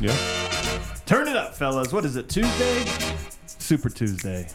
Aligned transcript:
Yeah. 0.00 0.14
Turn 1.06 1.28
it 1.28 1.36
up, 1.36 1.54
fellas. 1.54 1.92
What 1.92 2.04
is 2.04 2.16
it? 2.16 2.28
Tuesday? 2.28 2.84
Super 3.46 3.88
Tuesday. 3.88 4.46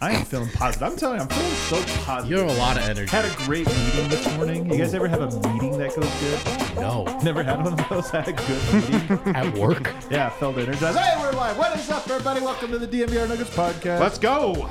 I 0.00 0.12
am 0.12 0.24
feeling 0.24 0.50
positive. 0.50 0.86
I'm 0.88 0.96
telling 0.96 1.16
you, 1.16 1.22
I'm 1.22 1.28
feeling 1.28 1.52
so 1.52 1.82
positive. 2.04 2.30
You 2.30 2.38
have 2.44 2.56
a 2.56 2.58
lot 2.60 2.76
of 2.76 2.82
energy. 2.84 3.10
Had 3.10 3.24
a 3.24 3.34
great 3.46 3.66
meeting 3.66 4.08
this 4.10 4.36
morning. 4.36 4.70
You 4.70 4.78
guys 4.78 4.92
ever 4.94 5.08
have 5.08 5.22
a 5.22 5.48
meeting 5.52 5.78
that 5.78 5.96
goes 5.96 6.10
good? 6.20 6.76
No. 6.76 7.04
Never 7.22 7.42
had 7.42 7.64
one 7.64 7.72
of 7.78 7.88
those. 7.88 8.10
Had 8.10 8.28
a 8.28 8.32
good 8.32 8.74
meeting. 8.74 9.34
At 9.34 9.56
work? 9.56 9.92
yeah, 10.10 10.28
felt 10.28 10.58
energized. 10.58 10.98
Hey, 10.98 11.18
we're 11.20 11.32
live. 11.32 11.56
What 11.56 11.74
is 11.78 11.90
up, 11.90 12.08
everybody? 12.08 12.40
Welcome 12.40 12.70
to 12.72 12.78
the 12.78 12.86
DNVR 12.86 13.28
Nuggets 13.28 13.50
podcast. 13.50 14.00
Let's 14.00 14.18
go. 14.18 14.68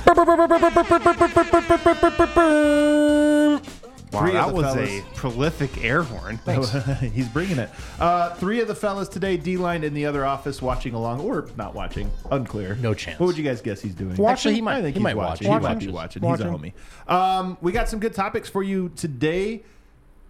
Wow, 4.12 4.20
Three 4.20 4.28
of 4.30 4.34
that 4.34 4.46
the 4.48 4.54
was 4.54 4.74
fellas. 4.74 4.90
a 4.90 5.02
prolific 5.16 5.84
air 5.84 6.02
horn. 6.02 6.38
He's 7.12 7.28
bringing 7.28 7.58
it. 7.58 7.68
Uh, 7.98 8.32
three 8.34 8.60
of 8.60 8.68
the 8.68 8.74
fellas 8.74 9.08
today, 9.08 9.36
D 9.36 9.56
line 9.56 9.82
in 9.82 9.92
the 9.94 10.06
other 10.06 10.24
office, 10.24 10.62
watching 10.62 10.94
along 10.94 11.20
or 11.20 11.48
not 11.56 11.74
watching, 11.74 12.10
unclear. 12.30 12.76
No 12.76 12.94
chance. 12.94 13.18
What 13.18 13.26
would 13.26 13.36
you 13.38 13.42
guys 13.44 13.60
guess 13.60 13.80
he's 13.80 13.94
doing? 13.94 14.12
Actually, 14.24 14.54
he 14.54 14.60
might- 14.60 14.76
I 14.78 14.82
think 14.82 14.94
he 14.94 15.00
he's 15.00 15.02
might 15.02 15.16
watching. 15.16 15.48
watch. 15.48 15.60
He 15.60 15.64
might 15.64 15.74
Watching. 15.74 15.88
be 15.88 15.94
watching. 15.94 16.22
He's 16.22 16.40
a 16.40 16.44
homie. 16.44 16.72
Um, 17.12 17.58
we 17.60 17.72
got 17.72 17.88
some 17.88 17.98
good 17.98 18.14
topics 18.14 18.48
for 18.48 18.62
you 18.62 18.90
today 18.94 19.62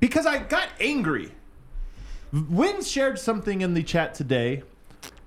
because 0.00 0.24
I 0.24 0.38
got 0.38 0.68
angry. 0.80 1.32
Wind 2.32 2.84
shared 2.84 3.18
something 3.18 3.60
in 3.60 3.74
the 3.74 3.82
chat 3.82 4.14
today. 4.14 4.62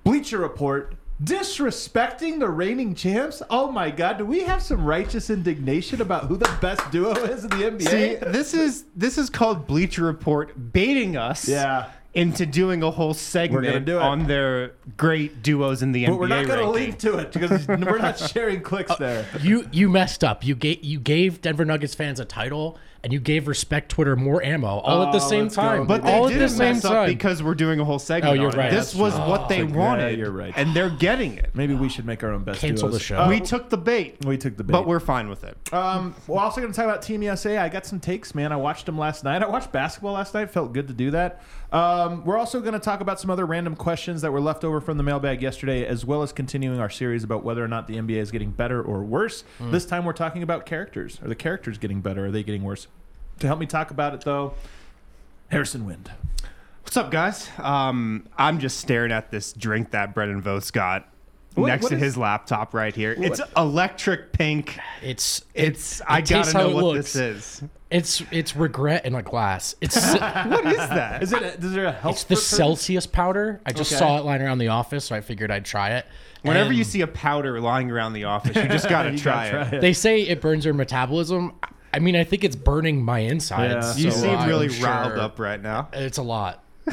Bleacher 0.04 0.38
Report 0.38 0.94
disrespecting 1.22 2.38
the 2.38 2.48
reigning 2.48 2.94
champs. 2.94 3.42
Oh 3.50 3.70
my 3.72 3.90
God! 3.90 4.18
Do 4.18 4.24
we 4.24 4.40
have 4.40 4.62
some 4.62 4.84
righteous 4.84 5.30
indignation 5.30 6.00
about 6.00 6.24
who 6.24 6.36
the 6.36 6.50
best 6.60 6.90
duo 6.90 7.12
is 7.12 7.44
in 7.44 7.50
the 7.50 7.56
NBA? 7.56 7.82
See, 7.88 8.14
this 8.32 8.54
is 8.54 8.84
this 8.94 9.18
is 9.18 9.30
called 9.30 9.66
Bleacher 9.66 10.04
Report 10.04 10.72
baiting 10.72 11.16
us 11.16 11.48
Yeah. 11.48 11.90
into 12.14 12.46
doing 12.46 12.82
a 12.82 12.90
whole 12.90 13.08
gonna 13.08 13.14
segment 13.18 13.84
do 13.84 13.98
on 13.98 14.26
their 14.26 14.72
great 14.96 15.42
duos 15.42 15.82
in 15.82 15.92
the 15.92 16.06
but 16.06 16.12
NBA. 16.12 16.18
we're 16.18 16.28
not 16.28 16.46
going 16.46 16.58
to 16.58 16.64
ranking. 16.64 16.72
link 16.72 16.98
to 17.00 17.18
it 17.18 17.32
because 17.32 17.68
we're 17.68 17.98
not 17.98 18.18
sharing 18.18 18.60
clicks 18.62 18.90
uh, 18.90 18.96
there. 18.96 19.26
You 19.40 19.68
you 19.72 19.88
messed 19.88 20.24
up. 20.24 20.44
You 20.44 20.54
gave 20.54 20.82
you 20.84 21.00
gave 21.00 21.42
Denver 21.42 21.64
Nuggets 21.64 21.94
fans 21.94 22.18
a 22.20 22.24
title, 22.24 22.78
and 23.04 23.12
you 23.12 23.20
gave 23.20 23.46
Respect 23.48 23.90
Twitter 23.90 24.16
more 24.16 24.42
ammo, 24.42 24.66
all 24.78 25.02
at 25.04 25.12
the 25.12 25.18
Oh, 25.18 25.28
same 25.28 25.44
let's 25.44 25.56
go. 25.56 25.62
time. 25.62 25.86
But 25.86 26.02
they 26.02 26.12
all 26.12 26.26
at 26.26 26.30
didn't 26.32 26.42
the 26.42 26.48
same 26.48 26.76
up 26.76 26.82
time. 26.82 27.06
because 27.08 27.42
we're 27.42 27.54
doing 27.54 27.78
a 27.80 27.84
whole 27.84 27.98
segment. 27.98 28.30
Oh, 28.32 28.34
you're 28.34 28.48
on 28.50 28.54
it. 28.54 28.58
right. 28.58 28.70
This 28.70 28.94
was 28.94 29.14
true. 29.14 29.22
what 29.24 29.48
they 29.48 29.62
Oh, 29.62 29.66
yeah, 29.66 29.74
wanted. 29.76 30.18
you're 30.18 30.30
right. 30.32 30.52
and 30.56 30.74
they're 30.74 30.90
getting 30.90 31.34
it. 31.36 31.50
Maybe 31.54 31.74
we 31.74 31.88
should 31.88 32.04
make 32.06 32.24
our 32.24 32.32
own 32.32 32.42
best 32.44 32.60
Cancel 32.60 32.88
duos. 32.88 32.98
the 32.98 33.04
show. 33.04 33.18
Uh, 33.20 33.28
we 33.28 33.40
took 33.40 33.70
the 33.70 33.76
bait, 33.78 34.24
we 34.24 34.36
took 34.36 34.56
the 34.56 34.64
bait. 34.64 34.72
but 34.72 34.86
we're 34.86 34.98
fine 35.00 35.28
with 35.28 35.44
it. 35.44 35.56
Um, 35.72 36.14
we're 36.26 36.40
also 36.40 36.60
going 36.60 36.72
to 36.72 36.76
talk 36.76 36.86
about 36.86 37.02
Team 37.02 37.22
USA. 37.22 37.58
I 37.58 37.68
got 37.68 37.86
some 37.86 38.00
takes, 38.00 38.34
man. 38.34 38.52
I 38.52 38.56
watched 38.56 38.86
them 38.86 38.98
last 38.98 39.22
night. 39.24 39.42
I 39.42 39.46
watched 39.48 39.70
basketball 39.70 40.14
last 40.14 40.34
night. 40.34 40.50
Felt 40.50 40.72
good 40.72 40.88
to 40.88 40.94
do 40.94 41.10
that. 41.12 41.40
Um, 41.70 42.24
we're 42.24 42.38
also 42.38 42.60
going 42.60 42.72
to 42.72 42.78
talk 42.80 43.00
about 43.00 43.20
some 43.20 43.30
other 43.30 43.44
random 43.46 43.76
questions 43.76 44.22
that 44.22 44.32
were 44.32 44.40
left 44.40 44.64
over 44.64 44.80
from 44.80 44.96
the 44.96 45.02
mailbag 45.02 45.42
yesterday, 45.42 45.86
as 45.86 46.04
well 46.04 46.22
as 46.22 46.32
continuing 46.32 46.80
our 46.80 46.88
series 46.90 47.22
about 47.24 47.44
whether 47.44 47.62
or 47.62 47.68
not 47.68 47.86
the 47.86 47.96
NBA 47.96 48.16
is 48.16 48.30
getting 48.30 48.50
better 48.50 48.82
or 48.82 49.04
worse. 49.04 49.44
This 49.60 49.84
time 49.86 50.04
we're 50.04 50.14
talking 50.14 50.42
about 50.42 50.66
characters. 50.66 51.20
Are 51.22 51.28
the 51.28 51.34
characters 51.36 51.78
getting 51.78 52.00
better? 52.00 52.26
Are 52.26 52.30
they 52.30 52.42
getting 52.42 52.64
worse? 52.64 52.87
To 53.40 53.46
help 53.46 53.60
me 53.60 53.66
talk 53.66 53.90
about 53.90 54.14
it, 54.14 54.22
though, 54.22 54.54
Harrison 55.50 55.86
Wind. 55.86 56.10
What's 56.82 56.96
up, 56.96 57.10
guys? 57.10 57.48
Um, 57.58 58.26
I'm 58.36 58.58
just 58.58 58.78
staring 58.78 59.12
at 59.12 59.30
this 59.30 59.52
drink 59.52 59.90
that 59.92 60.14
Brendan 60.14 60.40
Vogt 60.40 60.72
got 60.72 61.06
What- 61.54 61.68
next 61.68 61.82
what 61.84 61.88
to 61.90 61.94
is- 61.96 62.02
his 62.02 62.16
laptop 62.16 62.74
right 62.74 62.94
here. 62.94 63.14
It's 63.16 63.40
electric 63.56 64.32
pink. 64.32 64.78
it's 65.02 65.42
It's. 65.54 66.00
it 66.00 66.06
I 66.08 66.20
tastes 66.22 66.52
gotta 66.52 66.58
how 66.58 66.64
know 66.64 66.70
it 66.70 66.74
what 66.82 66.84
looks. 66.96 67.12
this 67.12 67.16
is. 67.60 67.62
It's 67.90 68.22
it's 68.30 68.56
regret 68.56 69.06
in 69.06 69.14
a 69.14 69.22
glass. 69.22 69.74
It's 69.80 69.96
What 70.14 70.66
is 70.66 70.76
that? 70.76 71.22
Is 71.22 71.32
it? 71.32 71.42
A, 71.42 71.46
is 71.58 71.72
there 71.72 71.86
a 71.86 71.92
health? 71.92 72.14
it's 72.16 72.24
the 72.24 72.34
purpose? 72.34 72.46
Celsius 72.46 73.06
powder. 73.06 73.60
I 73.64 73.72
just 73.72 73.92
Okay. 73.92 73.98
saw 73.98 74.18
it 74.18 74.24
lying 74.24 74.42
around 74.42 74.58
the 74.58 74.68
office, 74.68 75.04
so 75.06 75.14
I 75.14 75.20
figured 75.20 75.50
I'd 75.50 75.64
try 75.64 75.90
it. 75.90 76.06
Whenever 76.42 76.72
you 76.72 76.84
see 76.84 77.00
a 77.02 77.06
powder 77.06 77.60
lying 77.60 77.90
around 77.90 78.12
the 78.14 78.24
office, 78.24 78.56
you 78.56 78.68
just 78.68 78.88
gotta 78.90 79.12
You 79.12 79.18
try, 79.18 79.50
gotta 79.50 79.76
it. 79.76 79.80
they 79.80 79.92
say 79.92 80.22
it 80.22 80.40
burns 80.40 80.64
your 80.64 80.74
metabolism. 80.74 81.52
I 81.92 81.98
mean, 82.00 82.16
I 82.16 82.24
think 82.24 82.44
it's 82.44 82.56
burning 82.56 83.02
my 83.02 83.20
insides. 83.20 83.98
Yeah. 83.98 84.04
You 84.06 84.10
so 84.10 84.20
seem 84.22 84.30
I'm 84.36 84.48
really 84.48 84.68
sure 84.68 84.86
riled 84.86 85.18
up 85.18 85.38
right 85.38 85.60
now. 85.60 85.88
It's 85.92 86.18
a 86.18 86.22
lot. 86.22 86.62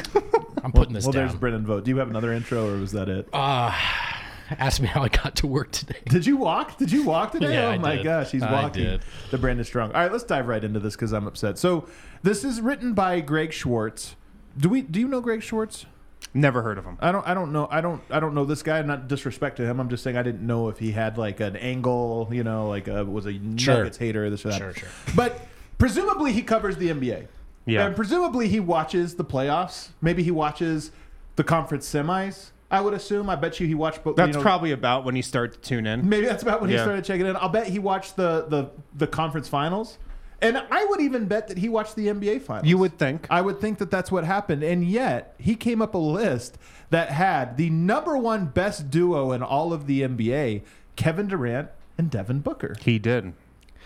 I'm 0.64 0.72
putting 0.72 0.94
this 0.94 1.04
Well, 1.04 1.12
down. 1.12 1.26
there's 1.28 1.38
Brendan 1.38 1.66
Vogt. 1.66 1.84
Do 1.84 1.90
you 1.90 1.98
have 1.98 2.08
another 2.10 2.32
intro, 2.32 2.68
or 2.68 2.78
was 2.78 2.92
that 2.92 3.08
it? 3.08 3.28
Uh, 3.32 3.72
ask 4.58 4.80
me 4.80 4.88
how 4.88 5.02
I 5.02 5.08
got 5.08 5.36
to 5.36 5.46
work 5.46 5.70
today. 5.72 5.98
Did 6.06 6.26
you 6.26 6.36
walk? 6.36 6.78
Did 6.78 6.90
you 6.92 7.04
walk 7.04 7.32
today? 7.32 7.54
Yeah, 7.54 7.66
oh 7.66 7.70
I 7.70 7.78
my 7.78 7.96
did. 7.96 8.04
gosh, 8.04 8.30
he's 8.30 8.42
I 8.42 8.50
walking. 8.52 8.84
did. 8.84 9.02
The 9.30 9.38
brand 9.38 9.60
is 9.60 9.66
strong. 9.66 9.92
All 9.92 10.00
right, 10.00 10.10
let's 10.12 10.24
dive 10.24 10.48
right 10.48 10.62
into 10.62 10.80
this 10.80 10.94
because 10.96 11.12
I'm 11.12 11.26
upset. 11.26 11.58
So 11.58 11.86
this 12.22 12.42
is 12.44 12.60
written 12.60 12.92
by 12.94 13.20
Greg 13.20 13.52
Swartz. 13.52 14.16
Do 14.58 14.68
we? 14.68 14.82
Do 14.82 14.98
you 15.00 15.08
know 15.08 15.20
Greg 15.20 15.42
Swartz? 15.42 15.86
Never 16.34 16.62
heard 16.62 16.76
of 16.76 16.84
him. 16.84 16.98
I 17.00 17.12
don't. 17.12 17.26
I 17.26 17.34
don't 17.34 17.52
know. 17.52 17.66
I 17.70 17.80
don't. 17.80 18.02
I 18.10 18.20
don't 18.20 18.34
know 18.34 18.44
this 18.44 18.62
guy. 18.62 18.82
Not 18.82 19.08
disrespect 19.08 19.56
to 19.56 19.64
him. 19.64 19.80
I'm 19.80 19.88
just 19.88 20.02
saying 20.02 20.16
I 20.16 20.22
didn't 20.22 20.46
know 20.46 20.68
if 20.68 20.78
he 20.78 20.92
had 20.92 21.16
like 21.16 21.40
an 21.40 21.56
angle. 21.56 22.28
You 22.30 22.44
know, 22.44 22.68
like 22.68 22.88
a, 22.88 23.04
was 23.04 23.26
a 23.26 23.32
Sure. 23.56 23.78
Nuggets 23.78 23.96
hater. 23.96 24.28
This 24.28 24.44
or 24.44 24.50
that. 24.50 24.58
Sure, 24.58 24.74
sure. 24.74 24.88
But 25.14 25.46
presumably 25.78 26.32
he 26.32 26.42
covers 26.42 26.76
the 26.76 26.88
NBA. 26.88 27.28
Yeah. 27.64 27.86
And 27.86 27.96
presumably 27.96 28.48
he 28.48 28.60
watches 28.60 29.14
the 29.16 29.24
playoffs. 29.24 29.88
Maybe 30.00 30.22
he 30.22 30.30
watches 30.30 30.92
the 31.36 31.44
conference 31.44 31.88
semis. 31.88 32.50
I 32.70 32.80
would 32.80 32.94
assume. 32.94 33.30
I 33.30 33.36
bet 33.36 33.60
you 33.60 33.66
he 33.66 33.74
watched 33.74 34.02
both. 34.02 34.16
That's 34.16 34.28
you 34.28 34.34
know, 34.34 34.42
probably 34.42 34.72
about 34.72 35.04
when 35.04 35.14
he 35.14 35.22
started 35.22 35.54
to 35.54 35.68
tune 35.68 35.86
in. 35.86 36.08
Maybe 36.08 36.26
that's 36.26 36.42
about 36.42 36.60
when 36.60 36.70
he 36.70 36.76
started 36.76 37.04
checking 37.04 37.26
in. 37.26 37.36
I'll 37.36 37.48
bet 37.48 37.68
he 37.68 37.78
watched 37.78 38.16
the 38.16 38.46
the 38.48 38.70
the 38.94 39.06
conference 39.06 39.48
finals, 39.48 39.98
and 40.42 40.58
I 40.70 40.84
would 40.86 41.00
even 41.00 41.26
bet 41.26 41.48
that 41.48 41.58
he 41.58 41.68
watched 41.68 41.96
the 41.96 42.08
NBA 42.08 42.42
finals. 42.42 42.66
You 42.66 42.78
would 42.78 42.98
think. 42.98 43.26
I 43.30 43.40
would 43.40 43.60
think 43.60 43.78
that 43.78 43.90
that's 43.90 44.10
what 44.12 44.24
happened, 44.24 44.62
and 44.62 44.84
yet 44.84 45.34
he 45.38 45.54
came 45.54 45.80
up 45.80 45.94
a 45.94 45.98
list 45.98 46.58
that 46.90 47.10
had 47.10 47.56
the 47.56 47.70
number 47.70 48.16
one 48.16 48.46
best 48.46 48.90
duo 48.90 49.32
in 49.32 49.42
all 49.42 49.72
of 49.72 49.86
the 49.86 50.02
NBA: 50.02 50.62
Kevin 50.96 51.26
Durant 51.28 51.68
and 51.98 52.10
Devin 52.10 52.40
Booker. 52.40 52.76
He 52.82 52.98
did. 52.98 53.32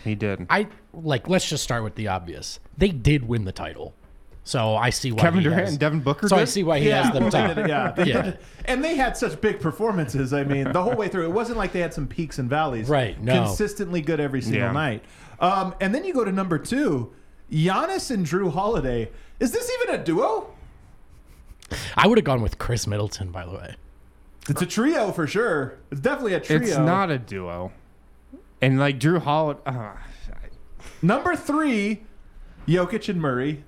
He 0.03 0.15
did. 0.15 0.45
I 0.49 0.67
like. 0.93 1.29
Let's 1.29 1.47
just 1.47 1.63
start 1.63 1.83
with 1.83 1.95
the 1.95 2.07
obvious. 2.07 2.59
They 2.77 2.89
did 2.89 3.27
win 3.27 3.45
the 3.45 3.51
title, 3.51 3.93
so 4.43 4.75
I 4.75 4.89
see 4.89 5.11
why 5.11 5.21
Kevin 5.21 5.39
he 5.41 5.43
Durant 5.43 5.61
has- 5.61 5.69
and 5.71 5.79
Devin 5.79 5.99
Booker 6.01 6.27
So 6.27 6.35
I 6.35 6.45
see 6.45 6.63
why 6.63 6.79
he 6.79 6.87
has 6.87 7.13
them 7.13 7.29
top. 7.29 7.55
they 7.55 7.67
yeah, 7.67 7.93
Yeah. 8.03 8.33
and 8.65 8.83
they 8.83 8.95
had 8.95 9.15
such 9.15 9.39
big 9.39 9.59
performances. 9.61 10.33
I 10.33 10.43
mean, 10.43 10.71
the 10.71 10.81
whole 10.83 10.95
way 10.95 11.07
through, 11.07 11.25
it 11.25 11.31
wasn't 11.31 11.59
like 11.59 11.71
they 11.71 11.79
had 11.81 11.93
some 11.93 12.07
peaks 12.07 12.39
and 12.39 12.49
valleys. 12.49 12.89
Right, 12.89 13.21
no. 13.21 13.45
consistently 13.45 14.01
good 14.01 14.19
every 14.19 14.41
single 14.41 14.61
Yeah. 14.63 14.71
night. 14.71 15.03
Um, 15.41 15.75
and 15.81 15.93
then 15.93 16.05
you 16.05 16.13
go 16.13 16.23
to 16.23 16.31
number 16.31 16.57
two, 16.57 17.11
Giannis 17.51 18.11
and 18.11 18.25
Jrue 18.25 18.53
Holiday. 18.53 19.11
Is 19.39 19.51
this 19.51 19.69
even 19.81 19.95
a 19.95 20.03
duo? 20.03 20.53
I 21.97 22.07
would 22.07 22.17
have 22.17 22.25
gone 22.25 22.41
with 22.41 22.57
Khris 22.57 22.87
Middleton, 22.87 23.31
by 23.31 23.45
the 23.45 23.51
way. 23.51 23.75
It's 24.47 24.61
a 24.61 24.65
trio 24.65 25.11
for 25.11 25.27
sure. 25.27 25.77
It's 25.91 26.01
definitely 26.01 26.33
a 26.33 26.39
trio. 26.39 26.59
It's 26.61 26.77
not 26.77 27.09
a 27.11 27.17
duo. 27.17 27.71
And 28.61 28.79
like 28.79 28.99
Jrue 28.99 29.21
Holiday. 29.21 29.59
Uh, 29.65 29.93
Number 31.01 31.35
three, 31.35 32.03
Jokic 32.67 33.09
and 33.09 33.19
Murray, 33.19 33.63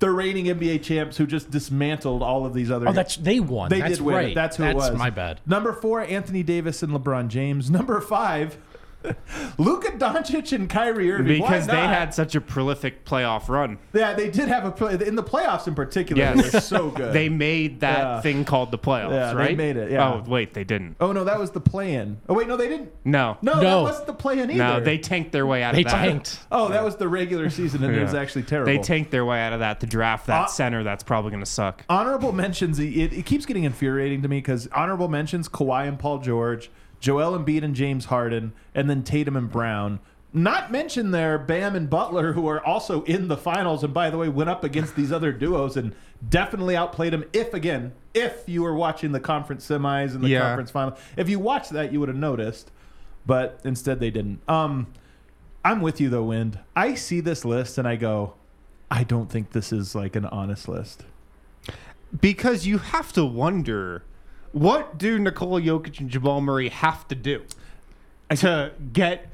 the 0.00 0.10
reigning 0.10 0.46
NBA 0.46 0.82
champs 0.82 1.16
who 1.16 1.26
just 1.26 1.50
dismantled 1.50 2.22
all 2.22 2.44
of 2.44 2.52
these 2.54 2.70
other. 2.70 2.88
Oh, 2.88 2.92
that's 2.92 3.16
they 3.16 3.40
won. 3.40 3.70
They 3.70 3.80
that's 3.80 3.98
did 3.98 4.04
win. 4.04 4.14
right. 4.16 4.34
That's 4.34 4.56
who 4.56 4.64
that's 4.64 4.74
it 4.74 4.90
was. 4.92 4.98
my 4.98 5.10
bad. 5.10 5.40
Number 5.46 5.72
four, 5.72 6.00
Anthony 6.02 6.42
Davis 6.42 6.82
and 6.82 6.92
LeBron 6.92 7.28
James. 7.28 7.70
Number 7.70 8.00
five, 8.00 8.58
Luka 9.58 9.92
Doncic 9.92 10.52
and 10.52 10.68
Kyrie 10.68 11.10
Irving. 11.12 11.26
Because 11.40 11.66
they 11.66 11.76
had 11.76 12.14
such 12.14 12.34
a 12.34 12.40
prolific 12.40 13.04
playoff 13.04 13.48
run. 13.48 13.78
Yeah, 13.92 14.14
they 14.14 14.30
did 14.30 14.48
have 14.48 14.64
a 14.64 14.70
play 14.70 14.94
in 15.06 15.14
the 15.14 15.22
playoffs 15.22 15.66
in 15.68 15.74
particular. 15.74 16.22
Yes. 16.22 16.36
They 16.50 16.56
were 16.56 16.60
so 16.60 16.90
good. 16.90 17.12
They 17.12 17.28
made 17.28 17.80
that 17.80 17.98
Yeah. 17.98 18.20
thing 18.20 18.44
called 18.44 18.70
the 18.70 18.78
playoffs, 18.78 19.10
Yeah, 19.12 19.34
they 19.34 19.54
made 19.54 19.76
it, 19.76 19.90
yeah. 19.90 20.08
Oh, 20.14 20.24
wait, 20.26 20.54
they 20.54 20.64
didn't. 20.64 20.96
oh 21.00 21.12
no, 21.12 21.24
that 21.24 21.38
was 21.38 21.50
the 21.50 21.60
play-in. 21.60 22.18
Oh 22.28 22.34
wait, 22.34 22.48
no, 22.48 22.56
they 22.56 22.68
didn't. 22.68 22.90
No. 23.04 23.36
No, 23.42 23.54
that 23.54 23.62
No. 23.62 23.82
wasn't 23.82 24.06
the 24.06 24.12
play-in 24.14 24.50
either. 24.50 24.58
No, 24.62 24.80
they 24.80 24.98
tanked 24.98 25.32
their 25.32 25.46
way 25.46 25.62
out 25.62 25.74
They 25.74 25.82
of 25.84 25.90
that. 25.90 26.02
They 26.02 26.08
tanked. 26.08 26.40
Oh, 26.52 26.68
that 26.68 26.84
was 26.84 26.96
the 26.96 27.08
regular 27.08 27.50
season, 27.50 27.82
and 27.84 27.94
it 27.94 28.02
was 28.02 28.14
actually 28.14 28.42
terrible. 28.44 28.72
They 28.72 28.78
tanked 28.78 29.10
their 29.10 29.24
way 29.24 29.40
out 29.40 29.52
of 29.52 29.60
that 29.60 29.80
to 29.80 29.86
draft 29.86 30.26
that 30.28 30.42
Uh, 30.44 30.46
center 30.46 30.82
that's 30.84 31.02
probably 31.02 31.30
going 31.30 31.42
to 31.42 31.50
suck. 31.50 31.84
honorable 31.88 32.32
mentions. 32.32 32.78
It, 32.78 33.12
it 33.12 33.26
keeps 33.26 33.44
getting 33.46 33.64
infuriating 33.64 34.22
to 34.22 34.28
me 34.28 34.38
because 34.38 34.68
honorable 34.72 35.08
mentions: 35.08 35.48
Kawhi 35.48 35.86
and 35.88 35.98
Paul 35.98 36.18
George, 36.18 36.70
Joel 37.04 37.38
Embiid 37.38 37.62
and 37.62 37.74
James 37.74 38.06
Harden, 38.06 38.54
and 38.74 38.88
then 38.88 39.02
Tatum 39.02 39.36
and 39.36 39.50
Brown. 39.50 40.00
Not 40.32 40.72
mention 40.72 41.10
there 41.10 41.36
Bam 41.38 41.76
and 41.76 41.90
Butler, 41.90 42.32
who 42.32 42.48
are 42.48 42.64
also 42.64 43.02
in 43.04 43.28
the 43.28 43.36
finals, 43.36 43.84
and 43.84 43.92
by 43.92 44.08
the 44.08 44.16
way, 44.16 44.30
went 44.30 44.48
up 44.48 44.64
against 44.64 44.96
these 44.96 45.12
other 45.12 45.30
duos 45.30 45.76
and 45.76 45.94
definitely 46.26 46.74
outplayed 46.74 47.12
them. 47.12 47.24
If 47.34 47.52
again, 47.52 47.92
if 48.14 48.44
you 48.46 48.62
were 48.62 48.72
watching 48.74 49.12
the 49.12 49.20
conference 49.20 49.68
semis 49.68 50.14
and 50.14 50.24
the 50.24 50.30
Yeah. 50.30 50.40
conference 50.40 50.70
final, 50.70 50.96
if 51.18 51.28
you 51.28 51.38
watched 51.38 51.72
that, 51.72 51.92
you 51.92 52.00
would 52.00 52.08
have 52.08 52.16
noticed. 52.16 52.70
But 53.26 53.60
instead, 53.64 54.00
they 54.00 54.10
didn't. 54.10 54.40
Um, 54.48 54.86
I'm 55.62 55.82
with 55.82 56.00
you 56.00 56.08
though, 56.08 56.24
Wind. 56.24 56.58
I 56.74 56.94
see 56.94 57.20
this 57.20 57.44
list 57.44 57.76
and 57.76 57.86
I 57.86 57.96
go, 57.96 58.32
I 58.90 59.04
don't 59.04 59.30
think 59.30 59.52
this 59.52 59.74
is 59.74 59.94
like 59.94 60.16
an 60.16 60.24
honest 60.24 60.68
list. 60.70 61.04
Because 62.18 62.66
you 62.66 62.78
have 62.78 63.12
to 63.12 63.26
wonder 63.26 64.04
what 64.54 64.96
do 64.98 65.18
Nikola 65.18 65.60
Jokic 65.60 66.00
and 66.00 66.08
Jamal 66.08 66.40
Murray 66.40 66.68
have 66.70 67.06
to 67.08 67.14
do 67.14 67.42
to 68.36 68.72
get 68.92 69.28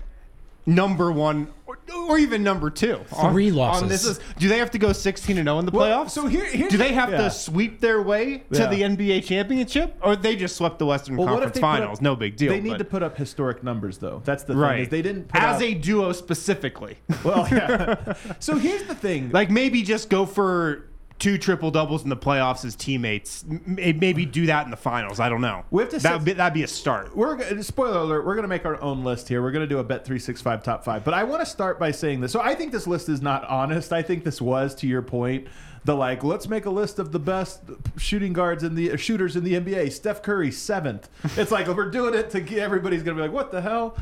number 0.66 1.10
one 1.12 1.48
or, 1.66 1.78
or 2.08 2.18
even 2.18 2.42
number 2.42 2.70
two? 2.70 3.00
on- 3.12 3.32
Three 3.32 3.50
on 3.50 3.56
losses. 3.56 3.88
this 3.88 4.06
list? 4.06 4.22
do 4.38 4.48
they 4.48 4.58
have 4.58 4.70
to 4.72 4.78
go 4.78 4.92
16 4.92 5.36
and 5.38 5.46
0 5.46 5.58
in 5.58 5.66
the 5.66 5.72
Well, 5.72 6.04
playoffs? 6.06 6.10
so 6.10 6.26
here- 6.26 6.44
here's 6.46 6.70
do 6.70 6.78
they 6.78 6.88
the- 6.88 6.94
have 6.94 7.10
yeah. 7.10 7.18
to 7.22 7.30
sweep 7.30 7.80
their 7.80 8.00
way 8.02 8.38
to 8.52 8.58
Yeah. 8.60 8.66
the 8.68 8.82
NBA 8.82 9.20
championship? 9.20 9.96
Or 10.02 10.16
they 10.16 10.36
just 10.36 10.56
swept 10.56 10.78
the 10.78 10.86
Western 10.86 11.16
Well, 11.16 11.28
Conference 11.28 11.58
Finals? 11.58 11.98
up- 11.98 12.02
no 12.02 12.16
big 12.16 12.36
deal. 12.36 12.50
They 12.50 12.60
need 12.60 12.70
but- 12.70 12.78
to 12.78 12.84
put 12.84 13.02
up 13.02 13.16
historic 13.18 13.62
numbers, 13.62 13.98
though. 13.98 14.22
That's 14.24 14.42
the 14.44 14.54
thing. 14.54 14.60
right. 14.62 14.80
Is 14.80 14.88
they 14.88 15.02
didn't 15.02 15.28
put 15.28 15.42
as 15.42 15.56
out- 15.56 15.62
a 15.62 15.74
duo 15.74 16.12
specifically. 16.12 16.96
well. 17.24 17.46
Yeah. 17.50 18.14
so 18.38 18.56
here's 18.56 18.84
the 18.84 18.94
thing. 18.94 19.30
like 19.32 19.50
maybe 19.50 19.82
just 19.82 20.08
go 20.10 20.24
for 20.26 20.86
two 21.20 21.38
triple 21.38 21.70
doubles 21.70 22.02
in 22.02 22.08
the 22.08 22.16
playoffs 22.16 22.64
as 22.64 22.74
teammates. 22.74 23.44
Maybe 23.46 24.26
do 24.26 24.46
that 24.46 24.64
in 24.64 24.70
the 24.72 24.76
finals. 24.76 25.20
I 25.20 25.28
don't 25.28 25.42
know. 25.42 25.64
We 25.70 25.82
have 25.82 25.90
to 25.90 25.96
that 25.96 26.02
set- 26.02 26.12
would 26.14 26.24
be, 26.24 26.32
that'd 26.32 26.54
be 26.54 26.64
a 26.64 26.66
start. 26.66 27.14
we're 27.14 27.62
spoiler 27.62 27.98
alert. 27.98 28.26
We're 28.26 28.34
going 28.34 28.42
to 28.44 28.48
make 28.48 28.64
our 28.64 28.80
own 28.80 29.04
list 29.04 29.28
here. 29.28 29.42
We're 29.42 29.52
going 29.52 29.68
to 29.68 29.72
do 29.72 29.78
a 29.78 29.84
bet 29.84 30.04
three 30.04 30.18
six 30.18 30.42
five 30.42 30.64
top 30.64 30.82
five. 30.82 31.04
But 31.04 31.14
I 31.14 31.22
want 31.22 31.40
to 31.42 31.46
start 31.46 31.78
by 31.78 31.92
saying 31.92 32.20
this. 32.20 32.32
So 32.32 32.40
I 32.40 32.54
think 32.56 32.72
this 32.72 32.86
list 32.88 33.08
is 33.08 33.22
not 33.22 33.44
honest. 33.44 33.92
I 33.92 34.02
think 34.02 34.24
this 34.24 34.40
was 34.40 34.74
to 34.76 34.88
your 34.88 35.02
point. 35.02 35.46
The 35.84 35.94
like, 35.94 36.24
let's 36.24 36.48
make 36.48 36.66
a 36.66 36.70
list 36.70 36.98
of 36.98 37.12
the 37.12 37.18
best 37.18 37.60
shooting 37.96 38.32
guards 38.32 38.62
in 38.64 38.74
the 38.74 38.92
uh, 38.92 38.96
shooters 38.96 39.36
in 39.36 39.44
the 39.44 39.54
NBA. 39.54 39.92
Steph 39.92 40.22
Curry 40.22 40.50
seventh. 40.50 41.08
It's 41.36 41.50
like 41.50 41.68
we're 41.68 41.90
doing 41.90 42.14
it 42.14 42.30
to 42.30 42.40
get 42.40 42.58
everybody's 42.58 43.02
going 43.02 43.16
to 43.16 43.22
be 43.22 43.28
like, 43.28 43.34
what 43.34 43.50
the 43.50 43.60
hell? 43.60 43.96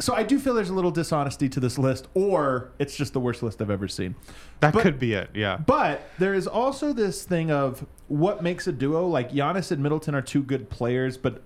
So 0.00 0.14
I 0.14 0.22
do 0.22 0.38
feel 0.38 0.54
there's 0.54 0.70
a 0.70 0.74
little 0.74 0.92
dishonesty 0.92 1.48
to 1.48 1.58
this 1.60 1.76
list, 1.76 2.06
or 2.14 2.70
it's 2.78 2.96
just 2.96 3.12
the 3.12 3.20
worst 3.20 3.42
list 3.42 3.60
I've 3.60 3.70
ever 3.70 3.88
seen. 3.88 4.14
That 4.60 4.72
But- 4.72 4.82
could 4.82 4.98
be 4.98 5.12
it. 5.14 5.30
Yeah. 5.34 5.56
But 5.58 6.08
there 6.18 6.34
is 6.34 6.46
also 6.46 6.92
this 6.92 7.24
thing 7.24 7.50
of 7.50 7.84
what 8.06 8.42
makes 8.42 8.66
a 8.68 8.72
duo. 8.72 9.06
Like 9.06 9.32
Giannis 9.32 9.72
and 9.72 9.82
Middleton 9.82 10.14
are 10.14 10.22
two 10.22 10.42
good 10.42 10.70
players, 10.70 11.16
but 11.16 11.42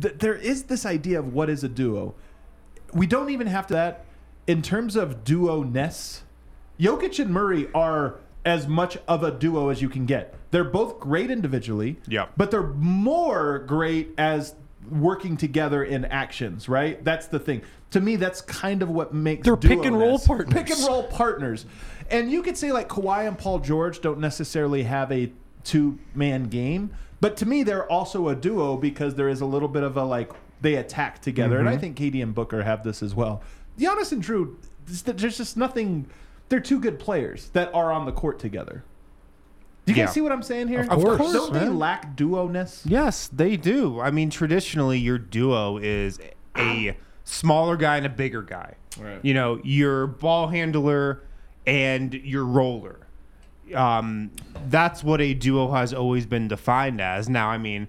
th- 0.00 0.14
there 0.18 0.34
is 0.34 0.64
this 0.64 0.84
idea 0.84 1.20
of 1.20 1.32
what 1.32 1.48
is 1.48 1.62
a 1.62 1.68
duo. 1.68 2.14
We 2.92 3.06
don't 3.06 3.30
even 3.30 3.46
have 3.46 3.68
to 3.68 3.74
that 3.74 4.04
in 4.48 4.62
terms 4.62 4.96
of 4.96 5.22
duo 5.22 5.62
ness. 5.62 6.24
Jokic 6.80 7.20
and 7.20 7.30
Murray 7.30 7.68
are 7.72 8.16
as 8.44 8.66
much 8.66 8.98
of 9.06 9.22
a 9.22 9.30
duo 9.30 9.68
as 9.68 9.80
you 9.80 9.88
can 9.88 10.06
get. 10.06 10.34
They're 10.50 10.64
both 10.64 10.98
great 10.98 11.30
individually, 11.30 11.98
yeah, 12.08 12.26
but 12.36 12.50
they're 12.50 12.66
more 12.66 13.60
great 13.60 14.10
as 14.18 14.56
working 14.90 15.36
together 15.36 15.84
in 15.84 16.04
actions, 16.06 16.68
right? 16.68 17.02
That's 17.04 17.28
the 17.28 17.38
thing. 17.38 17.62
To 17.92 18.00
me, 18.00 18.16
that's 18.16 18.40
kind 18.40 18.82
of 18.82 18.90
what 18.90 19.14
makes 19.14 19.44
They're 19.44 19.56
pick 19.56 19.84
and 19.84 19.98
roll 19.98 20.18
partners. 20.18 20.54
Pick 20.54 20.70
and 20.70 20.86
roll 20.86 21.04
partners. 21.04 21.66
And 22.10 22.30
you 22.30 22.42
could 22.42 22.56
say 22.56 22.72
like 22.72 22.88
Kawhi 22.88 23.26
and 23.26 23.38
Paul 23.38 23.58
George 23.58 24.00
don't 24.00 24.18
necessarily 24.18 24.82
have 24.82 25.10
a 25.12 25.32
two 25.64 25.98
man 26.14 26.44
game, 26.44 26.90
but 27.20 27.36
to 27.38 27.46
me 27.46 27.62
they're 27.62 27.90
also 27.90 28.28
a 28.28 28.34
duo 28.34 28.76
because 28.76 29.14
there 29.14 29.28
is 29.28 29.40
a 29.40 29.46
little 29.46 29.68
bit 29.68 29.82
of 29.82 29.96
a 29.96 30.04
like 30.04 30.32
they 30.60 30.76
attack 30.76 31.20
together, 31.20 31.58
and 31.58 31.68
I 31.68 31.72
mm-hmm. 31.72 31.80
think 31.80 31.98
KD 31.98 32.22
and 32.22 32.34
Booker 32.34 32.62
have 32.62 32.84
this 32.84 33.02
as 33.02 33.14
well. 33.14 33.42
Giannis 33.78 34.12
and 34.12 34.22
Drew, 34.22 34.58
there's 34.86 35.36
just 35.36 35.56
nothing. 35.56 36.06
They're 36.48 36.60
two 36.60 36.80
good 36.80 36.98
players 36.98 37.48
that 37.50 37.74
are 37.74 37.92
on 37.92 38.06
the 38.06 38.12
court 38.12 38.38
together. 38.38 38.84
Do 39.84 39.92
you 39.92 39.96
guys 39.96 40.12
see 40.12 40.20
what 40.20 40.30
I'm 40.30 40.42
saying 40.42 40.68
here? 40.68 40.82
Of 40.82 41.02
course, 41.02 41.32
Don't 41.32 41.52
they 41.52 41.68
lack 41.68 42.14
duo 42.14 42.46
ness? 42.46 42.84
Yes, 42.86 43.26
they 43.26 43.56
do. 43.56 44.00
I 44.00 44.12
mean, 44.12 44.30
traditionally, 44.30 44.98
your 44.98 45.18
duo 45.18 45.78
is 45.78 46.20
a 46.56 46.96
smaller 47.32 47.76
guy 47.76 47.96
and 47.96 48.06
a 48.06 48.10
bigger 48.10 48.42
guy. 48.42 48.74
Right. 49.00 49.18
You 49.22 49.34
know, 49.34 49.60
your 49.64 50.06
ball 50.06 50.48
handler 50.48 51.22
and 51.66 52.12
your 52.12 52.44
roller. 52.44 53.06
Um, 53.74 54.30
that's 54.68 55.02
what 55.02 55.20
a 55.20 55.32
duo 55.34 55.72
has 55.72 55.94
always 55.94 56.26
been 56.26 56.48
defined 56.48 57.00
as. 57.00 57.28
Now, 57.28 57.48
I 57.48 57.58
mean, 57.58 57.88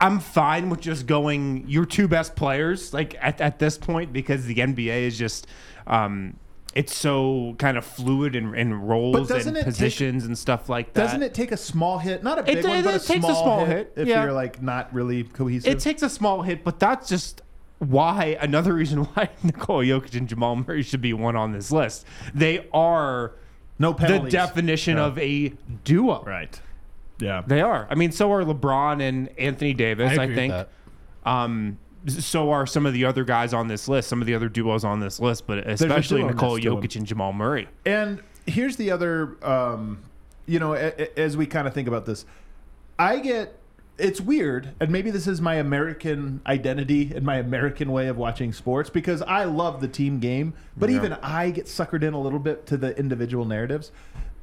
I'm 0.00 0.20
fine 0.20 0.70
with 0.70 0.80
just 0.80 1.06
going 1.06 1.64
your 1.66 1.84
two 1.84 2.06
best 2.06 2.36
players 2.36 2.92
like 2.92 3.16
at, 3.20 3.40
at 3.40 3.58
this 3.58 3.78
point 3.78 4.12
because 4.12 4.44
the 4.44 4.54
NBA 4.56 5.02
is 5.06 5.18
just 5.18 5.46
um, 5.86 6.36
it's 6.74 6.94
so 6.94 7.56
kind 7.58 7.78
of 7.78 7.84
fluid 7.86 8.36
in, 8.36 8.54
in 8.54 8.74
roles 8.74 9.30
and 9.30 9.48
it 9.48 9.54
take- 9.54 9.64
positions 9.64 10.26
and 10.26 10.36
stuff 10.36 10.68
like 10.68 10.92
that. 10.92 11.00
Doesn't 11.04 11.22
it 11.22 11.32
take 11.32 11.50
a 11.50 11.56
small 11.56 11.98
hit? 11.98 12.22
Not 12.22 12.38
a 12.38 12.42
big 12.42 12.58
It- 12.58 12.64
one, 12.66 12.76
it- 12.76 12.84
but 12.84 12.92
a 12.92 12.96
it 12.96 13.02
takes 13.04 13.20
small, 13.24 13.30
a 13.30 13.34
small 13.42 13.64
hit, 13.64 13.76
hit, 13.76 13.92
if 13.96 14.06
yeah. 14.08 14.22
you're 14.22 14.32
like 14.34 14.62
not 14.62 14.92
really 14.94 15.24
cohesive. 15.24 15.72
It 15.72 15.80
takes 15.80 16.02
a 16.02 16.10
small 16.10 16.42
hit, 16.42 16.62
but 16.62 16.78
that's 16.78 17.08
just 17.08 17.40
why 17.78 18.36
another 18.40 18.74
reason 18.74 19.04
why 19.04 19.28
Nikola 19.42 19.84
Jokic 19.84 20.16
and 20.16 20.28
Jamal 20.28 20.56
Murray 20.56 20.82
should 20.82 21.00
be 21.02 21.12
one 21.12 21.36
on 21.36 21.52
this 21.52 21.70
list. 21.70 22.06
They 22.34 22.66
are 22.72 23.32
no 23.78 23.92
the 23.92 24.20
definition 24.30 24.96
Yeah. 24.96 25.04
of 25.04 25.18
a 25.18 25.48
duo. 25.84 26.22
right. 26.24 26.60
Yeah. 27.18 27.42
They 27.46 27.60
are. 27.62 27.86
I 27.90 27.94
mean, 27.94 28.12
so 28.12 28.30
are 28.32 28.42
LeBron 28.44 29.00
and 29.00 29.28
Anthony 29.38 29.72
Davis. 29.74 30.18
I 30.18 30.24
I, 30.24 30.34
think. 30.34 30.54
Um, 31.24 31.78
so 32.06 32.52
are 32.52 32.66
some 32.66 32.86
of 32.86 32.92
the 32.92 33.04
other 33.04 33.24
guys 33.24 33.52
on 33.52 33.68
this 33.68 33.88
list. 33.88 34.08
Some 34.08 34.20
of 34.20 34.26
the 34.26 34.34
other 34.34 34.48
duos 34.48 34.84
on 34.84 35.00
this 35.00 35.18
list, 35.18 35.46
but 35.46 35.66
especially 35.66 36.22
Nicole 36.22 36.56
Nikola 36.56 36.56
next 36.56 36.64
to 36.64 36.70
him. 36.70 36.82
Jokic 36.82 36.96
and 36.96 37.06
Jamal 37.06 37.32
Murray. 37.32 37.68
And 37.84 38.22
here's 38.46 38.76
the 38.76 38.90
other, 38.90 39.36
um, 39.44 39.98
you 40.46 40.58
know, 40.60 40.74
as 40.74 41.36
we 41.36 41.46
kind 41.46 41.66
of 41.66 41.74
think 41.74 41.88
about 41.88 42.06
this, 42.06 42.24
I 42.98 43.18
get 43.18 43.58
it's 43.98 44.20
weird, 44.20 44.74
and 44.80 44.90
maybe 44.90 45.10
this 45.10 45.26
is 45.26 45.40
my 45.40 45.54
American 45.54 46.40
identity 46.46 47.12
and 47.14 47.24
my 47.24 47.36
American 47.36 47.92
way 47.92 48.08
of 48.08 48.16
watching 48.16 48.52
sports 48.52 48.90
because 48.90 49.22
I 49.22 49.44
love 49.44 49.80
the 49.80 49.88
team 49.88 50.20
game, 50.20 50.54
but 50.76 50.90
even 50.90 51.14
I 51.14 51.50
get 51.50 51.66
suckered 51.66 52.02
in 52.02 52.12
a 52.12 52.20
little 52.20 52.38
bit 52.38 52.66
to 52.66 52.76
the 52.76 52.96
individual 52.98 53.44
narratives. 53.44 53.92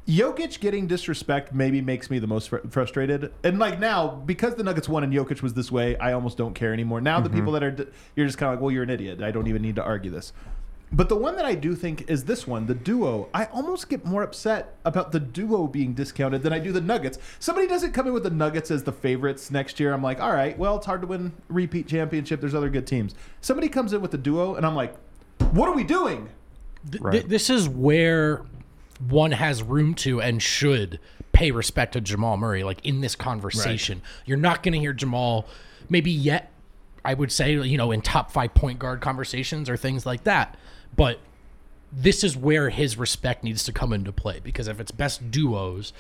Jokic 0.07 0.59
getting 0.59 0.85
disrespect 0.85 1.53
maybe 1.53 1.79
makes 1.79 2.09
me 2.09 2.19
the 2.19 2.27
most 2.27 2.49
fr- 2.49 2.57
frustrated. 2.69 3.31
And 3.43 3.57
like 3.57 3.79
now, 3.79 4.07
because 4.09 4.55
the 4.55 4.63
Nuggets 4.63 4.89
won 4.89 5.03
and 5.03 5.13
Jokic 5.13 5.41
was 5.41 5.53
this 5.53 5.71
way, 5.71 5.95
I 5.97 6.11
almost 6.11 6.37
don't 6.37 6.53
care 6.53 6.73
anymore. 6.73 6.99
Now 6.99 7.21
the 7.21 7.29
mm-hmm. 7.29 7.37
people 7.37 7.53
that 7.53 7.63
are, 7.63 7.71
d- 7.71 7.85
you're 8.15 8.25
just 8.25 8.37
kind 8.37 8.49
of 8.49 8.57
like, 8.57 8.61
well, 8.61 8.71
you're 8.71 8.83
an 8.83 8.89
idiot. 8.89 9.21
I 9.21 9.31
don't 9.31 9.47
even 9.47 9.61
need 9.61 9.77
to 9.77 9.83
argue 9.83 10.11
this. 10.11 10.33
But 10.93 11.09
the 11.09 11.15
one 11.15 11.35
that 11.37 11.45
I 11.45 11.55
do 11.55 11.75
think 11.75 12.09
is 12.09 12.25
this 12.25 12.45
one, 12.45 12.67
the 12.67 12.75
duo. 12.75 13.27
I 13.33 13.45
almost 13.45 13.89
get 13.89 14.05
more 14.05 14.21
upset 14.21 14.77
about 14.85 15.11
the 15.11 15.19
duo 15.19 15.65
being 15.65 15.93
discounted 15.93 16.43
than 16.43 16.53
I 16.53 16.59
do 16.59 16.71
the 16.71 16.81
Nuggets. 16.81 17.17
Somebody 17.39 17.67
doesn't 17.67 17.93
come 17.93 18.05
in 18.05 18.13
with 18.13 18.21
the 18.21 18.29
Nuggets 18.29 18.69
as 18.69 18.83
the 18.83 18.91
favorites 18.91 19.49
next 19.49 19.79
year. 19.79 19.91
I'm 19.91 20.03
like, 20.03 20.21
all 20.21 20.31
right, 20.31 20.57
well, 20.57 20.77
it's 20.77 20.85
hard 20.85 21.01
to 21.01 21.07
win 21.07 21.33
repeat 21.49 21.87
championship. 21.87 22.39
There's 22.39 22.53
other 22.53 22.69
good 22.69 22.85
teams. 22.85 23.15
Somebody 23.41 23.69
comes 23.69 23.91
in 23.91 24.01
with 24.01 24.11
the 24.11 24.19
duo, 24.19 24.53
and 24.53 24.65
I'm 24.65 24.75
like, 24.75 24.95
what 25.51 25.67
are 25.67 25.75
we 25.75 25.83
doing? 25.83 26.29
Th- 26.91 27.03
th- 27.11 27.25
this 27.25 27.49
is 27.49 27.67
where 27.67 28.43
one 29.09 29.31
has 29.31 29.63
room 29.63 29.95
to 29.95 30.21
and 30.21 30.41
should 30.41 30.99
pay 31.31 31.49
respect 31.49 31.93
to 31.93 32.01
Jamal 32.01 32.37
Murray. 32.37 32.63
Like 32.63 32.85
in 32.85 33.01
this 33.01 33.15
conversation, 33.15 34.01
you're 34.25 34.37
not 34.37 34.61
going 34.61 34.73
to 34.73 34.79
hear 34.79 34.93
Jamal 34.93 35.47
maybe 35.89 36.11
yet. 36.11 36.51
I 37.05 37.15
would 37.15 37.31
say 37.31 37.53
you 37.53 37.77
know 37.77 37.91
in 37.91 38.01
top 38.01 38.31
five 38.31 38.53
point 38.53 38.79
guard 38.79 39.01
conversations 39.01 39.69
or 39.69 39.75
things 39.75 40.05
like 40.05 40.23
that, 40.23 40.55
but 40.95 41.19
this 41.91 42.23
is 42.23 42.35
where 42.35 42.69
his 42.69 42.97
respect 42.97 43.43
needs 43.43 43.63
to 43.65 43.71
come 43.71 43.93
into 43.93 44.11
play 44.11 44.39
because 44.43 44.67
if 44.67 44.79
it's 44.79 44.91
best 44.91 45.29
duos, 45.31 45.93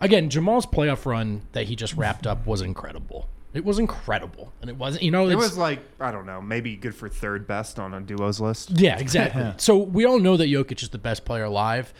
again, 0.00 0.30
Jamal's 0.30 0.66
playoff 0.66 1.04
run 1.06 1.42
that 1.52 1.66
he 1.66 1.76
just 1.76 1.94
wrapped 1.94 2.26
up 2.26 2.46
was 2.46 2.60
incredible. 2.60 3.28
It 3.52 3.64
was 3.64 3.80
incredible, 3.80 4.52
and 4.60 4.70
it 4.70 4.76
wasn't. 4.76 5.02
You 5.02 5.10
know, 5.10 5.28
It 5.28 5.34
was 5.34 5.58
like 5.58 5.80
I 5.98 6.12
don't 6.12 6.24
know, 6.24 6.40
maybe 6.40 6.76
good 6.76 6.94
for 6.94 7.08
third 7.08 7.48
best 7.48 7.80
on 7.80 7.92
a 7.94 8.00
duos 8.00 8.40
list. 8.40 8.70
yeah, 8.70 8.96
exactly. 8.98 9.52
so 9.56 9.76
we 9.76 10.04
all 10.04 10.20
know 10.20 10.36
that 10.36 10.46
Jokic 10.46 10.82
is 10.82 10.90
the 10.90 10.98
best 10.98 11.24
player 11.24 11.44
alive. 11.44 11.92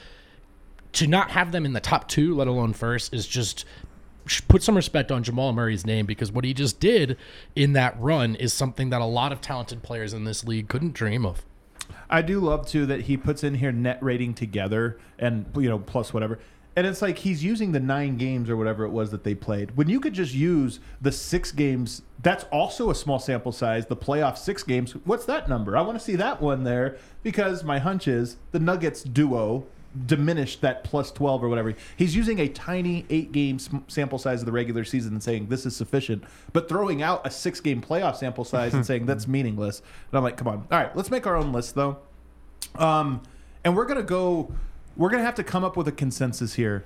To 0.95 1.07
not 1.07 1.33
have 1.33 1.51
them 1.53 1.65
in 1.65 1.73
the 1.73 1.81
top 1.81 2.09
two, 2.09 2.35
let 2.37 2.47
alone 2.49 2.73
first, 2.73 3.13
is 3.15 3.27
just 3.27 3.65
put 4.47 4.63
some 4.63 4.77
respect 4.77 5.11
on 5.11 5.25
Jamal 5.25 5.53
Murray's 5.53 5.85
name 5.85 6.07
because 6.07 6.31
what 6.31 6.45
he 6.45 6.55
just 6.55 6.79
did 6.79 7.17
in 7.57 7.73
that 7.73 7.99
run 8.01 8.37
is 8.37 8.53
something 8.53 8.91
that 8.91 9.01
a 9.01 9.05
lot 9.05 9.33
of 9.33 9.41
talented 9.41 9.83
players 9.83 10.13
in 10.13 10.25
this 10.25 10.45
league 10.45 10.69
couldn't 10.69 10.95
dream 10.95 11.27
of. 11.27 11.45
I 12.11 12.23
do 12.23 12.41
love 12.41 12.67
too 12.67 12.87
that 12.87 13.03
he 13.03 13.17
puts 13.17 13.45
in 13.45 13.55
here 13.55 13.73
net 13.73 14.03
rating 14.03 14.35
together 14.35 14.99
and 15.19 15.47
you 15.57 15.69
know 15.69 15.79
plus 15.79 16.13
whatever. 16.13 16.41
And 16.77 16.87
it's 16.87 17.03
like 17.03 17.19
he's 17.19 17.43
using 17.43 17.73
the 17.73 17.81
nine 17.81 18.17
games 18.17 18.49
or 18.49 18.57
whatever 18.57 18.85
it 18.85 18.91
was 18.91 19.11
that 19.11 19.25
they 19.25 19.35
played. 19.35 19.77
When 19.77 19.89
you 19.89 19.99
could 19.99 20.13
just 20.13 20.35
use 20.35 20.79
the 21.01 21.11
six 21.11 21.51
games, 21.51 22.03
that's 22.23 22.45
also 22.45 22.91
a 22.91 22.95
small 22.95 23.19
sample 23.19 23.53
size. 23.53 23.87
The 23.87 23.97
playoff 23.97 24.39
six 24.39 24.63
games. 24.63 24.93
What's 25.05 25.25
that 25.25 25.49
number? 25.49 25.77
I 25.77 25.83
want 25.83 25.99
to 25.99 26.05
see 26.05 26.17
that 26.17 26.41
one 26.41 26.65
there 26.65 26.97
because 27.23 27.65
my 27.65 27.81
hunch 27.81 28.07
is 28.07 28.37
the 28.53 28.61
Nuggets 28.61 29.03
duo 29.03 29.67
diminished 30.07 30.61
that 30.61 30.85
plus 30.85 31.11
12 31.11 31.43
or 31.43 31.49
whatever. 31.49 31.75
He's 31.97 32.15
using 32.15 32.39
a 32.39 32.49
tiny 32.49 33.07
eight 33.11 33.33
game 33.33 33.59
sample 33.89 34.19
size 34.19 34.41
of 34.41 34.47
the 34.47 34.53
regular 34.53 34.85
season 34.85 35.13
and 35.13 35.23
saying 35.23 35.49
this 35.49 35.67
is 35.67 35.75
sufficient, 35.75 36.25
but 36.53 36.69
throwing 36.69 37.03
out 37.03 37.27
a 37.27 37.31
six 37.31 37.61
game 37.61 37.83
playoff 37.83 38.17
sample 38.17 38.45
size 38.45 38.75
and 38.75 38.87
saying 38.87 39.07
that's 39.07 39.27
meaningless. 39.27 39.81
And 39.81 40.19
I'm 40.19 40.23
like, 40.23 40.37
come 40.37 40.49
on. 40.49 40.67
All 40.71 40.79
right, 40.79 40.95
let's 40.97 41.11
make 41.11 41.27
our 41.27 41.37
own 41.37 41.53
list 41.53 41.75
though. 41.75 41.99
Um, 42.77 43.23
and 43.65 43.77
we're 43.77 43.87
gonna 43.87 44.03
go. 44.03 44.53
We're 44.97 45.11
gonna 45.11 45.25
have 45.25 45.35
to 45.37 45.45
come 45.45 45.65
up 45.65 45.77
with 45.77 45.89
a 45.89 45.93
consensus 45.93 46.55
here 46.55 46.85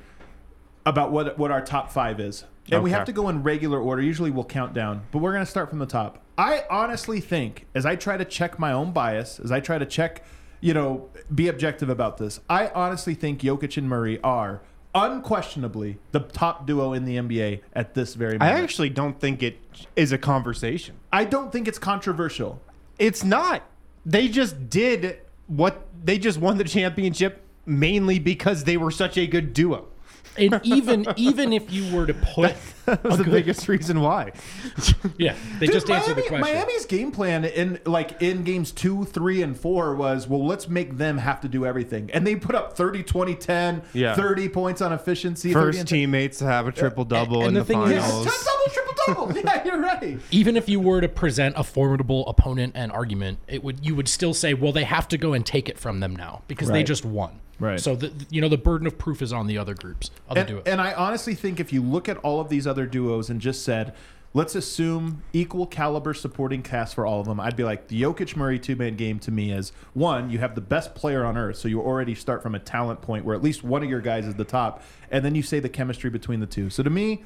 about 0.87 1.13
what 1.13 1.39
what 1.39 1.51
our 1.51 1.61
top 1.61 1.91
five 1.91 2.21
is, 2.21 2.45
and 2.71 2.83
we 2.83 2.91
have 2.91 3.05
to 3.07 3.13
go 3.13 3.29
in 3.29 3.43
regular 3.43 3.81
order. 3.81 4.03
Usually 4.03 4.31
we'll 4.31 4.45
count 4.45 4.75
down, 4.75 5.03
but 5.11 5.19
we're 5.19 5.33
gonna 5.33 5.47
start 5.47 5.71
from 5.71 5.79
the 5.79 5.87
top. 5.87 6.23
I 6.37 6.65
honestly 6.69 7.21
think, 7.21 7.67
as 7.75 7.87
I 7.87 7.97
try 7.97 8.17
to 8.17 8.25
check 8.25 8.59
my 8.59 8.73
own 8.73 8.93
bias, 8.93 9.39
as 9.39 9.53
I 9.53 9.61
try 9.61 9.79
to 9.79 9.87
check, 9.87 10.25
you 10.65 10.73
know, 10.73 11.11
be 11.35 11.47
objective 11.49 11.91
about 11.91 12.17
this, 12.17 12.41
I 12.49 12.69
honestly 12.69 13.13
think 13.13 13.43
Jokic 13.43 13.77
and 13.77 13.87
Murray 13.87 14.19
are 14.23 14.63
unquestionably 14.95 15.99
the 16.13 16.21
top 16.21 16.67
duo 16.67 16.95
in 16.95 17.05
the 17.05 17.19
NBA 17.19 17.61
at 17.75 17.93
this 17.93 18.15
very 18.15 18.39
moment. 18.39 18.57
I 18.57 18.63
actually 18.63 18.89
don't 18.89 19.21
think 19.21 19.43
it 19.43 19.59
is 19.95 20.11
a 20.11 20.17
conversation. 20.17 20.97
I 21.13 21.25
don't 21.25 21.53
think 21.53 21.69
it's 21.69 21.79
controversial. 21.79 22.63
It's 22.99 23.23
not. 23.23 23.63
They 24.07 24.27
just 24.27 24.71
did 24.71 25.19
what 25.49 25.87
they 26.03 26.17
just 26.17 26.39
won 26.39 26.57
the 26.57 26.65
championship 26.65 27.43
mainly 27.67 28.19
because 28.19 28.65
they 28.65 28.79
were 28.79 28.91
such 28.91 29.19
a 29.19 29.27
good 29.27 29.53
duo. 29.53 29.89
And 30.37 30.61
even 30.65 31.07
even 31.17 31.53
if 31.53 31.73
you 31.73 31.95
were 31.95 32.07
to 32.07 32.15
put, 32.15 32.55
That's 32.87 33.03
the 33.19 33.25
biggest 33.25 33.69
reason 33.69 34.01
why. 34.01 34.33
yeah, 35.19 35.37
they 35.59 35.67
Dude, 35.67 35.75
just 35.75 35.89
answered 35.91 36.17
the 36.17 36.23
question. 36.23 36.41
Miami's 36.41 36.87
game 36.87 37.13
plan 37.13 37.45
in 37.45 37.79
like 37.85 38.21
in 38.21 38.43
games 38.45 38.73
two, 38.73 39.05
three, 39.05 39.43
and 39.43 39.59
four 39.59 39.95
was 39.95 40.27
well, 40.29 40.45
let's 40.45 40.69
make 40.69 40.97
them 40.99 41.19
have 41.19 41.41
to 41.43 41.49
do 41.49 41.65
everything. 41.65 42.11
And 42.13 42.27
they 42.27 42.37
put 42.37 42.55
up 42.55 42.77
30, 42.77 43.03
20, 43.05 43.35
10, 43.37 43.83
Yeah. 43.93 44.15
30 44.15 44.49
points 44.49 44.83
on 44.83 44.93
efficiency. 44.93 45.53
First 45.53 45.87
teammates 45.87 46.39
to 46.39 46.47
have 46.47 46.67
a 46.67 46.73
triple 46.73 47.05
double 47.05 47.41
and 47.41 47.49
in 47.49 47.55
the 47.55 47.61
the, 47.61 47.67
thing 47.67 47.83
is- 47.83 48.03
finals. 48.03 48.25
Yes, 48.27 48.45
double, 48.45 48.73
triple 48.75 48.94
double. 49.07 49.33
yeah, 49.45 49.65
you're 49.65 49.81
right. 49.81 50.19
even 50.31 50.57
if 50.57 50.69
you 50.69 50.81
were 50.81 51.01
to 51.01 51.09
present 51.09 51.55
a 51.59 51.65
formidable 51.65 52.27
opponent 52.29 52.73
and 52.75 52.91
argument, 52.93 53.39
it 53.49 53.63
would 53.65 53.85
you 53.85 53.95
would 53.95 54.09
still 54.09 54.35
say, 54.35 54.55
well, 54.55 54.73
they 54.73 54.85
have 54.85 55.09
to 55.09 55.19
go 55.19 55.33
and 55.33 55.45
take 55.45 55.69
it 55.69 55.79
from 55.79 56.01
them 56.01 56.15
now 56.17 56.43
because 56.49 56.69
they 56.69 56.83
just 56.83 57.05
won. 57.05 57.41
Right. 57.61 57.79
So 57.79 57.95
the, 57.95 58.13
you 58.31 58.41
know 58.41 58.49
the 58.49 58.59
burden 58.59 58.87
of 58.87 58.99
proof 58.99 59.23
is 59.23 59.33
on 59.33 59.47
the 59.47 59.59
other 59.59 59.75
groups, 59.75 60.11
other 60.29 60.41
And, 60.41 60.49
duos. 60.49 60.63
and 60.67 60.81
I 60.81 60.93
honestly 60.93 61.35
think 61.35 61.61
if 61.61 61.73
you 61.73 61.83
look 61.83 62.09
at 62.09 62.17
all 62.19 62.41
of 62.41 62.49
these 62.49 62.67
other 62.67 62.85
duos 62.85 63.31
and 63.31 63.41
just 63.41 63.63
said, 63.65 63.95
let's 64.33 64.57
assume 64.57 65.23
equal 65.33 65.65
caliber 65.65 66.13
supporting 66.15 66.63
cast 66.63 66.97
for 66.97 67.07
all 67.07 67.21
of 67.21 67.27
them, 67.27 67.39
I'd 67.39 67.55
be 67.55 67.63
like, 67.63 67.87
the 67.87 68.03
Jokic 68.03 68.35
Murray 68.35 68.59
two 68.59 68.75
man 68.75 68.97
game 68.97 69.21
to 69.21 69.31
me 69.31 69.53
is 69.53 69.71
one, 69.93 70.31
you 70.31 70.41
have 70.41 70.57
the 70.57 70.61
best 70.61 70.97
player 70.97 71.25
on 71.25 71.37
earth, 71.39 71.57
so 71.57 71.69
you 71.69 71.81
already 71.81 72.17
start 72.17 72.43
from 72.43 72.57
a 72.57 72.59
talent 72.59 73.01
point 73.03 73.25
where 73.25 73.37
at 73.37 73.43
least 73.43 73.63
one 73.63 73.85
of 73.85 73.89
your 73.89 74.01
guys 74.01 74.27
is 74.27 74.35
the 74.35 74.45
top, 74.45 74.83
and 75.13 75.25
then 75.25 75.37
you 75.37 75.43
say 75.43 75.61
the 75.61 75.69
chemistry 75.69 76.11
between 76.11 76.41
the 76.41 76.47
two. 76.47 76.71
So 76.71 76.83
to 76.83 76.91
me, 76.91 77.23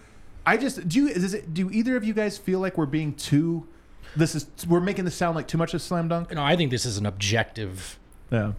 I 0.49 0.57
just 0.57 0.89
do. 0.89 1.01
You, 1.01 1.09
is 1.09 1.35
it, 1.35 1.53
do 1.55 1.71
either 1.71 1.97
of 1.97 2.05
you 2.05 2.15
guys 2.15 2.39
feel 2.39 2.61
like 2.61 2.79
we're 2.79 2.87
being 2.87 3.15
too? 3.15 3.67
This 4.17 4.35
is 4.35 4.47
we're 4.67 4.81
making 4.81 5.05
this 5.05 5.15
sound 5.15 5.37
like 5.37 5.47
too 5.47 5.59
much 5.59 5.75
of 5.75 5.81
a 5.81 5.85
slam 5.85 6.09
dunk. 6.09 6.33
no, 6.33 6.43
I 6.43 6.57
think 6.57 6.71
this 6.71 6.85
is 6.87 6.97
an 6.99 7.07
objective. 7.07 7.99
Yeah. 8.31 8.53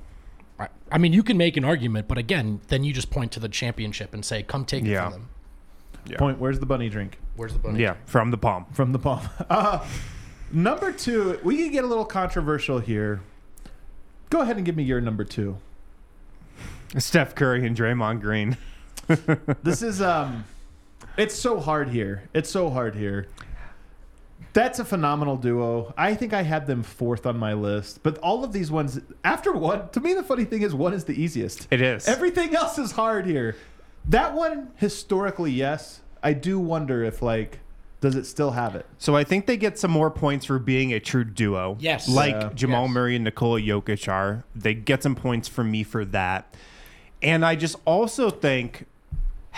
I- 0.59 0.67
I 0.91 0.97
mean, 0.97 1.13
you 1.13 1.23
can 1.23 1.37
make 1.37 1.57
an 1.57 1.63
argument, 1.65 2.07
but 2.07 2.17
again, 2.17 2.59
then 2.67 2.83
you 2.83 2.93
just 2.93 3.09
point 3.09 3.31
to 3.33 3.39
the 3.39 3.49
championship 3.49 4.13
and 4.13 4.23
say, 4.25 4.43
"Come 4.43 4.65
take 4.65 4.83
it 4.83 4.89
Yeah. 4.89 5.09
from 5.09 5.11
them." 5.13 6.17
Point. 6.17 6.39
Where's 6.39 6.59
the 6.59 6.65
bunny 6.65 6.89
drink? 6.89 7.17
Where's 7.35 7.53
the 7.53 7.59
bunny? 7.59 7.81
Yeah, 7.81 7.95
from 8.05 8.31
the 8.31 8.37
palm. 8.37 8.65
from 8.73 8.91
the 8.93 8.99
palm. 8.99 9.27
Uh, 9.49 9.85
number 10.51 10.91
two, 10.91 11.39
we 11.43 11.57
can 11.57 11.71
get 11.71 11.83
a 11.83 11.87
little 11.87 12.05
controversial 12.05 12.79
here. 12.79 13.21
Go 14.29 14.41
ahead 14.41 14.57
and 14.57 14.65
give 14.65 14.75
me 14.75 14.83
your 14.83 15.01
number 15.01 15.23
two. 15.23 15.57
Steph 16.97 17.35
Curry 17.35 17.65
and 17.65 17.75
Draymond 17.77 18.21
Green. 18.21 18.57
This 19.63 19.81
is 19.81 20.01
um, 20.01 20.45
it's 21.19 21.35
so 21.35 21.59
hard 21.59 21.89
here. 21.89 22.23
It's 22.33 22.49
so 22.49 22.69
hard 22.69 22.95
here. 22.95 23.27
That's 24.53 24.79
a 24.79 24.85
phenomenal 24.85 25.37
duo. 25.37 25.93
I 25.97 26.15
think 26.15 26.33
I 26.33 26.41
had 26.41 26.65
them 26.65 26.81
fourth 26.81 27.25
on 27.27 27.37
my 27.37 27.53
list, 27.53 28.01
but 28.01 28.17
all 28.19 28.43
of 28.43 28.51
these 28.51 28.71
ones 28.71 28.99
after 29.23 29.53
one, 29.53 29.89
to 29.89 29.99
me 29.99 30.13
the 30.13 30.23
funny 30.23 30.43
thing 30.45 30.63
is 30.63 30.73
one 30.73 30.93
is 30.93 31.03
the 31.05 31.13
easiest. 31.21 31.67
It 31.71 31.81
is. 31.81 32.07
Everything 32.07 32.55
else 32.55 32.79
is 32.79 32.91
hard 32.93 33.25
here. 33.25 33.55
That 34.05 34.33
one 34.33 34.71
historically, 34.77 35.51
yes. 35.51 36.01
I 36.23 36.33
do 36.33 36.59
wonder 36.59 37.03
if 37.03 37.21
like 37.21 37.59
does 38.01 38.15
it 38.15 38.25
still 38.25 38.51
have 38.51 38.75
it? 38.75 38.85
So 38.97 39.15
I 39.15 39.25
think 39.25 39.45
they 39.45 39.57
get 39.57 39.77
some 39.77 39.91
more 39.91 40.09
points 40.09 40.45
for 40.45 40.57
being 40.57 40.93
a 40.93 41.01
true 41.01 41.25
duo. 41.25 41.75
Yes. 41.79 42.07
Like 42.07 42.31
Yeah. 42.33 42.49
Jamal 42.55 42.85
Yes. 42.85 42.93
Murray 42.93 43.15
and 43.17 43.25
Nikola 43.25 43.59
Jokic 43.59 44.07
are. 44.11 44.45
They 44.55 44.73
get 44.73 45.03
some 45.03 45.15
points 45.15 45.47
from 45.49 45.69
me 45.69 45.83
for 45.83 46.05
that. 46.05 46.55
And 47.21 47.45
I 47.45 47.55
just 47.57 47.75
also 47.85 48.29
think 48.29 48.85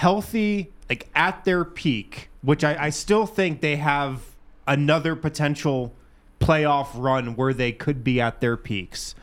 healthy, 0.01 0.71
like 0.89 1.07
at 1.13 1.45
their 1.45 1.63
peak, 1.63 2.27
which 2.41 2.63
I, 2.63 2.85
I 2.85 2.89
still 2.89 3.27
think 3.27 3.61
they 3.61 3.75
have 3.75 4.23
another 4.65 5.15
potential 5.15 5.93
playoff 6.39 6.87
run 6.95 7.35
where 7.35 7.53
they 7.53 7.71
could 7.71 8.03
be 8.03 8.19
at 8.19 8.41
their 8.41 8.57
peaks. 8.57 9.13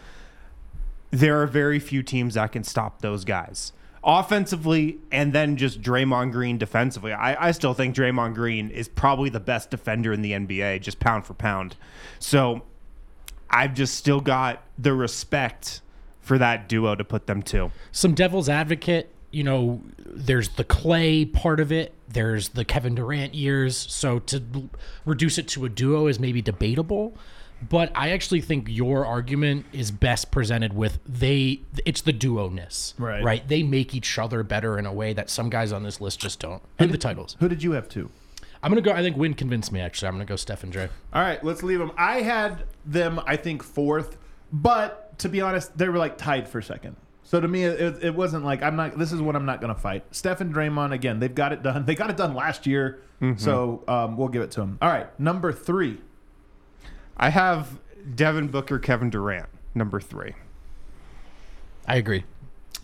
There 1.11 1.43
are 1.43 1.49
very 1.49 1.81
few 1.81 2.05
teams 2.05 2.35
that 2.35 2.53
can 2.53 2.63
stop 2.63 3.03
those 3.03 3.25
guys. 3.25 3.73
Offensively, 4.05 4.99
and 5.11 5.33
then 5.33 5.57
just 5.57 5.83
Draymond 5.83 6.31
Green 6.31 6.59
defensively. 6.59 7.13
I, 7.13 7.49
I 7.49 7.51
still 7.51 7.75
think 7.75 7.97
Draymond 7.97 8.37
Green 8.37 8.71
is 8.71 8.87
probably 8.87 9.31
the 9.31 9.41
best 9.41 9.71
defender 9.71 10.13
in 10.13 10.23
the 10.23 10.31
NBA, 10.31 10.81
just 10.81 11.01
pound 11.01 11.27
for 11.27 11.35
pound. 11.35 11.75
So 12.21 12.63
I've 13.51 13.75
just 13.75 13.97
still 13.97 14.21
got 14.21 14.63
the 14.79 14.95
respect 14.95 15.81
for 16.21 16.39
that 16.39 16.69
duo 16.69 16.95
to 16.95 17.03
put 17.03 17.27
them 17.27 17.43
to. 17.43 17.73
some 17.91 18.15
devil's 18.15 18.49
advocate 18.49 19.13
you 19.31 19.45
know 19.45 19.83
there's 20.05 20.49
the 20.51 20.65
clay 20.65 21.25
part 21.25 21.61
of 21.61 21.71
it 21.71 21.93
there's 22.09 22.51
the 22.51 22.65
kevin 22.65 22.95
durant 22.95 23.35
years 23.35 23.77
so 23.77 24.19
to 24.21 24.43
l- 24.55 24.71
reduce 25.05 25.37
it 25.39 25.47
to 25.49 25.65
a 25.65 25.69
duo 25.69 26.07
is 26.07 26.19
maybe 26.19 26.41
debatable 26.41 27.15
but 27.69 27.91
i 27.95 28.11
actually 28.11 28.41
think 28.41 28.67
your 28.71 29.05
argument 29.05 29.67
is 29.73 29.91
best 29.91 30.31
presented 30.31 30.73
with 30.73 30.99
they 31.07 31.61
it's 31.85 32.01
the 32.01 32.13
duo-ness 32.13 32.95
Right. 32.99 33.23
right 33.23 33.47
they 33.49 33.63
make 33.63 33.95
each 33.95 34.19
other 34.19 34.43
better 34.43 34.79
in 34.79 34.87
a 34.87 34.93
way 34.93 35.13
that 35.13 35.29
some 35.29 35.51
guys 35.51 35.73
on 35.73 35.83
this 35.83 36.01
list 36.01 36.21
just 36.21 36.41
don't 36.41 36.63
and 36.79 36.91
the 36.91 36.99
titles 36.99 37.37
Who 37.41 37.49
did 37.49 37.63
you 37.63 37.73
have 37.73 37.89
two? 37.89 38.09
i'm 38.63 38.71
gonna 38.71 38.81
go 38.81 38.93
i 38.93 39.03
think 39.03 39.17
Wind 39.17 39.37
convinced 39.37 39.73
me 39.73 39.81
actually 39.81 40.09
i'm 40.09 40.15
gonna 40.15 40.25
go 40.25 40.37
steph 40.37 40.63
and 40.63 40.73
Dre. 40.73 40.89
All 41.13 41.23
right, 41.23 41.43
let's 41.45 41.63
leave 41.63 41.79
them. 41.81 41.93
I 41.99 42.23
had 42.23 42.65
them, 42.87 43.21
I 43.27 43.37
think, 43.37 43.63
fourth, 43.63 44.17
but 44.53 45.19
to 45.19 45.29
be 45.29 45.41
honest, 45.41 45.77
they 45.77 45.89
were 45.89 45.99
like 45.99 46.17
tied 46.19 46.49
for 46.49 46.61
second. 46.63 46.97
So 47.29 47.39
to 47.39 47.47
me, 47.47 47.65
it, 47.65 48.03
it 48.03 48.15
wasn't 48.15 48.47
like 48.47 48.63
I'm 48.63 48.75
not. 48.75 48.99
This 48.99 49.13
is 49.13 49.21
what 49.21 49.37
I'm 49.37 49.45
not 49.45 49.61
going 49.61 49.75
to 49.75 49.79
fight. 49.79 50.03
Steph 50.13 50.41
and 50.41 50.53
Draymond 50.53 50.93
again. 50.93 51.21
They've 51.21 51.35
got 51.35 51.53
it 51.53 51.63
done. 51.63 51.85
They 51.89 51.95
got 51.95 52.09
it 52.09 52.17
done 52.17 52.33
last 52.33 52.67
year, 52.67 53.03
so 53.37 53.85
um, 53.87 54.17
we'll 54.17 54.29
give 54.29 54.41
it 54.41 54.51
to 54.53 54.61
them. 54.61 54.79
All 54.81 54.89
right, 54.89 55.09
number 55.21 55.53
three. 55.53 55.99
I 57.19 57.29
have 57.29 57.81
Devin 58.15 58.49
Booker, 58.49 58.79
Kevin 58.79 59.11
Durant, 59.11 59.51
number 59.75 60.01
three. 60.01 60.33
i 61.87 61.97
agree 61.97 62.25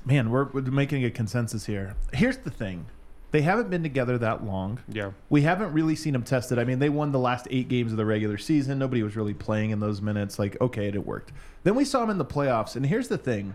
Man, 0.04 0.28
we're, 0.28 0.44
we're 0.44 0.60
making 0.60 1.06
a 1.06 1.10
consensus 1.10 1.64
here. 1.64 1.96
Here's 2.12 2.36
the 2.36 2.50
thing: 2.50 2.84
they 3.30 3.40
haven't 3.40 3.70
been 3.70 3.82
together 3.82 4.18
that 4.18 4.44
long. 4.44 4.78
Yeah. 4.88 5.12
We 5.30 5.40
haven't 5.40 5.72
really 5.72 5.96
seen 5.96 6.12
them 6.12 6.22
tested. 6.22 6.58
I 6.58 6.64
mean, 6.64 6.80
they 6.80 6.90
won 6.90 7.12
the 7.12 7.18
last 7.18 7.48
eight 7.50 7.68
games 7.68 7.92
of 7.92 7.96
the 7.96 8.04
regular 8.04 8.36
season. 8.36 8.78
Nobody 8.78 9.02
was 9.02 9.16
really 9.16 9.32
playing 9.32 9.70
in 9.70 9.80
those 9.80 10.02
minutes. 10.02 10.38
Like, 10.38 10.60
okay, 10.60 10.88
it 10.88 11.06
worked. 11.06 11.32
Then 11.62 11.74
we 11.76 11.86
saw 11.86 12.00
them 12.00 12.10
in 12.10 12.18
the 12.18 12.26
playoffs. 12.26 12.76
And 12.76 12.84
here's 12.84 13.08
the 13.08 13.16
thing 13.16 13.54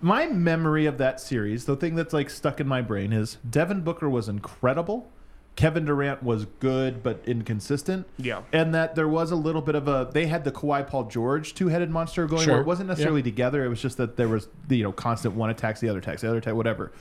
my 0.00 0.26
memory 0.26 0.86
of 0.86 0.98
that 0.98 1.20
series, 1.20 1.64
the 1.66 1.76
thing 1.76 1.94
that's 1.94 2.12
like 2.14 2.30
stuck 2.30 2.60
in 2.60 2.66
my 2.66 2.80
brain 2.82 3.12
is 3.12 3.36
Devin 3.48 3.82
Booker 3.82 4.08
was 4.08 4.28
incredible. 4.28 5.08
Kevin 5.56 5.84
Durant 5.84 6.22
was 6.22 6.46
good 6.60 7.02
but 7.02 7.20
inconsistent. 7.26 8.06
Yeah. 8.16 8.42
And 8.52 8.72
that 8.74 8.94
there 8.94 9.08
was 9.08 9.30
a 9.30 9.36
little 9.36 9.60
bit 9.60 9.74
of 9.74 9.88
a 9.88 10.08
they 10.10 10.26
had 10.26 10.44
the 10.44 10.52
Kawhi 10.52 10.86
Paul 10.86 11.04
George 11.04 11.52
two 11.54 11.68
headed 11.68 11.90
monster 11.90 12.26
going 12.26 12.42
Sure. 12.44 12.54
where 12.54 12.60
it 12.62 12.66
wasn't 12.66 12.88
necessarily 12.88 13.22
together. 13.22 13.64
It 13.64 13.68
was 13.68 13.82
just 13.82 13.96
that 13.98 14.16
there 14.16 14.28
was 14.28 14.48
the 14.68 14.78
you 14.78 14.84
know 14.84 14.92
constant 14.92 15.34
one 15.34 15.50
attacks 15.50 15.80
the 15.80 15.88
other 15.88 15.98
attacks, 15.98 16.22
the 16.22 16.28
other 16.28 16.38
attack, 16.38 16.54
whatever. 16.54 16.92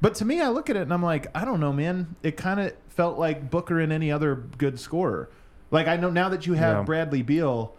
But 0.00 0.14
to 0.16 0.24
me, 0.24 0.40
I 0.40 0.48
look 0.48 0.70
at 0.70 0.76
it 0.76 0.82
and 0.82 0.92
I'm 0.94 1.02
like, 1.02 1.26
I 1.34 1.44
don't 1.44 1.58
know, 1.60 1.72
man. 1.72 2.16
It 2.22 2.36
kind 2.36 2.60
of 2.60 2.72
felt 2.88 3.18
like 3.18 3.50
Booker 3.50 3.80
and 3.80 3.92
any 3.92 4.10
other 4.12 4.34
good 4.34 4.78
scorer. 4.80 5.28
Like 5.70 5.88
I 5.88 5.96
know 5.96 6.10
now 6.10 6.28
that 6.30 6.46
you 6.46 6.54
have 6.54 6.76
Yeah. 6.78 6.82
Bradley 6.84 7.22
Beal, 7.22 7.74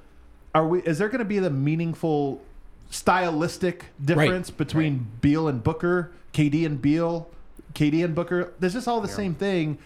are 0.53 0.67
we? 0.67 0.81
Is 0.81 0.97
there 0.99 1.09
going 1.09 1.19
to 1.19 1.25
be 1.25 1.39
the 1.39 1.49
meaningful 1.49 2.41
stylistic 2.89 3.85
difference 4.03 4.49
between 4.49 5.07
Beal 5.21 5.47
and 5.47 5.63
Booker, 5.63 6.11
KD 6.33 6.65
and 6.65 6.81
Beal, 6.81 7.29
KD 7.73 8.03
and 8.03 8.15
Booker? 8.15 8.53
There's 8.59 8.73
just 8.73 8.87
all 8.87 9.01
the 9.01 9.07
same 9.07 9.35
thing. 9.35 9.77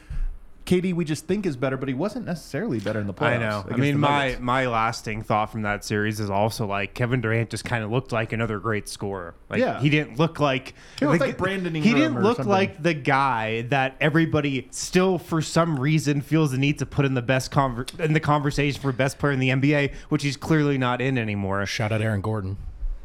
KD 0.63 0.93
we 0.93 1.03
just 1.05 1.25
think 1.25 1.47
is 1.47 1.57
better, 1.57 1.75
but 1.75 1.89
he 1.89 1.95
wasn't 1.95 2.27
necessarily 2.27 2.79
better 2.79 2.99
in 2.99 3.07
the 3.07 3.15
playoffs. 3.15 3.25
I 3.35 3.37
know. 3.39 3.65
I 3.71 3.77
mean, 3.77 3.99
my 3.99 4.37
my 4.39 4.67
lasting 4.67 5.23
thought 5.23 5.51
from 5.51 5.63
that 5.63 5.83
series 5.83 6.19
is 6.19 6.29
also 6.29 6.67
like 6.67 6.93
Kevin 6.93 7.19
Durant 7.19 7.49
just 7.49 7.65
kind 7.65 7.83
of 7.83 7.89
looked 7.91 8.11
like 8.11 8.31
another 8.31 8.59
great 8.59 8.87
scorer. 8.87 9.33
Like 9.49 9.59
Yeah. 9.59 9.81
he 9.81 9.89
didn't 9.89 10.19
look 10.19 10.39
like 10.39 10.75
He 10.99 11.07
looked 11.07 11.19
like 11.19 11.37
Brandon 11.39 11.73
He 11.73 11.93
didn't 11.95 12.15
or 12.15 12.21
look 12.21 12.37
something. 12.37 12.51
like 12.51 12.81
the 12.81 12.93
guy 12.93 13.63
that 13.63 13.95
everybody 13.99 14.67
still 14.69 15.17
for 15.17 15.41
some 15.41 15.79
reason 15.79 16.21
feels 16.21 16.51
the 16.51 16.59
need 16.59 16.77
to 16.77 16.85
put 16.85 17.05
in 17.05 17.15
the 17.15 17.23
best 17.23 17.51
conver- 17.51 17.99
in 17.99 18.13
the 18.13 18.19
conversation 18.19 18.79
for 18.79 18.91
best 18.91 19.17
player 19.17 19.33
in 19.33 19.39
the 19.39 19.49
NBA, 19.49 19.91
which 20.09 20.21
he's 20.21 20.37
clearly 20.37 20.77
not 20.77 21.01
in 21.01 21.17
anymore. 21.17 21.65
Shout 21.65 21.91
out 21.91 22.01
Aaron 22.01 22.21
Gordon. 22.21 22.57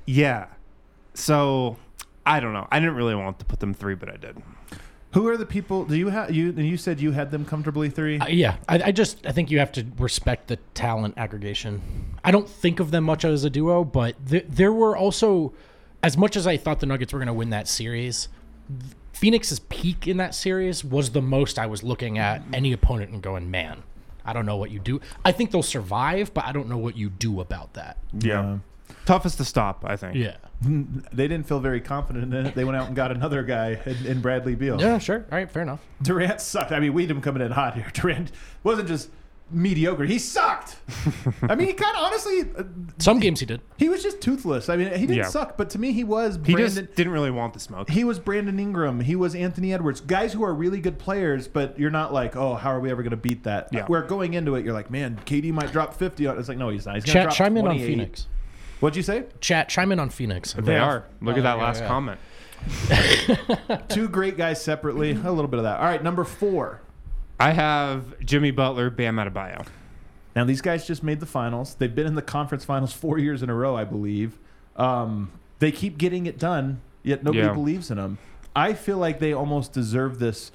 Yeah. 0.07 0.47
So 1.15 1.77
I 2.25 2.41
don't 2.41 2.53
know. 2.53 2.67
I 2.71 2.81
didn't 2.81 2.97
really 2.97 3.15
want 3.15 3.39
to 3.39 3.45
put 3.45 3.61
them 3.61 3.75
three, 3.75 3.95
but 3.95 4.09
I 4.09 4.17
did. 4.17 4.43
Who 5.13 5.29
are 5.29 5.37
the 5.37 5.47
people? 5.47 5.85
Do 5.85 5.97
you 5.97 6.09
have 6.09 6.35
you? 6.35 6.53
You 6.53 6.77
said 6.77 7.01
you 7.01 7.13
had 7.13 7.31
them 7.31 7.45
comfortably 7.45 7.89
three. 7.89 8.19
Uh, 8.19 8.27
yeah, 8.27 8.57
I, 8.69 8.83
I 8.87 8.93
just 8.93 9.27
I 9.27 9.33
think 9.33 9.51
you 9.51 9.59
have 9.61 9.73
to 9.73 9.87
respect 9.99 10.49
the 10.49 10.57
talent 10.75 11.15
aggregation. 11.17 11.81
I 12.23 12.31
don't 12.31 12.49
think 12.49 12.81
of 12.81 12.91
them 12.91 13.05
much 13.05 13.25
as 13.25 13.45
a 13.45 13.49
duo, 13.49 13.83
but 13.85 14.15
th- 14.29 14.45
there 14.49 14.73
were 14.73 14.97
also, 14.97 15.55
as 16.03 16.19
much 16.19 16.37
as 16.37 16.47
I 16.47 16.59
thought 16.59 16.81
the 16.81 16.87
Nuggets 16.87 17.13
were 17.15 17.19
going 17.19 17.29
to 17.29 17.33
win 17.33 17.51
that 17.51 17.67
series, 17.67 18.29
Phoenix's 19.15 19.61
peak 19.61 20.07
in 20.07 20.19
that 20.19 20.35
series 20.35 20.85
was 20.85 21.11
the 21.11 21.23
most 21.23 21.59
I 21.59 21.65
was 21.67 21.83
looking 21.83 22.19
at 22.19 22.43
any 22.53 22.73
opponent 22.73 23.13
and 23.13 23.23
going, 23.23 23.51
man, 23.51 23.85
I 24.23 24.35
don't 24.35 24.45
know 24.45 24.57
what 24.57 24.71
you 24.71 24.81
do. 24.81 25.01
I 25.25 25.33
think 25.33 25.51
they'll 25.51 25.63
survive, 25.63 26.35
but 26.35 26.45
I 26.45 26.53
don't 26.53 26.69
know 26.69 26.77
what 26.77 26.97
you 26.97 27.09
do 27.09 27.41
about 27.41 27.73
that. 27.75 27.97
Yeah. 28.13 28.59
Toughest 29.05 29.39
to 29.39 29.45
stop, 29.45 29.85
I 29.87 29.97
think. 29.97 30.17
Yeah. 30.17 30.37
they 30.63 31.29
didn't 31.29 31.47
feel 31.47 31.61
very 31.61 31.81
confident 31.81 32.33
in 32.35 32.47
it. 32.47 32.55
They 32.55 32.65
went 32.65 32.77
out 32.77 32.87
and 32.87 32.97
got 32.97 33.11
another 33.13 33.43
guy 33.43 33.81
in, 33.85 34.07
in 34.07 34.21
Bradley 34.21 34.55
Beal. 34.55 34.81
Yeah, 34.81 34.99
sure. 34.99 35.25
All 35.31 35.39
right, 35.39 35.51
fair 35.51 35.63
enough. 35.63 35.81
Durant 36.03 36.41
sucked. 36.41 36.73
I 36.73 36.81
mean, 36.81 36.93
we 36.95 37.03
had 37.03 37.11
him 37.11 37.21
coming 37.21 37.43
in 37.43 37.53
hot 37.53 37.75
here. 37.75 37.87
Durant 37.95 38.33
wasn't 38.65 38.89
just 38.89 39.11
mediocre. 39.49 40.05
He 40.05 40.19
sucked. 40.19 40.77
I 41.43 41.55
mean, 41.55 41.69
he 41.69 41.73
kind 41.75 41.95
of 41.97 42.03
honestly, 42.03 42.41
uh, 42.59 42.65
Some 42.99 43.21
games 43.21 43.39
he 43.39 43.47
did. 43.47 43.61
he 43.77 43.89
was 43.89 44.03
just 44.03 44.21
toothless. 44.21 44.69
I 44.69 44.77
mean, 44.77 44.89
he 44.93 45.01
didn't 45.07 45.17
Yeah. 45.19 45.29
suck, 45.29 45.57
but 45.57 45.71
to 45.71 45.79
me, 45.79 45.93
he 45.93 46.03
was 46.03 46.35
He 46.45 46.55
Brandon. 46.55 46.85
just 46.87 46.97
didn't 46.97 47.13
really 47.13 47.31
want 47.31 47.55
the 47.55 47.61
smoke. 47.61 47.89
he 47.89 48.03
was 48.03 48.19
Brandon 48.19 48.59
Ingram. 48.59 48.99
He 48.99 49.15
was 49.15 49.37
Anthony 49.37 49.73
Edwards. 49.73 50.01
Guys 50.01 50.33
who 50.33 50.43
are 50.43 50.53
really 50.53 50.81
good 50.81 50.99
players, 50.99 51.47
but 51.47 51.79
you're 51.79 51.91
not 51.93 52.13
like, 52.13 52.35
oh, 52.35 52.55
how 52.57 52.71
are 52.71 52.81
we 52.81 52.91
ever 52.91 53.03
going 53.05 53.11
to 53.13 53.17
beat 53.17 53.45
that? 53.45 53.69
Yeah. 53.71 53.85
Where 53.87 54.03
going 54.03 54.35
into 54.35 54.57
it, 54.57 54.65
you're 54.65 54.75
like, 54.75 54.91
man, 54.91 55.21
KD 55.27 55.53
might 55.53 55.71
drop 55.71 55.95
50. 55.95 56.27
on 56.27 56.39
It's 56.41 56.49
like, 56.49 56.59
no, 56.59 56.71
he's 56.71 56.87
not. 56.87 56.97
He's 56.97 57.05
going 57.05 57.13
to 57.13 57.19
Chat, 57.21 57.23
drop 57.27 57.35
chime 57.37 57.57
in 57.57 57.67
on 57.69 57.75
28. 57.75 57.87
Phoenix. 57.87 58.27
What'd 58.81 58.97
you 58.97 59.03
say? 59.03 59.25
Chat, 59.41 59.69
chime 59.69 59.91
in 59.93 59.99
on 60.01 60.11
Phoenix. 60.11 60.53
They 60.53 60.75
Yeah. 60.75 60.85
are. 60.85 61.05
Look 61.21 61.37
Oh, 61.37 61.39
at 61.39 61.43
that 61.45 61.57
yeah, 61.59 61.63
last 61.65 61.81
yeah. 61.83 61.89
comment. 61.89 62.21
Two 63.89 64.09
great 64.09 64.37
guys 64.37 64.63
separately. 64.63 65.13
A 65.13 65.31
little 65.33 65.49
bit 65.49 65.59
of 65.59 65.65
that. 65.65 65.79
All 65.79 65.87
right, 65.87 66.03
number 66.03 66.25
four. 66.25 66.81
I 67.39 67.53
have 67.53 68.19
Jimmy 68.25 68.51
Butler, 68.51 68.91
Bam 68.91 69.17
Adebayo. 69.17 69.67
Now 70.35 70.45
these 70.45 70.61
guys 70.61 70.87
just 70.87 71.03
made 71.03 71.21
the 71.21 71.27
finals. 71.27 71.75
They've 71.75 71.95
been 71.95 72.07
in 72.07 72.15
the 72.15 72.23
conference 72.23 72.65
finals 72.65 72.93
four 72.95 73.19
years 73.19 73.43
in 73.43 73.51
a 73.51 73.55
row, 73.55 73.77
I 73.77 73.85
believe. 73.85 74.39
Um, 74.77 75.31
they 75.59 75.73
keep 75.73 75.97
getting 75.99 76.27
it 76.27 76.39
done, 76.39 76.81
yet 77.03 77.23
nobody 77.25 77.47
Yeah. 77.47 77.53
believes 77.53 77.91
in 77.91 77.97
them. 77.97 78.19
I 78.55 78.73
feel 78.75 78.99
like 78.99 79.19
they 79.19 79.33
almost 79.33 79.73
deserve 79.73 80.19
this. 80.19 80.51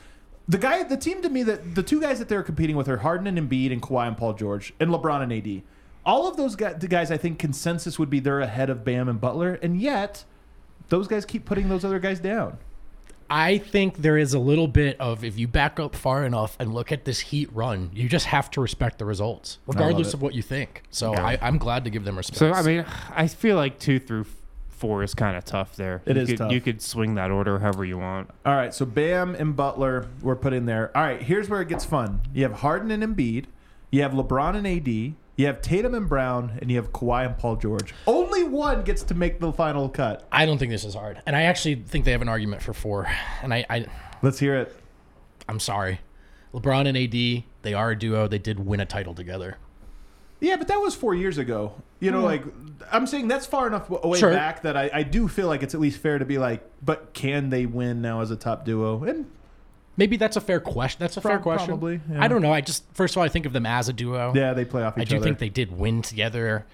The 0.47 0.57
guy, 0.57 0.83
the 0.83 0.97
team 0.97 1.21
to 1.21 1.29
me 1.29 1.43
that 1.43 1.75
the 1.75 1.83
two 1.83 2.01
guys 2.01 2.19
that 2.19 2.27
they're 2.29 2.43
competing 2.43 2.75
with 2.75 2.87
are 2.89 2.97
Harden 2.97 3.27
and 3.27 3.37
Embiid 3.49 3.71
and 3.71 3.81
Kawhi 3.81 4.07
and 4.07 4.17
Paul 4.17 4.33
George 4.33 4.73
and 4.79 4.89
LeBron 4.89 5.21
and 5.21 5.31
AD. 5.31 5.61
All 6.05 6.27
of 6.27 6.37
those 6.37 6.55
guys, 6.55 7.11
I 7.11 7.17
think 7.17 7.39
consensus 7.39 7.99
would 7.99 8.09
be 8.09 8.19
they're 8.19 8.39
ahead 8.39 8.69
of 8.69 8.83
Bam 8.83 9.07
and 9.07 9.21
Butler, 9.21 9.59
and 9.61 9.79
yet 9.79 10.23
those 10.89 11.07
guys 11.07 11.25
keep 11.25 11.45
putting 11.45 11.69
those 11.69 11.85
other 11.85 11.99
guys 11.99 12.19
down. 12.19 12.57
I 13.29 13.59
think 13.59 13.97
there 13.97 14.17
is 14.17 14.33
a 14.33 14.39
little 14.39 14.67
bit 14.67 14.99
of 14.99 15.23
if 15.23 15.39
you 15.39 15.47
back 15.47 15.79
up 15.79 15.95
far 15.95 16.25
enough 16.25 16.57
and 16.59 16.73
look 16.73 16.91
at 16.91 17.05
this 17.05 17.21
Heat 17.21 17.49
run, 17.53 17.89
you 17.93 18.09
just 18.09 18.25
have 18.25 18.51
to 18.51 18.61
respect 18.61 18.99
the 18.99 19.05
results, 19.05 19.59
regardless 19.67 20.13
of 20.13 20.21
what 20.21 20.33
you 20.33 20.41
think. 20.41 20.83
So 20.89 21.13
I, 21.13 21.37
I'm 21.41 21.57
glad 21.57 21.85
to 21.85 21.89
give 21.89 22.03
them 22.03 22.17
respect. 22.17 22.39
So 22.39 22.51
I 22.51 22.61
mean, 22.61 22.85
I 23.09 23.27
feel 23.27 23.55
like 23.55 23.79
two 23.79 23.99
through 23.99 24.25
four 24.67 25.01
is 25.01 25.13
kind 25.13 25.37
of 25.37 25.45
tough 25.45 25.77
there. 25.77 26.01
It 26.05 26.17
you 26.17 26.23
is 26.23 26.29
could, 26.29 26.37
tough. 26.39 26.51
You 26.51 26.59
could 26.59 26.81
swing 26.81 27.15
that 27.15 27.31
order 27.31 27.59
however 27.59 27.85
you 27.85 27.99
want. 27.99 28.29
All 28.45 28.55
right, 28.55 28.73
so 28.73 28.85
Bam 28.85 29.35
and 29.35 29.55
Butler 29.55 30.07
were 30.21 30.35
put 30.35 30.51
in 30.51 30.65
there. 30.65 30.91
All 30.97 31.03
right, 31.03 31.21
here's 31.21 31.47
where 31.47 31.61
it 31.61 31.69
gets 31.69 31.85
fun. 31.85 32.21
You 32.33 32.43
have 32.43 32.53
Harden 32.55 32.91
and 32.91 33.01
Embiid, 33.01 33.45
you 33.91 34.01
have 34.01 34.11
LeBron 34.11 34.55
and 34.57 34.67
AD, 34.67 35.15
you 35.41 35.47
have 35.47 35.61
Tatum 35.61 35.95
and 35.95 36.07
Brown, 36.07 36.57
and 36.61 36.69
you 36.69 36.77
have 36.77 36.91
Kawhi 36.91 37.25
and 37.25 37.37
Paul 37.37 37.55
George. 37.55 37.93
Only 38.05 38.43
one 38.43 38.83
gets 38.83 39.03
to 39.03 39.15
make 39.15 39.39
the 39.39 39.51
final 39.51 39.89
cut. 39.89 40.27
I 40.31 40.45
don't 40.45 40.57
think 40.57 40.71
this 40.71 40.85
is 40.85 40.93
hard, 40.93 41.21
and 41.25 41.35
I 41.35 41.43
actually 41.43 41.75
think 41.75 42.05
they 42.05 42.11
have 42.11 42.21
an 42.21 42.29
argument 42.29 42.61
for 42.61 42.73
four. 42.73 43.07
And 43.41 43.53
I, 43.53 43.65
I 43.69 43.85
Let's 44.21 44.39
hear 44.39 44.55
it. 44.55 44.75
I'm 45.49 45.59
sorry, 45.59 45.99
LeBron 46.53 46.87
and 46.87 46.97
AD, 46.97 47.43
they 47.63 47.73
are 47.73 47.91
a 47.91 47.95
duo. 47.97 48.27
They 48.27 48.37
did 48.37 48.65
win 48.65 48.79
a 48.79 48.85
title 48.85 49.15
together. 49.15 49.57
Yeah, 50.39 50.57
but 50.57 50.67
that 50.67 50.79
was 50.79 50.95
four 50.95 51.15
years 51.15 51.37
ago. 51.37 51.73
You 51.99 52.11
know, 52.11 52.19
hmm. 52.19 52.25
like 52.25 52.43
I'm 52.91 53.07
saying 53.07 53.27
that's 53.27 53.45
far 53.45 53.67
enough 53.67 53.89
away 53.89 54.19
Sure. 54.19 54.31
back 54.31 54.61
that 54.63 54.77
I, 54.77 54.89
I 54.93 55.03
do 55.03 55.27
feel 55.27 55.47
like 55.47 55.63
it's 55.63 55.73
at 55.73 55.79
least 55.79 55.99
fair 55.99 56.19
to 56.19 56.25
be 56.25 56.37
like, 56.37 56.63
but 56.83 57.13
can 57.13 57.49
they 57.49 57.65
win 57.65 58.01
now 58.01 58.21
as 58.21 58.31
a 58.31 58.35
top 58.35 58.65
duo? 58.65 59.03
And 59.03 59.25
Maybe 60.01 60.17
that's 60.17 60.35
a 60.35 60.41
fair 60.41 60.59
question. 60.59 60.97
That's 60.99 61.15
a 61.17 61.21
fair 61.21 61.33
Prob- 61.33 61.43
question. 61.43 61.67
probably, 61.67 62.01
yeah. 62.11 62.23
I 62.23 62.27
don't 62.27 62.41
know. 62.41 62.51
I 62.51 62.61
just 62.61 62.83
first 62.93 63.13
of 63.13 63.19
all, 63.19 63.23
I 63.23 63.29
think 63.29 63.45
of 63.45 63.53
them 63.53 63.67
as 63.67 63.87
a 63.87 63.93
duo. 63.93 64.33
yeah, 64.35 64.53
they 64.53 64.65
play 64.65 64.81
off 64.81 64.97
each 64.97 65.01
other. 65.01 65.01
I 65.01 65.05
do 65.05 65.15
other. 65.17 65.23
think 65.25 65.37
they 65.37 65.49
did 65.49 65.77
win 65.77 66.01
together. 66.01 66.65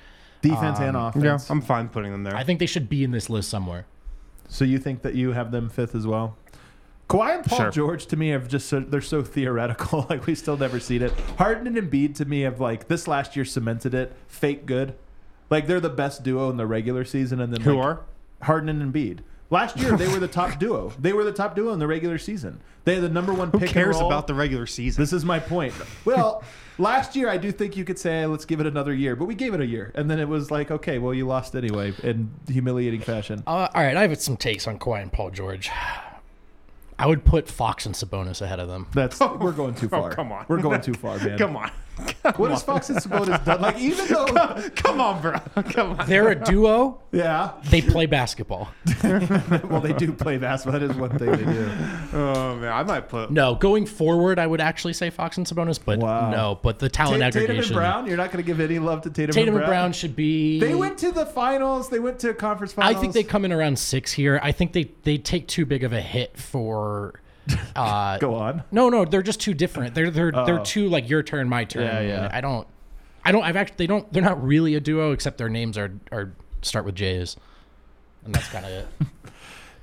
defense 0.41 0.79
and 0.79 0.95
um, 0.95 1.07
offense. 1.07 1.49
I'm 1.49 1.61
fine 1.61 1.89
putting 1.89 2.11
them 2.13 2.23
there. 2.23 2.35
I 2.35 2.45
think 2.45 2.59
they 2.59 2.65
should 2.65 2.87
be 2.87 3.03
in 3.03 3.11
this 3.11 3.29
list 3.29 3.49
somewhere. 3.49 3.85
So 4.47 4.63
you 4.63 4.79
think 4.79 5.01
that 5.01 5.13
you 5.13 5.33
have 5.33 5.51
them 5.51 5.67
fifth 5.69 5.93
as 5.93 6.07
well? 6.07 6.37
Kawhi 7.09 7.35
and 7.35 7.45
Paul 7.45 7.57
Sure. 7.57 7.71
George 7.71 8.05
to 8.07 8.15
me 8.15 8.29
have 8.29 8.47
just 8.47 8.69
so, 8.69 8.79
they're 8.79 9.01
so 9.01 9.21
theoretical. 9.23 10.05
like 10.09 10.25
we 10.25 10.33
still 10.33 10.55
never 10.57 10.79
seen 10.79 11.01
it. 11.01 11.11
Harden 11.37 11.67
and 11.67 11.75
Embiid 11.91 12.15
to 12.15 12.25
me 12.25 12.41
have 12.41 12.61
like 12.61 12.87
this 12.87 13.07
last 13.09 13.35
year 13.35 13.43
cemented 13.43 13.93
it. 13.93 14.13
Fake 14.29 14.65
good. 14.65 14.95
Like 15.49 15.67
they're 15.67 15.81
the 15.81 15.89
best 15.89 16.23
duo 16.23 16.49
in 16.49 16.55
the 16.55 16.65
regular 16.65 17.03
season, 17.03 17.41
and 17.41 17.53
then 17.53 17.61
Who 17.61 17.75
like, 17.75 17.85
are? 17.85 18.01
Harden 18.43 18.69
and 18.69 18.93
Embiid. 18.93 19.19
Last 19.49 19.77
year 19.77 19.95
they 19.95 20.07
were 20.07 20.19
the 20.19 20.27
top 20.27 20.59
duo. 20.59 20.91
They 20.99 21.13
were 21.13 21.23
the 21.23 21.31
top 21.31 21.55
duo 21.55 21.71
in 21.73 21.79
the 21.79 21.87
regular 21.87 22.17
season. 22.17 22.59
They 22.83 22.95
had 22.95 23.03
the 23.03 23.09
number 23.09 23.33
one 23.33 23.49
Who 23.51 23.59
pick. 23.59 23.69
cares 23.69 23.95
and 23.95 24.03
roll. 24.03 24.11
about 24.11 24.27
the 24.27 24.33
regular 24.33 24.65
season? 24.65 25.01
This 25.01 25.13
is 25.13 25.23
my 25.25 25.39
point. 25.39 25.73
Well, 26.05 26.43
last 26.77 27.15
year 27.15 27.29
I 27.29 27.37
do 27.37 27.51
think 27.51 27.75
you 27.77 27.83
could 27.85 27.97
say 27.99 28.25
let's 28.25 28.45
give 28.45 28.59
it 28.59 28.65
another 28.65 28.93
year, 28.93 29.15
but 29.15 29.25
we 29.25 29.35
gave 29.35 29.53
it 29.53 29.61
a 29.61 29.65
year, 29.65 29.91
and 29.95 30.09
then 30.11 30.19
it 30.19 30.27
was 30.27 30.51
like 30.51 30.69
okay, 30.71 30.97
well 30.99 31.13
you 31.13 31.25
lost 31.25 31.55
anyway 31.55 31.93
in 32.03 32.29
humiliating 32.47 33.01
fashion. 33.01 33.43
Uh, 33.47 33.67
all 33.73 33.81
right, 33.83 33.95
I 33.95 34.07
have 34.07 34.21
some 34.21 34.37
takes 34.37 34.67
on 34.67 34.79
Kawhi 34.79 35.01
and 35.01 35.11
Paul 35.11 35.29
George. 35.31 35.69
I 36.99 37.05
would 37.05 37.23
put 37.25 37.47
Fox 37.47 37.85
and 37.85 37.93
Sabonis 37.93 38.41
ahead 38.41 38.59
of 38.59 38.67
them. 38.67 38.87
That's 38.93 39.19
we're 39.19 39.51
going 39.51 39.75
too 39.75 39.87
far. 39.89 40.11
Oh, 40.11 40.15
come 40.15 40.31
on. 40.31 40.45
we're 40.47 40.61
going 40.61 40.81
too 40.81 40.93
far, 40.95 41.17
man. 41.19 41.37
Come 41.37 41.55
on. 41.55 41.71
What 42.37 42.51
has 42.51 42.61
Fox 42.61 42.89
and 42.89 42.99
Sabonis 42.99 43.43
done? 43.45 43.61
Like 43.61 43.79
even 43.79 44.05
though, 44.13 44.25
Come 44.75 44.99
on, 45.01 45.21
bro. 45.21 45.33
Come 45.71 45.99
on. 45.99 46.07
They're 46.07 46.29
a 46.29 46.35
duo. 46.35 47.01
yeah, 47.11 47.53
They 47.69 47.81
play 47.81 48.05
basketball. 48.05 48.69
well 49.03 49.81
they 49.81 49.93
do 49.93 50.11
play 50.13 50.37
basketball. 50.37 50.79
That 50.79 50.89
is 50.91 50.95
one 50.97 51.17
thing 51.17 51.31
they 51.31 51.37
do. 51.45 51.71
Oh 52.13 52.55
man, 52.57 52.71
I 52.71 52.83
might 52.83 53.07
put. 53.09 53.31
No, 53.31 53.55
going 53.55 53.85
forward, 53.85 54.39
I 54.39 54.45
would 54.47 54.61
actually 54.61 54.93
say 54.93 55.09
Fox 55.09 55.37
and 55.37 55.45
Sabonis, 55.47 55.79
but 55.83 55.99
Wow. 55.99 56.29
no. 56.31 56.59
But 56.61 56.79
the 56.79 56.89
talent 56.89 57.21
Ta- 57.21 57.29
Tatum 57.31 57.41
and 57.41 57.49
aggregation. 57.51 57.75
Brown. 57.75 58.07
You're 58.07 58.17
not 58.17 58.31
going 58.31 58.43
to 58.43 58.47
give 58.47 58.59
any 58.59 58.79
love 58.79 59.01
to 59.03 59.09
Tatum, 59.09 59.33
Tatum 59.33 59.55
and 59.55 59.57
and 59.57 59.67
Brown. 59.67 59.69
Brown 59.69 59.93
should 59.93 60.15
be. 60.15 60.59
They 60.59 60.75
went 60.75 60.97
to 60.99 61.11
the 61.11 61.25
finals. 61.25 61.89
They 61.89 61.99
went 61.99 62.19
to 62.19 62.33
conference 62.33 62.73
finals. 62.73 62.95
I 62.95 62.99
think 62.99 63.13
they 63.13 63.23
come 63.23 63.45
in 63.45 63.51
around 63.53 63.79
six 63.79 64.11
here. 64.11 64.39
I 64.43 64.51
think 64.51 64.73
they 64.73 64.91
they 65.03 65.17
take 65.17 65.47
too 65.47 65.65
big 65.65 65.83
of 65.83 65.93
a 65.93 66.01
hit 66.01 66.37
for. 66.37 67.13
Uh, 67.75 68.17
go 68.17 68.33
on. 68.33 68.63
No, 68.71 68.89
no, 68.89 69.05
they're 69.05 69.21
just 69.21 69.39
too 69.39 69.53
different. 69.53 69.93
They're 69.93 70.09
they're 70.09 70.31
Oh. 70.33 70.45
they're 70.45 70.63
too 70.63 70.89
like 70.89 71.07
your 71.09 71.21
turn, 71.21 71.47
my 71.47 71.63
turn. 71.63 71.83
Yeah, 71.83 71.99
yeah. 72.01 72.29
I 72.33 72.41
don't, 72.41 72.67
I 73.23 73.31
don't. 73.31 73.43
I've 73.43 73.55
actually 73.55 73.75
they 73.77 73.87
don't. 73.87 74.11
They're 74.11 74.23
not 74.23 74.43
really 74.43 74.73
a 74.75 74.79
duo 74.79 75.11
except 75.11 75.37
their 75.37 75.49
names 75.49 75.77
are 75.77 75.91
are 76.11 76.33
start 76.63 76.85
with 76.85 76.95
J's, 76.95 77.37
and 78.25 78.33
that's 78.33 78.47
kind 78.49 78.65
of 78.65 78.71
it. 78.71 78.87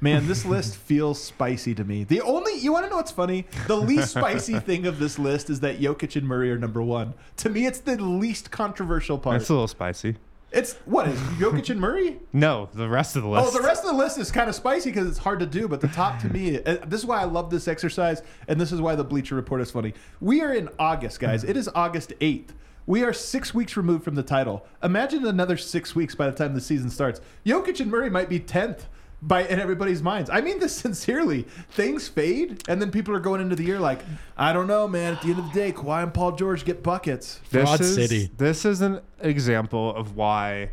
Man, 0.00 0.26
this 0.26 0.44
list 0.44 0.76
feels 0.76 1.22
spicy 1.22 1.74
to 1.76 1.84
me. 1.84 2.04
The 2.04 2.20
only 2.20 2.58
you 2.58 2.72
want 2.72 2.84
to 2.84 2.90
know 2.90 2.96
what's 2.96 3.12
funny? 3.12 3.46
The 3.68 3.76
least 3.76 4.10
spicy 4.10 4.58
thing 4.68 4.86
of 4.86 4.98
this 4.98 5.18
list 5.18 5.48
is 5.48 5.60
that 5.60 5.80
Jokic 5.80 6.16
and 6.16 6.26
Murray 6.26 6.50
are 6.50 6.58
number 6.58 6.82
one. 6.82 7.14
To 7.38 7.48
me, 7.48 7.64
it's 7.64 7.78
the 7.78 7.96
least 8.02 8.50
controversial 8.50 9.16
part. 9.18 9.40
It's 9.40 9.48
a 9.48 9.52
little 9.54 9.68
spicy. 9.68 10.16
It's 10.54 10.74
what 10.84 11.08
is 11.08 11.18
Jokic 11.38 11.68
and 11.70 11.80
Murray? 11.80 12.20
No, 12.32 12.68
the 12.72 12.88
rest 12.88 13.16
of 13.16 13.22
the 13.22 13.28
list. 13.28 13.48
Oh, 13.48 13.58
the 13.58 13.66
rest 13.66 13.82
of 13.82 13.90
the 13.90 13.96
list 13.96 14.18
is 14.18 14.30
kind 14.30 14.48
of 14.48 14.54
spicy 14.54 14.90
because 14.90 15.08
it's 15.08 15.18
hard 15.18 15.40
to 15.40 15.46
do. 15.46 15.66
But 15.66 15.80
the 15.80 15.88
top 15.88 16.20
to 16.20 16.28
me, 16.28 16.58
this 16.86 17.00
is 17.00 17.06
why 17.06 17.20
I 17.20 17.24
love 17.24 17.50
this 17.50 17.66
exercise, 17.66 18.22
and 18.46 18.60
this 18.60 18.70
is 18.70 18.80
why 18.80 18.94
the 18.94 19.02
Bleacher 19.02 19.34
Report 19.34 19.60
is 19.60 19.72
funny. 19.72 19.94
We 20.20 20.42
are 20.42 20.54
in 20.54 20.68
August, 20.78 21.18
guys. 21.18 21.42
Mm-hmm. 21.42 21.50
It 21.50 21.56
is 21.56 21.68
August 21.74 22.12
eighth. 22.20 22.54
We 22.86 23.02
are 23.02 23.12
six 23.12 23.52
weeks 23.52 23.76
removed 23.76 24.04
from 24.04 24.14
the 24.14 24.22
title. 24.22 24.64
Imagine 24.82 25.26
another 25.26 25.56
six 25.56 25.96
weeks 25.96 26.14
by 26.14 26.30
the 26.30 26.36
time 26.36 26.54
the 26.54 26.60
season 26.60 26.88
starts. 26.88 27.20
Jokic 27.44 27.80
and 27.80 27.90
Murray 27.90 28.10
might 28.10 28.28
be 28.28 28.38
tenth 28.38 28.86
by 29.26 29.46
in 29.46 29.58
everybody's 29.58 30.02
minds. 30.02 30.30
I 30.30 30.40
mean 30.40 30.58
this 30.58 30.76
sincerely. 30.76 31.42
Things 31.70 32.08
fade, 32.08 32.62
and 32.68 32.80
then 32.80 32.90
people 32.90 33.14
are 33.14 33.20
going 33.20 33.40
into 33.40 33.56
the 33.56 33.64
year 33.64 33.80
like, 33.80 34.00
I 34.36 34.52
don't 34.52 34.66
know, 34.66 34.86
man. 34.86 35.14
At 35.14 35.22
the 35.22 35.30
end 35.30 35.38
of 35.38 35.46
the 35.46 35.52
day, 35.52 35.72
Kawhi 35.72 36.02
and 36.02 36.14
Paul 36.14 36.32
George 36.32 36.64
get 36.64 36.82
buckets. 36.82 37.40
This 37.50 37.64
Fraud 37.64 37.80
is, 37.80 37.94
City. 37.94 38.30
This 38.36 38.64
is 38.64 38.80
an 38.80 39.00
example 39.20 39.94
of 39.94 40.16
why 40.16 40.70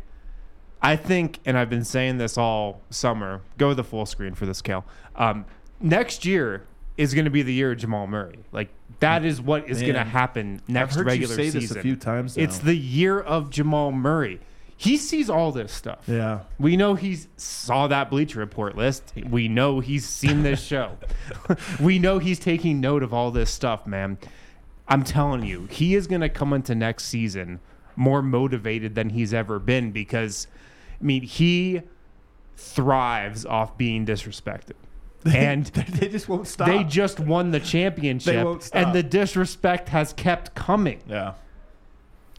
I 0.80 0.96
think, 0.96 1.38
and 1.44 1.56
I've 1.56 1.70
been 1.70 1.84
saying 1.84 2.18
this 2.18 2.36
all 2.36 2.82
summer. 2.90 3.40
Go 3.58 3.70
to 3.70 3.74
the 3.74 3.84
full 3.84 4.06
screen 4.06 4.34
for 4.34 4.46
this, 4.46 4.60
Cal. 4.60 4.84
Um, 5.16 5.46
next 5.80 6.24
year, 6.24 6.66
is 6.96 7.14
going 7.14 7.24
to 7.24 7.30
be 7.30 7.42
the 7.42 7.52
year 7.52 7.72
of 7.72 7.78
Jamal 7.78 8.06
Murray. 8.06 8.38
Like 8.52 8.68
that 9.00 9.24
is 9.24 9.40
what 9.40 9.68
is 9.68 9.80
going 9.80 9.94
to 9.94 10.04
happen 10.04 10.60
next 10.68 10.94
heard 10.94 11.02
you 11.02 11.06
regular 11.06 11.34
say 11.34 11.44
this 11.50 11.54
a 11.54 11.60
season. 11.68 11.82
few 11.82 11.96
times 11.96 12.36
It's 12.36 12.58
the 12.58 12.76
year 12.76 13.20
of 13.20 13.50
Jamal 13.50 13.92
Murray. 13.92 14.40
He 14.82 14.96
sees 14.96 15.30
all 15.30 15.52
this 15.52 15.70
stuff. 15.70 16.00
Yeah. 16.08 16.40
We 16.58 16.76
know 16.76 16.94
he 16.96 17.16
saw 17.36 17.86
that 17.86 18.10
Bleacher 18.10 18.40
Report 18.40 18.76
list. 18.76 19.12
We 19.30 19.46
know 19.46 19.78
he's 19.78 20.04
seen 20.08 20.42
this 20.42 20.60
show. 20.60 20.98
we 21.80 22.00
know 22.00 22.18
he's 22.18 22.40
taking 22.40 22.80
note 22.80 23.04
of 23.04 23.14
all 23.14 23.30
this 23.30 23.48
stuff, 23.48 23.86
man. 23.86 24.18
I'm 24.88 25.04
telling 25.04 25.44
you, 25.44 25.66
he 25.70 25.94
is 25.94 26.08
going 26.08 26.22
to 26.22 26.28
come 26.28 26.52
into 26.52 26.74
next 26.74 27.04
season 27.04 27.60
more 27.94 28.22
motivated 28.22 28.96
than 28.96 29.10
he's 29.10 29.32
ever 29.32 29.60
been 29.60 29.92
because, 29.92 30.48
I 31.00 31.04
mean, 31.04 31.22
he 31.22 31.82
thrives 32.56 33.46
off 33.46 33.78
being 33.78 34.04
disrespected. 34.04 34.72
And 35.24 35.66
they 35.66 36.08
just 36.08 36.28
won't 36.28 36.48
stop. 36.48 36.66
they 36.66 36.82
just 36.82 37.20
won 37.20 37.52
the 37.52 37.60
championship, 37.60 38.44
won't 38.44 38.64
stop. 38.64 38.84
and 38.84 38.92
the 38.92 39.04
disrespect 39.04 39.90
has 39.90 40.12
kept 40.12 40.56
coming. 40.56 41.00
yeah. 41.06 41.34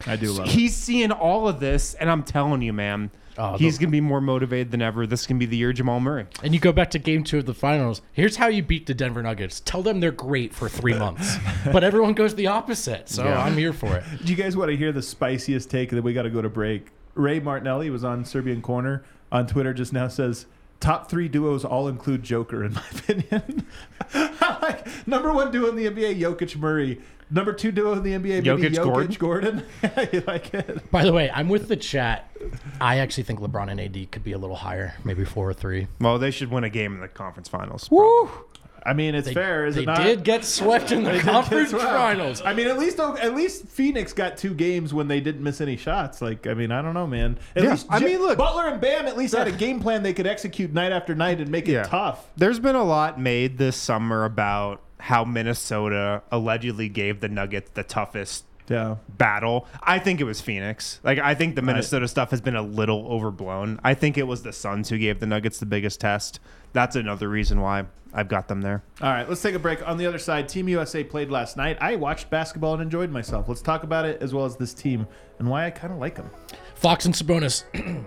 I 0.06 0.16
do 0.16 0.32
love 0.32 0.48
it. 0.48 0.52
He's 0.52 0.76
seeing 0.76 1.12
all 1.12 1.48
of 1.48 1.60
this, 1.60 1.94
and 1.96 2.10
I'm 2.10 2.24
telling 2.24 2.62
you, 2.62 2.74
man, 2.74 3.12
Oh, 3.38 3.58
he's 3.58 3.78
the- 3.80 3.86
gonna 3.86 3.92
be 3.92 4.02
more 4.02 4.22
motivated 4.22 4.70
than 4.72 4.82
ever. 4.82 5.08
This 5.08 5.26
can 5.26 5.39
be 5.39 5.48
the 5.48 5.58
year 5.58 5.74
Jamal 5.74 6.00
Murray. 6.00 6.26
And 6.44 6.54
you 6.54 6.60
go 6.60 6.72
back 6.72 6.92
to 6.92 7.00
game 7.00 7.24
two 7.24 7.39
of 7.39 7.46
the 7.48 7.54
finals. 7.56 8.02
Here's 8.12 8.36
how 8.36 8.46
you 8.48 8.62
beat 8.62 8.86
the 8.86 8.94
Denver 8.94 9.24
Nuggets. 9.24 9.60
Tell 9.62 9.82
them 9.82 10.00
they're 10.02 10.12
great 10.12 10.54
for 10.54 10.70
three 10.70 10.94
months. 10.94 11.38
but 11.72 11.84
everyone 11.84 12.13
goes 12.13 12.36
the 12.36 12.46
opposite. 12.48 13.10
So 13.10 13.24
Yeah. 13.24 13.42
I'm 13.44 13.58
here 13.58 13.74
for 13.74 13.96
it. 13.98 14.04
Do 14.24 14.32
you 14.32 14.36
guys 14.38 14.56
want 14.56 14.70
to 14.70 14.78
hear 14.78 14.92
the 14.92 15.02
spiciest 15.02 15.72
take 15.72 15.89
that 15.89 16.04
we 16.04 16.13
got 16.13 16.24
to 16.24 16.30
go 16.30 16.44
to 16.44 16.50
break? 16.50 16.89
Ray 17.16 17.39
Martinelli 17.39 17.89
was 17.89 18.04
on 18.04 18.24
Serbian 18.24 18.62
Corner 18.62 19.04
on 19.32 19.48
Twitter 19.48 19.74
just 19.74 19.94
now 19.94 20.08
says 20.08 20.46
top 20.84 21.10
three 21.10 21.30
duos 21.30 21.63
all 21.63 21.88
include 21.88 22.24
Joker 22.24 22.63
in 22.63 22.74
my 22.74 22.84
opinion. 22.91 23.65
like 24.62 25.08
number 25.08 25.34
one 25.34 25.52
duo 25.52 25.69
in 25.69 25.76
the 25.76 25.89
NBA, 25.89 26.19
Jokic 26.19 26.58
Murray. 26.58 27.02
Number 27.32 27.54
two 27.54 27.72
duo 27.72 27.93
in 27.93 28.04
the 28.04 28.12
NBA, 28.12 28.43
maybe 28.43 28.48
Jokic, 28.48 28.76
Jokic 28.76 29.17
Gordon? 29.17 29.63
Gordon. 29.82 30.10
you 30.13 30.24
like 30.28 30.54
it? 30.54 30.91
By 30.91 31.04
the 31.04 31.13
way, 31.13 31.32
I'm 31.34 31.50
with 31.50 31.67
the 31.67 31.78
chat. 31.78 32.30
I 32.80 32.98
actually 33.00 33.24
think 33.24 33.39
LeBron 33.39 33.72
and 33.72 33.80
AD 33.80 34.12
could 34.12 34.24
be 34.24 34.34
a 34.34 34.38
little 34.38 34.58
higher, 34.58 34.93
maybe 35.04 35.24
four 35.24 35.50
or 35.50 35.54
three. 35.54 35.88
Well, 36.00 36.19
they 36.19 36.30
should 36.30 36.52
win 36.52 36.63
a 36.63 36.69
game 36.69 36.93
in 36.93 37.00
the 37.00 37.08
conference 37.08 37.48
finals. 37.48 37.89
I 38.86 38.93
mean, 38.93 39.15
it's 39.15 39.32
fair, 39.32 39.65
is 39.65 39.76
they 39.76 39.84
it 39.84 39.86
not? 39.86 40.04
did 40.04 40.24
get 40.24 40.43
swept 40.43 40.91
in 40.91 41.04
the 41.04 41.12
They 41.12 41.17
did 41.19 41.26
conference 41.26 41.72
finals. 41.72 42.41
I 42.43 42.54
mean, 42.54 42.67
at 42.67 42.78
least 42.78 43.00
at 43.00 43.34
least 43.34 43.65
Phoenix 43.67 44.12
got 44.13 44.36
two 44.38 44.54
games 44.54 44.93
when 44.93 45.08
they 45.08 45.22
didn't 45.22 45.41
miss 45.41 45.62
any 45.62 45.78
shots. 45.78 46.22
Like, 46.22 46.48
I 46.48 46.54
mean, 46.54 46.72
I 46.72 46.82
don't 46.82 46.93
know, 46.93 47.08
man. 47.08 47.38
At 47.56 47.63
Yeah, 47.63 47.72
least 47.72 47.88
I 47.89 48.00
J- 48.00 48.06
mean, 48.06 48.22
look- 48.22 48.38
Butler 48.38 48.67
and 48.67 48.82
Bam 48.82 49.06
at 49.08 49.17
least 49.17 49.34
had 49.36 49.48
a 49.48 49.52
game 49.52 49.80
plan 49.80 50.04
they 50.04 50.13
could 50.13 50.28
execute 50.28 50.74
night 50.74 50.91
after 50.91 51.15
night 51.15 51.39
and 51.39 51.50
make 51.50 51.67
it 51.69 51.74
Yeah. 51.74 51.84
tough. 51.84 52.28
There's 52.36 52.60
been 52.60 52.76
a 52.76 52.84
lot 52.84 53.19
made 53.19 53.58
this 53.58 53.76
summer 53.78 54.26
about 54.26 54.82
how 55.00 55.24
Minnesota 55.26 56.22
allegedly 56.32 56.89
gave 56.89 57.19
the 57.22 57.30
Nuggets 57.30 57.72
the 57.74 57.84
toughest 57.84 58.46
Yeah. 58.69 58.95
battle. 59.17 59.67
I 59.82 59.99
think 59.99 60.21
it 60.21 60.23
was 60.23 60.41
Phoenix. 60.41 60.99
Like 61.04 61.19
I 61.19 61.36
think 61.36 61.56
the 61.56 61.62
Minnesota 61.62 62.08
stuff 62.08 62.32
has 62.32 62.41
been 62.41 62.56
a 62.56 62.62
little 62.62 63.06
overblown. 63.08 63.80
I 63.84 63.93
think 63.93 64.17
it 64.17 64.23
was 64.23 64.43
the 64.43 64.54
Suns 64.54 64.89
who 64.89 64.97
gave 64.97 65.19
the 65.19 65.26
Nuggets 65.26 65.60
the 65.60 65.65
biggest 65.65 65.99
test. 65.99 66.39
That's 66.71 66.95
another 66.95 67.30
reason 67.30 67.62
why 67.62 67.86
I've 68.13 68.28
got 68.28 68.47
them 68.47 68.62
there. 68.62 68.84
All 69.02 69.12
right, 69.12 69.28
let's 69.28 69.41
take 69.41 69.56
a 69.56 69.60
break. 69.60 69.86
On 69.88 69.97
the 69.97 70.06
other 70.06 70.19
side, 70.19 70.47
Team 70.47 70.69
USA 70.69 71.04
played 71.04 71.30
last 71.32 71.58
night. 71.58 71.78
I 71.82 71.95
watched 71.95 72.30
basketball 72.30 72.73
and 72.73 72.82
enjoyed 72.82 73.10
myself. 73.12 73.49
Let's 73.49 73.62
talk 73.62 73.84
about 73.84 74.06
it 74.06 74.21
as 74.21 74.34
well 74.34 74.45
as 74.45 74.56
this 74.56 74.73
team 74.73 75.08
and 75.39 75.49
why 75.49 75.65
I 75.65 75.71
kind 75.71 75.91
of 75.91 75.99
like 75.99 76.15
them. 76.15 76.30
Fox 76.76 77.06
and 77.06 77.13
Sabonis. 77.13 77.63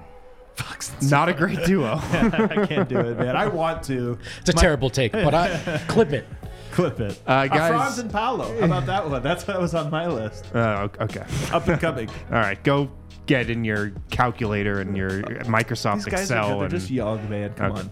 Fox 0.55 0.95
not 1.03 1.29
a 1.29 1.35
great 1.35 1.65
duo. 1.67 1.99
I 2.03 2.67
can't 2.67 2.89
do 2.89 2.99
it, 2.99 3.19
man. 3.19 3.37
I 3.37 3.47
want 3.47 3.83
to. 3.85 4.19
It's 4.41 4.49
a 4.49 4.53
terrible 4.55 4.89
take, 4.89 5.13
but 5.13 5.35
I 5.35 5.83
clip 5.89 6.13
it. 6.13 6.27
Clip 6.77 7.01
it. 7.01 7.19
Uh, 7.27 7.47
guys- 7.47 7.71
Franz 7.71 7.99
and 7.99 8.11
Paolo. 8.13 8.45
How 8.61 8.67
about 8.67 8.85
that 8.85 9.09
one? 9.09 9.23
That's 9.23 9.47
what 9.49 9.59
was 9.59 9.75
on 9.75 9.91
my 9.91 10.07
list. 10.07 10.55
Uh, 10.55 10.89
okay. 11.01 11.25
Up 11.51 11.67
and 11.69 11.81
coming. 11.81 12.09
All 12.31 12.37
right. 12.37 12.63
Go 12.65 12.91
get 13.25 13.49
in 13.49 13.65
your 13.65 13.93
calculator 14.11 14.81
and 14.81 14.95
your 14.95 15.23
Microsoft 15.45 15.97
These 15.97 16.05
guys 16.05 16.21
Excel. 16.25 16.45
are 16.45 16.55
they're 16.57 16.63
and, 16.65 16.71
just 16.71 16.91
young, 16.91 17.31
man. 17.31 17.55
Come 17.55 17.73
Okay. 17.73 17.81
on. 17.81 17.91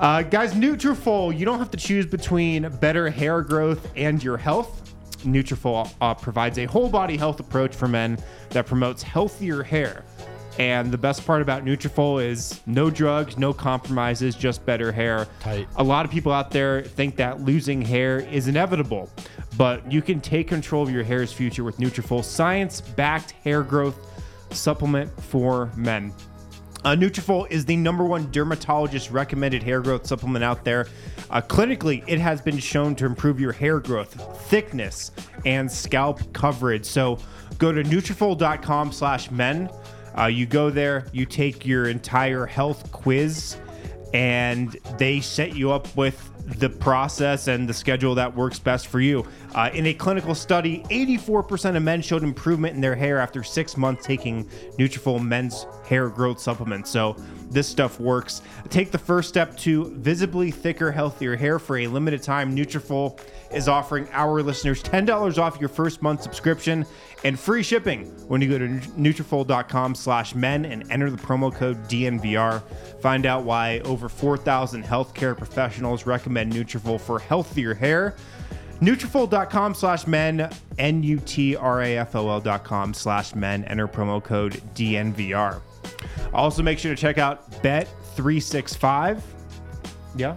Uh, 0.00 0.22
guys, 0.22 0.52
Nutrafol, 0.54 1.36
you 1.38 1.44
don't 1.44 1.60
have 1.60 1.70
to 1.70 1.76
choose 1.76 2.06
between 2.06 2.68
better 2.80 3.08
hair 3.08 3.40
growth 3.42 3.88
and 3.94 4.20
your 4.22 4.36
health. 4.36 4.82
Nutrafol 5.18 5.88
uh, 6.00 6.12
provides 6.14 6.58
a 6.58 6.64
whole 6.64 6.88
body 6.88 7.16
health 7.16 7.38
approach 7.38 7.74
for 7.74 7.86
men 7.86 8.18
that 8.50 8.66
promotes 8.66 9.00
healthier 9.00 9.62
hair. 9.62 10.04
And 10.58 10.90
the 10.90 10.98
best 10.98 11.24
part 11.24 11.40
about 11.40 11.64
Nutrafol 11.64 12.24
is 12.24 12.60
no 12.66 12.90
drugs, 12.90 13.38
no 13.38 13.52
compromises, 13.52 14.34
just 14.34 14.66
better 14.66 14.90
hair. 14.90 15.28
Tight. 15.38 15.68
A 15.76 15.84
lot 15.84 16.04
of 16.04 16.10
people 16.10 16.32
out 16.32 16.50
there 16.50 16.82
think 16.82 17.14
that 17.16 17.40
losing 17.40 17.80
hair 17.80 18.18
is 18.18 18.48
inevitable, 18.48 19.08
but 19.56 19.90
you 19.90 20.02
can 20.02 20.20
take 20.20 20.48
control 20.48 20.82
of 20.82 20.90
your 20.90 21.04
hair's 21.04 21.32
future 21.32 21.62
with 21.62 21.78
Nutrafol, 21.78 22.24
science-backed 22.24 23.30
hair 23.44 23.62
growth 23.62 23.96
supplement 24.50 25.08
for 25.22 25.70
men. 25.76 26.12
Uh, 26.84 26.94
Nutrafol 26.94 27.50
is 27.50 27.64
the 27.64 27.76
number 27.76 28.04
one 28.04 28.30
dermatologist 28.30 29.10
recommended 29.10 29.62
hair 29.62 29.80
growth 29.80 30.06
supplement 30.06 30.44
out 30.44 30.64
there. 30.64 30.86
Uh, 31.30 31.40
clinically, 31.40 32.02
it 32.06 32.18
has 32.18 32.40
been 32.40 32.58
shown 32.58 32.94
to 32.96 33.04
improve 33.04 33.40
your 33.40 33.52
hair 33.52 33.78
growth, 33.80 34.14
thickness, 34.48 35.10
and 35.44 35.70
scalp 35.70 36.32
coverage. 36.32 36.84
So 36.84 37.18
go 37.58 37.72
to 37.72 37.82
Nutrafol.com 37.82 38.92
slash 38.92 39.30
men. 39.30 39.68
Uh, 40.18 40.26
you 40.26 40.46
go 40.46 40.68
there, 40.70 41.06
you 41.12 41.24
take 41.24 41.64
your 41.64 41.88
entire 41.88 42.44
health 42.44 42.90
quiz, 42.90 43.56
and 44.12 44.72
they 44.96 45.20
set 45.20 45.54
you 45.54 45.70
up 45.70 45.94
with 45.96 46.30
the 46.56 46.68
process 46.68 47.48
and 47.48 47.68
the 47.68 47.74
schedule 47.74 48.14
that 48.14 48.34
works 48.34 48.58
best 48.58 48.88
for 48.88 49.00
you. 49.00 49.26
Uh, 49.54 49.70
in 49.74 49.86
a 49.86 49.94
clinical 49.94 50.34
study, 50.34 50.82
84% 50.90 51.76
of 51.76 51.82
men 51.82 52.00
showed 52.00 52.22
improvement 52.22 52.74
in 52.74 52.80
their 52.80 52.94
hair 52.94 53.18
after 53.18 53.42
six 53.42 53.76
months 53.76 54.06
taking 54.06 54.44
Nutrafol 54.78 55.22
men's 55.22 55.66
hair 55.86 56.08
growth 56.08 56.40
supplements. 56.40 56.90
So 56.90 57.16
this 57.50 57.68
stuff 57.68 57.98
works. 58.00 58.42
Take 58.68 58.90
the 58.90 58.98
first 58.98 59.28
step 59.28 59.56
to 59.58 59.90
visibly 59.96 60.50
thicker, 60.50 60.90
healthier 60.90 61.36
hair 61.36 61.58
for 61.58 61.78
a 61.78 61.86
limited 61.86 62.22
time. 62.22 62.54
Nutrafol 62.54 63.18
is 63.52 63.68
offering 63.68 64.08
our 64.12 64.42
listeners 64.42 64.82
$10 64.82 65.38
off 65.38 65.58
your 65.58 65.68
first 65.68 66.02
month 66.02 66.22
subscription 66.22 66.84
and 67.24 67.38
free 67.38 67.62
shipping 67.62 68.06
when 68.28 68.40
you 68.40 68.48
go 68.48 68.58
to 68.58 68.68
Nutrafol.com 68.90 69.94
slash 69.94 70.34
men 70.34 70.64
and 70.64 70.90
enter 70.90 71.10
the 71.10 71.16
promo 71.16 71.52
code 71.52 71.82
DNVR. 71.88 72.62
Find 73.00 73.26
out 73.26 73.44
why 73.44 73.80
over 73.80 74.08
4,000 74.08 74.84
healthcare 74.84 75.36
professionals 75.36 76.06
recommend 76.06 76.37
Nutrafol 76.46 77.00
for 77.00 77.18
healthier 77.18 77.74
hair. 77.74 78.14
Nutrafol.com 78.80 79.74
slash 79.74 80.06
men, 80.06 80.50
N-U-T-R-A-F-O-L 80.78 82.40
dot 82.40 82.62
com 82.64 82.94
slash 82.94 83.34
men, 83.34 83.64
enter 83.64 83.88
promo 83.88 84.22
code 84.22 84.62
DNVR. 84.74 85.60
Also, 86.32 86.62
make 86.62 86.78
sure 86.78 86.94
to 86.94 87.00
check 87.00 87.18
out 87.18 87.50
Bet365. 87.62 89.20
Yeah? 90.16 90.36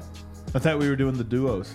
I 0.55 0.59
thought 0.59 0.79
we 0.79 0.89
were 0.89 0.95
doing 0.95 1.17
the 1.17 1.23
duos. 1.23 1.73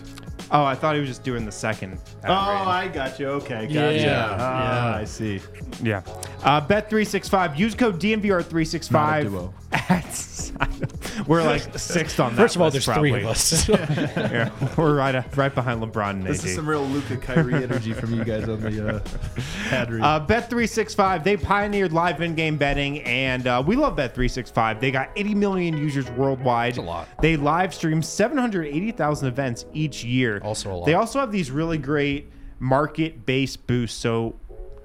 Oh, 0.51 0.65
I 0.65 0.75
thought 0.77 0.95
he 0.95 1.01
was 1.01 1.09
just 1.11 1.25
doing 1.25 1.45
the 1.45 1.51
second. 1.53 1.99
Oh, 2.25 2.33
I 2.33 2.87
got 2.89 3.19
you. 3.19 3.29
Okay, 3.29 3.67
Yeah, 3.69 3.91
gotcha. 3.93 3.97
yeah. 4.05 4.37
Ah, 4.39 4.97
I 4.97 5.05
see. 5.05 5.41
Yeah. 5.83 6.03
Uh, 6.45 6.61
Bet365. 6.65 7.59
Use 7.59 7.75
code 7.75 8.01
DNVR365. 8.01 8.93
Not 8.93 9.21
a 9.21 9.25
duo. 9.25 9.55
At, 9.73 10.05
we're 11.27 11.43
like 11.43 11.79
sixth 11.79 12.21
on 12.21 12.35
that. 12.37 12.43
First 12.43 12.57
of 12.57 12.63
all, 12.63 12.69
list, 12.69 12.87
there's 12.87 12.99
three 12.99 13.13
of 13.15 13.27
us. 13.27 13.69
Yeah, 14.27 14.51
we're 14.77 14.95
right, 14.97 15.37
right 15.37 15.55
behind 15.55 15.83
LeBron 15.83 16.11
and 16.11 16.23
This 16.25 16.41
AD. 16.41 16.47
is 16.47 16.55
some 16.55 16.69
real 16.69 16.85
Luka 16.85 17.17
Kyrie 17.17 17.63
energy 17.63 17.93
from 17.93 18.15
you 18.15 18.25
guys 18.25 18.49
on 18.49 18.61
the 18.61 18.97
uh, 18.97 19.01
ad 19.71 19.91
read. 19.93 20.03
Uh, 20.03 20.25
Bet365, 20.27 21.25
they 21.25 21.37
pioneered 21.37 21.93
live 21.93 22.21
in-game 22.21 22.57
betting, 22.57 23.03
and 23.03 23.47
uh, 23.47 23.63
we 23.67 23.77
love 23.77 23.97
Bet365. 23.97 24.81
They 24.81 24.91
got 24.91 25.11
80 25.17 25.35
million 25.35 25.77
users 25.77 26.11
worldwide. 26.13 26.73
That's 26.73 26.79
a 26.79 26.83
lot. 26.83 27.09
They 27.23 27.37
live 27.37 27.73
stream 27.75 28.03
780,000 28.03 29.29
events 29.29 29.67
each 29.73 30.05
year. 30.05 30.41
Also 30.43 30.73
a 30.73 30.75
lot. 30.75 30.87
They 30.87 30.95
also 30.95 31.21
have 31.21 31.33
these 31.33 31.51
really 31.51 31.79
great 31.79 32.31
market-based 32.59 33.67
boosts. 33.67 33.99
So, 33.99 34.37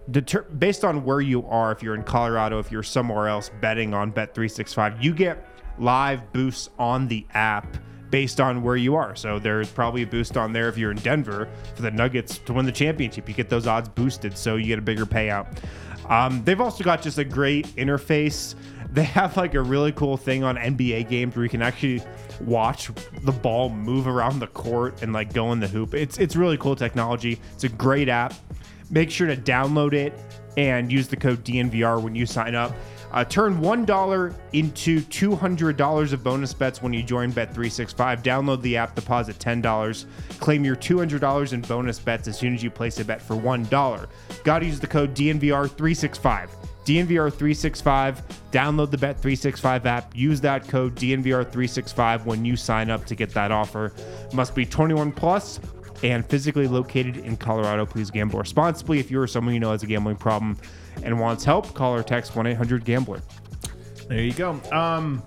deter- 0.10 0.44
based 0.44 0.84
on 0.84 1.04
where 1.04 1.22
you 1.22 1.46
are, 1.48 1.72
if 1.72 1.82
you're 1.84 1.96
in 1.96 2.04
Colorado, 2.04 2.60
if 2.60 2.72
you're 2.72 2.84
somewhere 2.84 3.28
else 3.28 3.50
betting 3.62 3.94
on 3.94 4.12
Bet365, 4.12 5.02
you 5.04 5.14
get 5.14 5.48
live 5.82 6.32
boosts 6.32 6.70
on 6.80 7.08
the 7.08 7.26
app 7.34 7.78
based 8.12 8.40
on 8.40 8.62
where 8.62 8.76
you 8.76 8.96
are. 8.96 9.16
So 9.16 9.40
there's 9.40 9.70
probably 9.70 10.04
a 10.04 10.08
boost 10.08 10.38
on 10.38 10.54
there 10.54 10.70
if 10.70 10.78
you're 10.78 10.92
in 10.92 10.98
Denver 10.98 11.50
for 11.76 11.82
the 11.82 11.92
Nuggets 11.92 12.38
to 12.40 12.54
win 12.54 12.66
the 12.66 12.72
championship. 12.72 13.28
You 13.28 13.34
get 13.34 13.50
those 13.50 13.66
odds 13.66 13.90
boosted, 13.90 14.38
so 14.38 14.58
you 14.58 14.68
get 14.68 14.80
a 14.80 14.82
bigger 14.82 15.06
payout. 15.06 15.48
Um, 16.10 16.44
they've 16.44 16.60
also 16.60 16.84
got 16.84 17.02
just 17.02 17.18
a 17.18 17.24
great 17.24 17.68
interface. 17.78 18.56
They 18.92 19.04
have 19.04 19.38
like 19.38 19.54
a 19.54 19.62
really 19.62 19.94
cool 19.94 20.18
thing 20.18 20.44
on 20.44 20.58
NBA 20.58 21.10
games 21.10 21.36
where 21.36 21.44
you 21.44 21.50
can 21.50 21.62
actually 21.62 22.04
watch 22.42 22.92
the 23.24 23.32
ball 23.32 23.70
move 23.70 24.08
around 24.08 24.40
the 24.40 24.48
court 24.48 25.02
and 25.02 25.14
like 25.14 25.34
go 25.34 25.54
in 25.54 25.62
the 25.62 25.68
hoop. 25.68 25.94
It's 25.94 26.18
it's 26.18 26.36
really 26.36 26.58
cool 26.58 26.76
technology. 26.76 27.40
It's 27.54 27.64
a 27.64 27.70
great 27.70 28.10
app. 28.10 28.34
Make 28.90 29.10
sure 29.10 29.28
to 29.28 29.38
download 29.38 29.94
it 29.94 30.14
and 30.58 30.92
use 30.92 31.08
the 31.08 31.16
code 31.16 31.46
DNVR 31.46 32.02
when 32.02 32.14
you 32.14 32.26
sign 32.26 32.56
up. 32.56 32.74
Uh, 33.14 33.24
turn 33.26 33.60
$1 33.60 34.34
into 34.54 35.02
$200 35.02 36.14
of 36.14 36.24
bonus 36.24 36.54
bets 36.54 36.82
when 36.82 36.94
you 36.94 37.04
join 37.04 37.32
Bet365. 37.32 38.24
Download 38.24 38.62
the 38.62 38.78
app, 38.78 38.96
deposit 38.96 39.38
$10. 39.38 40.06
Claim 40.40 40.64
your 40.64 40.76
$200 40.76 41.54
in 41.54 41.62
bonus 41.62 42.00
bets 42.00 42.28
as 42.28 42.38
soon 42.38 42.54
as 42.54 42.64
you 42.64 42.72
place 42.72 43.00
a 43.00 43.06
bet 43.06 43.22
for 43.22 43.36
$1. 43.36 44.08
Gotta 44.44 44.66
use 44.66 44.80
the 44.80 44.88
code 44.88 45.14
DNVR365. 45.14 46.50
DNVR365. 46.86 48.22
Download 48.52 48.90
the 48.90 48.98
Bet365 48.98 49.86
app. 49.86 50.16
Use 50.16 50.42
that 50.42 50.68
code 50.68 50.96
DNVR365 50.96 52.26
when 52.26 52.44
you 52.44 52.56
sign 52.56 52.90
up 52.90 53.06
to 53.06 53.16
get 53.16 53.30
that 53.34 53.52
offer. 53.52 53.94
Must 54.34 54.56
be 54.56 54.66
21 54.66 55.12
plus 55.12 55.60
and 56.04 56.26
physically 56.26 56.68
located 56.68 57.18
in 57.18 57.38
Colorado. 57.38 57.86
Please 57.86 58.10
gamble 58.12 58.40
responsibly. 58.40 59.00
If 59.00 59.12
you 59.12 59.20
or 59.20 59.28
someone 59.28 59.54
you 59.54 59.60
know 59.60 59.72
has 59.72 59.84
a 59.84 59.88
gambling 59.88 60.18
problem 60.18 60.58
and 61.04 61.20
wants 61.20 61.44
help, 61.44 61.74
call 61.74 61.94
or 61.94 62.04
text 62.04 62.36
1 62.36 62.48
800 62.48 62.86
Gambler. 62.86 63.22
There 64.08 64.22
you 64.22 64.34
go. 64.34 64.60
Um, 64.72 65.24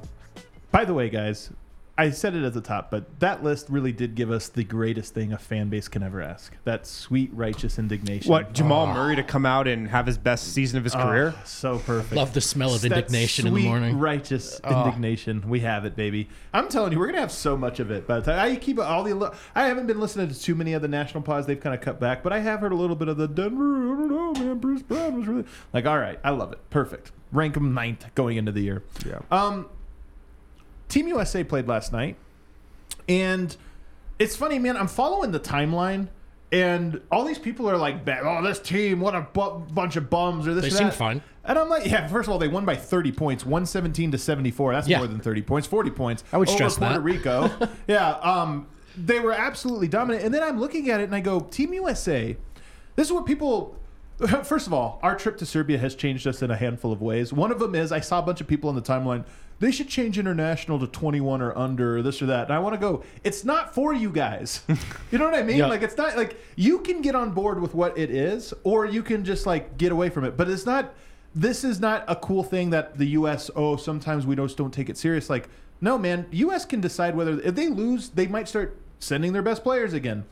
by 0.70 0.84
the 0.84 0.92
way, 0.92 1.08
guys, 1.08 1.50
I 1.96 2.10
said 2.10 2.34
it 2.34 2.42
at 2.42 2.54
the 2.54 2.60
top, 2.60 2.90
but 2.90 3.20
that 3.20 3.44
list 3.44 3.68
really 3.70 3.92
did 3.92 4.16
give 4.16 4.28
us 4.28 4.48
the 4.48 4.64
greatest 4.64 5.14
thing 5.14 5.32
a 5.32 5.38
fan 5.38 5.68
base 5.68 5.86
can 5.86 6.02
ever 6.02 6.20
ask. 6.20 6.52
That 6.64 6.88
sweet, 6.88 7.30
righteous 7.32 7.78
indignation. 7.78 8.28
What, 8.28 8.52
Jamal 8.52 8.86
ah. 8.88 8.94
Murray 8.94 9.14
to 9.14 9.22
come 9.22 9.46
out 9.46 9.68
and 9.68 9.86
have 9.88 10.04
his 10.06 10.18
best 10.18 10.52
season 10.52 10.78
of 10.78 10.82
his 10.82 10.94
Oh, 10.96 11.02
career? 11.02 11.34
so 11.44 11.78
perfect. 11.78 12.16
Love 12.16 12.34
the 12.34 12.40
smell 12.40 12.74
of 12.74 12.80
That 12.82 12.90
indignation 12.90 13.46
in 13.46 13.54
the 13.54 13.62
morning. 13.62 13.96
Righteous 13.98 14.60
Oh. 14.64 14.86
indignation. 14.86 15.48
We 15.48 15.60
have 15.60 15.84
it, 15.84 15.94
baby. 15.94 16.28
I'm 16.52 16.66
telling 16.68 16.90
you, 16.92 16.98
we're 16.98 17.06
gonna 17.06 17.20
have 17.20 17.30
so 17.30 17.56
much 17.56 17.78
of 17.78 17.92
it. 17.92 18.08
But 18.08 18.26
I 18.28 18.56
keep 18.56 18.80
all 18.80 19.04
the. 19.04 19.32
I 19.54 19.66
haven't 19.68 19.86
been 19.86 20.00
listening 20.00 20.28
to 20.28 20.40
too 20.40 20.56
many 20.56 20.72
of 20.72 20.82
the 20.82 20.88
national 20.88 21.22
pods. 21.22 21.46
They've 21.46 21.60
kind 21.60 21.76
of 21.76 21.80
cut 21.80 22.00
back, 22.00 22.24
but 22.24 22.32
I 22.32 22.40
have 22.40 22.58
heard 22.58 22.72
a 22.72 22.76
little 22.76 22.96
bit 22.96 23.06
of 23.06 23.18
the 23.18 23.28
Denver. 23.28 23.92
I 23.92 23.96
don't 23.96 24.08
know, 24.08 24.32
man. 24.44 24.58
Bruce 24.58 24.82
Brown 24.82 25.16
was 25.18 25.28
really 25.28 25.44
like, 25.72 25.86
all 25.86 25.98
right, 25.98 26.18
I 26.24 26.30
love 26.30 26.50
it. 26.52 26.58
Perfect. 26.70 27.12
Rank 27.30 27.54
them 27.54 27.72
ninth 27.72 28.06
going 28.16 28.36
into 28.36 28.50
the 28.50 28.62
year. 28.62 28.82
Yeah. 29.06 29.20
Um, 29.30 29.66
Team 30.88 31.08
USA 31.08 31.42
played 31.44 31.66
last 31.68 31.92
night, 31.92 32.16
and 33.08 33.56
it's 34.18 34.36
funny, 34.36 34.58
man. 34.58 34.76
I'm 34.76 34.88
following 34.88 35.32
the 35.32 35.40
timeline, 35.40 36.08
and 36.52 37.00
all 37.10 37.24
these 37.24 37.38
people 37.38 37.68
are 37.68 37.76
like, 37.76 38.08
"Oh, 38.08 38.42
this 38.42 38.60
team, 38.60 39.00
what 39.00 39.14
a 39.14 39.22
bu- 39.22 39.60
bunch 39.72 39.96
of 39.96 40.08
bums!" 40.10 40.46
Or 40.46 40.54
this. 40.54 40.62
They 40.62 40.68
or 40.68 40.70
seem 40.72 40.86
that. 40.88 40.94
fine. 40.94 41.22
And 41.46 41.58
I'm 41.58 41.68
like, 41.68 41.84
yeah. 41.84 42.06
First 42.06 42.26
of 42.28 42.32
all, 42.32 42.38
they 42.38 42.48
won 42.48 42.64
by 42.64 42.74
30 42.74 43.12
points, 43.12 43.44
117 43.44 44.12
to 44.12 44.18
74. 44.18 44.72
That's 44.72 44.88
Yeah. 44.88 44.96
more 44.98 45.06
than 45.06 45.20
30 45.20 45.42
points. 45.42 45.66
40 45.66 45.90
points. 45.90 46.24
I 46.32 46.38
would 46.38 46.48
over 46.48 46.56
stress 46.56 46.78
Puerto 46.78 46.94
that. 46.94 47.02
Rico. 47.02 47.50
yeah. 47.86 48.12
Um, 48.12 48.66
they 48.96 49.20
were 49.20 49.32
absolutely 49.32 49.88
dominant. 49.88 50.24
And 50.24 50.32
then 50.32 50.42
I'm 50.42 50.58
looking 50.58 50.88
at 50.88 51.00
it 51.00 51.04
and 51.04 51.14
I 51.14 51.20
go, 51.20 51.40
Team 51.40 51.74
USA. 51.74 52.34
This 52.96 53.08
is 53.08 53.12
what 53.12 53.26
people. 53.26 53.76
First 54.44 54.66
of 54.68 54.72
all, 54.72 54.98
our 55.02 55.16
trip 55.16 55.36
to 55.38 55.44
Serbia 55.44 55.76
has 55.76 55.94
changed 55.94 56.26
us 56.26 56.40
in 56.40 56.50
a 56.50 56.56
handful 56.56 56.92
of 56.92 57.02
ways. 57.02 57.30
One 57.30 57.50
of 57.52 57.58
them 57.58 57.74
is 57.74 57.92
I 57.92 58.00
saw 58.00 58.20
a 58.20 58.22
bunch 58.22 58.40
of 58.40 58.46
people 58.46 58.70
on 58.70 58.76
the 58.76 58.80
timeline. 58.82 59.24
They 59.60 59.70
should 59.70 59.88
change 59.88 60.18
international 60.18 60.78
to 60.80 60.86
21 60.86 61.40
or 61.40 61.56
under, 61.56 61.98
or 61.98 62.02
this 62.02 62.20
or 62.20 62.26
that. 62.26 62.44
And 62.44 62.52
I 62.52 62.58
want 62.58 62.74
to 62.74 62.80
go. 62.80 63.04
It's 63.22 63.44
not 63.44 63.74
for 63.74 63.94
you 63.94 64.10
guys. 64.10 64.62
you 65.10 65.18
know 65.18 65.24
what 65.24 65.34
I 65.34 65.42
mean? 65.42 65.58
Yeah. 65.58 65.66
Like 65.66 65.82
it's 65.82 65.96
not 65.96 66.16
like 66.16 66.40
you 66.56 66.80
can 66.80 67.02
get 67.02 67.14
on 67.14 67.30
board 67.30 67.60
with 67.60 67.74
what 67.74 67.96
it 67.96 68.10
is, 68.10 68.52
or 68.64 68.86
you 68.86 69.02
can 69.02 69.24
just 69.24 69.46
like 69.46 69.78
get 69.78 69.92
away 69.92 70.10
from 70.10 70.24
it. 70.24 70.36
But 70.36 70.48
it's 70.48 70.66
not. 70.66 70.94
This 71.36 71.64
is 71.64 71.80
not 71.80 72.04
a 72.06 72.14
cool 72.14 72.44
thing 72.44 72.70
that 72.70 72.96
the 72.96 73.06
U.S. 73.06 73.50
Oh, 73.56 73.76
sometimes 73.76 74.24
we 74.24 74.36
just 74.36 74.56
don't 74.56 74.72
take 74.72 74.88
it 74.88 74.96
serious. 74.96 75.28
Like 75.28 75.48
no, 75.80 75.98
man. 75.98 76.26
U.S. 76.30 76.64
can 76.64 76.80
decide 76.80 77.16
whether 77.16 77.40
if 77.40 77.54
they 77.54 77.68
lose, 77.68 78.08
they 78.10 78.26
might 78.26 78.48
start 78.48 78.76
sending 78.98 79.32
their 79.32 79.42
best 79.42 79.62
players 79.62 79.92
again. 79.92 80.24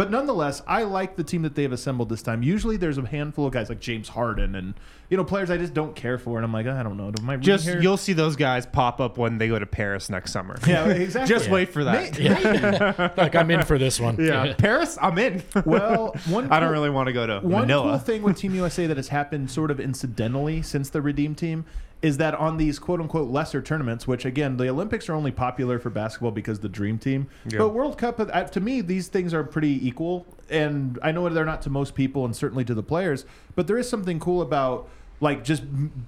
But 0.00 0.10
nonetheless, 0.10 0.62
I 0.66 0.84
like 0.84 1.16
the 1.16 1.22
team 1.24 1.42
that 1.42 1.54
they've 1.54 1.70
assembled 1.70 2.08
this 2.08 2.22
time. 2.22 2.42
Usually, 2.42 2.78
there's 2.78 2.96
a 2.96 3.04
handful 3.06 3.44
of 3.44 3.52
guys 3.52 3.68
like 3.68 3.80
James 3.80 4.08
Harden 4.08 4.54
and 4.54 4.72
you 5.10 5.18
know 5.18 5.24
players 5.24 5.50
I 5.50 5.58
just 5.58 5.74
don't 5.74 5.94
care 5.94 6.16
for, 6.16 6.38
and 6.38 6.44
I'm 6.46 6.54
like, 6.54 6.66
I 6.66 6.82
don't 6.82 6.96
know. 6.96 7.12
Am 7.18 7.28
I 7.28 7.36
Just 7.36 7.66
here? 7.66 7.82
you'll 7.82 7.98
see 7.98 8.14
those 8.14 8.34
guys 8.34 8.64
pop 8.64 8.98
up 8.98 9.18
when 9.18 9.36
they 9.36 9.46
go 9.46 9.58
to 9.58 9.66
Paris 9.66 10.08
next 10.08 10.32
summer. 10.32 10.58
yeah, 10.66 10.86
exactly. 10.86 11.28
Just 11.28 11.50
wait 11.50 11.68
for 11.68 11.84
that. 11.84 12.18
May- 12.18 12.30
maybe. 12.30 13.12
like 13.20 13.34
I'm 13.34 13.50
in 13.50 13.62
for 13.66 13.76
this 13.76 14.00
one. 14.00 14.16
Yeah, 14.18 14.54
Paris, 14.56 14.96
I'm 15.02 15.18
in. 15.18 15.42
Well, 15.66 16.16
one 16.30 16.48
I 16.50 16.60
don't 16.60 16.72
really 16.72 16.88
want 16.88 17.08
to 17.08 17.12
go 17.12 17.26
to 17.26 17.40
One 17.40 17.62
Manila. 17.66 17.90
cool 17.90 17.98
thing 17.98 18.22
with 18.22 18.38
Team 18.38 18.54
USA 18.54 18.86
that 18.86 18.96
has 18.96 19.08
happened 19.08 19.50
sort 19.50 19.70
of 19.70 19.78
incidentally 19.80 20.62
since 20.62 20.88
the 20.88 21.02
Redeem 21.02 21.34
Team 21.34 21.66
is 22.02 22.16
that 22.16 22.34
on 22.34 22.56
these 22.56 22.78
quote 22.78 23.00
unquote 23.00 23.28
lesser 23.28 23.60
tournaments, 23.60 24.06
which 24.06 24.24
again, 24.24 24.56
the 24.56 24.68
Olympics 24.68 25.08
are 25.08 25.14
only 25.14 25.30
popular 25.30 25.78
for 25.78 25.90
basketball 25.90 26.30
because 26.30 26.60
the 26.60 26.68
Dream 26.68 26.98
Team, 26.98 27.28
but 27.58 27.70
World 27.70 27.98
Cup, 27.98 28.18
uh, 28.20 28.44
to 28.44 28.60
me, 28.60 28.80
these 28.80 29.08
things 29.08 29.34
are 29.34 29.44
pretty 29.44 29.86
equal. 29.86 30.26
And 30.48 30.98
I 31.02 31.12
know 31.12 31.28
they're 31.28 31.44
not 31.44 31.62
to 31.62 31.70
most 31.70 31.94
people 31.94 32.24
and 32.24 32.34
certainly 32.34 32.64
to 32.64 32.74
the 32.74 32.82
players, 32.82 33.24
but 33.54 33.66
there 33.66 33.78
is 33.78 33.88
something 33.88 34.18
cool 34.18 34.42
about 34.42 34.88
like 35.20 35.44
just 35.44 35.62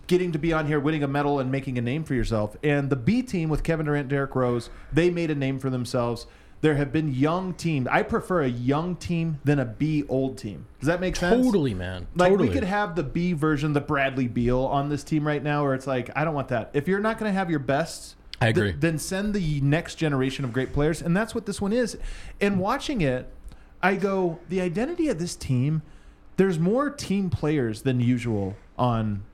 getting 0.06 0.32
to 0.32 0.38
be 0.38 0.52
on 0.52 0.66
here, 0.66 0.80
winning 0.80 1.02
a 1.02 1.08
medal, 1.08 1.38
and 1.38 1.52
making 1.52 1.76
a 1.76 1.82
name 1.82 2.02
for 2.02 2.14
yourself. 2.14 2.56
And 2.62 2.88
the 2.88 2.96
B 2.96 3.22
team 3.22 3.50
with 3.50 3.62
Kevin 3.62 3.86
Durant, 3.86 4.08
Derrick 4.08 4.34
Rose, 4.34 4.70
they 4.90 5.10
made 5.10 5.30
a 5.30 5.34
name 5.34 5.58
for 5.58 5.68
themselves. 5.68 6.26
There 6.62 6.76
have 6.76 6.92
been 6.92 7.12
young 7.12 7.54
teams. 7.54 7.88
I 7.88 8.02
prefer 8.02 8.42
a 8.42 8.48
young 8.48 8.94
team 8.94 9.40
than 9.44 9.58
a 9.58 9.64
B 9.64 10.04
old 10.08 10.38
team. 10.38 10.66
Does 10.78 10.86
that 10.86 11.00
make 11.00 11.16
sense? 11.16 11.44
Totally, 11.44 11.74
man. 11.74 12.06
Like 12.14 12.30
totally. 12.30 12.48
we 12.48 12.54
could 12.54 12.64
have 12.64 12.94
the 12.94 13.02
B 13.02 13.32
version, 13.32 13.72
the 13.72 13.80
Bradley 13.80 14.28
Beal 14.28 14.60
on 14.60 14.88
this 14.88 15.02
team 15.02 15.26
right 15.26 15.42
now, 15.42 15.64
where 15.64 15.74
it's 15.74 15.88
like, 15.88 16.10
I 16.14 16.24
don't 16.24 16.34
want 16.34 16.48
that. 16.48 16.70
If 16.72 16.86
you're 16.86 17.00
not 17.00 17.18
going 17.18 17.30
to 17.30 17.34
have 17.36 17.50
your 17.50 17.58
best, 17.58 18.14
I 18.40 18.46
th- 18.46 18.56
agree. 18.56 18.72
then 18.78 18.96
send 18.96 19.34
the 19.34 19.60
next 19.60 19.96
generation 19.96 20.44
of 20.44 20.52
great 20.52 20.72
players, 20.72 21.02
and 21.02 21.16
that's 21.16 21.34
what 21.34 21.46
this 21.46 21.60
one 21.60 21.72
is. 21.72 21.98
And 22.40 22.60
watching 22.60 23.00
it, 23.00 23.28
I 23.82 23.96
go, 23.96 24.38
the 24.48 24.60
identity 24.60 25.08
of 25.08 25.18
this 25.18 25.34
team. 25.34 25.82
There's 26.36 26.58
more 26.58 26.90
team 26.90 27.28
players 27.28 27.82
than 27.82 28.00
usual 28.00 28.56
on 28.78 29.24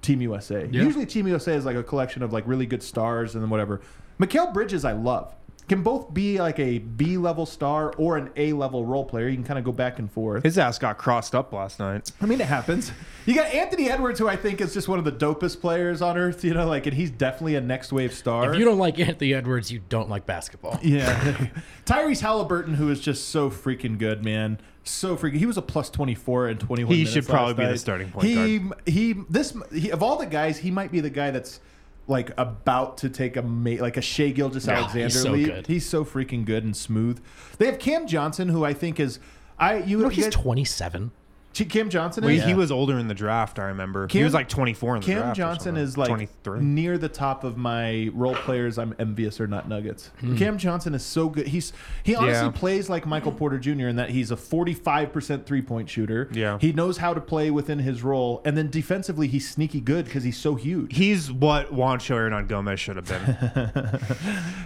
Team 0.00 0.22
USA. 0.22 0.68
Yeah. 0.70 0.82
Usually, 0.82 1.06
Team 1.06 1.26
USA 1.28 1.54
is 1.54 1.64
like 1.64 1.76
a 1.76 1.82
collection 1.82 2.22
of 2.22 2.32
like 2.32 2.46
really 2.46 2.66
good 2.66 2.82
stars 2.82 3.34
and 3.34 3.42
then 3.42 3.50
whatever. 3.50 3.80
Mikal 4.18 4.52
Bridges, 4.52 4.84
I 4.84 4.92
love. 4.92 5.34
Can 5.68 5.82
both 5.82 6.14
be 6.14 6.40
like 6.40 6.58
a 6.58 6.78
B 6.78 7.18
level 7.18 7.44
star 7.44 7.92
or 7.98 8.16
an 8.16 8.30
A 8.36 8.54
level 8.54 8.86
role 8.86 9.04
player. 9.04 9.28
You 9.28 9.36
can 9.36 9.44
kind 9.44 9.58
of 9.58 9.64
go 9.64 9.72
back 9.72 9.98
and 9.98 10.10
forth. 10.10 10.42
His 10.42 10.56
ass 10.56 10.78
got 10.78 10.96
crossed 10.96 11.34
up 11.34 11.52
last 11.52 11.78
night. 11.78 12.10
I 12.22 12.26
mean, 12.26 12.40
it 12.40 12.46
happens. 12.46 12.90
You 13.26 13.34
got 13.34 13.52
Anthony 13.52 13.90
Edwards, 13.90 14.18
who 14.18 14.26
I 14.26 14.36
think 14.36 14.62
is 14.62 14.72
just 14.72 14.88
one 14.88 14.98
of 14.98 15.04
the 15.04 15.12
dopest 15.12 15.60
players 15.60 16.00
on 16.00 16.16
earth. 16.16 16.42
You 16.42 16.54
know, 16.54 16.66
like, 16.66 16.86
and 16.86 16.96
he's 16.96 17.10
definitely 17.10 17.56
a 17.56 17.60
next 17.60 17.92
wave 17.92 18.14
star. 18.14 18.52
If 18.52 18.58
you 18.58 18.64
don't 18.64 18.78
like 18.78 18.98
Anthony 18.98 19.34
Edwards, 19.34 19.70
you 19.70 19.82
don't 19.90 20.08
like 20.08 20.24
basketball. 20.24 20.78
yeah, 20.82 21.48
Tyrese 21.84 22.20
Halliburton, 22.20 22.74
who 22.74 22.90
is 22.90 23.00
just 23.00 23.28
so 23.28 23.50
freaking 23.50 23.98
good, 23.98 24.24
man. 24.24 24.58
So 24.84 25.18
freaking. 25.18 25.36
He 25.36 25.44
was 25.44 25.58
a 25.58 25.62
plus 25.62 25.90
twenty 25.90 26.14
four 26.14 26.48
and 26.48 26.58
twenty 26.58 26.84
one. 26.84 26.94
He 26.94 27.04
should 27.04 27.26
probably 27.26 27.52
be 27.52 27.70
the 27.70 27.76
starting 27.76 28.10
point 28.10 28.26
he, 28.26 28.62
He 28.86 29.12
this 29.28 29.54
he, 29.70 29.90
of 29.90 30.02
all 30.02 30.16
the 30.16 30.24
guys, 30.24 30.56
he 30.56 30.70
might 30.70 30.90
be 30.90 31.00
the 31.00 31.10
guy 31.10 31.30
that's 31.30 31.60
like 32.08 32.30
about 32.38 32.98
to 32.98 33.08
take 33.10 33.36
a 33.36 33.42
ma- 33.42 33.80
like 33.80 33.96
a 33.96 34.00
Shai 34.02 34.30
Gilgeous 34.30 34.66
Yeah, 34.66 34.78
Alexander 34.78 35.04
he's 35.08 35.22
so 35.22 35.30
lead. 35.32 35.44
good. 35.46 35.66
He's 35.66 35.86
so 35.86 36.04
freaking 36.04 36.44
good 36.44 36.64
and 36.64 36.76
smooth. 36.76 37.20
They 37.58 37.66
have 37.66 37.78
Cam 37.78 38.06
Johnson, 38.06 38.48
who 38.48 38.64
I 38.64 38.72
think 38.72 38.98
is 38.98 39.18
I 39.58 39.76
you 39.78 39.98
You 39.98 40.02
know, 40.04 40.08
he's 40.08 40.24
guys- 40.24 40.34
27. 40.34 41.10
Cam 41.54 41.90
Johnson. 41.90 42.24
Wait, 42.24 42.38
is? 42.38 42.44
he 42.44 42.54
was 42.54 42.70
older 42.70 42.98
in 42.98 43.08
the 43.08 43.14
draft. 43.14 43.58
I 43.58 43.64
remember. 43.64 44.06
Cam- 44.06 44.18
he 44.20 44.24
was 44.24 44.32
like 44.34 44.48
24 44.48 44.96
in 44.96 45.00
the 45.00 45.06
Cam 45.06 45.16
draft. 45.18 45.30
or 45.32 45.34
Johnson 45.34 45.64
something. 45.64 45.82
is 45.82 45.96
like 45.98 46.08
23. 46.08 46.60
near 46.60 46.98
the 46.98 47.08
top 47.08 47.42
of 47.42 47.56
my 47.56 48.10
role 48.14 48.34
players. 48.36 48.78
I'm 48.78 48.94
envious 49.00 49.40
or 49.40 49.48
not 49.48 49.68
Nuggets. 49.68 50.12
Hmm. 50.20 50.36
Cam 50.36 50.56
Johnson 50.56 50.94
is 50.94 51.04
so 51.04 51.28
good. 51.28 51.48
He's 51.48 51.72
he 52.04 52.14
honestly 52.14 52.46
Yeah. 52.46 52.52
plays 52.52 52.88
like 52.88 53.06
Michael 53.06 53.32
Porter 53.32 53.58
Jr. 53.58 53.88
in 53.88 53.96
that 53.96 54.10
he's 54.10 54.30
a 54.30 54.36
45 54.36 55.12
percent 55.12 55.46
three 55.46 55.62
point 55.62 55.88
shooter. 55.90 56.28
Yeah. 56.32 56.58
he 56.60 56.72
knows 56.72 56.96
how 56.98 57.12
to 57.12 57.20
play 57.20 57.50
within 57.50 57.80
his 57.80 58.02
role, 58.02 58.40
and 58.44 58.56
then 58.56 58.70
defensively 58.70 59.26
he's 59.26 59.48
sneaky 59.50 59.80
good 59.80 60.04
because 60.04 60.22
he's 60.22 60.36
so 60.38 60.54
huge. 60.54 60.96
He's 60.96 61.30
what 61.32 61.72
Juancho 61.72 62.14
Hernangomez 62.30 62.78
should 62.78 62.96
have 62.96 63.06
been. 63.06 64.00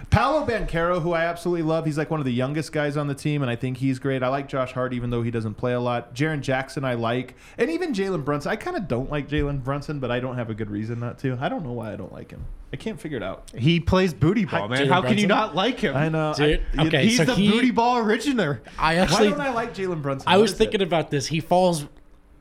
Paolo 0.09 0.45
Banchero, 0.45 1.01
who 1.01 1.13
I 1.13 1.25
absolutely 1.25 1.63
love, 1.63 1.85
he's 1.85 1.97
like 1.97 2.09
one 2.11 2.19
of 2.19 2.25
the 2.25 2.33
youngest 2.33 2.71
guys 2.71 2.97
on 2.97 3.07
the 3.07 3.15
team, 3.15 3.41
and 3.41 3.49
I 3.49 3.55
think 3.55 3.77
he's 3.77 3.99
great. 3.99 4.21
I 4.23 4.27
like 4.29 4.47
Josh 4.47 4.71
Hart, 4.73 4.93
even 4.93 5.09
though 5.09 5.21
he 5.23 5.31
doesn't 5.31 5.55
play 5.55 5.73
a 5.73 5.79
lot. 5.79 6.13
Jaren 6.15 6.41
Jackson, 6.41 6.72
I 6.83 6.93
like, 6.95 7.35
and 7.57 7.69
even 7.69 7.93
Jalen 7.93 8.25
Brunson. 8.25 8.51
I 8.51 8.55
kind 8.55 8.75
of 8.75 8.87
don't 8.87 9.11
like 9.11 9.29
Jalen 9.29 9.63
Brunson, 9.63 9.99
but 9.99 10.09
I 10.09 10.19
don't 10.19 10.35
have 10.37 10.49
a 10.49 10.53
good 10.55 10.71
reason 10.71 10.99
not 10.99 11.19
to. 11.19 11.37
I 11.39 11.49
don't 11.49 11.63
know 11.63 11.73
why 11.73 11.93
I 11.93 11.95
don't 11.95 12.11
like 12.11 12.31
him. 12.31 12.45
I 12.71 12.75
can't 12.77 12.99
figure 12.99 13.17
it 13.17 13.23
out. 13.23 13.51
he 13.55 13.79
plays 13.79 14.13
booty 14.15 14.45
ball, 14.45 14.67
man. 14.67 14.87
Jalen 14.87 14.89
How 14.89 15.01
can 15.03 15.17
you 15.19 15.27
not 15.27 15.53
like 15.53 15.79
him? 15.79 15.95
I 15.95 16.09
know. 16.09 16.33
Dude, 16.35 16.63
I, 16.75 16.87
okay, 16.87 17.03
He's 17.03 17.17
so 17.17 17.25
the 17.25 17.35
he- 17.35 17.51
booty 17.51 17.69
ball 17.69 17.99
originator. 17.99 18.63
I 18.79 18.95
Why 18.95 19.01
actually, 19.01 19.29
don't 19.29 19.41
I 19.41 19.51
like 19.51 19.75
Jalen 19.75 20.01
Brunson? 20.01 20.27
I 20.27 20.37
What 20.37 20.41
was 20.43 20.51
is 20.53 20.57
thinking 20.57 20.81
it? 20.81 20.87
about 20.87 21.11
this. 21.11 21.27
He 21.27 21.39
falls. 21.39 21.85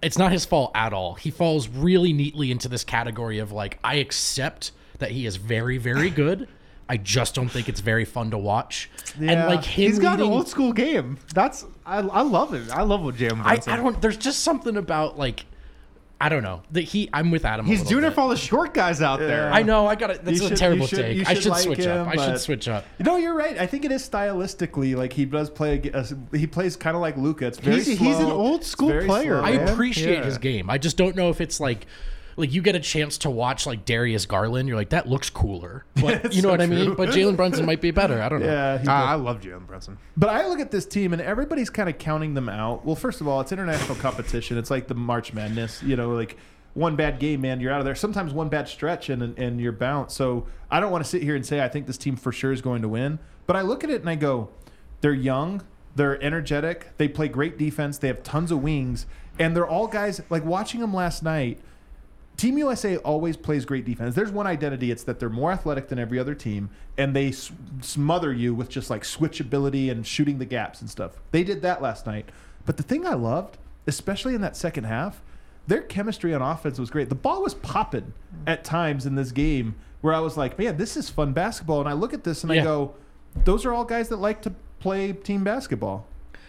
It's 0.00 0.16
not 0.18 0.32
his 0.32 0.44
fault 0.44 0.72
at 0.74 0.92
all. 0.92 1.14
He 1.14 1.30
falls 1.30 1.68
really 1.68 2.12
neatly 2.12 2.50
into 2.50 2.68
this 2.68 2.82
category 2.82 3.38
of 3.38 3.52
like 3.52 3.78
I 3.84 3.96
accept 3.96 4.72
that 4.98 5.10
he 5.10 5.26
is 5.26 5.36
very, 5.36 5.78
very 5.78 6.10
good. 6.10 6.48
I 6.92 6.98
just 6.98 7.34
don't 7.34 7.48
think 7.48 7.70
it's 7.70 7.80
very 7.80 8.04
fun 8.04 8.30
to 8.32 8.38
watch. 8.38 8.90
And 9.16 9.24
Yeah. 9.30 9.46
like 9.46 9.64
him, 9.64 9.88
He's 9.88 9.98
got 9.98 10.20
an 10.20 10.26
old 10.26 10.46
school 10.46 10.74
game. 10.74 11.16
That's 11.32 11.64
I, 11.86 12.00
I 12.00 12.20
love 12.20 12.52
it. 12.52 12.70
I 12.70 12.82
love 12.82 13.00
what 13.02 13.14
Jalen 13.16 13.40
I, 13.42 13.54
I 13.72 13.76
don't. 13.76 13.98
There's 14.02 14.18
just 14.18 14.40
something 14.40 14.76
about 14.76 15.16
like 15.18 15.46
I 16.20 16.28
don't 16.28 16.42
know 16.42 16.62
that 16.72 16.82
he. 16.82 17.08
I'm 17.14 17.30
with 17.30 17.46
Adam. 17.46 17.64
He's 17.64 17.78
little 17.80 17.92
doing 18.00 18.04
it 18.04 18.14
for 18.14 18.20
all 18.20 18.28
the 18.28 18.36
short 18.36 18.74
guys 18.74 19.00
out 19.00 19.20
there. 19.20 19.50
I 19.50 19.62
know. 19.62 19.86
I 19.86 19.94
got 19.94 20.10
it. 20.10 20.22
That's 20.22 20.38
You 20.38 20.44
a 20.44 20.48
should- 20.50 20.58
terrible 20.58 20.86
should- 20.86 20.98
take. 20.98 21.16
you 21.16 21.24
I 21.26 21.32
should 21.32 21.42
should 21.44 21.52
like 21.52 21.62
switch 21.62 21.78
him, 21.78 22.00
up. 22.02 22.08
I 22.08 22.16
should 22.16 22.38
switch 22.40 22.68
up. 22.68 22.84
No, 23.00 23.16
you're 23.16 23.34
right. 23.34 23.58
I 23.58 23.66
think 23.66 23.86
it 23.86 23.90
is 23.90 24.06
stylistically 24.08 24.94
like 24.94 25.14
he 25.14 25.24
does 25.24 25.48
play. 25.48 25.74
ag- 25.76 25.90
uh, 25.94 26.04
He 26.32 26.46
plays 26.46 26.76
kind 26.76 26.94
of 26.94 27.00
like 27.00 27.16
Luka. 27.16 27.46
It's 27.46 27.58
very 27.58 27.82
He's- 27.82 27.98
he's 27.98 28.18
an 28.18 28.26
old 28.26 28.64
school 28.64 28.90
player, 29.06 29.38
slow. 29.40 29.42
I 29.42 29.50
appreciate 29.52 30.18
Yeah. 30.18 30.24
his 30.26 30.36
game. 30.38 30.68
I 30.68 30.76
just 30.78 30.96
don't 30.98 31.16
know 31.16 31.30
if 31.30 31.40
it's 31.40 31.58
like 31.58 31.86
like 32.36 32.52
you 32.52 32.62
get 32.62 32.74
a 32.74 32.80
chance 32.80 33.18
to 33.18 33.30
watch 33.30 33.66
like 33.66 33.84
Darius 33.84 34.26
Garland, 34.26 34.68
you're 34.68 34.76
like 34.76 34.90
that 34.90 35.08
looks 35.08 35.30
cooler. 35.30 35.84
But 36.02 36.34
you 36.34 36.42
know 36.42 36.48
what 36.48 36.60
I 36.60 36.66
mean? 36.66 36.94
But 36.94 37.10
Jalen 37.10 37.36
Brunson 37.36 37.64
might 37.64 37.80
be 37.80 37.92
better. 37.92 38.20
I 38.20 38.28
don't 38.28 38.40
know. 38.40 38.46
Yeah, 38.46 38.78
he 38.78 38.88
ah, 38.88 39.10
I, 39.10 39.12
I 39.12 39.14
love 39.14 39.40
Jalen 39.40 39.66
Brunson. 39.66 39.98
But 40.16 40.30
I 40.30 40.48
look 40.48 40.58
at 40.58 40.70
this 40.70 40.84
team 40.84 41.12
and 41.12 41.22
everybody's 41.22 41.70
kind 41.70 41.88
of 41.88 41.98
counting 41.98 42.34
them 42.34 42.48
out. 42.48 42.84
Well, 42.84 42.96
first 42.96 43.20
of 43.20 43.28
all, 43.28 43.40
it's 43.40 43.52
international 43.52 43.96
competition. 43.96 44.58
It's 44.58 44.70
like 44.70 44.88
the 44.88 44.94
March 44.94 45.32
Madness. 45.32 45.82
You 45.82 45.96
know, 45.96 46.10
like 46.10 46.36
one 46.74 46.96
bad 46.96 47.18
game, 47.18 47.42
man, 47.42 47.60
you're 47.60 47.72
out 47.72 47.78
of 47.78 47.84
there. 47.84 47.94
Sometimes 47.94 48.32
one 48.32 48.48
bad 48.48 48.68
stretch 48.68 49.08
and 49.10 49.38
and 49.38 49.60
you're 49.60 49.72
bounced. 49.72 50.16
So 50.16 50.46
I 50.70 50.80
don't 50.80 50.90
want 50.90 51.04
to 51.04 51.10
sit 51.10 51.22
here 51.22 51.36
and 51.36 51.44
say 51.46 51.62
I 51.62 51.68
think 51.68 51.86
this 51.86 51.98
team 51.98 52.16
for 52.16 52.32
sure 52.32 52.52
is 52.52 52.62
going 52.62 52.82
to 52.82 52.88
win. 52.88 53.18
But 53.46 53.56
I 53.56 53.62
look 53.62 53.84
at 53.84 53.90
it 53.90 54.00
and 54.00 54.10
I 54.10 54.14
go, 54.14 54.50
they're 55.00 55.12
young, 55.12 55.62
they're 55.94 56.22
energetic, 56.22 56.96
they 56.96 57.08
play 57.08 57.28
great 57.28 57.58
defense, 57.58 57.98
they 57.98 58.08
have 58.08 58.22
tons 58.22 58.50
of 58.50 58.62
wings, 58.62 59.06
and 59.38 59.54
they're 59.54 59.66
all 59.66 59.86
guys 59.86 60.20
like 60.30 60.44
watching 60.44 60.80
them 60.80 60.94
last 60.94 61.22
night. 61.22 61.60
Team 62.36 62.58
USA 62.58 62.96
always 62.98 63.36
plays 63.36 63.64
great 63.64 63.84
defense. 63.84 64.14
There's 64.14 64.32
one 64.32 64.46
identity. 64.46 64.90
It's 64.90 65.04
that 65.04 65.20
they're 65.20 65.28
more 65.28 65.52
athletic 65.52 65.88
than 65.88 65.98
every 65.98 66.18
other 66.18 66.34
team, 66.34 66.70
and 66.98 67.14
they 67.14 67.28
s- 67.28 67.52
smother 67.82 68.32
you 68.32 68.54
with 68.54 68.68
just 68.68 68.90
like 68.90 69.02
switchability 69.02 69.90
and 69.90 70.06
shooting 70.06 70.38
the 70.38 70.44
gaps 70.46 70.80
and 70.80 70.90
stuff. 70.90 71.20
They 71.30 71.44
did 71.44 71.62
that 71.62 71.80
last 71.82 72.06
night. 72.06 72.30
But 72.66 72.76
the 72.78 72.82
thing 72.82 73.06
I 73.06 73.14
loved, 73.14 73.58
especially 73.86 74.34
in 74.34 74.40
that 74.40 74.56
second 74.56 74.84
half, 74.84 75.22
their 75.68 75.82
chemistry 75.82 76.34
on 76.34 76.42
offense 76.42 76.78
was 76.80 76.90
great. 76.90 77.08
The 77.08 77.14
ball 77.14 77.42
was 77.42 77.54
popping 77.54 78.12
at 78.46 78.64
times 78.64 79.06
in 79.06 79.14
this 79.14 79.30
game 79.30 79.76
where 80.00 80.12
I 80.14 80.18
was 80.18 80.36
like, 80.36 80.58
man, 80.58 80.76
this 80.76 80.96
is 80.96 81.08
fun 81.08 81.32
basketball. 81.32 81.78
And 81.80 81.88
I 81.88 81.92
look 81.92 82.12
at 82.12 82.24
this 82.24 82.42
and 82.42 82.50
I 82.50 82.56
go, 82.64 82.94
those 83.44 83.64
are 83.64 83.72
all 83.72 83.84
guys 83.84 84.08
that 84.08 84.16
like 84.16 84.42
to 84.42 84.52
play 84.80 85.12
team 85.12 85.44
basketball. 85.44 86.06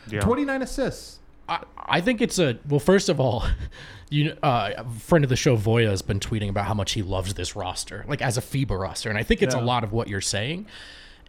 Yeah. 0.09 0.21
29 0.21 0.63
assists. 0.63 1.19
I, 1.53 1.63
I 1.97 2.01
think 2.01 2.21
it's 2.21 2.39
a 2.39 2.57
well. 2.67 2.79
First 2.79 3.09
of 3.09 3.19
all, 3.19 3.45
you 4.09 4.35
uh, 4.43 4.71
a 4.77 4.85
friend 4.99 5.23
of 5.23 5.29
the 5.29 5.35
show 5.35 5.57
Voya 5.57 5.89
has 5.89 6.01
been 6.01 6.19
tweeting 6.19 6.49
about 6.49 6.65
how 6.65 6.73
much 6.73 6.93
he 6.93 7.01
loves 7.01 7.33
this 7.33 7.55
roster, 7.55 8.05
like 8.07 8.21
as 8.21 8.37
a 8.37 8.41
FIBA 8.41 8.79
roster, 8.79 9.09
and 9.09 9.17
I 9.17 9.23
think 9.23 9.41
it's 9.41 9.55
a 9.55 9.61
lot 9.61 9.83
of 9.83 9.91
what 9.91 10.07
you're 10.07 10.21
saying. 10.21 10.67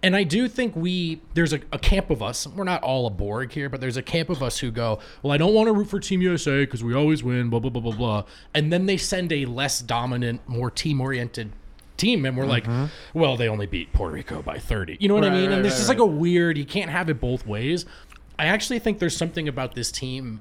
And 0.03 0.15
I 0.15 0.23
do 0.23 0.49
think 0.49 0.77
we 0.77 1.23
there's 1.33 1.55
a, 1.55 1.61
a 1.73 1.79
camp 1.79 2.11
of 2.11 2.23
us. 2.23 2.47
We're 2.47 2.65
not 2.65 2.83
all 2.83 3.07
a 3.07 3.11
Borg 3.11 3.53
here, 3.53 3.71
but 3.71 3.81
there's 3.81 3.97
a 3.97 4.03
camp 4.03 4.29
of 4.29 4.43
us 4.43 4.59
who 4.59 4.71
go, 4.71 4.99
well, 5.23 5.33
I 5.33 5.39
don't 5.39 5.55
want 5.55 5.69
to 5.69 5.73
root 5.73 5.89
for 5.89 5.99
Team 5.99 6.21
USA 6.21 6.65
because 6.67 6.85
we 6.85 6.95
always 6.95 7.25
win, 7.25 7.49
blah 7.49 7.59
blah 7.59 7.71
blah 7.71 7.81
blah 7.81 7.97
blah. 7.97 8.25
And 8.53 8.71
then 8.71 8.85
they 8.85 8.99
send 8.99 9.33
a 9.33 9.47
less 9.47 9.81
dominant, 9.81 10.47
more 10.47 10.71
team 10.71 11.01
oriented 11.01 11.53
team, 11.97 12.27
and 12.27 12.37
we're 12.37 12.47
like, 12.47 12.67
well, 13.15 13.37
they 13.37 13.49
only 13.49 13.67
beat 13.67 13.93
Puerto 13.93 14.15
Rico 14.15 14.43
by 14.43 14.59
30. 14.59 14.99
You 15.01 15.09
know 15.09 15.15
what 15.15 15.25
I 15.25 15.31
mean? 15.31 15.49
right, 15.49 15.55
and 15.55 15.65
there's 15.65 15.75
right, 15.75 15.79
just 15.79 15.89
right. 15.89 15.99
like 15.99 16.03
a 16.03 16.11
weird. 16.11 16.59
You 16.59 16.65
can't 16.65 16.91
have 16.91 17.09
it 17.09 17.21
both 17.21 17.47
ways. 17.47 17.87
I 18.38 18.47
actually 18.47 18.79
think 18.79 18.99
there's 18.99 19.16
something 19.16 19.49
about 19.49 19.75
this 19.75 19.90
team 19.92 20.40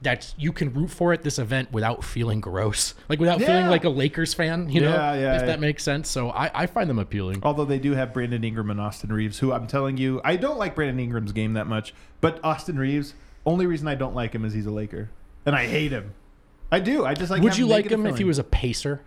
that 0.00 0.32
you 0.38 0.52
can 0.52 0.72
root 0.72 0.90
for 0.90 1.12
at 1.12 1.22
this 1.22 1.38
event 1.38 1.72
without 1.72 2.04
feeling 2.04 2.40
gross, 2.40 2.94
like 3.08 3.18
without 3.18 3.40
feeling 3.40 3.66
like 3.66 3.84
a 3.84 3.88
Lakers 3.88 4.32
fan. 4.32 4.70
You 4.70 4.82
know, 4.82 4.90
Yeah, 4.90 5.14
yeah, 5.14 5.36
if 5.36 5.40
yeah. 5.42 5.46
that 5.46 5.60
makes 5.60 5.82
sense. 5.82 6.08
So 6.08 6.30
I, 6.30 6.50
I 6.62 6.66
find 6.66 6.88
them 6.88 6.98
appealing. 6.98 7.40
Although 7.42 7.64
they 7.64 7.78
do 7.78 7.92
have 7.92 8.12
Brandon 8.12 8.42
Ingram 8.44 8.70
and 8.70 8.80
Austin 8.80 9.12
Reaves, 9.12 9.40
who 9.40 9.52
I'm 9.52 9.66
telling 9.66 9.96
you, 9.96 10.20
I 10.24 10.36
don't 10.36 10.58
like 10.58 10.74
Brandon 10.74 11.00
Ingram's 11.00 11.32
game 11.32 11.54
that 11.54 11.66
much. 11.66 11.94
But 12.20 12.38
Austin 12.44 12.78
Reaves, 12.78 13.14
only 13.44 13.66
reason 13.66 13.88
I 13.88 13.96
don't 13.96 14.14
like 14.14 14.34
him 14.34 14.44
is 14.44 14.52
he's 14.52 14.66
a 14.66 14.70
Laker, 14.70 15.10
and 15.44 15.56
I 15.56 15.66
hate 15.66 15.90
him. 15.90 16.14
I 16.70 16.80
do. 16.80 17.04
I 17.04 17.14
just 17.14 17.30
like. 17.30 17.42
Would 17.42 17.56
you 17.56 17.66
like 17.66 17.90
him 17.90 18.06
if 18.06 18.18
he 18.18 18.24
was 18.24 18.38
a 18.38 18.44
pacer? 18.44 19.00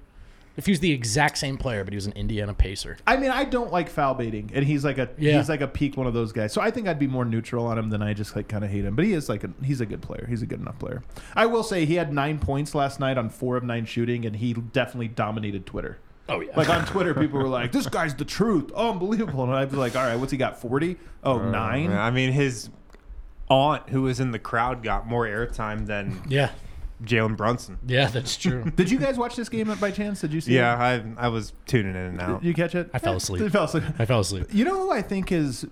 If 0.57 0.65
he 0.65 0.71
was 0.73 0.81
the 0.81 0.91
exact 0.91 1.37
same 1.37 1.57
player, 1.57 1.83
but 1.85 1.93
he 1.93 1.95
was 1.95 2.05
an 2.07 2.13
Indiana 2.13 2.53
Pacer. 2.53 2.97
I 3.07 3.15
mean, 3.17 3.31
I 3.31 3.45
don't 3.45 3.71
like 3.71 3.89
foul 3.89 4.13
baiting, 4.15 4.51
and 4.53 4.65
he's 4.65 4.83
like 4.83 4.97
a 4.97 5.09
Yeah. 5.17 5.37
he's 5.37 5.47
like 5.47 5.61
a 5.61 5.67
peak 5.67 5.95
one 5.95 6.07
of 6.07 6.13
those 6.13 6.31
guys. 6.33 6.51
So 6.51 6.59
I 6.61 6.71
think 6.71 6.87
I'd 6.87 6.99
be 6.99 7.07
more 7.07 7.23
neutral 7.25 7.65
on 7.67 7.77
him 7.77 7.89
than 7.89 8.01
I 8.01 8.13
just 8.13 8.35
like 8.35 8.47
kind 8.49 8.63
of 8.65 8.69
hate 8.69 8.83
him. 8.83 8.95
But 8.95 9.05
he 9.05 9.13
is 9.13 9.29
like 9.29 9.43
a 9.45 9.49
he's 9.63 9.79
a 9.81 9.85
good 9.85 10.01
player. 10.01 10.25
He's 10.29 10.41
a 10.41 10.45
good 10.45 10.59
enough 10.59 10.77
player. 10.77 11.03
I 11.35 11.45
will 11.45 11.63
say 11.63 11.85
he 11.85 11.95
had 11.95 12.13
nine 12.13 12.37
points 12.37 12.75
last 12.75 12.99
night 12.99 13.17
on 13.17 13.29
four 13.29 13.55
of 13.55 13.63
nine 13.63 13.85
shooting, 13.85 14.25
and 14.25 14.35
he 14.35 14.53
definitely 14.53 15.07
dominated 15.07 15.65
Twitter. 15.65 15.99
Oh 16.29 16.41
yeah. 16.41 16.55
Like 16.55 16.69
on 16.69 16.85
Twitter, 16.85 17.13
people 17.13 17.39
were 17.39 17.47
like, 17.59 17.71
"This 17.71 17.87
guy's 17.87 18.13
the 18.15 18.25
truth, 18.25 18.71
unbelievable," 18.73 19.43
and 19.45 19.53
I 19.53 19.63
was 19.65 19.73
like, 19.73 19.95
"All 19.95 20.03
right, 20.03 20.15
what's 20.17 20.31
he 20.31 20.37
got? 20.37 20.59
Forty? 20.61 20.97
Oh, 21.23 21.39
uh, 21.39 21.49
nine? 21.49 21.91
I 21.91 22.11
mean, 22.11 22.31
his 22.33 22.69
aunt, 23.49 23.89
who 23.89 24.03
was 24.03 24.19
in 24.19 24.31
the 24.31 24.39
crowd, 24.39 24.83
got 24.83 25.07
more 25.07 25.25
airtime 25.25 25.85
than 25.87 26.21
yeah. 26.27 26.51
Jalen 27.03 27.35
Brunson. 27.37 27.77
Yeah, 27.87 28.07
that's 28.07 28.37
true. 28.37 28.63
Did 28.75 28.89
you 28.91 28.99
guys 28.99 29.17
watch 29.17 29.35
this 29.35 29.49
game 29.49 29.73
by 29.79 29.91
chance? 29.91 30.21
Did 30.21 30.33
you 30.33 30.41
see? 30.41 30.55
Yeah, 30.55 30.73
it? 30.95 31.03
I 31.17 31.25
I 31.25 31.27
was 31.29 31.53
tuning 31.65 31.91
in 31.95 32.01
and 32.01 32.21
out. 32.21 32.41
Did 32.41 32.47
you 32.47 32.53
catch 32.53 32.75
it? 32.75 32.89
I 32.93 32.99
fell 32.99 33.15
asleep. 33.15 33.41
You 33.41 33.49
fell 33.49 33.65
asleep. 33.65 33.83
I 33.99 34.05
fell 34.05 34.19
asleep. 34.19 34.47
You 34.51 34.65
know 34.65 34.79
who 34.81 34.91
I 34.91 35.01
think 35.01 35.31
is 35.31 35.65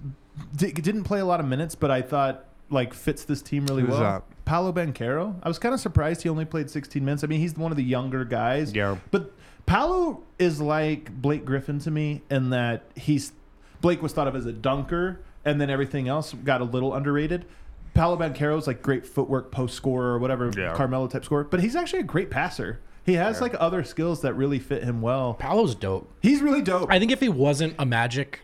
di- 0.56 0.72
didn't 0.72 1.04
play 1.04 1.20
a 1.20 1.26
lot 1.26 1.40
of 1.40 1.46
minutes, 1.46 1.76
but 1.76 1.92
I 1.92 2.02
thought 2.02 2.46
like 2.70 2.94
fits 2.94 3.26
this 3.26 3.42
team 3.42 3.66
really 3.66 3.82
Who's 3.82 3.92
well. 3.92 4.00
that? 4.02 4.24
Paolo 4.46 4.72
Banchero. 4.72 5.36
I 5.44 5.48
was 5.48 5.60
kind 5.60 5.74
of 5.74 5.80
surprised 5.80 6.24
he 6.24 6.30
only 6.30 6.46
played 6.46 6.70
16 6.70 7.04
minutes. 7.04 7.24
I 7.24 7.28
mean, 7.28 7.40
he's 7.40 7.56
one 7.56 7.72
of 7.72 7.78
the 7.78 7.84
younger 7.84 8.26
guys. 8.26 8.74
Yeah. 8.74 8.98
But 9.12 9.32
Paolo 9.66 10.24
is 10.40 10.60
like 10.60 11.12
Blake 11.22 11.46
Griffin 11.46 11.78
to 11.80 11.92
me 11.92 12.24
in 12.32 12.50
that 12.50 12.84
he's 12.96 13.34
Blake 13.82 14.02
was 14.02 14.12
thought 14.14 14.28
of 14.28 14.36
as 14.36 14.46
a 14.46 14.52
dunker, 14.54 15.22
and 15.46 15.62
then 15.62 15.70
everything 15.70 16.08
else 16.08 16.34
got 16.34 16.62
a 16.62 16.64
little 16.66 16.94
underrated. 16.94 17.46
Paolo 17.94 18.16
Banchero's 18.18 18.68
like 18.68 18.82
great 18.82 19.06
footwork, 19.06 19.52
post 19.52 19.76
scorer, 19.76 20.14
or 20.14 20.20
whatever 20.20 20.52
Yeah. 20.56 20.74
Carmelo 20.76 21.08
type 21.08 21.26
scorer, 21.26 21.44
but 21.44 21.60
he's 21.62 21.76
actually 21.76 22.00
a 22.00 22.04
great 22.04 22.30
passer. 22.30 22.80
He 23.06 23.14
has 23.16 23.42
like 23.42 23.56
other 23.60 23.84
skills 23.84 24.22
that 24.22 24.34
really 24.36 24.60
fit 24.60 24.84
him 24.84 25.02
well. 25.02 25.34
Paolo's 25.34 25.74
dope. 25.74 26.12
He's 26.22 26.42
really 26.42 26.62
dope. 26.62 26.92
I 26.92 27.00
think 27.00 27.12
if 27.12 27.20
he 27.20 27.30
wasn't 27.30 27.74
a 27.80 27.86
Magic, 27.86 28.42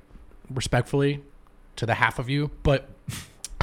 respectfully 0.49 1.21
to 1.75 1.85
the 1.85 1.95
half 1.95 2.17
of 2.19 2.29
you, 2.29 2.49
but 2.63 2.89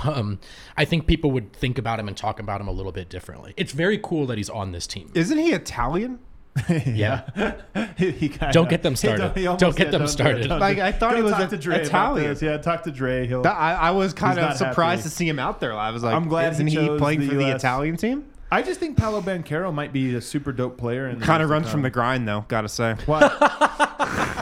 um, 0.05 0.39
I 0.77 0.85
think 0.85 1.07
people 1.07 1.31
would 1.33 1.53
think 1.53 1.79
about 1.79 1.99
him 1.99 2.09
and 2.09 2.17
talk 2.17 2.39
about 2.39 2.61
him 2.61 2.69
a 2.69 2.73
little 2.73 2.93
bit 2.93 3.09
differently. 3.09 3.55
It's 3.57 3.73
very 3.73 3.99
cool 3.99 4.27
that 4.27 4.39
he's 4.39 4.51
on 4.51 4.73
this 4.73 4.87
team. 4.87 5.11
Isn't 5.15 5.39
he 5.39 5.53
Italian? 5.53 6.19
Yeah. 6.87 7.23
He- 7.97 8.11
he 8.11 8.29
kinda- 8.29 8.53
Don't 8.53 8.69
get 8.69 8.83
them 8.83 8.93
he 8.95 8.97
started. 8.97 9.37
he 9.37 9.47
almost- 9.47 9.61
Don't 9.61 9.77
get 9.77 9.87
yeah, 9.87 9.91
them 9.93 10.01
do 10.03 10.05
it, 10.05 10.09
started. 10.09 10.49
Like. 10.51 10.79
I 10.79 10.93
thought 10.93 11.11
Go 11.13 11.17
he 11.17 11.23
was 11.23 11.33
talk 11.33 11.43
a- 11.43 11.49
to 11.49 11.57
Dre 11.57 11.81
Italian. 11.81 12.37
Yeah, 12.41 12.57
talk 12.59 12.83
to 12.85 12.91
Dre. 12.91 13.27
He'll. 13.27 13.47
I, 13.47 13.75
I 13.75 13.91
was 13.93 14.13
kind 14.13 14.39
of 14.39 14.57
surprised 14.57 15.01
happy. 15.01 15.11
to 15.11 15.15
see 15.17 15.29
him 15.29 15.39
out 15.39 15.61
there. 15.61 15.73
I 15.75 15.91
was 15.91 16.03
like, 16.03 16.15
I'm 16.15 16.29
glad 16.29 16.53
isn't 16.55 16.67
he, 16.67 16.75
chose 16.75 16.99
playing 16.99 17.21
the 17.21 17.29
for 17.29 17.35
the 17.37 17.55
Italian 17.55 17.97
team? 17.97 18.25
I 18.51 18.61
just 18.61 18.79
think 18.81 18.99
Paolo 18.99 19.23
Banchero 19.23 19.73
might 19.73 19.95
be 19.95 20.15
a 20.15 20.21
super 20.21 20.53
dope 20.53 20.77
player. 20.77 21.07
And 21.07 21.23
Kind 21.23 21.43
of 21.43 21.49
runs 21.49 21.71
from 21.71 21.81
the 21.81 21.89
grind, 21.89 22.29
though. 22.29 22.45
Gotta 22.49 22.69
say. 22.69 22.97
Why? 23.07 23.27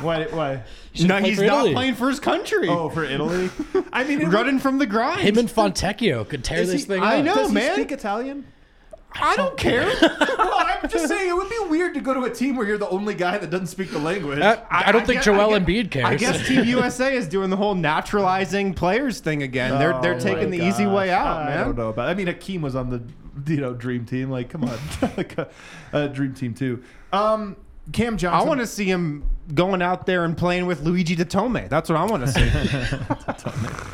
why? 0.02 0.26
Why? 0.30 0.62
No, 1.00 1.18
he's 1.18 1.38
not 1.40 1.58
Italy. 1.60 1.72
playing 1.74 1.94
for 1.94 2.08
his 2.08 2.18
country. 2.18 2.68
Oh, 2.68 2.88
for 2.88 3.04
Italy. 3.04 3.50
I 3.92 4.02
mean, 4.02 4.28
running 4.30 4.58
from 4.58 4.78
the 4.78 4.86
grind. 4.86 5.20
Him 5.20 5.38
and 5.38 5.48
Fontecchio 5.48 6.28
could 6.28 6.42
tear 6.42 6.58
is 6.62 6.72
this 6.72 6.80
he- 6.82 6.86
thing 6.88 7.02
I 7.02 7.18
up. 7.20 7.24
know. 7.24 7.34
Does 7.36 7.48
he 7.50 7.54
man. 7.54 7.74
speak 7.74 7.92
Italian? 7.92 8.46
I 9.12 9.36
don't 9.36 9.56
care. 9.56 9.84
well, 10.00 10.66
I'm 10.82 10.88
just 10.88 11.08
saying 11.08 11.28
it 11.28 11.34
would 11.34 11.48
be 11.48 11.58
weird 11.68 11.94
to 11.94 12.00
go 12.00 12.14
to 12.14 12.24
a 12.24 12.30
team 12.30 12.56
where 12.56 12.66
you're 12.66 12.78
the 12.78 12.88
only 12.88 13.14
guy 13.14 13.38
that 13.38 13.50
doesn't 13.50 13.66
speak 13.66 13.90
the 13.90 13.98
language. 13.98 14.38
Uh, 14.38 14.62
I, 14.70 14.92
don't 14.92 15.06
think 15.06 15.18
guess- 15.18 15.24
Joel 15.24 15.54
I 15.54 15.58
guess- 15.58 15.68
Embiid 15.68 15.90
cares. 15.90 16.06
I 16.06 16.14
guess 16.16 16.46
Team 16.48 16.64
USA 16.66 17.14
is 17.16 17.28
doing 17.28 17.50
the 17.50 17.56
whole 17.56 17.74
naturalizing 17.74 18.74
players 18.74 19.20
thing 19.20 19.42
again. 19.42 19.78
They're 19.78 19.94
Oh 19.94 20.00
they're 20.00 20.18
taking 20.18 20.50
the 20.50 20.58
easy 20.66 20.86
way 20.86 21.10
out, 21.10 21.46
man. 21.46 21.58
I 21.58 21.64
don't 21.64 21.76
know 21.76 21.88
about. 21.88 22.08
I 22.08 22.14
mean, 22.14 22.28
Akeem 22.28 22.60
was 22.60 22.76
on 22.76 22.90
the 22.90 23.02
you 23.52 23.60
know 23.60 23.74
dream 23.74 24.04
team. 24.04 24.30
Like, 24.30 24.48
come 24.50 24.64
on, 24.64 24.78
like 25.16 25.36
a, 25.38 25.48
a 25.92 26.08
dream 26.08 26.34
team 26.34 26.54
too. 26.54 26.82
Um, 27.12 27.56
Cam 27.92 28.16
Johnson. 28.16 28.40
I 28.40 28.48
want 28.48 28.60
to 28.60 28.66
see 28.66 28.84
him 28.84 29.24
going 29.54 29.82
out 29.82 30.06
there 30.06 30.24
and 30.24 30.36
playing 30.36 30.66
with 30.66 30.82
Luigi 30.82 31.16
Datome. 31.16 31.68
That's 31.68 31.88
what 31.88 31.96
I 31.98 32.04
want 32.04 32.26
to 32.26 32.32
see. 32.32 33.86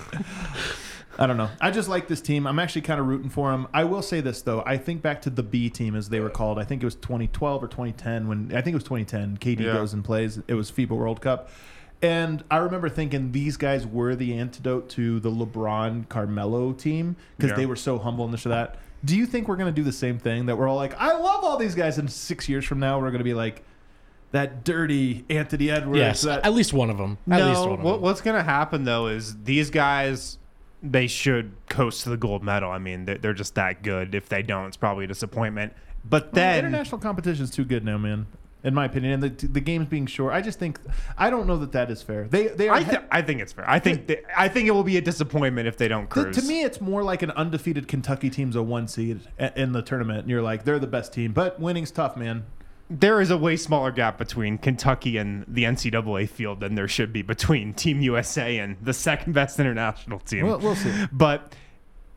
I 1.18 1.26
don't 1.26 1.37
know. 1.37 1.48
I 1.61 1.70
just 1.70 1.88
like 1.88 2.09
this 2.09 2.20
team. 2.20 2.46
I'm 2.46 2.59
actually 2.59 2.83
kind 2.83 3.00
of 3.00 3.07
rooting 3.07 3.31
for 3.31 3.50
them. 3.50 3.68
I 3.72 3.85
will 3.85 4.02
say 4.02 4.20
this 4.20 4.42
though. 4.42 4.62
I 4.66 4.76
think 4.76 5.02
back 5.02 5.22
to 5.22 5.31
the 5.31 5.42
B 5.42 5.70
team 5.70 5.94
as 5.96 6.09
they 6.11 6.20
were 6.20 6.31
called. 6.31 6.59
I 6.59 6.64
think 6.64 6.83
it 6.83 6.87
was 6.87 6.94
2012 6.96 7.62
or 7.62 7.68
2010 7.68 8.29
when 8.29 8.50
I 8.55 8.61
think 8.61 8.74
it 8.74 8.74
was 8.74 8.85
2010. 8.85 9.38
KD 9.38 9.61
Yeah. 9.64 9.72
goes 9.74 9.92
and 9.92 10.05
plays. 10.05 10.40
It 10.48 10.55
was 10.55 10.70
FIBA 10.70 10.90
World 10.90 11.20
Cup. 11.20 11.48
And 12.02 12.44
I 12.50 12.59
remember 12.59 12.88
thinking 12.90 13.33
these 13.33 13.57
guys 13.57 13.87
were 13.87 14.14
the 14.14 14.37
antidote 14.37 14.90
to 14.90 15.18
the 15.20 15.31
LeBron 15.31 16.09
Carmelo 16.11 16.72
team 16.72 17.16
because 17.38 17.50
Yeah. 17.52 17.57
they 17.57 17.66
were 17.66 17.76
so 17.76 17.98
humble 17.98 18.24
and 18.26 18.35
this 18.35 18.44
or 18.44 18.50
that. 18.50 18.76
Do 19.05 19.16
you 19.16 19.24
think 19.24 19.48
we're 19.48 19.57
going 19.57 19.72
to 19.72 19.81
do 19.81 19.85
the 19.85 19.92
same 19.92 20.18
thing? 20.18 20.46
That 20.46 20.57
we're 20.59 20.68
all 20.68 20.76
like, 20.76 20.94
I 21.00 21.12
love 21.16 21.44
all 21.44 21.57
these 21.57 21.74
guys, 21.74 21.96
and 21.96 22.11
six 22.11 22.48
years 22.48 22.64
from 22.66 22.81
now 22.81 22.98
we're 22.98 23.11
going 23.11 23.18
to 23.18 23.24
be 23.24 23.35
like 23.35 23.62
that 24.33 24.64
dirty 24.64 25.24
Anthony 25.31 25.70
Edwards. 25.70 25.98
yes, 25.98 26.22
that, 26.22 26.44
at 26.44 26.52
least 26.52 26.72
one 26.72 26.90
of 26.90 26.98
them. 26.98 27.16
At 27.31 27.46
least 27.46 27.61
no, 27.62 27.66
one 27.70 27.79
of 27.79 27.85
what, 27.85 27.92
them. 27.92 28.00
what's 28.02 28.20
going 28.20 28.37
to 28.37 28.42
happen 28.42 28.85
though 28.85 29.07
is 29.07 29.44
these 29.44 29.70
guys 29.70 30.38
they 30.83 31.07
should 31.07 31.53
coast 31.69 32.03
to 32.05 32.11
the 32.11 32.17
gold 32.17 32.43
medal. 32.43 32.71
I 32.71 32.79
mean, 32.79 33.05
they're, 33.05 33.19
they're 33.19 33.33
just 33.35 33.55
that 33.55 33.83
good. 33.83 34.15
If 34.15 34.29
they 34.29 34.43
don't, 34.43 34.67
it's 34.67 34.77
probably 34.77 35.05
a 35.05 35.09
disappointment. 35.09 35.73
But 36.05 36.25
Well, 36.25 36.33
then 36.35 36.59
international 36.65 37.01
competition 37.01 37.45
is 37.45 37.51
too 37.51 37.65
good 37.65 37.85
now, 37.85 37.99
man. 37.99 38.27
In 38.65 38.75
my 38.75 38.87
opinion, 38.87 39.12
and 39.12 39.23
the 39.23 39.47
the 39.47 39.61
games 39.61 39.87
being 39.87 40.07
short, 40.07 40.33
I 40.35 40.41
just 40.41 40.59
think 40.59 40.81
I 41.17 41.31
don't 41.31 41.47
know 41.47 41.57
that 41.59 41.71
that 41.73 41.89
is 41.91 42.03
fair. 42.03 42.27
They 42.27 42.49
they 42.49 42.69
are. 42.69 42.77
I, 42.77 42.83
th- 42.83 43.03
I 43.12 43.23
think 43.23 43.41
it's 43.41 43.53
fair. 43.53 43.69
I 43.69 43.79
think 43.79 44.09
th- 44.09 44.25
I 44.37 44.49
think 44.49 44.66
it 44.66 44.72
will 44.72 44.83
be 44.83 44.97
a 44.97 45.01
disappointment 45.01 45.68
if 45.68 45.77
they 45.77 45.87
don't 45.87 46.09
cruise. 46.09 46.37
to 46.37 46.43
me, 46.43 46.64
it's 46.64 46.81
more 46.81 47.05
like 47.05 47.22
an 47.22 47.31
undefeated 47.33 47.87
Kentucky 47.87 48.29
team's 48.29 48.57
a 48.57 48.62
one 48.62 48.89
seed 48.89 49.20
in 49.55 49.70
the 49.72 49.83
tournament, 49.83 50.20
and 50.20 50.31
you're 50.31 50.43
like, 50.43 50.64
they're 50.64 50.81
the 50.81 50.87
best 50.89 51.12
team, 51.12 51.33
but 51.33 51.61
winning's 51.61 51.93
tough, 51.93 52.16
man. 52.16 52.45
There 52.89 53.20
is 53.20 53.30
a 53.30 53.37
way 53.37 53.57
smaller 53.57 53.91
gap 53.91 54.18
between 54.18 54.59
Kentucky 54.59 55.16
and 55.16 55.45
the 55.49 55.64
NCAA 55.64 56.28
field 56.28 56.61
than 56.61 56.74
there 56.74 56.89
should 56.89 57.12
be 57.12 57.22
between 57.22 57.74
Team 57.74 58.01
USA 58.01 58.59
and 58.59 58.76
the 58.80 58.93
second 58.93 59.32
best 59.32 59.59
international 59.59 60.20
team. 60.20 60.47
We'll, 60.47 60.59
we'll 60.59 60.76
see. 60.76 60.93
But 61.12 61.55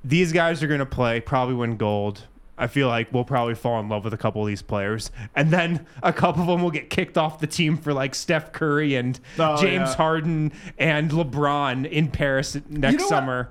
these 0.03 0.31
guys 0.31 0.61
are 0.61 0.67
going 0.67 0.79
to 0.79 0.85
play, 0.85 1.21
probably 1.21 1.55
win 1.55 1.77
gold. 1.77 2.27
I 2.59 2.67
feel 2.67 2.87
like 2.87 3.11
we'll 3.13 3.23
probably 3.23 3.55
fall 3.55 3.79
in 3.79 3.89
love 3.89 4.03
with 4.03 4.13
a 4.13 4.17
couple 4.17 4.41
of 4.41 4.47
these 4.47 4.61
players, 4.61 5.09
and 5.35 5.49
then 5.51 5.85
a 6.03 6.11
couple 6.13 6.41
of 6.41 6.47
them 6.47 6.61
will 6.61 6.71
get 6.71 6.89
kicked 6.89 7.17
off 7.17 7.39
the 7.39 7.47
team 7.47 7.77
for 7.77 7.93
like 7.93 8.13
Steph 8.13 8.51
Curry 8.51 8.95
and 8.95 9.19
Oh, 9.39 9.55
James 9.61 9.89
yeah. 9.89 9.95
Harden 9.95 10.51
and 10.77 11.09
LeBron 11.11 11.89
in 11.89 12.09
Paris 12.09 12.57
next 12.69 12.99
know 13.01 13.07
summer. 13.07 13.49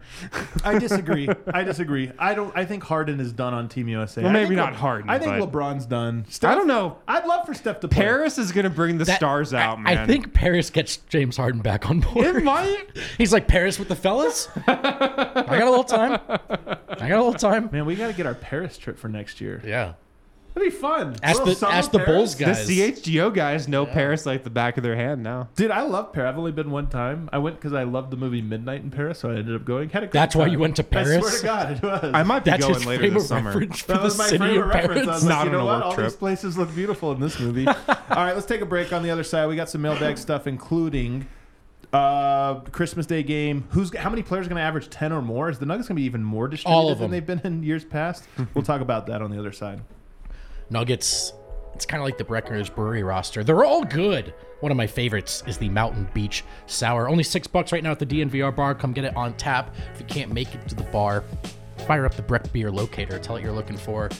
I 0.64 0.78
disagree. 0.78 1.28
I 1.52 1.64
disagree. 1.64 2.12
I 2.18 2.34
don't. 2.34 2.56
I 2.56 2.64
think 2.64 2.84
Harden 2.84 3.18
is 3.20 3.32
done 3.32 3.54
on 3.54 3.68
Team 3.68 3.88
USA. 3.88 4.22
Well, 4.22 4.32
maybe 4.32 4.54
not 4.54 4.72
Le- 4.72 4.78
Harden, 4.78 5.10
I 5.10 5.18
think 5.18 5.38
but- 5.38 5.50
LeBron's 5.50 5.86
done. 5.86 6.26
Steph, 6.28 6.52
I 6.52 6.54
don't 6.54 6.66
know. 6.66 6.98
I'd 7.08 7.24
love 7.26 7.46
for 7.46 7.54
Steph 7.54 7.80
to 7.80 7.88
play. 7.88 8.02
Paris 8.04 8.38
is 8.38 8.52
gonna 8.52 8.70
bring 8.70 8.98
the 8.98 9.04
That- 9.04 9.16
stars 9.16 9.54
I- 9.54 9.62
out, 9.62 9.80
man. 9.80 9.96
I 9.98 10.06
think 10.06 10.34
Paris 10.34 10.70
gets 10.70 10.98
James 11.08 11.36
Harden 11.36 11.60
back 11.62 11.88
on 11.88 12.00
board. 12.00 12.26
it 12.36 12.44
might. 12.44 12.86
He's 13.18 13.32
like 13.32 13.48
Paris 13.48 13.78
with 13.78 13.88
the 13.88 13.96
fellas. 13.96 14.48
I 14.66 14.74
got 14.74 15.62
a 15.62 15.70
little 15.70 15.84
time. 15.84 16.20
I 17.00 17.08
got 17.08 17.18
a 17.18 17.24
little 17.24 17.34
time. 17.34 17.68
Man, 17.72 17.84
we 17.86 17.94
got 17.96 18.08
to 18.08 18.12
get 18.12 18.26
our 18.26 18.34
Paris 18.34 18.78
trip 18.78 18.98
for 18.98 19.08
next 19.08 19.40
year. 19.40 19.62
Yeah. 19.64 19.94
That'd 20.54 20.72
be 20.72 20.76
fun. 20.76 21.14
Ask 21.22 21.38
Little 21.38 21.46
the 21.46 21.54
summer 21.54 21.72
ask 21.72 21.90
the 21.92 21.98
Paris. 21.98 22.12
Bulls 22.16 22.34
guys. 22.34 22.66
The. 22.66 22.90
CHGO 22.92 23.32
guys 23.32 23.68
know 23.68 23.86
Paris 23.86 24.26
like 24.26 24.42
the 24.42 24.50
back 24.50 24.76
of 24.76 24.82
their 24.82 24.96
hand 24.96 25.22
now. 25.22 25.50
Dude, 25.54 25.70
I 25.70 25.82
love 25.82 26.12
Paris. 26.12 26.30
I've 26.30 26.38
only 26.38 26.50
been 26.50 26.72
one 26.72 26.88
time. 26.88 27.28
I 27.32 27.38
went 27.38 27.56
because 27.56 27.72
I 27.74 27.84
loved 27.84 28.10
the 28.10 28.16
movie 28.16 28.42
Midnight 28.42 28.80
in 28.82 28.90
Paris, 28.90 29.20
so 29.20 29.30
I 29.30 29.36
ended 29.36 29.54
up 29.54 29.64
going. 29.64 29.90
Had 29.90 30.02
a 30.02 30.06
great 30.06 30.12
That's 30.14 30.34
why 30.34 30.44
time. 30.46 30.52
you 30.54 30.58
went 30.58 30.74
to 30.76 30.82
Paris? 30.82 31.08
I 31.10 31.20
swear 31.20 31.20
Paris? 31.20 31.40
to 31.40 31.46
God, 31.46 31.70
it 32.00 32.02
was. 32.02 32.14
I 32.14 32.22
might 32.24 32.44
be 32.44 32.50
That's 32.50 32.66
going 32.66 32.84
later 32.86 33.02
frame 33.02 33.14
this 33.14 33.28
summer. 33.28 33.50
reference 33.50 33.80
for 33.82 33.92
That 33.92 33.98
the 33.98 34.04
was 34.04 34.18
my 34.18 34.24
city 34.26 34.38
favorite 34.38 34.60
of 34.62 34.68
reference. 34.74 34.90
I 34.90 35.04
Paris. 35.04 35.06
was 35.06 35.24
like, 35.24 35.28
Not 35.28 35.44
you 35.44 35.50
on 35.50 35.52
know 35.52 35.60
a 35.60 35.64
what? 35.66 35.76
work 35.76 35.84
All 35.84 35.94
trip. 35.94 36.06
these 36.08 36.16
places 36.16 36.58
look 36.58 36.74
beautiful 36.74 37.12
in 37.12 37.20
this 37.20 37.38
movie. 37.38 37.66
All 37.68 37.74
right, 38.10 38.34
let's 38.34 38.46
take 38.46 38.60
a 38.62 38.66
break. 38.66 38.92
On 38.92 39.02
the 39.04 39.10
other 39.10 39.24
side, 39.24 39.46
we 39.46 39.54
got 39.54 39.70
some 39.70 39.82
mailbag 39.82 40.18
stuff, 40.18 40.48
including 40.48 41.26
uh, 41.92 42.60
Christmas 42.72 43.06
Day 43.06 43.22
game. 43.22 43.66
Who's 43.70 43.94
how 43.96 44.10
many 44.10 44.22
players 44.22 44.46
are 44.46 44.50
going 44.50 44.60
to 44.60 44.62
average 44.62 44.90
ten 44.90 45.12
or 45.12 45.22
more? 45.22 45.48
Is 45.48 45.58
the 45.58 45.66
Nuggets 45.66 45.88
going 45.88 45.96
to 45.96 46.00
be 46.00 46.06
even 46.06 46.22
more 46.22 46.48
distributed 46.48 46.98
than 46.98 47.10
they've 47.10 47.24
been 47.24 47.40
in 47.44 47.62
years 47.62 47.84
past? 47.84 48.24
we'll 48.54 48.64
talk 48.64 48.80
about 48.80 49.06
that 49.06 49.22
on 49.22 49.30
the 49.30 49.38
other 49.38 49.52
side. 49.52 49.80
Nuggets. 50.70 51.32
It's 51.74 51.86
kind 51.86 52.00
of 52.00 52.04
like 52.06 52.18
the 52.18 52.24
Breckenridge 52.24 52.74
Brewery 52.74 53.04
roster. 53.04 53.44
They're 53.44 53.64
all 53.64 53.84
good. 53.84 54.34
One 54.60 54.72
of 54.72 54.76
my 54.76 54.88
favorites 54.88 55.44
is 55.46 55.58
the 55.58 55.68
Mountain 55.68 56.08
Beach 56.12 56.42
Sour. 56.66 57.08
Only 57.08 57.22
six 57.22 57.46
bucks 57.46 57.70
right 57.70 57.84
now 57.84 57.92
at 57.92 58.00
the 58.00 58.06
DNVR 58.06 58.56
bar. 58.56 58.74
Come 58.74 58.92
get 58.92 59.04
it 59.04 59.16
on 59.16 59.34
tap. 59.34 59.76
If 59.94 60.00
you 60.00 60.06
can't 60.06 60.32
make 60.32 60.52
it 60.54 60.66
to 60.68 60.74
the 60.74 60.82
bar, 60.84 61.22
fire 61.86 62.04
up 62.04 62.14
the 62.14 62.22
Breck 62.22 62.52
Beer 62.52 62.72
locator. 62.72 63.20
Tell 63.20 63.36
it 63.36 63.44
you're 63.44 63.52
looking 63.52 63.76
for 63.76 64.10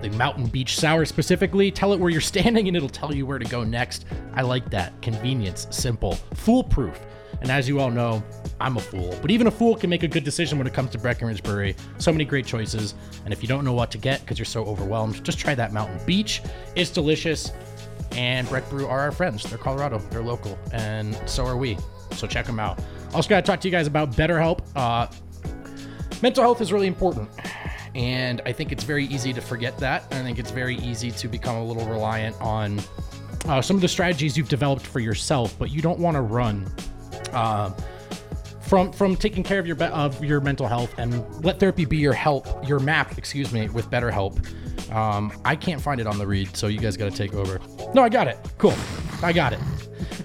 the 0.00 0.10
Mountain 0.10 0.46
Beach 0.46 0.76
Sour 0.76 1.04
specifically. 1.04 1.70
Tell 1.70 1.92
it 1.92 2.00
where 2.00 2.10
you're 2.10 2.20
standing 2.32 2.68
and 2.68 2.76
it'll 2.76 2.88
tell 2.88 3.14
you 3.14 3.26
where 3.26 3.38
to 3.38 3.44
go 3.44 3.64
next. 3.64 4.04
I 4.34 4.42
like 4.42 4.70
that. 4.70 5.00
Convenience, 5.02 5.66
simple, 5.70 6.14
foolproof. 6.34 6.98
And 7.40 7.50
as 7.50 7.68
you 7.68 7.80
all 7.80 7.90
know, 7.90 8.22
I'm 8.60 8.76
a 8.76 8.80
fool. 8.80 9.16
But 9.20 9.32
even 9.32 9.48
a 9.48 9.50
fool 9.50 9.74
can 9.74 9.90
make 9.90 10.04
a 10.04 10.08
good 10.08 10.22
decision 10.22 10.58
when 10.58 10.66
it 10.66 10.74
comes 10.74 10.90
to 10.90 10.98
Breckenridge 10.98 11.42
Brewery. 11.42 11.74
So 11.98 12.12
many 12.12 12.24
great 12.24 12.46
choices. 12.46 12.94
And 13.24 13.32
if 13.32 13.42
you 13.42 13.48
don't 13.48 13.64
know 13.64 13.72
what 13.72 13.90
to 13.90 13.98
get 13.98 14.20
because 14.20 14.38
you're 14.38 14.46
so 14.46 14.64
overwhelmed, 14.64 15.24
just 15.24 15.38
try 15.38 15.54
that 15.56 15.72
Mountain 15.72 16.06
Beach. 16.06 16.40
It's 16.76 16.90
delicious. 16.90 17.50
And 18.12 18.48
Breck 18.48 18.68
Brew 18.70 18.86
are 18.86 19.00
our 19.00 19.10
friends. 19.12 19.42
They're 19.42 19.58
Colorado, 19.58 19.98
they're 20.10 20.22
local, 20.22 20.58
and 20.72 21.18
so 21.26 21.46
are 21.46 21.56
we. 21.56 21.78
So 22.12 22.26
check 22.26 22.44
them 22.44 22.60
out. 22.60 22.78
Also, 23.14 23.28
got 23.28 23.44
to 23.44 23.50
talk 23.50 23.60
to 23.60 23.68
you 23.68 23.72
guys 23.72 23.86
about 23.86 24.12
BetterHelp. 24.12 24.60
Uh, 24.76 25.06
mental 26.20 26.42
health 26.42 26.60
is 26.60 26.72
really 26.72 26.86
important. 26.86 27.28
And 27.94 28.40
I 28.46 28.52
think 28.52 28.72
it's 28.72 28.84
very 28.84 29.06
easy 29.06 29.32
to 29.32 29.40
forget 29.40 29.76
that. 29.78 30.04
I 30.10 30.22
think 30.22 30.38
it's 30.38 30.50
very 30.50 30.76
easy 30.76 31.10
to 31.10 31.28
become 31.28 31.56
a 31.56 31.64
little 31.64 31.86
reliant 31.86 32.40
on 32.40 32.80
uh, 33.46 33.60
some 33.60 33.76
of 33.76 33.82
the 33.82 33.88
strategies 33.88 34.36
you've 34.36 34.48
developed 34.48 34.86
for 34.86 35.00
yourself, 35.00 35.58
but 35.58 35.70
you 35.70 35.82
don't 35.82 35.98
want 35.98 36.14
to 36.14 36.22
run 36.22 36.66
uh, 37.32 37.70
from 38.60 38.92
from 38.92 39.16
taking 39.16 39.42
care 39.42 39.58
of 39.58 39.66
your 39.66 39.80
of 39.84 40.24
your 40.24 40.40
mental 40.40 40.66
health 40.66 40.94
and 40.96 41.44
let 41.44 41.60
therapy 41.60 41.84
be 41.84 41.98
your 41.98 42.14
help, 42.14 42.66
your 42.66 42.78
map, 42.78 43.18
excuse 43.18 43.52
me, 43.52 43.68
with 43.68 43.90
BetterHelp. 43.90 44.92
Um, 44.92 45.32
I 45.44 45.56
can't 45.56 45.80
find 45.80 46.00
it 46.00 46.06
on 46.06 46.18
the 46.18 46.26
read, 46.26 46.56
so 46.56 46.68
you 46.68 46.78
guys 46.78 46.96
got 46.96 47.10
to 47.10 47.16
take 47.16 47.34
over. 47.34 47.60
No, 47.94 48.02
I 48.02 48.08
got 48.08 48.28
it. 48.28 48.38
Cool, 48.58 48.74
I 49.22 49.32
got 49.32 49.52
it. 49.52 49.58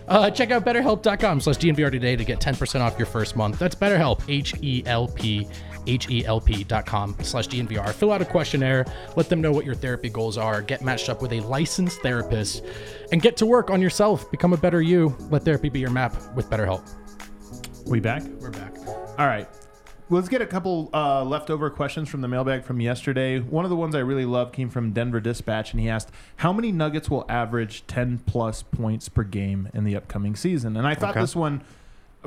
Uh, 0.08 0.30
check 0.32 0.52
out 0.52 0.64
betterhelp.com 0.64 1.42
slash 1.42 1.58
DNVR 1.58 1.92
today 1.92 2.16
to 2.16 2.24
get 2.24 2.40
10% 2.40 2.80
off 2.80 2.98
your 2.98 3.06
first 3.06 3.36
month. 3.36 3.60
That's 3.60 3.76
BetterHelp, 3.76 4.24
H 4.30 4.54
E 4.62 4.84
L 4.86 5.08
P, 5.10 5.48
H 5.88 6.10
E 6.10 6.26
L 6.26 6.40
P 6.40 6.64
dot 6.64 6.86
com 6.86 7.16
slash 7.22 7.48
DNVR. 7.48 7.92
Fill 7.94 8.12
out 8.12 8.22
a 8.22 8.26
questionnaire, 8.26 8.86
let 9.16 9.30
them 9.30 9.42
know 9.42 9.52
what 9.52 9.66
your 9.66 9.76
therapy 9.76 10.10
goals 10.10 10.38
are, 10.38 10.62
get 10.62 10.82
matched 10.84 11.10
up 11.10 11.22
with 11.22 11.34
a 11.34 11.40
licensed 11.42 12.02
therapist, 12.02 12.64
and 13.12 13.22
get 13.22 13.38
to 13.38 13.46
work 13.46 13.70
on 13.70 13.82
yourself. 13.82 14.30
Become 14.32 14.54
a 14.54 14.58
better 14.58 14.82
you. 14.82 15.16
Let 15.32 15.44
therapy 15.44 15.70
be 15.70 15.80
your 15.80 15.90
map 15.92 16.16
with 16.36 16.50
BetterHelp. 16.50 16.88
We 17.88 18.00
back? 18.00 18.24
We're 18.40 18.52
back. 18.52 18.76
All 19.18 19.28
right. 19.28 19.48
Let's 20.10 20.30
get 20.30 20.42
a 20.42 20.46
couple 20.46 20.90
uh, 20.94 21.22
leftover 21.26 21.70
questions 21.70 22.08
from 22.08 22.22
the 22.22 22.30
mailbag 22.30 22.64
from 22.64 22.80
yesterday. 22.80 23.40
One 23.42 23.66
of 23.66 23.70
the 23.70 23.76
ones 23.76 23.94
I 23.94 24.00
really 24.00 24.24
love 24.24 24.54
came 24.54 24.70
from 24.70 24.94
Denver 24.94 25.20
Dispatch, 25.20 25.74
and 25.74 25.82
he 25.82 25.90
asked, 25.90 26.12
How 26.38 26.54
many 26.54 26.72
Nuggets 26.72 27.10
will 27.10 27.26
average 27.28 27.86
10 27.88 28.20
plus 28.20 28.64
points 28.64 29.10
per 29.10 29.24
game 29.24 29.68
in 29.74 29.84
the 29.84 29.98
upcoming 29.98 30.38
season? 30.38 30.78
And 30.78 30.88
I 30.88 30.96
thought 30.96 31.12
Okay. 31.12 31.20
this 31.20 31.36
one, 31.36 31.62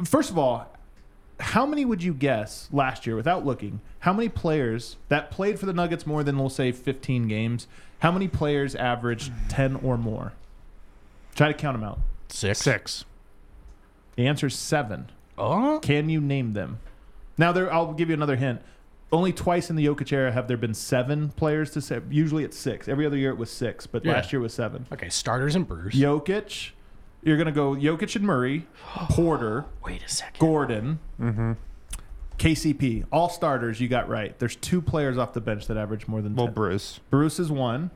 first 0.05 0.31
of 0.31 0.37
all, 0.37 0.71
how 1.41 1.67
many 1.67 1.85
would 1.85 2.03
you 2.03 2.15
guess 2.15 2.69
last 2.73 3.07
year, 3.07 3.17
without 3.17 3.45
looking, 3.45 3.81
how 4.01 4.13
many 4.13 4.29
players 4.29 4.97
that 5.09 5.31
played 5.31 5.59
for 5.59 5.67
the 5.67 5.73
Nuggets 5.73 6.07
more 6.07 6.23
than, 6.23 6.39
we'll 6.39 6.49
say, 6.51 6.73
15 6.73 7.29
games, 7.29 7.67
how 8.01 8.11
many 8.13 8.29
players 8.29 8.75
averaged 8.75 9.33
10 9.49 9.77
or 9.77 9.97
more? 9.99 10.33
Try 11.35 11.49
to 11.49 11.55
count 11.55 11.77
them 11.79 11.85
out. 11.85 12.01
Six. 12.29 12.59
Six. 12.61 13.05
The 14.17 14.27
answer 14.27 14.47
is 14.49 14.55
seven. 14.55 15.11
Oh, 15.39 15.79
Can 15.83 16.09
you 16.11 16.21
name 16.21 16.53
them? 16.53 16.79
Now, 17.39 17.53
there. 17.53 17.73
I'll 17.73 17.93
give 17.95 18.09
you 18.09 18.15
another 18.15 18.37
hint. 18.37 18.61
Only 19.13 19.33
twice 19.33 19.71
in 19.71 19.77
the 19.77 19.87
Jokic 19.87 20.13
era 20.13 20.31
have 20.31 20.47
there 20.47 20.57
been 20.59 20.75
seven 20.75 21.31
players 21.31 21.71
to 21.73 21.81
say. 21.81 22.01
Usually 22.11 22.45
it's 22.45 22.57
six. 22.59 22.87
Every 22.89 23.07
other 23.07 23.17
year 23.17 23.31
it 23.31 23.39
was 23.39 23.51
six, 23.51 23.87
but 23.87 24.05
Yeah. 24.05 24.13
last 24.13 24.33
year 24.33 24.41
was 24.41 24.53
seven. 24.55 24.87
okay. 24.93 25.09
Starters 25.09 25.57
and 25.57 25.67
Bruce. 25.67 25.95
Jokic, 25.97 26.71
you're 27.23 27.37
gonna 27.37 27.53
go 27.53 27.75
Jokic 27.75 28.17
and 28.17 28.25
Murray, 28.25 28.67
Porter, 28.85 29.67
Wait 29.85 30.03
a 30.03 30.09
second. 30.09 30.39
Gordon, 30.41 30.99
mm-hmm. 31.21 31.53
KCP, 32.39 33.05
all 33.13 33.29
starters. 33.29 33.81
You 33.81 33.89
got 33.89 34.09
right. 34.09 34.39
There's 34.39 34.57
two 34.57 34.81
players 34.81 35.19
off 35.19 35.33
the 35.35 35.41
bench 35.41 35.67
that 35.67 35.77
average 35.77 36.09
more 36.09 36.23
than 36.23 36.35
Well, 36.35 36.47
10. 36.47 36.55
Bruce. 36.55 37.01
Bruce 37.11 37.39
is 37.39 37.51
one. 37.51 37.91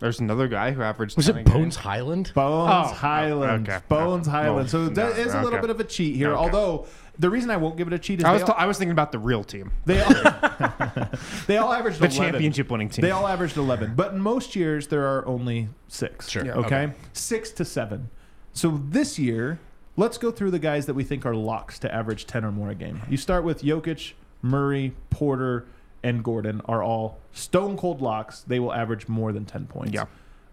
There's 0.00 0.20
another 0.20 0.48
guy 0.48 0.72
who 0.72 0.82
averaged. 0.82 1.16
Was 1.16 1.26
10 1.26 1.36
it 1.36 1.40
a 1.40 1.44
game. 1.44 1.54
Bones 1.54 1.76
Hyland? 1.76 2.32
Bones 2.34 2.70
Oh, 2.72 2.94
Hyland. 2.94 3.68
okay. 3.68 3.82
Bones 3.88 4.26
Hyland. 4.26 4.68
So 4.68 4.84
no, 4.84 4.88
that 4.90 5.18
is 5.18 5.32
a 5.34 5.38
little 5.38 5.52
okay. 5.54 5.60
bit 5.60 5.70
of 5.70 5.80
a 5.80 5.84
cheat 5.84 6.16
here. 6.16 6.30
Okay. 6.32 6.36
Although 6.38 6.86
the 7.18 7.30
reason 7.30 7.48
I 7.50 7.56
won't 7.56 7.76
give 7.76 7.86
it 7.86 7.92
a 7.92 7.98
cheat 7.98 8.18
is 8.18 8.24
I 8.24 8.32
was, 8.32 8.42
they, 8.42 8.46
t- 8.46 8.52
all, 8.52 8.58
I 8.58 8.66
was 8.66 8.76
thinking 8.76 8.92
about 8.92 9.12
the 9.12 9.18
real 9.18 9.44
team, 9.44 9.70
they 9.86 10.02
all 10.02 10.10
they 11.46 11.56
all 11.58 11.72
averaged 11.72 12.00
the 12.00 12.06
11. 12.06 12.10
championship 12.16 12.70
winning 12.70 12.88
team. 12.88 13.02
They 13.02 13.12
all 13.12 13.26
averaged 13.26 13.56
11. 13.56 13.94
But 13.94 14.12
in 14.12 14.20
most 14.20 14.56
years, 14.56 14.88
there 14.88 15.06
are 15.06 15.24
only 15.26 15.68
six. 15.88 16.28
Sure. 16.28 16.44
Yeah, 16.44 16.54
okay? 16.54 16.84
okay. 16.84 16.92
Six 17.12 17.50
to 17.52 17.64
seven. 17.64 18.10
So 18.54 18.80
this 18.88 19.18
year, 19.18 19.58
let's 19.96 20.16
go 20.16 20.30
through 20.30 20.52
the 20.52 20.58
guys 20.58 20.86
that 20.86 20.94
we 20.94 21.04
think 21.04 21.26
are 21.26 21.34
locks 21.34 21.78
to 21.80 21.92
average 21.94 22.26
10 22.26 22.44
or 22.44 22.52
more 22.52 22.70
a 22.70 22.74
game. 22.74 23.02
You 23.10 23.16
start 23.16 23.44
with 23.44 23.62
Jokic, 23.62 24.12
Murray, 24.42 24.94
Porter, 25.10 25.66
and 26.02 26.22
Gordon 26.22 26.60
are 26.66 26.82
all 26.82 27.18
stone 27.32 27.76
cold 27.76 28.00
locks. 28.00 28.40
They 28.40 28.60
will 28.60 28.72
average 28.72 29.08
more 29.08 29.32
than 29.32 29.44
10 29.44 29.66
points. 29.66 29.92
Yeah. 29.92 30.04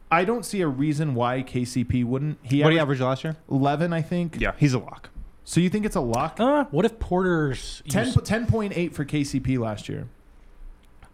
I 0.09 0.25
don't 0.25 0.43
see 0.43 0.61
a 0.61 0.67
reason 0.67 1.13
why 1.15 1.41
KCP 1.43 2.03
wouldn't. 2.03 2.39
He 2.41 2.61
what 2.63 2.69
did 2.71 2.75
he 2.75 2.79
average 2.81 2.99
last 3.01 3.23
year? 3.23 3.37
11, 3.49 3.93
I 3.93 4.01
think. 4.01 4.37
Yeah, 4.41 4.53
he's 4.57 4.73
a 4.73 4.79
lock. 4.79 5.09
So 5.43 5.59
you 5.59 5.69
think 5.69 5.85
it's 5.85 5.95
a 5.95 6.01
lock? 6.01 6.39
Uh, 6.39 6.65
what 6.71 6.85
if 6.85 6.99
Porter's 6.99 7.81
10, 7.87 8.05
used- 8.07 8.17
10.8 8.19 8.93
for 8.93 9.05
KCP 9.05 9.57
last 9.57 9.87
year. 9.87 10.07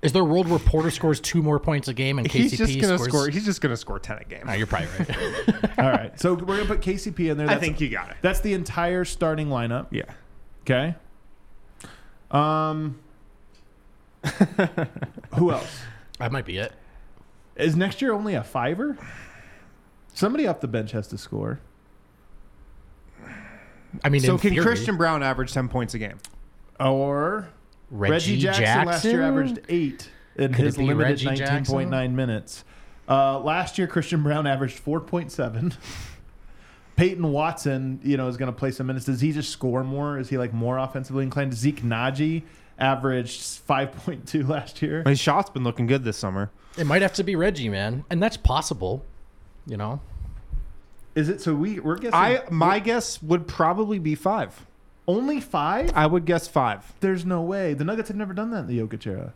Is 0.07 0.13
there 0.13 0.21
a 0.21 0.25
world 0.25 0.47
where 0.47 0.57
Porter 0.57 0.89
scores 0.89 1.19
two 1.19 1.43
more 1.43 1.59
points 1.59 1.87
a 1.89 1.93
game 1.93 2.17
and 2.17 2.27
KCP 2.27 2.31
He's 2.31 2.51
just 2.57 2.79
gonna 2.81 2.97
scores? 2.97 3.09
score. 3.09 3.29
He's 3.29 3.45
just 3.45 3.59
gonna 3.61 3.77
score 3.77 3.99
ten 3.99 4.17
a 4.19 4.23
game. 4.23 4.43
Ah, 4.47 4.53
you're 4.53 4.65
probably 4.65 4.87
right. 4.97 5.77
All 5.79 5.89
right. 5.91 6.19
So 6.19 6.33
we're 6.33 6.45
going 6.45 6.61
to 6.61 6.65
put 6.65 6.79
KCP 6.81 7.29
in 7.29 7.37
there. 7.37 7.45
I 7.47 7.49
That's- 7.55 7.59
think 7.61 7.81
you 7.81 7.89
got 7.89 8.09
it. 8.11 8.17
That's 8.21 8.39
the 8.39 8.53
entire 8.53 9.03
starting 9.05 9.49
lineup. 9.49 9.87
Yeah. 9.91 10.03
Okay. 10.61 10.95
Um. 12.31 12.99
who 15.35 15.51
else? 15.51 15.81
that 16.19 16.31
might 16.31 16.45
be 16.45 16.57
it. 16.57 16.73
Is 17.57 17.75
next 17.75 18.01
year 18.01 18.13
only 18.13 18.33
a 18.33 18.43
fiver? 18.43 18.97
Somebody 20.13 20.47
off 20.47 20.61
the 20.61 20.67
bench 20.67 20.91
has 20.93 21.07
to 21.09 21.17
score. 21.17 21.59
I 24.03 24.09
mean, 24.09 24.21
So 24.21 24.33
in 24.33 24.39
can 24.39 24.51
theory, 24.51 24.63
Christian 24.65 24.95
Braun 24.97 25.21
average 25.23 25.53
ten 25.53 25.67
points 25.69 25.93
a 25.93 25.99
game? 25.99 26.17
Or 26.79 27.49
Reggie, 27.89 28.13
Reggie, 28.33 28.37
Jackson, 28.39 28.85
last 28.85 29.05
year 29.05 29.21
averaged 29.21 29.59
eight 29.69 30.09
in 30.35 30.53
Could 30.53 30.65
his 30.65 30.77
limited 30.77 30.97
Reggie 30.97 31.25
nineteen 31.25 31.65
point 31.65 31.89
nine 31.89 32.09
Jackson? 32.09 32.15
minutes. 32.15 32.63
Uh, 33.09 33.39
last 33.39 33.77
year, 33.77 33.87
Christian 33.87 34.23
Braun 34.23 34.45
averaged 34.45 34.77
four 34.79 34.99
point 34.99 35.31
seven. 35.31 35.73
Peyton 36.97 37.31
Watson, 37.31 37.99
you 38.03 38.17
know, 38.17 38.27
is 38.27 38.37
going 38.37 38.51
to 38.51 38.57
play 38.57 38.71
some 38.71 38.87
minutes. 38.87 39.05
Does 39.05 39.21
he 39.21 39.31
just 39.31 39.51
score 39.51 39.83
more? 39.83 40.17
Is 40.17 40.29
he 40.29 40.37
like 40.37 40.51
more 40.51 40.77
offensively 40.79 41.23
inclined? 41.23 41.53
Zeke 41.53 41.83
Nnaji 41.83 42.41
averaged 42.79 43.59
five 43.59 43.91
point 43.91 44.27
two 44.27 44.45
last 44.45 44.81
year. 44.81 45.03
His 45.05 45.19
shot's 45.19 45.49
been 45.49 45.63
looking 45.63 45.87
good 45.87 46.03
this 46.03 46.17
summer. 46.17 46.51
It 46.77 46.85
might 46.85 47.01
have 47.01 47.13
to 47.13 47.23
be 47.23 47.35
Reggie, 47.35 47.69
man, 47.69 48.03
and 48.09 48.21
that's 48.21 48.37
possible. 48.37 49.05
You 49.65 49.77
know, 49.77 50.01
Is 51.15 51.29
it 51.29 51.41
so? 51.41 51.53
We 51.55 51.79
we're 51.79 51.95
guessing. 51.97 52.13
I 52.13 52.43
my 52.51 52.79
guess 52.79 53.21
would 53.21 53.47
probably 53.47 53.99
be 53.99 54.15
five. 54.15 54.65
Only 55.07 55.39
five. 55.39 55.91
I 55.95 56.05
would 56.05 56.25
guess 56.25 56.47
five. 56.47 56.93
There's 56.99 57.25
no 57.25 57.41
way. 57.41 57.73
The 57.73 57.83
Nuggets 57.85 58.09
have 58.09 58.17
never 58.17 58.33
done 58.33 58.51
that 58.51 58.61
in 58.61 58.67
the 58.67 58.79
Jokic 58.79 59.05
era. 59.07 59.33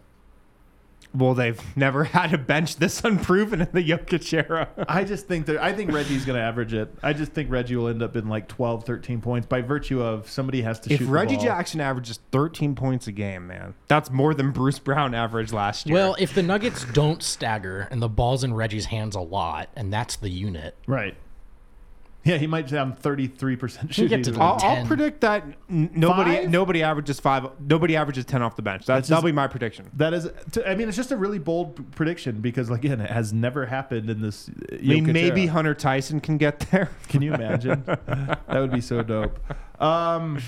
Well, 1.14 1.34
they've 1.34 1.60
never 1.76 2.06
had 2.06 2.34
a 2.34 2.38
bench 2.38 2.78
this 2.78 3.02
unproven 3.04 3.62
in 3.62 3.68
the 3.74 3.84
Jokic 3.84 4.34
era. 4.34 4.70
I 4.88 5.04
just 5.04 5.28
think 5.28 5.46
that 5.48 5.58
I 5.62 5.74
think 5.74 5.92
Reggie's 5.92 6.24
going 6.26 6.38
to 6.38 6.42
average 6.44 6.74
it. 6.74 6.94
I 7.04 7.12
just 7.14 7.34
think 7.34 7.50
Reggie 7.52 7.76
will 7.76 7.90
end 7.90 8.02
up 8.02 8.16
in 8.16 8.30
like 8.30 8.48
12, 8.48 8.86
13 8.86 9.20
points 9.20 9.48
by 9.48 9.62
virtue 9.62 10.02
of 10.02 10.30
somebody 10.30 10.62
has 10.62 10.80
to 10.82 10.94
if 10.94 11.00
shoot. 11.00 11.06
the 11.06 11.12
Reggie 11.12 11.36
ball. 11.36 11.46
Jackson 11.46 11.82
averages 11.82 12.20
13 12.32 12.76
points 12.76 13.08
a 13.08 13.12
game, 13.12 13.48
man, 13.48 13.74
that's 13.90 14.10
more 14.10 14.34
than 14.34 14.52
Bruce 14.52 14.80
Brown 14.80 15.14
averaged 15.14 15.52
last 15.52 15.86
year. 15.86 15.96
Well, 15.96 16.16
if 16.18 16.34
the 16.34 16.44
Nuggets 16.44 16.86
don't 16.94 17.22
stagger 17.22 17.88
and 17.92 18.02
the 18.02 18.10
ball's 18.10 18.44
in 18.46 18.54
Reggie's 18.54 18.86
hands 18.86 19.16
a 19.16 19.22
lot, 19.22 19.70
and 19.76 19.92
that's 19.92 20.16
the 20.16 20.30
unit, 20.30 20.78
right? 20.88 21.16
Yeah, 22.24 22.38
he 22.38 22.46
might 22.46 22.70
have 22.70 23.00
thirty 23.00 23.26
three 23.28 23.56
percent 23.56 23.88
He'll 23.94 24.06
shooting. 24.06 24.20
get 24.20 24.26
to 24.26 24.32
today. 24.32 24.44
I'll, 24.44 24.54
I'll 24.62 24.76
10. 24.76 24.88
predict 24.88 25.22
that 25.22 25.44
n- 25.70 25.90
nobody 25.96 26.36
Five? 26.36 26.50
nobody 26.52 26.84
averages 26.84 27.20
five. 27.20 27.48
Nobody 27.60 27.96
averages 27.96 28.26
10 28.26 28.44
off 28.44 28.56
the 28.56 28.62
bench. 28.62 28.82
That's, 28.86 29.08
That's 29.08 29.10
that'll 29.10 29.22
just- 29.24 29.26
be 29.26 29.32
my 29.32 29.48
prediction. 29.48 29.90
That 29.96 30.14
is, 30.14 30.30
t- 30.52 30.64
I 30.64 30.76
mean, 30.76 30.88
it's 30.88 30.96
just 30.98 31.12
a 31.12 31.18
really 31.18 31.40
bold 31.40 31.78
p- 31.78 31.84
prediction 31.96 32.40
because, 32.40 32.70
again, 32.70 33.02
it 33.02 33.10
has 33.10 33.34
never 33.34 33.66
happened 33.66 34.08
in 34.10 34.22
this. 34.22 34.50
uh, 34.50 34.76
I 34.76 34.82
mean, 34.82 35.06
Jokic 35.08 35.14
maybe 35.14 35.42
era. 35.46 35.52
Hunter 35.54 35.74
Tyson 35.74 36.20
can 36.22 36.38
get 36.38 36.60
there. 36.72 36.92
Can 37.10 37.24
you 37.24 37.34
imagine? 37.34 37.84
that 37.88 38.40
would 38.50 38.72
be 38.72 38.82
so 38.82 39.02
dope. 39.02 39.40
Um, 39.82 40.40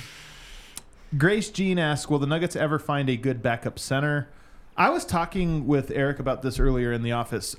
Grace 1.18 1.50
Jean 1.50 1.80
asks, 1.80 2.10
"Will 2.10 2.20
the 2.20 2.28
Nuggets 2.28 2.56
ever 2.56 2.80
find 2.80 3.10
a 3.10 3.18
good 3.18 3.42
backup 3.42 3.78
center?" 3.80 4.30
I 4.76 4.90
was 4.90 5.06
talking 5.06 5.68
with 5.68 5.92
Eric 5.92 6.20
about 6.20 6.42
this 6.42 6.60
earlier 6.60 6.92
in 6.92 7.04
the 7.04 7.12
office. 7.12 7.56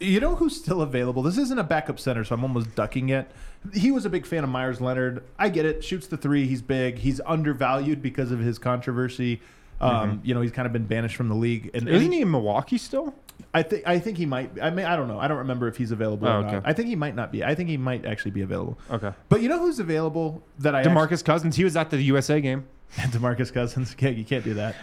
You 0.00 0.20
know 0.20 0.34
who's 0.36 0.56
still 0.56 0.82
available? 0.82 1.22
This 1.22 1.38
isn't 1.38 1.58
a 1.58 1.64
backup 1.64 1.98
center, 1.98 2.24
so 2.24 2.34
I'm 2.34 2.42
almost 2.42 2.74
ducking 2.74 3.08
it. 3.10 3.30
He 3.74 3.90
was 3.90 4.04
a 4.04 4.10
big 4.10 4.26
fan 4.26 4.44
of 4.44 4.50
Meyers 4.50 4.80
Leonard. 4.80 5.22
I 5.38 5.48
get 5.48 5.64
it. 5.66 5.82
Shoots 5.84 6.06
the 6.06 6.16
three. 6.16 6.46
He's 6.46 6.62
big. 6.62 6.98
He's 6.98 7.20
undervalued 7.26 8.02
because 8.02 8.30
of 8.32 8.38
his 8.40 8.58
controversy. 8.58 9.40
Um, 9.80 10.20
You 10.24 10.34
know, 10.34 10.40
he's 10.40 10.52
kind 10.52 10.66
of 10.66 10.72
been 10.72 10.86
banished 10.86 11.16
from 11.16 11.28
the 11.28 11.34
league. 11.34 11.70
And 11.74 11.88
Isn't 11.88 12.12
he 12.12 12.20
in 12.22 12.30
Milwaukee 12.30 12.78
still? 12.78 13.14
I 13.52 13.62
think 13.62 13.82
I 13.86 13.98
think 13.98 14.16
he 14.16 14.24
might. 14.26 14.50
I 14.62 14.70
mean, 14.70 14.86
I 14.86 14.96
don't 14.96 15.08
know. 15.08 15.18
I 15.18 15.28
don't 15.28 15.38
remember 15.38 15.68
if 15.68 15.76
he's 15.76 15.90
available 15.90 16.26
Oh, 16.26 16.38
or 16.38 16.42
not. 16.42 16.54
okay. 16.54 16.68
I 16.68 16.72
think 16.72 16.88
he 16.88 16.96
might 16.96 17.14
not 17.14 17.30
be. 17.32 17.44
I 17.44 17.54
think 17.54 17.68
he 17.68 17.76
might 17.76 18.06
actually 18.06 18.30
be 18.30 18.40
available. 18.40 18.78
Okay. 18.90 19.12
But 19.28 19.42
you 19.42 19.48
know 19.50 19.58
who's 19.58 19.78
available 19.78 20.42
that 20.60 20.74
I 20.74 20.82
Demarcus 20.82 21.22
Cousins. 21.24 21.56
He 21.56 21.64
was 21.64 21.76
at 21.76 21.90
the 21.90 22.00
USA 22.02 22.40
game. 22.40 22.64
actually, 22.98 23.18
Demarcus 23.20 23.52
Cousins. 23.52 23.94
Yeah, 24.00 24.10
you 24.10 24.24
can't 24.24 24.44
do 24.44 24.54
that. 24.54 24.76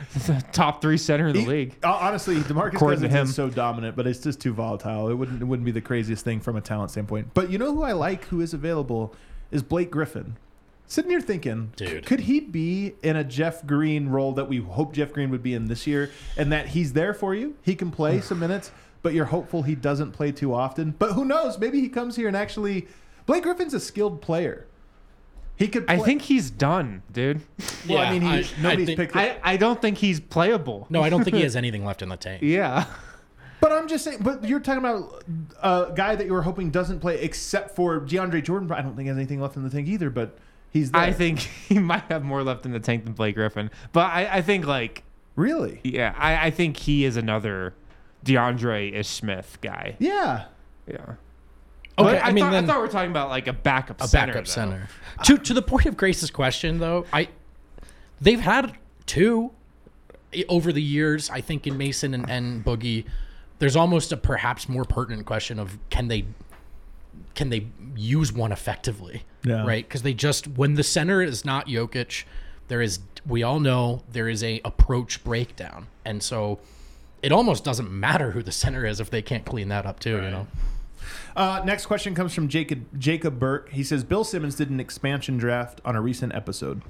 Top 0.53 0.81
three 0.81 0.97
center 0.97 1.27
in 1.27 1.33
the 1.35 1.41
He- 1.41 1.47
league. 1.47 1.75
uh, 1.83 1.91
honestly, 1.93 2.35
Demarcus 2.35 2.75
According 2.75 3.01
to 3.01 3.07
Cousins 3.07 3.13
him. 3.13 3.27
is 3.27 3.35
so 3.35 3.49
dominant, 3.49 3.95
but 3.95 4.05
it's 4.07 4.19
just 4.19 4.39
too 4.41 4.53
volatile. 4.53 5.09
It 5.09 5.13
wouldn't 5.15 5.41
it 5.41 5.45
wouldn't 5.45 5.65
be 5.65 5.71
the 5.71 5.81
craziest 5.81 6.23
thing 6.23 6.39
from 6.39 6.55
a 6.55 6.61
talent 6.61 6.91
standpoint. 6.91 7.33
But 7.33 7.49
you 7.49 7.57
know 7.57 7.73
who 7.73 7.83
I 7.83 7.93
like 7.93 8.25
who 8.25 8.41
is 8.41 8.53
available 8.53 9.15
is 9.51 9.63
Blake 9.63 9.91
Griffin. 9.91 10.37
Sitting 10.85 11.09
here 11.11 11.21
thinking, 11.21 11.71
Dude. 11.77 12.05
could 12.05 12.19
he 12.21 12.39
be 12.41 12.93
in 13.01 13.15
a 13.15 13.23
Jeff 13.23 13.65
Green 13.65 14.09
role 14.09 14.33
that 14.33 14.49
we 14.49 14.57
hope 14.57 14.93
Jeff 14.93 15.13
Green 15.13 15.29
would 15.31 15.41
be 15.41 15.53
in 15.53 15.67
this 15.67 15.87
year, 15.87 16.11
and 16.37 16.51
that 16.51 16.67
he's 16.67 16.93
there 16.93 17.13
for 17.13 17.33
you? 17.33 17.55
He 17.61 17.73
can 17.73 17.89
play 17.89 18.19
some 18.19 18.37
minutes, 18.39 18.69
but 19.01 19.13
you're 19.13 19.25
hopeful 19.25 19.63
he 19.63 19.75
doesn't 19.75 20.11
play 20.11 20.31
too 20.33 20.53
often. 20.53 20.93
But 20.99 21.13
who 21.13 21.23
knows? 21.25 21.57
Maybe 21.57 21.79
he 21.79 21.87
comes 21.89 22.15
here 22.17 22.27
and 22.27 22.35
actually. 22.37 22.87
Blake 23.25 23.43
Griffin's 23.43 23.73
a 23.73 23.79
skilled 23.79 24.21
player. 24.21 24.67
He 25.63 25.69
could. 25.69 25.87
Play, 25.87 25.95
I 25.95 25.99
think 25.99 26.21
he's 26.23 26.49
done, 26.51 27.01
dude. 27.11 27.41
Well, 27.87 27.97
I 27.99 28.11
mean, 28.11 28.21
he, 28.21 28.27
I- 28.29 28.71
I 28.71 28.75
think- 28.85 28.97
picked. 28.97 29.15
I, 29.15 29.37
I 29.43 29.57
don't 29.57 29.81
think 29.81 29.97
he's 29.97 30.19
playable. 30.19 30.87
no, 30.89 31.01
I 31.01 31.09
don't 31.09 31.23
think 31.23 31.35
he 31.37 31.43
has 31.49 31.55
anything 31.55 31.83
left 31.85 32.01
in 32.01 32.09
the 32.09 32.17
tank. 32.17 32.41
Yeah. 32.41 32.85
But 33.59 33.71
I'm 33.71 33.87
just 33.87 34.03
saying. 34.03 34.19
But 34.21 34.43
you're 34.45 34.59
talking 34.59 34.79
about 34.79 35.23
a 35.61 35.91
guy 35.95 36.15
that 36.15 36.25
you 36.25 36.33
were 36.33 36.41
hoping 36.41 36.69
doesn't 36.69 36.99
play, 36.99 37.21
except 37.21 37.75
for 37.75 38.01
DeAndre 38.01 38.43
Jordan. 38.43 38.69
I 38.71 38.81
don't 38.81 38.95
think 38.95 39.07
has 39.07 39.17
anything 39.17 39.39
left 39.41 39.55
in 39.55 39.63
the 39.63 39.69
tank 39.69 39.87
either. 39.87 40.09
But 40.09 40.37
he's 40.71 40.91
there. 40.91 41.01
I 41.01 41.11
think 41.13 41.39
he 41.69 41.79
might 41.79 42.03
have 42.03 42.23
more 42.23 42.43
left 42.43 42.65
in 42.65 42.71
the 42.73 42.79
tank 42.81 43.05
than 43.05 43.13
Blake 43.13 43.35
Griffin. 43.35 43.69
But 43.93 44.07
I, 44.11 44.37
I 44.37 44.41
think 44.41 44.65
like 44.65 45.03
really. 45.37 45.79
yeah, 45.83 46.13
I, 46.17 46.47
I 46.47 46.51
think 46.51 46.75
he 46.77 47.05
is 47.05 47.15
another 47.17 47.73
DeAndre 48.25 48.93
Ish 48.93 49.07
Smith 49.07 49.57
guy. 49.61 49.95
Yeah. 49.99 50.45
Yeah. 50.87 51.15
Okay, 51.97 52.13
But 52.13 52.25
I 52.25 52.31
mean, 52.31 52.43
thought, 52.43 52.51
then 52.51 52.63
I 52.63 52.67
thought 52.67 52.77
we 52.77 52.81
were 52.81 52.91
talking 52.91 53.11
about 53.11 53.29
like 53.29 53.47
a 53.47 53.53
backup 53.53 54.01
center. 54.01 54.05
a 54.05 54.07
center. 54.07 54.33
backup 54.33 54.45
though. 54.45 54.51
center. 54.51 54.89
To 55.25 55.37
to 55.37 55.53
the 55.53 55.61
point 55.61 55.85
of 55.85 55.95
Grace's 55.95 56.31
question, 56.31 56.79
though, 56.79 57.05
I 57.13 57.29
they've 58.19 58.39
had 58.39 58.75
two 59.05 59.51
over 60.49 60.73
the 60.73 60.81
years. 60.81 61.29
I 61.29 61.41
think 61.41 61.67
in 61.67 61.77
Mason 61.77 62.13
and, 62.13 62.29
and 62.29 62.65
Boogie, 62.65 63.05
there's 63.59 63.75
almost 63.75 64.11
a 64.11 64.17
perhaps 64.17 64.67
more 64.67 64.85
pertinent 64.85 65.25
question 65.25 65.59
of 65.59 65.77
can 65.89 66.07
they 66.07 66.25
can 67.35 67.49
they 67.49 67.67
use 67.95 68.33
one 68.33 68.51
effectively? 68.51 69.23
Yeah. 69.43 69.65
Right? 69.65 69.87
Because 69.87 70.01
they 70.01 70.13
just 70.13 70.47
when 70.47 70.73
the 70.73 70.83
center 70.83 71.21
is 71.21 71.45
not 71.45 71.67
Jokic, 71.67 72.23
there 72.69 72.81
is 72.81 72.99
we 73.27 73.43
all 73.43 73.59
know 73.59 74.03
there 74.11 74.27
is 74.27 74.43
a 74.43 74.61
approach 74.65 75.23
breakdown, 75.23 75.87
and 76.03 76.23
so 76.23 76.59
it 77.21 77.31
almost 77.31 77.63
doesn't 77.63 77.91
matter 77.91 78.31
who 78.31 78.41
the 78.41 78.51
center 78.51 78.85
is 78.85 78.99
if 78.99 79.09
they 79.09 79.21
can't 79.21 79.45
clean 79.45 79.67
that 79.69 79.85
up 79.85 79.99
too. 79.99 80.15
You 80.15 80.31
know. 80.31 80.47
Uh, 81.35 81.61
next 81.65 81.85
question 81.85 82.13
comes 82.15 82.33
from 82.33 82.47
Jacob 82.47 82.85
Jacob 82.97 83.39
Burke. 83.39 83.69
He 83.69 83.83
says 83.83 84.03
Bill 84.03 84.23
Simmons 84.23 84.55
did 84.55 84.69
an 84.69 84.79
expansion 84.79 85.37
draft 85.37 85.81
on 85.83 85.95
a 85.95 86.01
recent 86.01 86.33
episode. 86.35 86.81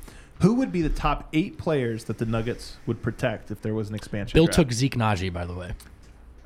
Who 0.41 0.55
would 0.55 0.71
be 0.71 0.81
the 0.81 0.89
top 0.89 1.29
eight 1.33 1.57
players 1.57 2.05
that 2.05 2.17
the 2.17 2.25
Nuggets 2.25 2.77
would 2.85 3.01
protect 3.01 3.51
if 3.51 3.61
there 3.61 3.73
was 3.73 3.89
an 3.89 3.95
expansion? 3.95 4.35
Bill 4.35 4.45
draft? 4.45 4.55
took 4.57 4.71
Zeke 4.73 4.95
Nnaji, 4.95 5.31
by 5.31 5.45
the 5.45 5.53
way. 5.53 5.71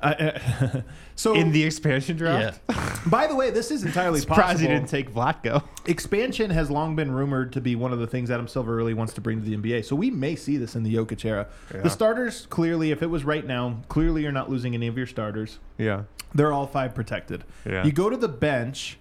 Uh, 0.00 0.80
so, 1.16 1.34
In 1.34 1.50
the 1.50 1.64
expansion 1.64 2.16
draft. 2.16 2.60
Yeah. 2.68 3.00
by 3.06 3.26
the 3.26 3.34
way, 3.34 3.50
this 3.50 3.70
is 3.70 3.84
entirely 3.84 4.20
Surprised 4.20 4.42
possible. 4.42 4.60
he 4.60 4.66
didn't 4.68 4.88
take 4.88 5.12
Vlatko. 5.12 5.62
Expansion 5.86 6.50
has 6.50 6.70
long 6.70 6.94
been 6.94 7.10
rumored 7.10 7.52
to 7.54 7.60
be 7.60 7.74
one 7.74 7.92
of 7.92 7.98
the 7.98 8.06
things 8.06 8.30
Adam 8.30 8.46
Silver 8.46 8.76
really 8.76 8.94
wants 8.94 9.12
to 9.14 9.20
bring 9.20 9.42
to 9.42 9.44
the 9.44 9.56
NBA. 9.56 9.84
So 9.84 9.96
we 9.96 10.10
may 10.10 10.36
see 10.36 10.56
this 10.56 10.76
in 10.76 10.82
the 10.82 10.94
Jokic 10.94 11.24
era. 11.24 11.48
The 11.70 11.90
starters, 11.90 12.46
clearly, 12.46 12.90
if 12.90 13.02
it 13.02 13.08
was 13.08 13.24
right 13.24 13.44
now, 13.44 13.80
clearly 13.88 14.22
you're 14.22 14.32
not 14.32 14.50
losing 14.50 14.74
any 14.74 14.86
of 14.86 14.96
your 14.96 15.06
starters. 15.06 15.58
Yeah. 15.78 16.04
They're 16.34 16.52
all 16.52 16.66
five 16.66 16.94
protected. 16.94 17.44
Yeah. 17.66 17.84
You 17.84 17.92
go 17.92 18.10
to 18.10 18.16
the 18.16 18.28
bench. 18.28 18.98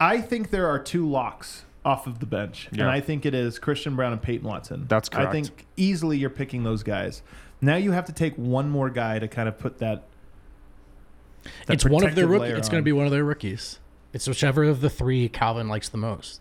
I 0.00 0.20
think 0.20 0.50
there 0.50 0.66
are 0.66 0.78
two 0.78 1.08
locks 1.08 1.64
off 1.86 2.08
of 2.08 2.18
the 2.18 2.26
bench, 2.26 2.68
and 2.72 2.82
I 2.82 3.00
think 3.00 3.24
it 3.24 3.32
is 3.32 3.60
Christian 3.60 3.94
Braun 3.94 4.12
and 4.12 4.20
Peyton 4.20 4.46
Watson. 4.46 4.86
That's 4.88 5.08
correct. 5.08 5.28
I 5.28 5.32
think 5.32 5.66
easily 5.76 6.18
you're 6.18 6.30
picking 6.30 6.64
those 6.64 6.82
guys. 6.82 7.22
Now 7.60 7.76
you 7.76 7.92
have 7.92 8.04
to 8.06 8.12
take 8.12 8.34
one 8.36 8.68
more 8.70 8.90
guy 8.90 9.18
to 9.18 9.28
kind 9.28 9.48
of 9.48 9.58
put 9.58 9.78
that. 9.78 10.04
that 11.66 11.74
it's 11.74 11.84
one 11.84 12.04
of 12.04 12.14
their 12.14 12.26
protective 12.26 12.30
rookies. 12.30 12.40
layer 12.42 12.56
It's 12.56 12.68
going 12.68 12.82
to 12.82 12.84
be 12.84 12.92
one 12.92 13.06
of 13.06 13.12
their 13.12 13.24
rookies. 13.24 13.78
It's 14.12 14.26
whichever 14.28 14.64
of 14.64 14.80
the 14.80 14.90
three 14.90 15.28
Calvin 15.28 15.68
likes 15.68 15.88
the 15.88 15.98
most. 15.98 16.40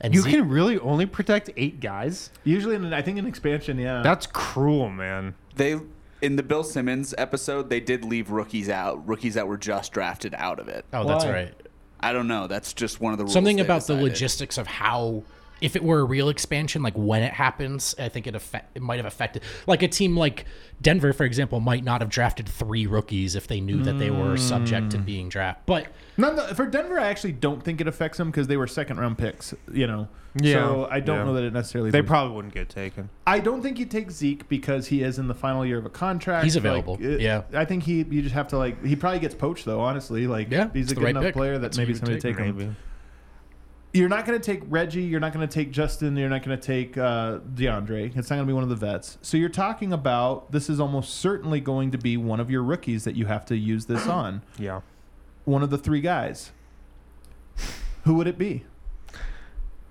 And 0.00 0.14
You 0.14 0.22
Zeke- 0.22 0.32
can 0.34 0.48
really 0.48 0.78
only 0.78 1.06
protect 1.06 1.50
eight 1.56 1.80
guys? 1.80 2.30
usually. 2.42 2.74
In, 2.74 2.92
I 2.92 3.02
think 3.02 3.18
in 3.18 3.26
expansion, 3.26 3.78
yeah. 3.78 4.02
That's 4.02 4.26
cruel, 4.26 4.90
man. 4.90 5.34
They 5.56 5.80
in 6.20 6.36
the 6.36 6.42
Bill 6.42 6.64
Simmons 6.64 7.14
episode, 7.18 7.68
they 7.68 7.80
did 7.80 8.04
leave 8.04 8.30
rookies 8.30 8.68
out, 8.68 9.06
rookies 9.06 9.34
that 9.34 9.46
were 9.46 9.58
just 9.58 9.92
drafted 9.92 10.34
out 10.34 10.58
of 10.58 10.68
it. 10.68 10.84
oh, 10.92 11.06
that's 11.06 11.26
right. 11.26 11.54
I 12.00 12.12
don't 12.12 12.28
know. 12.28 12.46
That's 12.46 12.72
just 12.72 13.00
one 13.00 13.12
of 13.12 13.18
the 13.18 13.24
rules. 13.24 13.32
Something 13.34 13.56
they 13.56 13.62
about 13.62 13.86
the 13.86 13.94
logistics 13.94 14.58
of 14.58 14.66
how, 14.66 15.22
if 15.64 15.76
it 15.76 15.82
were 15.82 16.00
a 16.00 16.04
real 16.04 16.28
expansion, 16.28 16.82
like 16.82 16.92
when 16.94 17.22
it 17.22 17.32
happens, 17.32 17.94
I 17.98 18.10
think 18.10 18.26
it 18.26 18.34
affect, 18.34 18.76
it 18.76 18.82
might 18.82 18.96
have 18.98 19.06
affected. 19.06 19.42
Like 19.66 19.82
a 19.82 19.88
team 19.88 20.14
like 20.16 20.44
Denver, 20.82 21.14
for 21.14 21.24
example, 21.24 21.58
might 21.58 21.82
not 21.82 22.02
have 22.02 22.10
drafted 22.10 22.46
three 22.48 22.86
rookies 22.86 23.34
if 23.34 23.46
they 23.46 23.60
knew 23.60 23.82
that 23.82 23.98
they 23.98 24.10
were 24.10 24.36
subject 24.36 24.88
Mm. 24.88 24.90
to 24.90 24.98
being 24.98 25.28
drafted. 25.30 25.62
But 25.66 25.86
None 26.18 26.36
the, 26.36 26.42
for 26.54 26.66
Denver, 26.66 27.00
I 27.00 27.06
actually 27.06 27.32
don't 27.32 27.62
think 27.62 27.80
it 27.80 27.88
affects 27.88 28.18
them 28.18 28.30
because 28.30 28.46
they 28.46 28.56
were 28.58 28.66
second 28.66 28.98
round 28.98 29.16
picks. 29.16 29.54
You 29.72 29.86
know, 29.86 30.08
Yeah. 30.40 30.52
so 30.54 30.88
I 30.90 31.00
don't 31.00 31.16
Yeah. 31.18 31.24
know 31.24 31.34
that 31.34 31.44
it 31.44 31.52
necessarily. 31.54 31.90
They 31.90 32.00
boosts- 32.02 32.10
probably 32.10 32.36
wouldn't 32.36 32.54
get 32.54 32.68
taken. 32.68 33.08
I 33.26 33.40
don't 33.40 33.62
think 33.62 33.78
you 33.78 33.86
take 33.86 34.10
Zeke 34.10 34.46
because 34.48 34.88
he 34.88 35.02
is 35.02 35.18
in 35.18 35.28
the 35.28 35.34
final 35.34 35.64
year 35.64 35.78
of 35.78 35.86
a 35.86 35.90
contract. 35.90 36.44
He's 36.44 36.56
Like, 36.56 36.64
available. 36.64 36.98
it- 37.00 37.20
Yeah. 37.22 37.42
I 37.54 37.64
think 37.64 37.84
he. 37.84 38.04
You 38.10 38.20
just 38.20 38.34
have 38.34 38.48
to 38.48 38.58
like. 38.58 38.84
He 38.84 38.96
probably 38.96 39.20
gets 39.20 39.34
poached 39.34 39.64
though. 39.64 39.80
Honestly, 39.80 40.26
like 40.26 40.50
Yeah, 40.50 40.68
he's 40.74 40.82
it's 40.84 40.92
a 40.92 40.94
the 40.94 41.00
good 41.00 41.04
right 41.06 41.10
enough 41.10 41.24
pick. 41.24 41.34
player 41.34 41.54
that 41.54 41.60
That's 41.62 41.78
maybe 41.78 41.92
who 41.92 41.92
you 41.94 41.98
somebody 42.00 42.20
take, 42.20 42.36
take 42.36 42.44
him. 42.44 42.76
You're 43.94 44.08
not 44.08 44.26
going 44.26 44.38
to 44.38 44.44
take 44.44 44.60
Reggie. 44.68 45.04
You're 45.04 45.20
not 45.20 45.32
going 45.32 45.46
to 45.46 45.54
take 45.54 45.70
Justin. 45.70 46.16
You're 46.16 46.28
not 46.28 46.42
going 46.42 46.58
to 46.58 46.66
take 46.66 46.98
uh, 46.98 47.38
DeAndre. 47.54 48.06
It's 48.16 48.28
not 48.28 48.36
going 48.36 48.40
to 48.40 48.46
be 48.46 48.52
one 48.52 48.64
of 48.64 48.68
the 48.68 48.74
vets. 48.74 49.18
So 49.22 49.36
you're 49.36 49.48
talking 49.48 49.92
about 49.92 50.50
this 50.50 50.68
is 50.68 50.80
almost 50.80 51.14
certainly 51.14 51.60
going 51.60 51.92
to 51.92 51.98
be 51.98 52.16
one 52.16 52.40
of 52.40 52.50
your 52.50 52.64
rookies 52.64 53.04
that 53.04 53.14
you 53.14 53.26
have 53.26 53.46
to 53.46 53.56
use 53.56 53.86
this 53.86 54.04
on. 54.08 54.42
Yeah. 54.58 54.80
One 55.44 55.62
of 55.62 55.70
the 55.70 55.78
three 55.78 56.00
guys. 56.00 56.50
Who 58.02 58.14
would 58.14 58.26
it 58.26 58.36
be? 58.36 58.64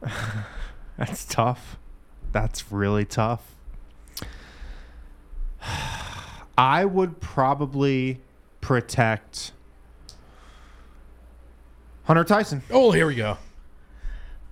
That's 0.97 1.23
tough. 1.23 1.77
That's 2.33 2.73
really 2.73 3.05
tough. 3.05 3.55
I 6.57 6.83
would 6.83 7.21
probably 7.21 8.19
protect 8.59 9.53
Hunter 12.03 12.25
Tyson. 12.25 12.63
oh, 12.69 12.91
here 12.91 13.07
we 13.07 13.15
go. 13.15 13.37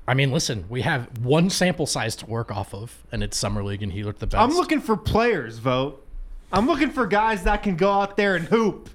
I 0.08 0.14
mean, 0.14 0.32
listen, 0.32 0.66
we 0.68 0.82
have 0.82 1.08
one 1.20 1.50
sample 1.50 1.86
size 1.86 2.16
to 2.18 2.26
work 2.26 2.52
off 2.52 2.74
of, 2.74 2.98
and 3.12 3.24
it's 3.24 3.38
summer 3.38 3.64
league, 3.64 3.84
and 3.84 3.92
he 3.94 4.04
looked 4.04 4.20
the 4.20 4.28
best. 4.28 4.42
I'm 4.42 4.56
looking 4.56 4.82
for 4.82 4.98
players, 4.98 5.58
vote. 5.60 6.06
I'm 6.52 6.68
looking 6.68 6.90
for 6.90 7.08
guys 7.08 7.44
that 7.44 7.64
can 7.64 7.76
go 7.78 7.92
out 7.92 8.18
there 8.18 8.36
and 8.36 8.46
hoop. 8.46 8.90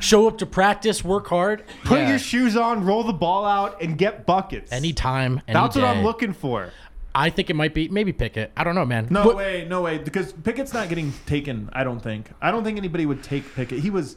show 0.00 0.26
up 0.26 0.38
to 0.38 0.46
practice, 0.46 1.04
work 1.04 1.28
hard, 1.28 1.62
Put 1.84 2.00
Yeah. 2.00 2.10
your 2.10 2.18
shoes 2.18 2.56
on, 2.56 2.84
roll 2.84 3.04
the 3.04 3.12
ball 3.12 3.44
out, 3.46 3.80
and 3.80 3.96
get 3.96 4.26
buckets. 4.26 4.70
anytime. 4.72 5.40
Any 5.48 5.54
That's 5.58 5.76
what 5.76 5.84
I'm 5.84 6.02
looking 6.04 6.32
for. 6.32 6.70
I 7.14 7.30
think 7.30 7.50
it 7.50 7.54
might 7.54 7.74
be 7.74 7.88
maybe 7.88 8.12
Pickett. 8.12 8.52
I 8.56 8.62
don't 8.64 8.74
know, 8.76 8.84
man. 8.84 9.08
No 9.10 9.24
What- 9.26 9.36
way, 9.36 9.66
no 9.68 9.82
way. 9.82 9.98
Because 9.98 10.32
Pickett's 10.32 10.72
not 10.72 10.88
getting 10.88 11.12
taken. 11.26 11.68
I 11.72 11.82
don't 11.82 12.00
think. 12.00 12.30
I 12.40 12.50
don't 12.52 12.62
think 12.62 12.76
anybody 12.78 13.04
would 13.06 13.22
take 13.22 13.52
Pickett. 13.56 13.80
He 13.80 13.90
was 13.90 14.16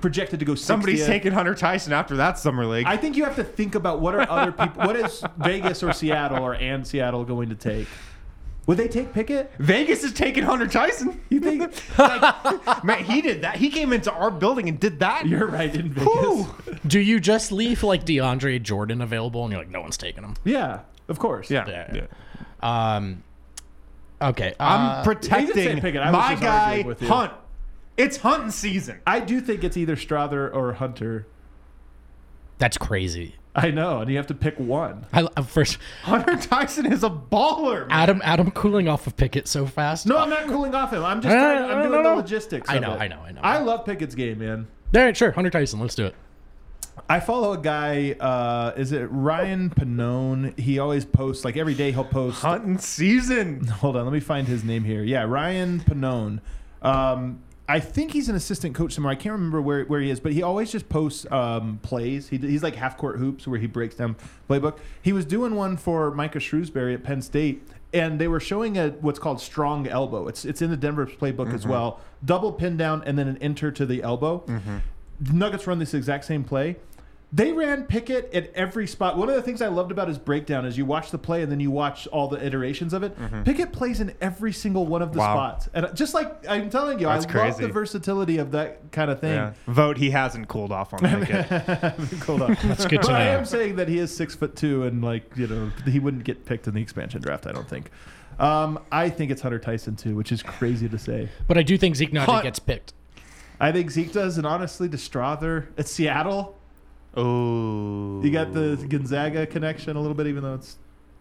projected 0.00 0.38
to 0.40 0.44
go. 0.44 0.52
60th. 0.52 0.58
Somebody's 0.58 1.06
taking 1.06 1.32
Hunter 1.32 1.54
Tyson 1.54 1.92
after 1.92 2.16
that 2.16 2.38
summer 2.38 2.66
league. 2.66 2.86
I 2.86 2.96
think 2.96 3.16
you 3.16 3.24
have 3.24 3.36
to 3.36 3.44
think 3.44 3.74
about 3.74 4.00
what 4.00 4.14
are 4.14 4.28
other 4.28 4.52
people. 4.52 4.84
What 4.84 4.96
is 4.96 5.22
Vegas 5.38 5.82
or 5.82 5.92
Seattle 5.92 6.44
or 6.44 6.54
and 6.54 6.86
Seattle 6.86 7.24
going 7.24 7.48
to 7.48 7.54
take? 7.54 7.88
Would 8.68 8.76
they 8.76 8.86
take 8.86 9.14
Pickett? 9.14 9.50
Vegas 9.58 10.04
is 10.04 10.12
taking 10.12 10.44
Hunter 10.44 10.66
Tyson. 10.66 11.18
You 11.30 11.40
think? 11.40 11.62
Man, 12.84 13.02
he 13.02 13.22
did 13.22 13.40
that. 13.40 13.56
He 13.56 13.70
came 13.70 13.94
into 13.94 14.12
our 14.12 14.30
building 14.30 14.68
and 14.68 14.78
did 14.78 14.98
that. 14.98 15.26
You're 15.26 15.46
right 15.46 15.74
in 15.74 15.90
Vegas. 15.90 16.06
Whew. 16.06 16.46
Do 16.86 17.00
you 17.00 17.18
just 17.18 17.50
leave 17.50 17.82
like 17.82 18.04
DeAndre 18.04 18.62
Jordan 18.62 19.00
available 19.00 19.42
and 19.44 19.52
you're 19.52 19.62
like, 19.62 19.70
no 19.70 19.80
one's 19.80 19.96
taking 19.96 20.22
him? 20.22 20.34
Yeah, 20.44 20.80
of 21.08 21.18
course. 21.18 21.50
Yeah. 21.50 21.94
Yeah. 21.94 22.06
Um. 22.62 23.22
Okay. 24.20 24.54
I'm 24.60 24.80
uh, 24.80 25.02
protecting 25.04 25.54
didn't 25.54 25.76
say 25.76 25.80
Pickett. 25.80 26.02
I 26.02 26.10
was 26.10 26.18
my 26.18 26.34
guy 26.34 26.64
arguing 26.64 26.86
with 26.88 27.02
you. 27.02 27.08
Hunt. 27.08 27.32
It's 27.98 28.16
hunting 28.18 28.50
season. 28.52 29.00
I 29.06 29.20
do 29.20 29.40
think 29.40 29.62
it's 29.64 29.76
either 29.76 29.96
Strawther 29.96 30.54
or 30.54 30.72
Hunter. 30.74 31.26
that's 32.58 32.78
crazy. 32.78 33.34
I 33.54 33.70
know, 33.72 34.00
and 34.02 34.10
you 34.10 34.16
have 34.18 34.28
to 34.28 34.34
pick 34.34 34.56
one. 34.60 35.04
I 35.12 35.22
uh, 35.36 35.42
first 35.42 35.78
Hunter 36.04 36.36
Tyson 36.36 36.86
is 36.86 37.02
a 37.02 37.10
baller. 37.10 37.88
man. 37.88 37.90
Adam 37.90 38.20
Adam 38.24 38.50
cooling 38.52 38.86
off 38.88 39.06
of 39.08 39.16
Pickett 39.16 39.48
so 39.48 39.66
fast. 39.66 40.06
No, 40.06 40.16
I'm 40.16 40.30
not 40.30 40.46
cooling 40.46 40.74
off 40.76 40.92
him. 40.92 41.04
I'm 41.04 41.20
just 41.20 41.34
No, 41.34 41.40
no, 41.40 41.58
trying, 41.58 41.70
I'm 41.70 41.78
no, 41.78 41.88
doing 41.88 42.02
no, 42.04 42.10
the 42.10 42.16
logistics. 42.16 42.68
I 42.70 42.76
of 42.76 42.82
know, 42.82 42.94
it. 42.94 42.98
I 43.00 43.08
know, 43.08 43.20
I 43.20 43.32
know. 43.32 43.40
I 43.42 43.58
love 43.58 43.84
Pickett's 43.84 44.14
game, 44.14 44.38
man. 44.38 44.68
All 44.94 45.02
right, 45.02 45.16
sure. 45.16 45.32
Hunter 45.32 45.50
Tyson. 45.50 45.80
Let's 45.80 45.96
do 45.96 46.06
it. 46.06 46.14
I 47.08 47.18
follow 47.20 47.52
a 47.52 47.58
guy. 47.58 48.12
Uh, 48.12 48.74
is 48.76 48.92
it 48.92 49.06
Ryan 49.10 49.70
Panone? 49.70 50.56
He 50.58 50.78
always 50.78 51.04
posts 51.04 51.44
like 51.44 51.56
every 51.56 51.74
day. 51.74 51.90
He'll 51.90 52.04
post. 52.04 52.42
hunting 52.42 52.78
season. 52.78 53.66
Hold 53.66 53.96
on, 53.96 54.04
let 54.04 54.12
me 54.12 54.20
find 54.20 54.46
his 54.46 54.62
name 54.62 54.84
here. 54.84 55.02
Yeah, 55.02 55.22
Ryan 55.24 55.80
Panone. 55.80 56.40
Um, 56.82 57.40
I 57.70 57.80
think 57.80 58.12
he's 58.12 58.30
an 58.30 58.34
assistant 58.34 58.74
coach 58.74 58.94
somewhere. 58.94 59.12
I 59.12 59.14
can't 59.14 59.34
remember 59.34 59.60
where, 59.60 59.84
where 59.84 60.00
he 60.00 60.08
is, 60.08 60.20
but 60.20 60.32
he 60.32 60.42
always 60.42 60.72
just 60.72 60.88
posts 60.88 61.26
um, 61.30 61.78
plays. 61.82 62.28
He, 62.28 62.38
he's 62.38 62.62
like 62.62 62.74
half 62.74 62.96
court 62.96 63.18
hoops 63.18 63.46
where 63.46 63.60
he 63.60 63.66
breaks 63.66 63.94
down 63.94 64.16
playbook. 64.48 64.78
He 65.02 65.12
was 65.12 65.26
doing 65.26 65.54
one 65.54 65.76
for 65.76 66.10
Micah 66.10 66.38
Shrewsberry 66.38 66.94
at 66.94 67.04
Penn 67.04 67.20
State, 67.20 67.62
and 67.92 68.18
they 68.18 68.26
were 68.26 68.40
showing 68.40 68.78
a 68.78 68.88
what's 69.00 69.18
called 69.18 69.40
strong 69.40 69.86
elbow. 69.86 70.28
It's 70.28 70.46
it's 70.46 70.62
in 70.62 70.70
the 70.70 70.76
Denver 70.78 71.04
playbook 71.06 71.52
as 71.54 71.66
well. 71.66 72.00
Double 72.24 72.52
pin 72.52 72.76
down 72.78 73.02
and 73.04 73.18
then 73.18 73.28
an 73.28 73.36
enter 73.38 73.70
to 73.70 73.84
the 73.84 74.02
elbow. 74.02 74.44
Nuggets 75.32 75.66
run 75.66 75.78
this 75.78 75.92
exact 75.94 76.24
same 76.24 76.44
play. 76.44 76.76
They 77.30 77.52
ran 77.52 77.84
Pickett 77.84 78.32
at 78.32 78.50
every 78.54 78.86
spot. 78.86 79.18
One 79.18 79.28
of 79.28 79.34
the 79.34 79.42
things 79.42 79.60
I 79.60 79.68
loved 79.68 79.90
about 79.92 80.08
his 80.08 80.16
breakdown 80.16 80.64
is 80.64 80.78
you 80.78 80.86
watch 80.86 81.10
the 81.10 81.18
play 81.18 81.42
and 81.42 81.52
then 81.52 81.60
you 81.60 81.70
watch 81.70 82.06
all 82.06 82.26
the 82.26 82.42
iterations 82.42 82.94
of 82.94 83.02
it. 83.02 83.14
Pickett 83.44 83.70
plays 83.70 84.00
in 84.00 84.14
every 84.22 84.50
single 84.52 84.86
one 84.86 85.02
of 85.02 85.12
the 85.12 85.18
Wow. 85.18 85.34
spots. 85.34 85.68
And 85.74 85.94
just 85.94 86.14
like 86.14 86.48
I'm 86.48 86.70
telling 86.70 86.98
you, 87.00 87.06
That's 87.06 87.26
I 87.26 87.48
love 87.48 87.58
the 87.58 87.68
versatility 87.68 88.38
of 88.38 88.52
that 88.52 88.92
kind 88.92 89.10
of 89.10 89.20
thing. 89.20 89.34
Yeah. 89.34 89.52
Vote. 89.66 89.98
He 89.98 90.08
hasn't 90.10 90.48
cooled 90.48 90.72
off 90.72 90.94
on 90.94 91.00
Pickett. 91.00 91.44
Hold 92.24 92.42
on. 92.42 92.56
That's 92.64 92.86
good 92.86 93.02
to 93.02 93.08
but 93.08 93.16
I 93.16 93.26
am 93.26 93.44
saying 93.44 93.76
that 93.76 93.88
he 93.88 93.98
is 93.98 94.14
six 94.16 94.34
foot 94.34 94.56
two 94.56 94.84
and 94.84 95.04
like, 95.04 95.30
you 95.36 95.46
know, 95.48 95.70
he 95.84 95.98
wouldn't 95.98 96.24
get 96.24 96.46
picked 96.46 96.66
in 96.66 96.72
the 96.72 96.80
expansion 96.80 97.20
draft, 97.20 97.46
I 97.46 97.52
don't 97.52 97.68
think. 97.68 97.90
Um, 98.38 98.78
I 98.92 99.10
think 99.10 99.30
it's 99.30 99.42
Hunter 99.42 99.58
Tyson 99.58 99.96
too, 99.96 100.14
which 100.16 100.32
is 100.32 100.42
crazy 100.42 100.88
to 100.88 100.98
say. 100.98 101.28
But 101.46 101.58
I 101.58 101.62
do 101.62 101.76
think 101.76 101.96
Zeke 101.96 102.12
Nnaji 102.12 102.24
Hunt- 102.24 102.42
gets 102.44 102.58
picked. 102.58 102.94
I 103.60 103.72
think 103.72 103.90
Zeke 103.90 104.12
does, 104.12 104.38
and 104.38 104.46
honestly, 104.46 104.88
to 104.88 104.96
Strawther 104.96 105.66
at 105.76 105.88
Seattle, 105.88 106.57
oh, 107.18 108.22
you 108.22 108.30
got 108.30 108.52
the 108.52 108.76
Gonzaga 108.88 109.46
connection 109.46 109.96
a 109.96 110.00
little 110.00 110.14
bit, 110.14 110.26
even 110.26 110.42
though 110.42 110.54
it's 110.54 110.78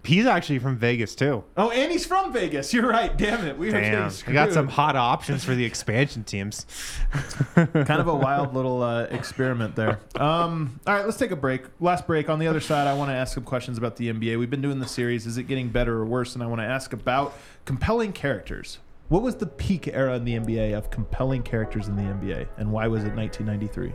He's 0.07 0.25
actually 0.25 0.59
from 0.59 0.77
Vegas 0.77 1.15
too. 1.15 1.43
Oh, 1.57 1.69
and 1.69 1.91
he's 1.91 2.05
from 2.05 2.31
Vegas. 2.31 2.73
You're 2.73 2.87
right. 2.87 3.15
Damn 3.17 3.45
it. 3.45 3.57
We 3.57 3.71
Damn, 3.71 4.09
we 4.25 4.31
got 4.31 4.53
some 4.53 4.69
hot 4.69 4.95
options 4.95 5.43
for 5.43 5.53
the 5.53 5.65
expansion 5.65 6.23
teams. 6.23 6.65
kind 7.55 7.89
of 7.89 8.07
a 8.07 8.15
wild 8.15 8.53
little 8.53 8.81
uh, 8.81 9.03
experiment 9.03 9.75
there. 9.75 9.99
Um, 10.15 10.79
all 10.87 10.93
right, 10.93 11.03
let's 11.03 11.17
take 11.17 11.31
a 11.31 11.35
break. 11.35 11.63
Last 11.81 12.07
break. 12.07 12.29
On 12.29 12.39
the 12.39 12.47
other 12.47 12.61
side, 12.61 12.87
I 12.87 12.93
want 12.93 13.09
to 13.09 13.15
ask 13.15 13.33
some 13.33 13.43
questions 13.43 13.77
about 13.77 13.97
the 13.97 14.13
NBA. 14.13 14.39
We've 14.39 14.49
been 14.49 14.61
doing 14.61 14.79
the 14.79 14.87
series. 14.87 15.27
Is 15.27 15.37
it 15.37 15.43
getting 15.43 15.67
better 15.67 15.97
or 15.97 16.05
worse? 16.05 16.35
And 16.35 16.43
I 16.43 16.47
want 16.47 16.61
to 16.61 16.65
ask 16.65 16.93
about 16.93 17.37
compelling 17.65 18.13
characters. 18.13 18.79
What 19.09 19.23
was 19.23 19.35
the 19.35 19.47
peak 19.47 19.89
era 19.89 20.15
in 20.15 20.23
the 20.23 20.37
NBA 20.37 20.73
of 20.73 20.89
compelling 20.89 21.43
characters 21.43 21.89
in 21.89 21.97
the 21.97 22.03
NBA, 22.03 22.47
and 22.57 22.71
why 22.71 22.87
was 22.87 23.03
it 23.03 23.13
1993? 23.13 23.93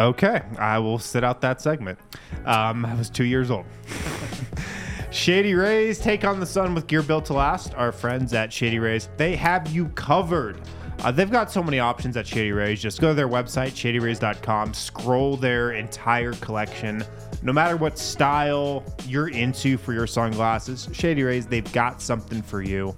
Okay, 0.00 0.40
I 0.58 0.78
will 0.78 0.98
sit 0.98 1.22
out 1.22 1.42
that 1.42 1.60
segment. 1.60 1.98
Um, 2.46 2.86
I 2.86 2.94
was 2.94 3.10
two 3.10 3.24
years 3.24 3.50
old. 3.50 3.66
Shady 5.10 5.54
Rays 5.54 5.98
take 5.98 6.24
on 6.24 6.40
the 6.40 6.46
sun 6.46 6.74
with 6.74 6.86
gear 6.86 7.02
built 7.02 7.26
to 7.26 7.34
last. 7.34 7.74
Our 7.74 7.92
friends 7.92 8.32
at 8.32 8.50
Shady 8.50 8.78
Rays, 8.78 9.10
they 9.18 9.36
have 9.36 9.68
you 9.68 9.88
covered. 9.90 10.58
Uh, 11.02 11.10
they've 11.10 11.30
got 11.30 11.50
so 11.50 11.62
many 11.62 11.80
options 11.80 12.16
at 12.16 12.26
Shady 12.26 12.52
Rays. 12.52 12.80
Just 12.80 13.00
go 13.00 13.08
to 13.08 13.14
their 13.14 13.28
website, 13.28 13.70
shadyrays.com, 13.72 14.72
scroll 14.72 15.36
their 15.36 15.72
entire 15.72 16.32
collection. 16.34 17.04
No 17.42 17.52
matter 17.52 17.76
what 17.76 17.98
style 17.98 18.84
you're 19.06 19.28
into 19.28 19.76
for 19.78 19.92
your 19.92 20.06
sunglasses, 20.06 20.88
Shady 20.92 21.22
Rays, 21.22 21.46
they've 21.46 21.72
got 21.72 22.00
something 22.00 22.40
for 22.40 22.62
you. 22.62 22.94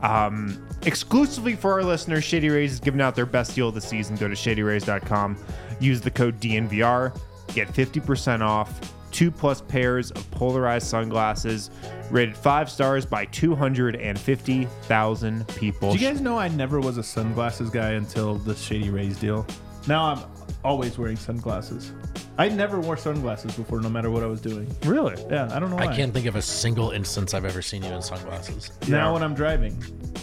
Um, 0.00 0.66
exclusively 0.82 1.56
for 1.56 1.72
our 1.72 1.82
listeners, 1.82 2.24
Shady 2.24 2.48
Rays 2.48 2.72
is 2.72 2.80
giving 2.80 3.00
out 3.00 3.14
their 3.14 3.26
best 3.26 3.54
deal 3.54 3.68
of 3.68 3.74
the 3.74 3.80
season. 3.80 4.16
Go 4.16 4.28
to 4.28 4.34
shadyrays.com, 4.34 5.36
use 5.80 6.00
the 6.00 6.10
code 6.10 6.40
DNVR, 6.40 7.16
get 7.54 7.68
50% 7.68 8.40
off 8.40 8.80
two 9.10 9.30
plus 9.30 9.60
pairs 9.60 10.10
of 10.12 10.30
polarized 10.30 10.86
sunglasses, 10.86 11.70
rated 12.10 12.34
five 12.36 12.70
stars 12.70 13.04
by 13.06 13.24
250,000 13.26 15.48
people. 15.48 15.92
Do 15.92 15.98
you 15.98 16.08
guys 16.08 16.20
know 16.20 16.38
I 16.38 16.48
never 16.48 16.80
was 16.80 16.96
a 16.96 17.02
sunglasses 17.02 17.70
guy 17.70 17.90
until 17.92 18.36
the 18.36 18.54
Shady 18.54 18.90
Rays 18.90 19.18
deal? 19.18 19.46
Now 19.86 20.04
I'm 20.04 20.39
always 20.64 20.98
wearing 20.98 21.16
sunglasses. 21.16 21.92
I 22.38 22.48
never 22.48 22.80
wore 22.80 22.96
sunglasses 22.96 23.54
before, 23.54 23.80
no 23.80 23.88
matter 23.90 24.10
what 24.10 24.22
I 24.22 24.26
was 24.26 24.40
doing. 24.40 24.66
really? 24.84 25.14
Yeah, 25.30 25.48
I 25.52 25.58
don't 25.58 25.70
know 25.70 25.76
why. 25.76 25.86
I 25.86 25.96
can't 25.96 26.12
think 26.12 26.26
of 26.26 26.36
a 26.36 26.42
single 26.42 26.90
instance 26.90 27.34
I've 27.34 27.44
ever 27.44 27.60
seen 27.62 27.82
you 27.82 27.90
in 27.90 28.02
sunglasses. 28.02 28.70
Now 28.88 29.12
when 29.12 29.22
I'm 29.22 29.34
driving, 29.34 29.82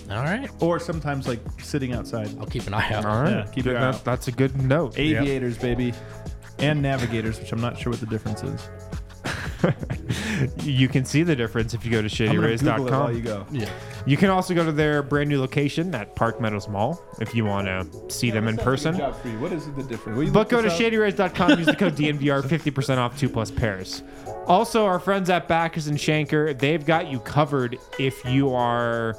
All 0.10 0.18
right. 0.24 0.50
or 0.62 0.80
sometimes 0.80 1.28
like 1.28 1.40
sitting 1.62 1.94
outside. 1.94 2.30
I'll 2.40 2.46
keep 2.48 2.66
an 2.68 2.74
eye 2.74 2.92
out. 2.94 3.06
All 3.06 3.22
right. 3.22 3.32
Yeah, 3.46 3.52
keep 3.52 3.66
your 3.66 3.78
eye 3.78 3.82
That- 3.82 3.96
out. 3.96 4.04
that's 4.06 4.28
a 4.28 4.32
good 4.32 4.60
note. 4.62 4.98
Aviators, 4.98 5.58
baby, 5.58 5.94
and 6.60 6.82
navigators, 6.82 7.40
which 7.40 7.52
I'm 7.52 7.62
not 7.62 7.78
sure 7.78 7.92
what 7.92 8.00
the 8.00 8.08
difference 8.08 8.44
is. 8.44 8.68
You 10.62 10.88
can 10.88 11.05
see 11.05 11.24
the 11.24 11.36
difference 11.36 11.74
if 11.74 11.84
you 11.86 11.91
go 11.91 12.01
to 12.01 12.24
I'm 12.30 12.36
gonna 12.36 12.55
Google 12.55 12.88
it 12.88 12.91
while 12.91 13.10
shadyrays.com. 13.10 13.16
you 13.16 13.22
go. 13.22 13.45
Yeah. 13.51 13.70
You 14.05 14.18
can 14.18 14.30
also 14.30 14.53
go 14.53 14.64
to 14.66 14.72
their 14.72 15.01
brand 15.01 15.30
new 15.30 15.39
location 15.39 15.93
at 15.95 16.16
Park 16.16 16.39
Meadows 16.39 16.68
Mall 16.68 17.01
if 17.20 17.34
you 17.34 17.45
want 17.45 17.68
to 17.68 18.14
see 18.14 18.30
them 18.30 18.47
in 18.47 18.58
person. 18.58 18.95
What 18.95 19.51
is 19.53 19.66
the 19.74 19.84
difference? 19.84 20.26
You 20.26 20.32
But 20.32 20.49
go 20.49 20.58
to 20.62 20.70
this 20.70 20.74
up? 20.74 20.80
shadyrays.com, 20.80 21.58
use 21.58 21.66
the 21.66 21.76
code 21.76 21.95
DNVR, 21.97 22.43
50% 22.43 22.97
off 22.97 23.18
two 23.18 23.30
plus 23.30 23.49
pairs. 23.49 24.03
Also, 24.45 24.86
our 24.86 24.99
friends 24.99 25.30
at 25.30 25.47
Bachus 25.47 25.88
and 25.88 25.97
Schanker, 25.97 26.58
they've 26.58 26.86
got 26.86 27.08
you 27.10 27.20
covered 27.20 27.78
if 27.97 28.24
you 28.26 28.53
are 28.53 29.16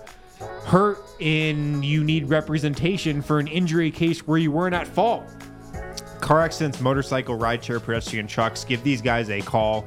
hurt 0.65 0.99
and 1.21 1.85
you 1.85 2.05
need 2.05 2.29
representation 2.29 3.23
for 3.23 3.39
an 3.39 3.47
injury 3.49 3.91
case 3.91 4.27
where 4.27 4.39
you 4.39 4.53
weren't 4.53 4.75
at 4.75 4.87
fault. 4.87 5.25
Car 6.21 6.41
accidents, 6.41 6.81
motorcycle, 6.81 7.39
rideshare, 7.39 7.83
pedestrian 7.83 8.27
trucks, 8.27 8.65
give 8.65 8.83
these 8.85 9.01
guys 9.03 9.31
a 9.31 9.41
call. 9.41 9.85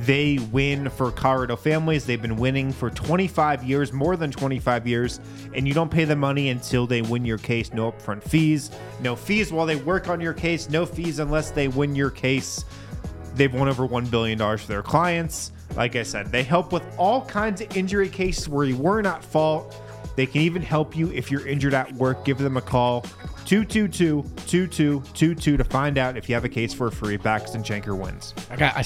They 0.00 0.38
win 0.50 0.88
for 0.88 1.10
Colorado 1.10 1.54
families. 1.54 2.06
They've 2.06 2.20
been 2.20 2.36
winning 2.36 2.72
for 2.72 2.90
25 2.90 3.62
years, 3.64 3.92
more 3.92 4.16
than 4.16 4.30
25 4.30 4.86
years, 4.86 5.20
and 5.54 5.68
you 5.68 5.74
don't 5.74 5.90
pay 5.90 6.04
the 6.04 6.16
money 6.16 6.48
until 6.48 6.86
they 6.86 7.02
win 7.02 7.24
your 7.24 7.38
case. 7.38 7.72
No 7.72 7.92
upfront 7.92 8.22
fees, 8.22 8.70
no 9.00 9.14
fees 9.14 9.52
while 9.52 9.66
they 9.66 9.76
work 9.76 10.08
on 10.08 10.20
your 10.20 10.32
case, 10.32 10.70
no 10.70 10.86
fees 10.86 11.18
unless 11.18 11.50
they 11.50 11.68
win 11.68 11.94
your 11.94 12.10
case. 12.10 12.64
They've 13.34 13.52
won 13.52 13.68
over 13.68 13.86
$1 13.86 14.10
billion 14.10 14.38
for 14.38 14.66
their 14.66 14.82
clients. 14.82 15.52
Like 15.76 15.96
I 15.96 16.02
said, 16.02 16.32
they 16.32 16.42
help 16.42 16.72
with 16.72 16.82
all 16.98 17.24
kinds 17.26 17.60
of 17.60 17.76
injury 17.76 18.08
cases 18.08 18.48
where 18.48 18.64
you 18.64 18.76
weren't 18.76 19.24
fault. 19.24 19.78
They 20.16 20.26
can 20.26 20.42
even 20.42 20.60
help 20.62 20.96
you 20.96 21.10
if 21.12 21.30
you're 21.30 21.46
injured 21.46 21.74
at 21.74 21.92
work. 21.94 22.24
Give 22.24 22.36
them 22.38 22.56
a 22.56 22.60
call 22.60 23.02
222 23.46 24.22
2222 24.46 25.56
to 25.56 25.64
find 25.64 25.96
out 25.96 26.16
if 26.16 26.28
you 26.28 26.34
have 26.34 26.44
a 26.44 26.48
case 26.48 26.74
for 26.74 26.90
free. 26.90 27.14
And 27.14 27.22
Schanker 27.22 27.98
wins. 27.98 28.34
I 28.50 28.56
got. 28.56 28.76
I, 28.76 28.84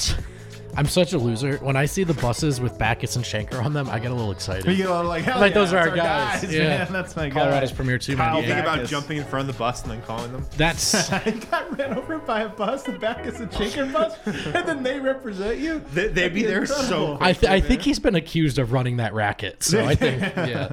am 0.77 0.87
such 0.87 1.13
a 1.13 1.19
loser. 1.19 1.59
When 1.59 1.77
I 1.77 1.87
see 1.87 2.05
the 2.05 2.15
buses 2.15 2.61
with 2.61 2.79
Bachus 2.79 3.17
and 3.17 3.25
Schanker 3.25 3.65
on 3.65 3.73
them, 3.73 3.89
I 3.89 3.99
get 3.99 4.11
a 4.11 4.15
little 4.15 4.33
excited. 4.33 4.77
You 4.77 4.85
know, 4.85 5.03
like, 5.03 5.25
hell 5.25 5.41
Like, 5.41 5.55
yeah, 5.55 5.61
those 5.61 5.73
are 5.73 5.77
that's 5.77 5.91
our 5.91 5.97
guys. 5.97 6.55
Yeah. 6.55 6.79
man. 6.79 6.93
That's 6.93 7.17
my 7.17 7.29
guy. 7.29 7.35
Colorado's 7.35 7.71
guy. 7.71 7.77
premier 7.77 7.99
two 7.99 8.17
Kyle 8.17 8.35
man. 8.35 8.43
You 8.43 8.49
think 8.49 8.61
about 8.61 8.87
jumping 8.87 9.19
in 9.19 9.25
front 9.25 9.49
of 9.49 9.55
the 9.55 9.59
bus 9.59 9.83
and 9.83 9.93
then 9.93 10.03
calling 10.03 10.33
them? 10.33 10.45
That's 10.57 11.13
I 11.13 11.31
got 11.51 11.79
ran 11.79 11.95
over 11.95 12.19
by 12.19 12.43
a 12.43 12.49
bus, 12.49 12.83
the 12.83 12.93
back 12.93 13.27
is 13.27 13.41
a 13.41 13.47
chicken 13.47 13.93
bus, 13.93 14.17
and 14.27 14.67
then 14.69 14.83
they 14.83 15.01
represent 15.01 15.59
you. 15.59 15.83
They, 15.93 16.09
would 16.09 16.35
be 16.35 16.43
there 16.43 16.67
so 16.67 17.13
Incredible. 17.13 17.19
I, 17.21 17.33
th- 17.33 17.53
I 17.53 17.61
think 17.61 17.83
he's 17.83 17.99
been 17.99 18.15
accused 18.15 18.59
of 18.59 18.73
running 18.73 18.99
that 18.99 19.15
racket. 19.15 19.63
So 19.63 19.85
I 19.85 19.95
think 19.95 20.21
yeah. 20.37 20.73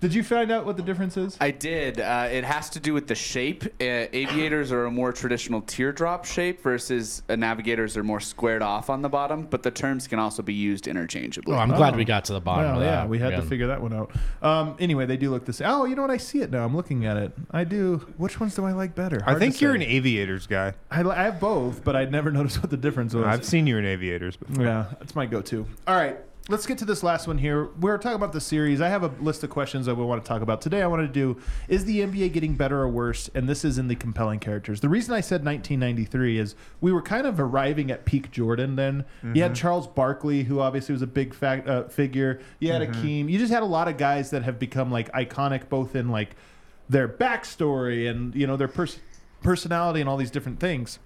Did 0.00 0.12
you 0.12 0.22
find 0.22 0.50
out 0.52 0.66
what 0.66 0.76
the 0.76 0.82
difference 0.82 1.16
is? 1.16 1.36
I 1.40 1.50
did. 1.50 1.98
Uh, 1.98 2.28
it 2.30 2.44
has 2.44 2.68
to 2.70 2.80
do 2.80 2.92
with 2.92 3.06
the 3.06 3.14
shape. 3.14 3.64
Uh, 3.64 3.68
aviators 4.12 4.70
are 4.70 4.84
a 4.84 4.90
more 4.90 5.12
traditional 5.12 5.62
teardrop 5.62 6.26
shape 6.26 6.60
versus 6.62 7.22
uh, 7.30 7.36
navigators 7.36 7.96
are 7.96 8.04
more 8.04 8.20
squared 8.20 8.60
off 8.60 8.90
on 8.90 9.00
the 9.00 9.08
bottom, 9.08 9.46
but 9.48 9.62
the 9.62 9.70
terms 9.70 10.06
can 10.06 10.18
also 10.18 10.42
be 10.42 10.52
used 10.52 10.86
interchangeably. 10.88 11.54
Oh, 11.54 11.58
I'm 11.58 11.70
glad 11.70 11.96
we 11.96 12.04
got 12.04 12.26
to 12.26 12.34
the 12.34 12.40
bottom 12.40 12.64
Well, 12.64 12.74
of 12.74 12.80
that. 12.80 12.86
yeah, 12.86 13.06
we 13.06 13.18
had 13.18 13.30
to 13.30 13.36
again. 13.36 13.48
figure 13.48 13.66
that 13.68 13.80
one 13.80 13.94
out. 13.94 14.10
Um, 14.42 14.76
anyway, 14.78 15.06
they 15.06 15.16
do 15.16 15.30
look 15.30 15.46
the 15.46 15.52
same. 15.54 15.68
Oh, 15.70 15.86
you 15.86 15.94
know 15.96 16.02
what? 16.02 16.10
I 16.10 16.18
see 16.18 16.40
it 16.42 16.50
now. 16.50 16.64
I'm 16.66 16.76
looking 16.76 17.06
at 17.06 17.16
it. 17.16 17.32
I 17.50 17.64
do. 17.64 17.96
Which 18.18 18.38
ones 18.38 18.54
do 18.54 18.66
I 18.66 18.72
like 18.72 18.94
better? 18.94 19.20
I 19.22 19.30
Hard 19.30 19.38
think 19.38 19.56
to 19.56 19.60
you're 19.64 19.78
say. 19.78 19.84
an 19.84 19.90
aviators 19.90 20.46
guy. 20.46 20.74
I, 20.90 21.00
li- 21.02 21.12
I 21.16 21.22
have 21.24 21.40
both, 21.40 21.82
but 21.82 21.96
I'd 21.96 22.12
never 22.12 22.30
noticed 22.32 22.60
what 22.60 22.68
the 22.70 22.76
difference 22.76 23.14
was. 23.14 23.24
I've 23.24 23.44
seen 23.44 23.66
you 23.66 23.78
in 23.78 23.86
aviators 23.86 24.36
before. 24.36 24.64
Yeah, 24.64 24.86
that's 24.98 25.14
my 25.14 25.24
go-to. 25.24 25.66
All 25.86 25.96
right, 25.96 26.18
let's 26.48 26.66
get 26.66 26.76
to 26.78 26.84
this 26.84 27.02
last 27.02 27.26
one 27.26 27.38
here. 27.38 27.70
We're 27.80 27.96
talking 27.96 28.16
about 28.16 28.32
the 28.32 28.40
series. 28.40 28.80
I 28.80 28.88
have 28.88 29.02
a 29.02 29.08
list 29.22 29.42
of 29.44 29.50
questions 29.50 29.86
that 29.86 29.94
we 29.94 30.04
want 30.04 30.22
to 30.22 30.28
talk 30.28 30.42
about 30.42 30.60
today. 30.60 30.82
I 30.82 30.86
wanted 30.86 31.06
to 31.06 31.12
do: 31.12 31.40
Is 31.68 31.84
the 31.84 32.00
NBA 32.00 32.32
getting 32.32 32.54
better 32.54 32.80
or 32.80 32.88
worse? 32.88 33.30
And 33.34 33.48
this 33.48 33.64
is 33.64 33.78
in 33.78 33.88
the 33.88 33.96
compelling 33.96 34.40
characters. 34.40 34.80
The 34.80 34.88
reason 34.88 35.14
I 35.14 35.20
said 35.20 35.44
1993 35.44 36.38
is 36.38 36.54
we 36.80 36.92
were 36.92 37.02
kind 37.02 37.26
of 37.26 37.40
arriving 37.40 37.90
at 37.90 38.04
peak 38.04 38.30
Jordan. 38.30 38.76
Then 38.76 39.04
you 39.22 39.42
had 39.42 39.54
Charles 39.54 39.86
Barkley, 39.86 40.44
who 40.44 40.60
obviously 40.60 40.92
was 40.92 41.02
a 41.02 41.06
big 41.06 41.34
fact, 41.34 41.68
uh, 41.68 41.84
figure. 41.84 42.40
You 42.58 42.72
had 42.72 42.82
Akeem. 42.82 43.30
You 43.30 43.38
just 43.38 43.52
had 43.52 43.62
a 43.62 43.66
lot 43.66 43.88
of 43.88 43.96
guys 43.96 44.30
that 44.30 44.42
have 44.42 44.58
become 44.58 44.90
like 44.90 45.10
iconic, 45.12 45.68
both 45.68 45.96
in 45.96 46.10
like 46.10 46.36
their 46.88 47.08
backstory 47.08 48.10
and 48.10 48.34
you 48.34 48.46
know 48.46 48.56
their 48.56 48.68
pers- 48.68 48.98
personality 49.42 50.00
and 50.00 50.08
all 50.08 50.18
these 50.18 50.30
different 50.30 50.60
things 50.60 50.98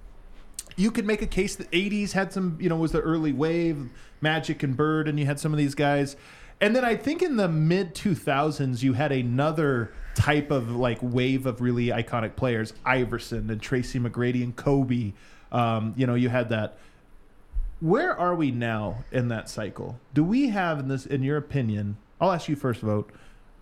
you 0.79 0.93
could 0.93 1.05
make 1.05 1.23
a 1.23 1.27
case 1.27 1.57
that 1.57 1.71
80s 1.73 2.13
had 2.13 2.33
some, 2.33 2.57
you 2.61 2.69
know, 2.69 2.77
was 2.77 2.93
the 2.93 3.01
early 3.01 3.33
wave, 3.33 3.91
Magic 4.21 4.63
and 4.63 4.77
Bird, 4.77 5.09
and 5.09 5.19
you 5.19 5.27
had 5.27 5.41
some 5.41 5.53
of 5.53 5.59
these 5.59 5.75
guys. 5.75 6.17
And 6.61 6.75
then 6.75 6.85
I 6.85 6.97
think 6.97 7.21
in 7.21 7.37
the 7.37 7.49
mid 7.49 7.95
2000s, 7.95 8.83
you 8.83 8.93
had 8.93 9.11
another 9.11 9.93
type 10.15 10.51
of 10.51 10.71
like 10.75 10.99
wave 11.03 11.47
of 11.47 11.61
really 11.61 11.87
iconic 11.87 12.37
players 12.37 12.73
Iverson 12.85 13.51
and 13.51 13.61
Tracy 13.61 13.99
McGrady 13.99 14.43
and 14.43 14.55
Kobe. 14.55 15.13
Um, 15.51 15.95
you 15.97 16.07
know, 16.07 16.15
you 16.15 16.29
had 16.29 16.49
that. 16.51 16.79
Where 17.81 18.17
are 18.17 18.35
we 18.35 18.51
now 18.51 19.05
in 19.11 19.29
that 19.29 19.49
cycle? 19.49 19.99
Do 20.15 20.23
we 20.25 20.49
have, 20.49 20.79
in 20.79 20.89
this, 20.89 21.07
in 21.07 21.23
your 21.23 21.37
opinion, 21.37 21.97
I'll 22.21 22.33
ask 22.33 22.49
you 22.49 22.57
first, 22.57 22.81
vote. 22.81 23.11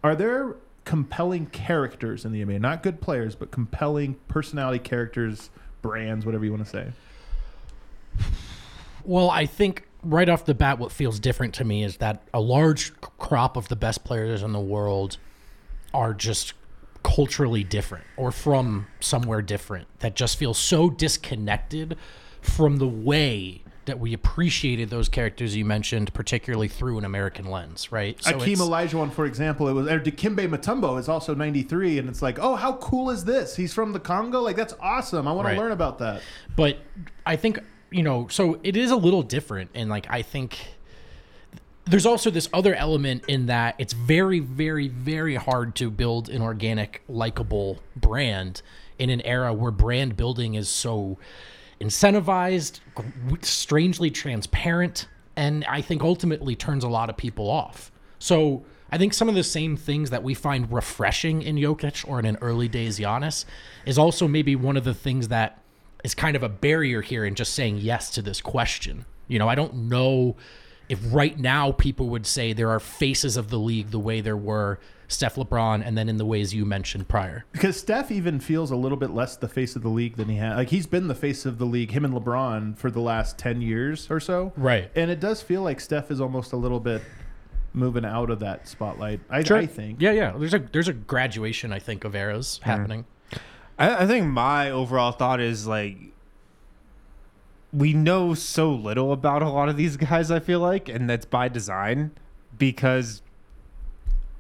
Are 0.03 0.15
there 0.15 0.57
compelling 0.85 1.47
characters 1.47 2.25
in 2.25 2.33
the 2.33 2.45
NBA? 2.45 2.61
Not 2.61 2.83
good 2.83 3.01
players, 3.01 3.35
but 3.35 3.51
compelling 3.51 4.17
personality 4.29 4.79
characters, 4.79 5.51
brands, 5.87 6.27
whatever 6.27 6.45
you 6.45 6.51
want 6.51 6.65
to 6.65 6.71
say. 6.71 6.93
Well, 9.05 9.31
I 9.31 9.47
think 9.47 9.87
right 10.03 10.29
off 10.29 10.45
the 10.45 10.55
bat, 10.55 10.79
what 10.79 10.91
feels 10.91 11.21
different 11.21 11.55
to 11.55 11.65
me 11.65 11.85
is 11.85 11.99
that 11.99 12.23
a 12.35 12.41
large 12.41 12.93
crop 13.01 13.57
of 13.57 13.69
the 13.69 13.77
best 13.77 14.05
players 14.05 14.43
in 14.43 14.53
the 14.53 14.61
world 14.61 15.19
are 15.95 16.13
just 16.13 16.55
culturally 17.03 17.63
different 17.63 18.05
or 18.17 18.33
from 18.33 18.89
somewhere 18.99 19.41
different 19.41 19.87
that 20.01 20.17
just 20.17 20.37
feels 20.37 20.59
so 20.59 20.91
disconnected 20.91 21.97
from 22.41 22.79
the 22.79 22.89
way 22.89 23.63
that 23.87 23.99
we 23.99 24.13
appreciated 24.13 24.91
those 24.91 25.09
characters 25.09 25.57
you 25.57 25.65
mentioned, 25.65 26.13
particularly 26.13 26.69
through 26.69 26.99
an 26.99 27.05
American 27.05 27.47
lens, 27.47 27.91
right? 27.91 28.23
So 28.23 28.33
Akeem 28.33 28.57
Olajuwon, 28.59 29.13
for 29.13 29.25
example, 29.25 29.69
it 29.69 29.73
was 29.73 29.89
or 29.89 29.99
Dikembe 29.99 30.49
Mutombo 30.49 30.99
is 30.99 31.09
also 31.09 31.35
93, 31.35 31.99
and 31.99 32.09
it's 32.09 32.21
like, 32.23 32.39
oh, 32.39 32.57
how 32.57 32.75
cool 32.75 33.11
is 33.11 33.25
this? 33.25 33.57
He's 33.57 33.73
from 33.73 33.93
the 33.93 34.01
Congo, 34.01 34.41
like 34.43 34.57
that's 34.57 34.75
awesome. 34.81 35.27
I 35.27 35.33
want 35.33 35.47
Right. 35.47 35.55
to 35.55 35.61
learn 35.61 35.73
about 35.73 35.99
that. 35.99 36.21
but 36.55 36.79
I 37.25 37.37
think 37.37 37.59
you 37.91 38.03
know, 38.03 38.27
so 38.29 38.59
it 38.63 38.77
is 38.77 38.91
a 38.91 38.97
little 38.97 39.23
different, 39.23 39.71
and 39.75 39.89
like 39.89 40.07
I 40.11 40.23
think 40.23 40.59
there's 41.85 42.05
also 42.05 42.31
this 42.31 42.49
other 42.53 42.75
element 42.75 43.25
in 43.29 43.47
that 43.47 43.77
it's 43.79 43.93
very, 43.93 44.41
very, 44.41 44.89
very 44.89 45.37
hard 45.37 45.77
to 45.77 45.89
build 45.89 46.29
an 46.29 46.43
organic, 46.43 47.03
likable 47.09 47.79
brand 47.95 48.61
in 48.99 49.09
an 49.09 49.21
era 49.21 49.55
where 49.55 49.71
brand 49.71 50.17
building 50.17 50.55
is 50.55 50.69
so 50.69 51.17
incentivized, 51.81 52.81
strangely 53.43 54.11
transparent, 54.11 55.09
and 55.37 55.65
I 55.67 55.83
think 55.83 56.03
ultimately 56.03 56.57
turns 56.57 56.85
a 56.85 56.89
lot 56.89 57.11
of 57.11 57.17
people 57.17 57.51
off. 57.51 57.93
So 58.19 58.65
I 58.91 58.99
think 58.99 59.13
some 59.13 59.29
of 59.29 59.35
the 59.35 59.45
same 59.45 59.77
things 59.77 60.11
that 60.11 60.23
we 60.23 60.35
find 60.35 60.73
refreshing 60.73 61.43
in 61.43 61.57
Jokic 61.57 62.09
or 62.09 62.19
in 62.19 62.25
an 62.25 62.39
early 62.41 62.69
days 62.69 62.99
Giannis 62.99 63.45
is 63.85 63.99
also 63.99 64.27
maybe 64.29 64.57
one 64.57 64.77
of 64.77 64.85
the 64.85 64.95
things 64.95 65.29
that 65.29 65.63
is 66.05 66.15
kind 66.15 66.37
of 66.37 66.43
a 66.43 66.49
barrier 66.49 67.03
here 67.03 67.25
in 67.25 67.35
just 67.35 67.53
saying 67.53 67.79
yes 67.79 68.11
to 68.11 68.23
this 68.23 68.41
question. 68.41 69.05
You 69.29 69.39
know, 69.39 69.49
I 69.49 69.55
don't 69.55 69.75
know 69.89 70.37
if 70.89 71.01
right 71.13 71.37
now 71.39 71.73
people 71.73 72.09
would 72.11 72.27
say 72.27 72.53
there 72.53 72.71
are 72.71 72.81
faces 72.81 73.37
of 73.37 73.51
the 73.51 73.59
league 73.59 73.91
the 73.91 73.99
way 73.99 74.21
there 74.21 74.37
were 74.37 74.79
Steph 75.09 75.37
LeBron 75.37 75.83
and 75.85 75.97
then 75.97 76.09
in 76.09 76.17
the 76.17 76.25
ways 76.25 76.55
you 76.55 76.65
mentioned 76.65 77.09
prior. 77.09 77.45
Because 77.53 77.79
Steph 77.79 78.11
even 78.11 78.41
feels 78.41 78.71
a 78.71 78.77
little 78.77 78.99
bit 78.99 79.11
less 79.11 79.37
the 79.37 79.49
face 79.49 79.77
of 79.77 79.83
the 79.83 79.89
league 79.89 80.17
than 80.17 80.29
he 80.29 80.37
had. 80.37 80.57
Like 80.57 80.71
he's 80.71 80.87
been 80.87 81.09
the 81.09 81.15
face 81.15 81.47
of 81.47 81.59
the 81.59 81.67
league, 81.67 81.91
him 81.93 82.05
and 82.05 82.15
LeBron, 82.15 82.77
for 82.77 82.91
the 82.91 83.01
last 83.01 83.39
10 83.39 83.61
years 83.61 84.11
or 84.11 84.21
so. 84.21 84.53
Right. 84.57 84.91
And 84.95 85.11
it 85.11 85.21
does 85.21 85.43
feel 85.43 85.63
like 85.63 85.81
Steph 85.81 86.11
is 86.11 86.21
almost 86.21 86.53
a 86.53 86.57
little 86.57 86.81
bit 86.81 87.03
moving 87.73 88.05
out 88.05 88.31
of 88.31 88.41
that 88.41 88.67
spotlight. 88.67 89.21
I, 89.31 89.39
I 89.39 89.67
think. 89.67 90.01
Yeah, 90.01 90.13
yeah. 90.13 90.33
There's 90.37 90.55
a 90.55 90.59
there's 90.59 90.89
a 90.89 90.95
graduation 90.95 91.73
I 91.73 91.79
think 91.79 92.05
of 92.05 92.15
eras 92.15 92.59
mm-hmm. 92.61 92.71
happening. 92.71 93.05
I, 93.79 94.05
I 94.05 94.07
think 94.07 94.27
my 94.27 94.71
overall 94.71 95.13
thought 95.13 95.41
is 95.41 95.67
like 95.67 95.99
we 97.73 97.93
know 97.93 98.33
so 98.35 98.73
little 98.73 99.13
about 99.13 99.43
a 99.43 99.49
lot 99.49 99.69
of 99.69 99.77
these 99.77 99.97
guys. 99.97 100.31
I 100.31 100.41
feel 100.41 100.61
like, 100.61 100.89
and 100.89 101.09
that's 101.09 101.27
by 101.27 101.49
design 101.49 102.13
because 102.57 103.23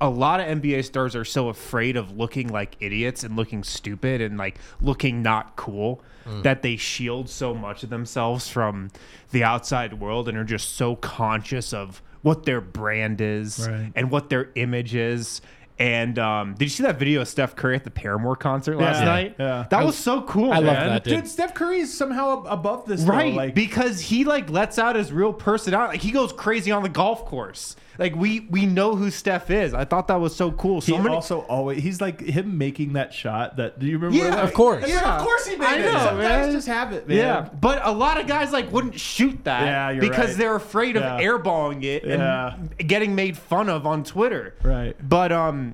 a 0.00 0.08
lot 0.10 0.40
of 0.40 0.46
NBA 0.46 0.84
stars 0.84 1.16
are 1.16 1.24
so 1.24 1.48
afraid 1.48 1.96
of 1.96 2.16
looking 2.16 2.48
like 2.48 2.76
idiots 2.80 3.24
and 3.24 3.36
looking 3.36 3.64
stupid 3.64 4.20
and 4.20 4.36
like 4.36 4.58
looking 4.80 5.22
not 5.22 5.56
cool 5.56 6.02
hmm. 6.24 6.42
that 6.42 6.62
they 6.62 6.76
shield 6.76 7.30
so 7.30 7.54
much 7.54 7.82
of 7.82 7.90
themselves 7.90 8.48
from 8.48 8.90
the 9.30 9.42
outside 9.42 9.94
world 9.94 10.28
and 10.28 10.36
are 10.36 10.44
just 10.44 10.76
so 10.76 10.96
conscious 10.96 11.72
of 11.72 12.02
what 12.22 12.44
their 12.44 12.60
brand 12.60 13.20
is 13.20 13.66
Right. 13.68 13.92
and 13.94 14.10
what 14.10 14.28
their 14.30 14.50
image 14.54 14.94
is. 14.94 15.40
And 15.78 16.18
um, 16.18 16.54
did 16.54 16.64
you 16.64 16.68
see 16.70 16.82
that 16.84 16.98
video 16.98 17.20
of 17.20 17.28
Steph 17.28 17.54
Curry 17.54 17.76
at 17.76 17.84
the 17.84 17.90
Paramore 17.90 18.34
concert 18.36 18.78
last 18.78 19.00
Yeah. 19.00 19.04
night? 19.04 19.36
Yeah. 19.38 19.66
That 19.68 19.84
was 19.84 19.96
so 19.96 20.22
cool. 20.22 20.50
I 20.52 20.56
love 20.58 20.64
that, 20.76 21.04
dude. 21.04 21.16
Dude, 21.22 21.28
Steph 21.28 21.60
is 21.60 21.96
somehow 21.96 22.44
above 22.44 22.86
this, 22.86 23.04
though, 23.04 23.12
Right, 23.12 23.34
Like, 23.34 23.54
because 23.54 24.00
he 24.00 24.24
like 24.24 24.48
lets 24.48 24.78
out 24.78 24.96
his 24.96 25.12
real 25.12 25.32
personality. 25.34 25.92
Like 25.94 26.00
he 26.02 26.12
goes 26.12 26.32
crazy 26.32 26.70
on 26.70 26.82
the 26.82 26.88
golf 26.88 27.26
course. 27.26 27.76
Like 27.98 28.14
we 28.14 28.40
we 28.50 28.66
know 28.66 28.94
who 28.94 29.10
Steph 29.10 29.50
is. 29.50 29.72
I 29.72 29.86
thought 29.86 30.08
that 30.08 30.20
was 30.20 30.36
so 30.36 30.50
cool. 30.52 30.82
he 30.82 30.92
many, 30.98 31.08
also 31.14 31.40
always 31.40 31.82
he's 31.82 31.98
like 31.98 32.20
him 32.20 32.58
making 32.58 32.92
that 32.92 33.14
shot. 33.14 33.56
That 33.56 33.78
do 33.78 33.86
you 33.86 33.96
remember? 33.96 34.16
Yeah, 34.22 34.34
what 34.34 34.44
of 34.44 34.52
course. 34.52 34.86
Yeah, 34.86 35.16
of 35.16 35.22
course 35.22 35.46
he 35.46 35.56
made 35.56 35.66
I 35.66 35.76
it. 35.78 35.92
know, 35.92 35.98
Some 36.00 36.18
man. 36.18 36.52
just 36.52 36.68
have 36.68 36.92
it, 36.92 37.08
man. 37.08 37.16
yeah, 37.16 37.48
but 37.58 37.80
a 37.86 37.90
lot 37.92 38.20
of 38.20 38.26
guys 38.26 38.52
like 38.52 38.70
wouldn't 38.70 39.00
shoot 39.00 39.42
that 39.44 39.62
Yeah, 39.62 39.90
you're 39.92 40.00
because 40.02 40.28
right. 40.30 40.36
they're 40.36 40.56
afraid 40.56 40.96
of 40.96 41.04
Yeah. 41.04 41.20
airballing 41.26 41.84
it 41.84 42.04
and 42.04 42.76
getting 42.86 43.14
made 43.14 43.38
fun 43.38 43.70
of 43.70 43.86
on 43.86 44.04
Twitter. 44.04 44.54
Right. 44.62 44.94
But 45.02 45.32
um, 45.32 45.65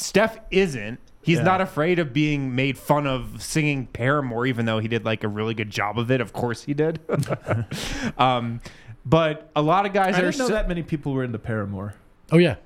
Steph 0.00 0.38
isn't. 0.50 0.98
He's 1.22 1.38
Yeah. 1.38 1.44
not 1.44 1.60
afraid 1.60 1.98
of 1.98 2.12
being 2.14 2.54
made 2.54 2.78
fun 2.78 3.06
of 3.06 3.42
singing 3.42 3.86
Paramore, 3.86 4.46
even 4.46 4.64
though 4.64 4.78
he 4.78 4.88
did 4.88 5.04
like 5.04 5.22
a 5.22 5.28
really 5.28 5.52
good 5.54 5.70
job 5.70 5.98
of 5.98 6.10
it. 6.10 6.20
Of 6.20 6.32
course 6.32 6.64
he 6.64 6.72
did. 6.74 6.98
um, 8.18 8.60
but 9.04 9.50
a 9.54 9.62
lot 9.62 9.86
of 9.86 9.92
guys 9.92 10.14
I 10.14 10.18
are 10.18 10.22
didn't 10.22 10.38
know 10.38 10.46
so- 10.48 10.52
that 10.54 10.68
many 10.68 10.82
people 10.82 11.12
were 11.12 11.24
into 11.24 11.38
Paramore. 11.38 11.94
Oh 12.32 12.38
yeah. 12.38 12.56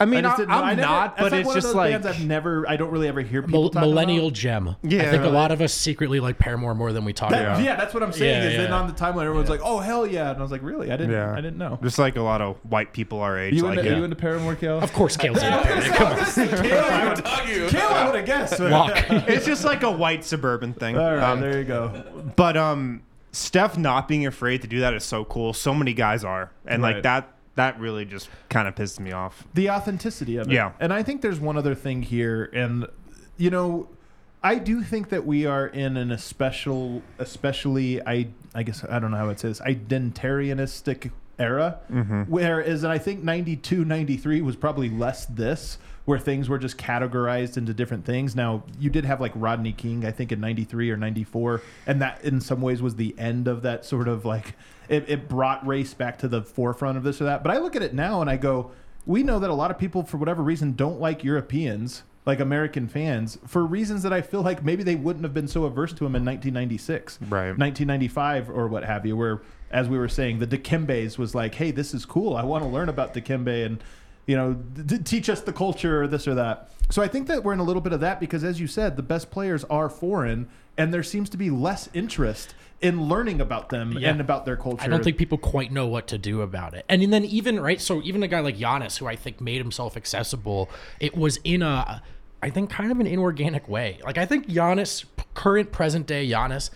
I 0.00 0.06
mean, 0.06 0.24
I 0.26 0.30
just 0.30 0.34
I 0.34 0.36
didn't 0.38 0.48
know. 0.50 0.56
am 0.56 0.66
never- 0.76 0.80
not, 0.82 1.16
but 1.16 1.30
like 1.32 1.40
it's 1.40 1.46
one 1.46 1.56
of 1.56 1.62
just 1.62 1.66
those 1.68 1.74
like 1.76 1.92
bands 1.92 2.06
I've 2.06 2.24
never. 2.26 2.68
I 2.68 2.76
don't 2.76 2.90
really 2.90 3.06
ever 3.06 3.20
hear 3.20 3.42
people 3.42 3.60
Mil- 3.62 3.70
talk 3.70 3.80
millennial 3.82 4.26
about. 4.26 4.34
gem. 4.36 4.68
I 4.68 4.74
Yeah. 4.82 5.10
think 5.10 5.22
a 5.22 5.28
lot 5.28 5.52
of 5.52 5.60
us 5.60 5.72
secretly 5.72 6.18
like 6.18 6.36
Paramore 6.38 6.74
more 6.74 6.92
than 6.92 7.04
we 7.04 7.12
talk 7.12 7.30
That- 7.30 7.42
about. 7.42 7.62
yeah. 7.62 7.76
that's 7.76 7.94
what 7.94 8.02
I'm 8.02 8.12
saying. 8.12 8.42
Yeah, 8.42 8.48
is 8.50 8.56
then 8.56 8.72
on 8.72 8.88
the 8.88 8.92
timeline, 8.92 9.24
everyone's 9.24 9.48
like, 9.48 9.60
"Oh 9.62 9.78
hell 9.78 10.04
yeah!" 10.06 10.30
And 10.30 10.38
I 10.38 10.42
was 10.42 10.50
like, 10.50 10.62
"Really? 10.64 10.90
I 10.90 10.96
didn't. 10.96 11.12
Yeah. 11.12 11.32
I 11.32 11.36
didn't 11.36 11.58
know." 11.58 11.78
just 11.82 11.98
like 11.98 12.16
a 12.16 12.22
lot 12.22 12.40
of 12.40 12.56
white 12.68 12.92
people 12.92 13.20
our 13.20 13.38
age. 13.38 13.54
You 13.54 13.62
like 13.62 13.78
into, 13.78 13.90
it. 13.90 13.94
are 13.94 13.98
you 13.98 14.04
into 14.04 14.16
Paramore, 14.16 14.56
Kale? 14.56 14.80
Of 14.80 14.92
course, 14.92 15.16
Kale's 15.16 15.40
in 15.42 15.44
it. 15.52 15.62
Come 15.94 16.06
on. 16.08 16.24
Kale, 16.62 16.84
I 16.84 17.08
would, 17.08 17.24
Kale, 17.70 17.88
I 17.88 18.06
would 18.06 18.16
have 18.16 18.26
guessed. 18.26 18.58
Lock. 18.60 18.92
it's 19.28 19.46
just 19.46 19.64
like 19.64 19.84
a 19.84 19.90
white 19.90 20.24
suburban 20.24 20.72
thing. 20.74 20.98
All 20.98 21.14
right, 21.14 21.22
Um, 21.22 21.40
there 21.40 21.56
you 21.58 21.64
go. 21.64 22.02
but 22.34 22.56
um, 22.56 23.02
Steph 23.30 23.78
not 23.78 24.08
being 24.08 24.26
afraid 24.26 24.62
to 24.62 24.68
do 24.68 24.80
that 24.80 24.92
is 24.94 25.04
so 25.04 25.24
cool. 25.24 25.52
So 25.52 25.72
many 25.72 25.94
guys 25.94 26.24
are, 26.24 26.50
and 26.66 26.82
Right. 26.82 26.94
like 26.94 27.02
that. 27.04 27.30
That 27.56 27.78
really 27.78 28.04
just 28.04 28.28
kind 28.48 28.66
of 28.66 28.74
pissed 28.74 28.98
me 28.98 29.12
off. 29.12 29.44
the 29.54 29.70
authenticity 29.70 30.36
of 30.36 30.48
it. 30.50 30.54
Yeah. 30.54 30.72
And 30.80 30.92
I 30.92 31.02
think 31.02 31.22
there's 31.22 31.40
one 31.40 31.56
other 31.56 31.74
thing 31.74 32.02
here, 32.02 32.50
and 32.52 32.86
you 33.36 33.50
know, 33.50 33.88
I 34.42 34.56
do 34.56 34.82
think 34.82 35.08
that 35.08 35.24
we 35.24 35.46
are 35.46 35.66
in 35.66 35.96
an 35.96 36.10
especial, 36.10 37.02
especially 37.18 38.02
I, 38.06 38.28
I 38.54 38.62
guess 38.62 38.84
I 38.84 38.98
don't 38.98 39.10
know 39.10 39.16
how 39.16 39.30
I'd 39.30 39.40
say 39.40 39.48
this, 39.48 39.60
identitarianistic 39.60 41.10
era. 41.38 41.78
Mm-hmm. 41.90 42.22
Whereas, 42.22 42.84
and 42.84 42.92
I 42.92 42.98
think 42.98 43.22
92, 43.22 43.84
93 43.84 44.40
was 44.42 44.56
probably 44.56 44.90
less 44.90 45.26
this, 45.26 45.78
where 46.04 46.18
things 46.18 46.48
were 46.48 46.58
just 46.58 46.76
categorized 46.76 47.56
into 47.56 47.72
different 47.72 48.04
things. 48.04 48.36
Now, 48.36 48.62
you 48.78 48.90
did 48.90 49.04
have 49.04 49.20
like 49.20 49.32
Rodney 49.34 49.72
King, 49.72 50.04
I 50.04 50.10
think 50.10 50.32
in 50.32 50.40
93 50.40 50.90
or 50.90 50.96
94, 50.96 51.62
and 51.86 52.02
that 52.02 52.22
in 52.22 52.40
some 52.40 52.60
ways 52.60 52.82
was 52.82 52.96
the 52.96 53.14
end 53.18 53.48
of 53.48 53.62
that 53.62 53.84
sort 53.86 54.06
of 54.06 54.24
like, 54.24 54.54
it, 54.88 55.08
it 55.08 55.28
brought 55.28 55.66
race 55.66 55.94
back 55.94 56.18
to 56.18 56.28
the 56.28 56.42
forefront 56.42 56.98
of 56.98 57.04
this 57.04 57.20
or 57.20 57.24
that. 57.24 57.42
But 57.42 57.52
I 57.52 57.58
look 57.58 57.74
at 57.74 57.82
it 57.82 57.94
now 57.94 58.20
and 58.20 58.28
I 58.28 58.36
go, 58.36 58.70
we 59.06 59.22
know 59.22 59.38
that 59.38 59.48
a 59.48 59.54
lot 59.54 59.70
of 59.70 59.78
people, 59.78 60.02
for 60.02 60.18
whatever 60.18 60.42
reason, 60.42 60.74
don't 60.74 61.00
like 61.00 61.24
Europeans, 61.24 62.02
like 62.26 62.40
American 62.40 62.86
fans, 62.88 63.38
for 63.46 63.64
reasons 63.64 64.02
that 64.02 64.12
I 64.12 64.20
feel 64.20 64.42
like 64.42 64.62
maybe 64.62 64.82
they 64.82 64.96
wouldn't 64.96 65.24
have 65.24 65.34
been 65.34 65.48
so 65.48 65.64
averse 65.64 65.92
to 65.94 66.06
him 66.06 66.14
in 66.16 66.24
1996, 66.24 67.18
Right. 67.22 67.56
1995, 67.56 68.50
or 68.50 68.66
what 68.68 68.84
have 68.84 69.04
you. 69.06 69.16
Where, 69.16 69.42
as 69.70 69.88
we 69.88 69.98
were 69.98 70.08
saying, 70.08 70.38
the 70.38 70.46
Dikembes 70.46 71.18
was 71.18 71.34
like, 71.34 71.54
"Hey, 71.54 71.70
this 71.70 71.92
is 71.92 72.06
cool. 72.06 72.34
I 72.36 72.44
want 72.44 72.62
to 72.64 72.68
learn 72.68 72.88
about 72.90 73.14
Dikembe 73.14 73.64
and." 73.66 73.82
You 74.26 74.36
know, 74.36 74.52
d- 74.54 74.98
teach 74.98 75.28
us 75.28 75.40
the 75.42 75.52
culture 75.52 76.02
or 76.02 76.06
this 76.08 76.26
or 76.26 76.34
that. 76.34 76.70
So 76.90 77.02
I 77.02 77.08
think 77.08 77.28
that 77.28 77.44
we're 77.44 77.52
in 77.52 77.58
a 77.60 77.64
little 77.64 77.82
bit 77.82 77.92
of 77.92 78.00
that 78.00 78.20
because, 78.20 78.44
as 78.44 78.60
you 78.60 78.66
said, 78.66 78.96
the 78.96 79.02
best 79.02 79.30
players 79.30 79.64
are 79.64 79.88
foreign, 79.88 80.48
and 80.78 80.92
there 80.92 81.02
seems 81.02 81.28
to 81.30 81.36
be 81.36 81.50
less 81.50 81.88
interest 81.94 82.54
in 82.80 83.08
learning 83.08 83.40
about 83.40 83.70
them 83.70 83.92
Yeah. 83.92 84.10
and 84.10 84.20
about 84.20 84.44
their 84.44 84.56
culture. 84.56 84.82
I 84.84 84.88
don't 84.88 85.02
think 85.02 85.16
people 85.16 85.38
quite 85.38 85.72
know 85.72 85.86
what 85.86 86.06
to 86.08 86.18
do 86.18 86.42
about 86.42 86.74
it. 86.74 86.84
And 86.88 87.10
then 87.12 87.24
even 87.24 87.58
right, 87.60 87.80
so 87.80 88.02
even 88.02 88.22
a 88.22 88.28
guy 88.28 88.40
like 88.40 88.58
Giannis, 88.58 88.98
who 88.98 89.06
I 89.06 89.16
think 89.16 89.40
made 89.40 89.58
himself 89.58 89.96
accessible, 89.96 90.68
it 91.00 91.16
was 91.16 91.38
in 91.44 91.62
a, 91.62 92.02
I 92.42 92.50
think, 92.50 92.68
kind 92.70 92.90
of 92.92 93.00
an 93.00 93.06
inorganic 93.06 93.68
way. 93.68 93.98
Like 94.04 94.18
I 94.18 94.26
think 94.26 94.48
Giannis, 94.48 95.04
current 95.34 95.72
present 95.72 96.06
day 96.06 96.28
Giannis, 96.28 96.70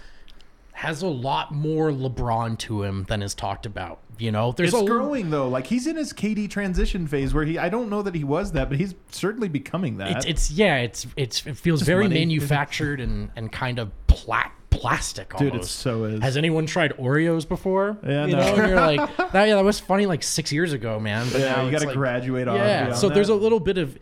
has 0.78 1.02
a 1.02 1.06
lot 1.08 1.52
more 1.52 1.90
LeBron 1.90 2.56
to 2.56 2.84
him 2.84 3.04
than 3.08 3.20
is 3.20 3.34
talked 3.34 3.66
about. 3.66 3.98
You 4.16 4.30
know, 4.30 4.52
there's 4.52 4.72
it's 4.72 4.82
a 4.82 4.86
growing 4.86 5.30
though. 5.30 5.48
Like 5.48 5.66
he's 5.66 5.88
in 5.88 5.96
his 5.96 6.12
KD 6.12 6.48
transition 6.48 7.08
phase 7.08 7.34
where 7.34 7.44
he 7.44 7.58
I 7.58 7.68
don't 7.68 7.88
know 7.90 8.02
that 8.02 8.14
he 8.14 8.22
was 8.22 8.52
that, 8.52 8.68
but 8.68 8.78
he's 8.78 8.94
certainly 9.10 9.48
becoming 9.48 9.96
that. 9.98 10.18
It's, 10.18 10.26
it's 10.26 10.50
yeah, 10.52 10.76
it's 10.76 11.04
it's 11.16 11.44
it 11.46 11.56
feels 11.56 11.80
Just 11.80 11.86
very 11.86 12.04
money. 12.04 12.20
manufactured 12.20 13.00
and 13.00 13.30
and 13.34 13.50
kind 13.50 13.80
of 13.80 13.90
pla- 14.06 14.52
plastic 14.70 15.34
almost. 15.34 15.52
Dude, 15.52 15.62
it 15.62 15.66
so 15.66 16.04
is. 16.04 16.22
Has 16.22 16.36
anyone 16.36 16.66
tried 16.66 16.92
Oreos 16.96 17.46
before? 17.48 17.98
Yeah, 18.04 18.26
you 18.26 18.36
no. 18.36 18.38
know, 18.38 18.54
and 18.54 18.68
you're 18.68 18.80
like 18.80 19.16
that. 19.32 19.48
Yeah, 19.48 19.56
that 19.56 19.64
was 19.64 19.80
funny 19.80 20.06
like 20.06 20.22
six 20.22 20.52
years 20.52 20.72
ago, 20.72 21.00
man. 21.00 21.26
But 21.32 21.40
yeah, 21.40 21.64
you 21.64 21.72
got 21.72 21.80
to 21.80 21.86
like- 21.88 21.96
graduate 21.96 22.46
on. 22.46 22.56
Yeah, 22.56 22.92
so 22.94 23.08
there's 23.08 23.30
a 23.30 23.34
little 23.34 23.60
bit 23.60 23.78
of, 23.78 23.98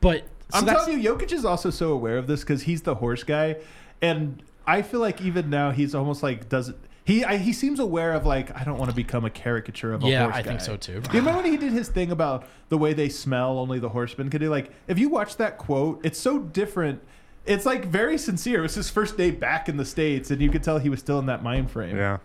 but 0.00 0.22
so 0.52 0.58
I'm 0.58 0.66
telling 0.66 1.00
you, 1.00 1.12
Jokic 1.14 1.32
is 1.32 1.44
also 1.44 1.70
so 1.70 1.90
aware 1.92 2.18
of 2.18 2.26
this 2.28 2.40
because 2.40 2.62
he's 2.62 2.82
the 2.82 2.94
horse 2.96 3.24
guy, 3.24 3.56
and 4.00 4.42
I 4.66 4.82
feel 4.82 5.00
like 5.00 5.20
even 5.20 5.50
now 5.50 5.70
he's 5.70 5.94
almost 5.94 6.22
like 6.22 6.48
does 6.48 6.68
it. 6.70 6.76
He 7.04 7.24
I, 7.24 7.38
he 7.38 7.52
seems 7.52 7.80
aware 7.80 8.12
of 8.12 8.26
like 8.26 8.54
I 8.56 8.62
don't 8.64 8.78
want 8.78 8.90
to 8.90 8.96
become 8.96 9.24
a 9.24 9.30
caricature 9.30 9.92
of 9.92 10.04
a 10.04 10.08
Yeah, 10.08 10.24
horse 10.24 10.36
I 10.36 10.42
think 10.42 10.60
so, 10.60 10.76
too. 10.76 11.00
Do 11.00 11.12
you 11.12 11.18
remember 11.20 11.42
when 11.42 11.50
he 11.50 11.56
did 11.56 11.72
his 11.72 11.88
thing 11.88 12.10
about 12.12 12.46
the 12.68 12.78
way 12.78 12.92
they 12.92 13.08
smell? 13.08 13.58
Only 13.58 13.78
the 13.78 13.88
horsemen 13.88 14.30
could 14.30 14.40
do. 14.40 14.50
Like 14.50 14.70
if 14.86 14.98
you 14.98 15.08
watch 15.08 15.36
that 15.38 15.58
quote, 15.58 16.00
it's 16.04 16.18
so 16.18 16.38
different. 16.38 17.02
It's 17.46 17.64
like 17.66 17.86
very 17.86 18.18
sincere. 18.18 18.60
It 18.60 18.62
was 18.62 18.74
his 18.74 18.90
first 18.90 19.16
day 19.16 19.30
back 19.30 19.68
in 19.68 19.76
the 19.76 19.84
states, 19.84 20.30
and 20.30 20.40
you 20.42 20.50
could 20.50 20.62
tell 20.62 20.78
he 20.78 20.90
was 20.90 21.00
still 21.00 21.18
in 21.18 21.26
that 21.26 21.42
mind 21.42 21.70
frame. 21.70 21.96
Yeah. 21.96 22.18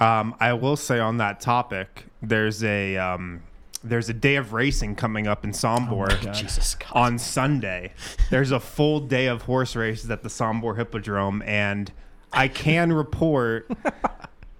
Um, 0.00 0.34
I 0.40 0.52
will 0.52 0.76
say 0.76 0.98
on 0.98 1.16
that 1.18 1.40
topic, 1.40 2.06
there's 2.22 2.62
a 2.64 2.96
um, 2.96 3.42
there's 3.88 4.08
a 4.08 4.14
day 4.14 4.36
of 4.36 4.52
racing 4.52 4.94
coming 4.94 5.26
up 5.26 5.44
in 5.44 5.50
Sombor 5.50 6.08
Jesus 6.32 6.74
God. 6.74 6.92
on 6.92 7.18
Sunday. 7.18 7.92
There's 8.30 8.50
a 8.50 8.60
full 8.60 9.00
day 9.00 9.26
of 9.26 9.42
horse 9.42 9.74
races 9.74 10.10
at 10.10 10.22
the 10.22 10.28
Sombor 10.28 10.76
Hippodrome, 10.76 11.42
and 11.42 11.90
I 12.32 12.48
can 12.48 12.92
report 12.92 13.70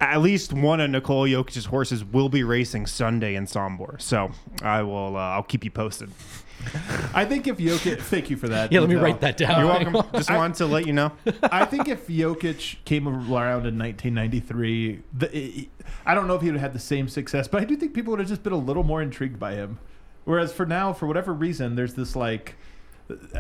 at 0.01 0.20
least 0.20 0.53
one 0.53 0.80
of 0.80 0.90
Nikola 0.90 1.28
Jokic's 1.28 1.66
horses 1.66 2.05
will 2.05 2.28
be 2.28 2.42
racing 2.44 2.86
Sunday 2.86 3.34
in 3.34 3.46
Sombor. 3.46 4.01
So 4.01 4.30
I 4.62 4.82
will 4.82 5.16
uh, 5.16 5.20
I'll 5.20 5.42
keep 5.42 5.64
you 5.64 5.70
posted. 5.70 6.11
I 7.14 7.24
think 7.24 7.46
if 7.46 7.59
Jokic, 7.59 8.01
thank 8.01 8.30
you 8.30 8.36
for 8.36 8.49
that. 8.49 8.72
yeah, 8.72 8.80
let 8.80 8.88
me 8.88 8.96
detail. 8.96 9.05
write 9.05 9.20
that 9.20 9.36
down. 9.36 9.61
You're 9.61 9.92
welcome. 9.92 10.11
Just 10.18 10.28
wanted 10.30 10.57
to 10.57 10.66
let 10.66 10.86
you 10.88 10.92
know. 10.92 11.12
I 11.44 11.64
think 11.64 11.86
if 11.88 12.09
Jokic 12.09 12.76
came 12.84 13.07
around 13.07 13.64
in 13.66 13.78
1993, 13.78 15.03
the, 15.16 15.28
he- 15.28 15.70
I 16.05 16.14
don't 16.14 16.26
know 16.26 16.34
if 16.34 16.42
he 16.42 16.49
would 16.49 16.55
have 16.57 16.62
had 16.62 16.72
the 16.72 16.78
same 16.80 17.09
success, 17.09 17.46
but 17.46 17.62
I 17.62 17.64
do 17.64 17.76
think 17.76 17.94
people 17.94 18.11
would 18.11 18.18
have 18.20 18.28
just 18.28 18.42
been 18.42 18.53
a 18.53 18.57
little 18.59 18.82
more 18.82 19.01
intrigued 19.01 19.38
by 19.38 19.55
him. 19.55 19.78
Whereas 20.24 20.53
for 20.53 20.66
now, 20.66 20.92
for 20.92 21.07
whatever 21.07 21.32
reason, 21.32 21.76
there's 21.76 21.94
this 21.94 22.16
like 22.16 22.57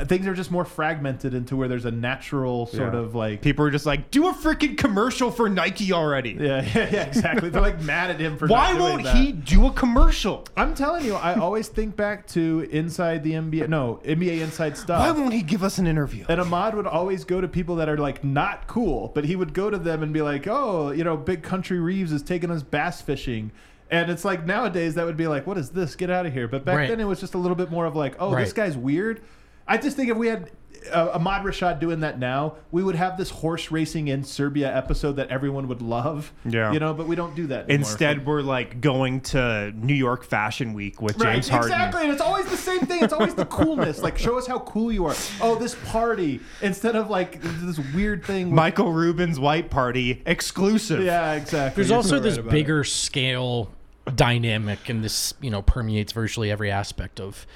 things 0.06 0.26
are 0.26 0.34
just 0.34 0.50
more 0.50 0.64
fragmented 0.64 1.34
into 1.34 1.54
where 1.54 1.68
there's 1.68 1.84
a 1.84 1.90
natural 1.90 2.66
sort 2.66 2.94
Yeah. 2.94 3.00
of 3.00 3.14
like 3.14 3.42
People 3.42 3.66
are 3.66 3.70
just 3.70 3.84
like, 3.84 4.10
do 4.10 4.28
a 4.28 4.32
freaking 4.32 4.78
commercial 4.78 5.30
for 5.30 5.48
Nike 5.48 5.92
already. 5.92 6.30
yeah, 6.40 6.62
yeah, 6.74 6.88
yeah, 6.90 7.02
exactly. 7.04 7.50
They're 7.50 7.60
like 7.60 7.80
mad 7.82 8.10
at 8.10 8.18
him 8.18 8.38
for 8.38 8.46
Why 8.46 8.72
not 8.72 8.78
doing 8.78 8.90
won't 8.92 9.04
that. 9.04 9.16
he 9.16 9.32
do 9.32 9.66
a 9.66 9.72
commercial? 9.72 10.46
I'm 10.56 10.74
telling 10.74 11.04
you, 11.04 11.14
I 11.16 11.34
always 11.34 11.68
think 11.68 11.96
back 11.96 12.26
to 12.28 12.66
inside 12.70 13.22
the 13.22 13.32
NBA, 13.32 13.68
no 13.68 14.00
NBA 14.04 14.40
inside 14.40 14.76
stuff. 14.78 15.00
Why 15.00 15.10
won't 15.10 15.34
he 15.34 15.42
give 15.42 15.62
us 15.62 15.76
an 15.78 15.86
interview? 15.86 16.24
And 16.28 16.40
Ahmad 16.40 16.74
would 16.74 16.86
always 16.86 17.24
go 17.24 17.40
to 17.40 17.48
people 17.48 17.76
that 17.76 17.88
are 17.90 17.98
like 17.98 18.24
not 18.24 18.66
cool, 18.68 19.12
but 19.14 19.24
he 19.26 19.36
would 19.36 19.52
go 19.52 19.68
to 19.68 19.76
them 19.78 20.02
and 20.02 20.12
be 20.14 20.22
like, 20.22 20.46
"Oh, 20.48 20.92
you 20.92 21.04
know, 21.04 21.16
Big 21.16 21.42
Country 21.42 21.78
Reeves 21.78 22.10
is 22.12 22.22
taking 22.22 22.50
us 22.50 22.62
bass 22.62 23.02
fishing." 23.02 23.50
And 23.90 24.10
it's 24.10 24.24
like 24.24 24.44
nowadays 24.46 24.94
that 24.96 25.04
would 25.06 25.16
be 25.16 25.26
like, 25.26 25.46
"What 25.46 25.56
is 25.58 25.70
this? 25.70 25.94
Get 25.96 26.10
out 26.10 26.26
of 26.26 26.32
here!" 26.32 26.46
But 26.48 26.64
back 26.64 26.76
Right. 26.76 26.88
then 26.88 27.00
it 27.00 27.04
was 27.04 27.20
just 27.20 27.34
a 27.34 27.38
little 27.38 27.54
bit 27.54 27.70
more 27.70 27.86
of 27.86 27.96
like, 27.96 28.16
"Oh, 28.18 28.34
this 28.34 28.52
guy's 28.52 28.76
weird." 28.76 29.20
I 29.68 29.76
just 29.78 29.96
think 29.96 30.10
if 30.10 30.16
we 30.16 30.28
had 30.28 30.50
uh, 30.92 31.10
Ahmad 31.14 31.44
Rashad 31.44 31.80
doing 31.80 32.00
that 32.00 32.18
now, 32.18 32.54
we 32.70 32.82
would 32.82 32.94
have 32.94 33.18
this 33.18 33.28
horse 33.28 33.70
racing 33.70 34.08
in 34.08 34.24
Serbia 34.24 34.74
episode 34.74 35.16
that 35.16 35.28
everyone 35.28 35.68
would 35.68 35.82
love. 35.82 36.32
Yeah. 36.46 36.72
you 36.72 36.78
know, 36.78 36.94
but 36.94 37.06
we 37.06 37.14
don't 37.16 37.34
do 37.36 37.48
that 37.48 37.64
anymore. 37.64 37.74
Instead, 37.74 38.24
we're 38.24 38.40
like 38.40 38.80
going 38.80 39.20
to 39.22 39.72
New 39.76 39.92
York 39.94 40.24
Fashion 40.24 40.72
Week 40.72 41.02
with 41.02 41.18
Right, 41.18 41.34
James 41.34 41.48
Harden. 41.48 41.72
exactly. 41.72 42.02
And 42.04 42.12
it's 42.12 42.22
always 42.22 42.46
the 42.46 42.56
same 42.56 42.80
thing. 42.80 43.02
It's 43.04 43.12
always 43.12 43.34
the 43.34 43.44
coolness. 43.58 44.00
Like, 44.00 44.16
show 44.16 44.38
us 44.38 44.46
how 44.46 44.60
cool 44.60 44.90
you 44.90 45.04
are. 45.04 45.14
Oh, 45.42 45.56
this 45.56 45.74
party. 45.86 46.40
Instead 46.62 46.96
of 46.96 47.10
like 47.10 47.42
this 47.42 47.78
weird 47.94 48.24
thing. 48.24 48.46
with- 48.46 48.54
Michael 48.54 48.92
Rubin's 48.92 49.38
White 49.38 49.68
Party 49.70 50.22
exclusive. 50.24 51.02
Yeah, 51.04 51.32
exactly. 51.34 51.74
There's 51.82 51.88
You're 51.90 51.96
also 51.96 52.16
so 52.16 52.20
this 52.20 52.34
right 52.36 52.40
about 52.40 52.50
bigger 52.52 52.84
scale 52.84 53.70
dynamic, 54.14 54.88
and 54.88 55.04
this 55.04 55.34
you 55.40 55.50
know 55.50 55.60
permeates 55.60 56.12
virtually 56.12 56.50
every 56.50 56.70
aspect 56.70 57.20
of 57.20 57.46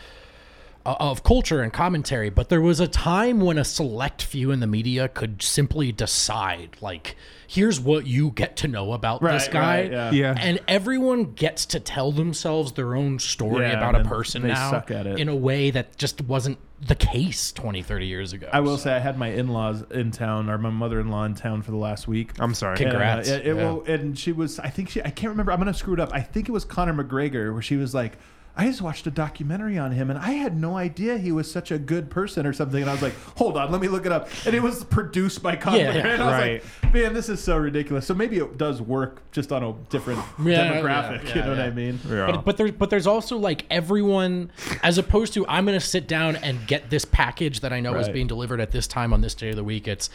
of 0.85 1.22
culture 1.22 1.61
and 1.62 1.72
commentary. 1.72 2.30
But 2.30 2.49
there 2.49 2.61
was 2.61 2.80
a 2.80 2.89
time 2.89 3.41
when 3.41 3.59
a 3.59 3.64
select 3.64 4.22
few 4.22 4.51
in 4.51 4.61
the 4.61 4.66
media 4.66 5.09
could 5.09 5.41
simply 5.43 5.93
decide, 5.93 6.76
like, 6.80 7.16
here's 7.47 7.78
what 7.78 8.07
you 8.07 8.30
get 8.30 8.57
to 8.57 8.68
know 8.68 8.93
about 8.93 9.22
this 9.22 9.47
guy, 9.49 9.83
right, 9.83 9.93
yeah. 9.93 10.11
Yeah. 10.11 10.35
and 10.39 10.59
everyone 10.66 11.33
gets 11.35 11.66
to 11.66 11.80
tell 11.80 12.11
themselves 12.11 12.72
their 12.72 12.95
own 12.95 13.18
story 13.18 13.66
Yeah, 13.66 13.76
about 13.76 13.95
a 13.95 14.05
person 14.05 14.43
they 14.43 14.49
now 14.49 14.70
suck 14.70 14.91
at 14.91 15.07
it. 15.07 15.20
in 15.20 15.28
a 15.28 15.37
way 15.37 15.70
that 15.70 15.97
just 15.99 16.20
wasn't 16.22 16.59
the 16.80 16.95
case 16.97 17.53
20, 17.53 17.83
30 17.83 18.07
years 18.07 18.33
ago. 18.33 18.49
I 18.53 18.61
will 18.61 18.76
say 18.78 18.93
I 18.93 18.99
had 18.99 19.16
my 19.16 19.28
in-laws 19.28 19.85
in 19.91 20.11
town, 20.11 20.51
or 20.51 20.59
my 20.59 20.70
mother-in-law 20.70 21.24
in 21.26 21.35
town 21.35 21.62
for 21.62 21.70
the 21.70 21.76
last 21.76 22.09
week. 22.09 22.33
I'm 22.41 22.55
sorry. 22.55 22.76
Congrats. 22.76 23.28
And, 23.28 23.37
uh, 23.37 23.41
it- 23.41 23.47
it 23.47 23.57
Yeah. 23.57 23.70
will- 23.70 23.85
and 23.87 24.18
she 24.18 24.33
was, 24.33 24.59
I 24.59 24.68
think 24.68 24.89
she, 24.89 25.01
I 25.01 25.11
can't 25.11 25.30
remember. 25.30 25.53
I'm 25.53 25.59
gonna 25.59 25.74
screw 25.74 25.95
it 25.95 26.01
up. 26.01 26.11
I 26.12 26.20
think 26.22 26.49
it 26.49 26.53
was 26.53 26.64
Conor 26.64 26.95
McGregor, 27.05 27.53
where 27.53 27.62
she 27.62 27.76
was 27.76 27.95
like, 27.95 28.18
"I 28.57 28.66
just 28.66 28.82
watched 28.82 29.07
a 29.07 29.11
documentary 29.11 29.78
on 29.78 29.92
him, 29.92 30.11
and 30.11 30.18
I 30.18 30.32
had 30.32 30.57
no 30.59 30.76
idea 30.76 31.18
he 31.18 31.32
was 31.32 31.50
such 31.50 31.70
a 31.70 31.78
good 31.78 32.11
person 32.11 32.46
or 32.46 32.53
something." 32.53 32.80
And 32.82 32.90
I 32.90 32.92
was 32.94 33.03
like, 33.03 33.14
"Hold 33.36 33.57
on, 33.57 33.70
let 33.72 33.80
me 33.80 33.88
look 33.88 34.07
it 34.07 34.12
up." 34.12 34.28
And 34.46 34.55
it 34.55 34.62
was 34.62 34.84
produced 34.84 35.42
by 35.42 35.57
Conor. 35.57 35.78
Yeah, 35.78 35.94
yeah. 35.94 36.07
And 36.12 36.22
I 36.22 36.26
was 36.26 36.32
Right. 36.34 36.64
like, 36.84 36.94
"Man, 36.94 37.12
this 37.14 37.28
is 37.28 37.42
so 37.42 37.57
ridiculous." 37.57 38.07
So 38.07 38.14
maybe 38.14 38.36
it 38.38 38.59
does 38.59 38.80
work 38.82 39.22
just 39.32 39.53
on 39.53 39.62
a 39.62 39.72
different 39.90 40.20
Yeah, 40.44 40.72
demographic. 40.80 41.24
yeah, 41.28 41.34
you 41.36 41.42
know 41.42 41.48
what. 41.50 41.61
I 41.61 41.70
mean? 41.70 41.98
Yeah. 42.09 42.26
But 42.32 42.44
but 42.44 42.57
there's 42.57 42.72
but 42.72 42.90
there's 42.90 43.07
also 43.07 43.36
like 43.38 43.64
everyone, 43.70 44.50
as 44.82 44.98
opposed 44.98 45.34
to 45.34 45.46
I'm 45.48 45.64
gonna 45.64 45.80
sit 45.80 46.07
down 46.09 46.36
and 46.36 46.66
get 46.66 46.90
this 46.90 47.05
package 47.05 47.61
that 47.61 47.72
I 47.72 47.80
know 47.80 47.94
is 47.96 48.09
being 48.09 48.26
delivered 48.26 48.61
at 48.61 48.70
this 48.70 48.86
time 48.86 49.12
on 49.12 49.20
this 49.20 49.34
day 49.34 49.50
of 49.50 49.57
the 49.57 49.64
week. 49.64 49.88
It's 49.88 50.11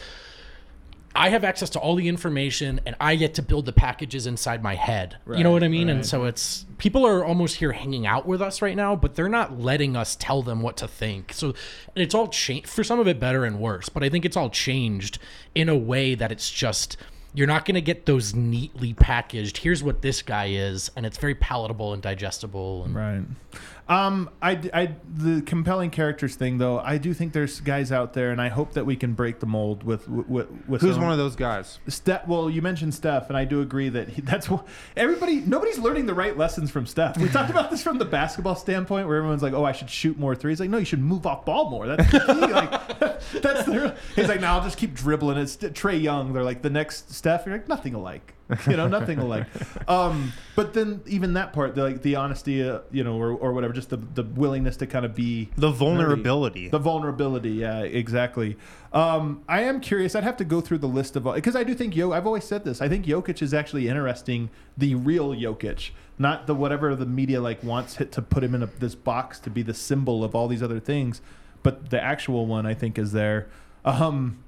I 1.18 1.30
have 1.30 1.42
access 1.42 1.68
to 1.70 1.80
all 1.80 1.96
the 1.96 2.08
information 2.08 2.80
and 2.86 2.94
I 3.00 3.16
get 3.16 3.34
to 3.34 3.42
build 3.42 3.66
the 3.66 3.72
packages 3.72 4.26
inside 4.26 4.62
my 4.62 4.76
head. 4.76 5.16
you 5.38 5.44
know 5.44 5.50
what 5.50 5.64
I 5.64 5.68
mean? 5.68 5.88
And 5.88 6.06
so 6.06 6.24
it's 6.24 6.64
people 6.78 7.04
are 7.06 7.24
almost 7.24 7.56
here 7.56 7.72
hanging 7.72 8.06
out 8.06 8.24
with 8.26 8.40
us 8.40 8.62
right 8.62 8.76
now, 8.76 8.94
but 8.94 9.16
they're 9.16 9.28
not 9.28 9.58
letting 9.58 9.96
us 9.96 10.16
tell 10.16 10.42
them 10.42 10.62
what 10.62 10.76
to 10.76 10.86
think. 10.86 11.32
So 11.32 11.54
it's 11.96 12.14
all 12.14 12.28
changed 12.28 12.68
for 12.68 12.84
some 12.84 13.00
of 13.00 13.08
it 13.08 13.18
better 13.18 13.44
and 13.44 13.58
worse, 13.58 13.88
but 13.88 14.04
I 14.04 14.08
think 14.08 14.24
it's 14.24 14.36
all 14.36 14.48
changed 14.48 15.18
in 15.56 15.68
a 15.68 15.76
way 15.76 16.14
that 16.14 16.30
it's 16.30 16.50
just 16.50 16.96
you're 17.34 17.46
not 17.46 17.64
going 17.64 17.74
to 17.74 17.80
get 17.80 18.06
those 18.06 18.34
neatly 18.34 18.94
packaged. 18.94 19.58
Here's 19.58 19.82
what 19.82 20.02
this 20.02 20.22
guy 20.22 20.46
is, 20.46 20.90
and 20.96 21.04
it's 21.04 21.18
very 21.18 21.34
palatable 21.34 21.92
and 21.92 22.02
digestible. 22.02 22.84
And 22.84 22.94
Right. 22.94 23.22
Um, 23.88 24.28
I, 24.42 24.60
I, 24.74 24.94
the 25.14 25.40
compelling 25.40 25.88
characters 25.88 26.36
thing, 26.36 26.58
though, 26.58 26.78
I 26.78 26.98
do 26.98 27.14
think 27.14 27.32
there's 27.32 27.60
guys 27.60 27.90
out 27.90 28.12
there, 28.12 28.32
and 28.32 28.40
I 28.40 28.48
hope 28.48 28.74
that 28.74 28.84
we 28.84 28.96
can 28.96 29.14
break 29.14 29.40
the 29.40 29.46
mold 29.46 29.82
with 29.82 30.06
with, 30.08 30.48
with 30.68 30.82
Who's 30.82 30.98
one 30.98 31.10
of 31.10 31.16
those 31.16 31.36
guys? 31.36 31.78
Steph, 31.88 32.28
well, 32.28 32.50
you 32.50 32.60
mentioned 32.60 32.92
Steph, 32.92 33.28
and 33.28 33.38
I 33.38 33.46
do 33.46 33.62
agree 33.62 33.88
that 33.88 34.10
he, 34.10 34.20
that's 34.22 34.50
what 34.50 34.66
everybody. 34.94 35.40
Nobody's 35.40 35.78
learning 35.78 36.04
the 36.04 36.12
right 36.12 36.36
lessons 36.36 36.70
from 36.70 36.86
Steph. 36.86 37.16
We 37.16 37.30
talked 37.30 37.48
about 37.50 37.70
this 37.70 37.82
from 37.82 37.96
the 37.96 38.04
basketball 38.04 38.56
standpoint, 38.56 39.08
where 39.08 39.16
everyone's 39.16 39.42
like, 39.42 39.54
"Oh, 39.54 39.64
I 39.64 39.72
should 39.72 39.88
shoot 39.88 40.18
more 40.18 40.34
threes. 40.34 40.60
Like, 40.60 40.68
no, 40.68 40.76
you 40.76 40.84
should 40.84 41.00
move 41.00 41.26
off 41.26 41.46
ball 41.46 41.70
more. 41.70 41.86
That's 41.86 42.12
the 42.12 42.18
key. 42.18 42.52
like, 42.52 42.98
that's 43.42 43.64
the. 43.64 43.96
He's 44.16 44.28
like, 44.28 44.42
"No, 44.42 44.48
I'll 44.48 44.62
just 44.62 44.76
keep 44.76 44.92
dribbling." 44.92 45.38
It's 45.38 45.56
Trae 45.56 46.00
Young. 46.00 46.34
They're 46.34 46.42
like 46.42 46.60
the 46.60 46.68
next 46.68 47.14
step 47.14 47.28
Steph, 47.28 47.46
you're 47.46 47.56
like 47.56 47.68
nothing 47.68 47.94
alike. 47.94 48.34
You 48.66 48.76
know, 48.76 48.88
nothing 48.88 49.18
alike. 49.18 49.46
Um, 49.88 50.32
but 50.54 50.74
then 50.74 51.00
even 51.06 51.34
that 51.34 51.52
part, 51.52 51.74
the, 51.74 51.82
like 51.82 52.02
the 52.02 52.16
honesty, 52.16 52.62
uh, 52.68 52.80
you 52.90 53.04
know, 53.04 53.16
or, 53.20 53.30
or 53.32 53.52
whatever, 53.52 53.72
just 53.72 53.88
the, 53.90 53.96
the 53.96 54.22
willingness 54.22 54.76
to 54.78 54.86
kind 54.86 55.04
of 55.06 55.14
be 55.14 55.48
The 55.56 55.70
vulnerability. 55.70 56.68
the 56.68 56.78
vulnerability, 56.78 57.50
yeah, 57.52 57.80
exactly. 57.80 58.56
Um, 58.92 59.42
I 59.48 59.62
am 59.62 59.80
curious. 59.80 60.14
I'd 60.14 60.24
have 60.24 60.36
to 60.38 60.44
go 60.44 60.60
through 60.60 60.78
the 60.78 60.88
list 60.88 61.16
of 61.16 61.26
all 61.26 61.34
because 61.34 61.56
I 61.56 61.62
do 61.64 61.74
think 61.74 61.94
Yo. 61.96 62.12
I've 62.12 62.26
always 62.26 62.44
said 62.44 62.64
this. 62.64 62.80
I 62.82 62.88
think 62.88 63.06
Jokic 63.06 63.40
is 63.42 63.52
actually 63.54 63.88
interesting. 63.88 64.50
The 64.76 64.94
real 64.94 65.34
Jokic, 65.34 65.90
not 66.18 66.46
the 66.46 66.54
whatever 66.54 66.94
the 66.94 67.06
media 67.06 67.40
like 67.40 67.62
wants 67.62 68.00
it 68.00 68.12
to 68.12 68.22
put 68.22 68.42
him 68.44 68.54
in 68.54 68.62
a, 68.62 68.66
this 68.66 68.94
box 68.94 69.38
to 69.40 69.50
be 69.50 69.62
the 69.62 69.74
symbol 69.74 70.22
of 70.24 70.34
all 70.34 70.48
these 70.48 70.62
other 70.62 70.80
things, 70.80 71.20
but 71.62 71.90
the 71.90 72.02
actual 72.02 72.46
one 72.46 72.66
I 72.66 72.74
think 72.74 72.98
is 72.98 73.12
there. 73.12 73.48
Um, 73.84 74.38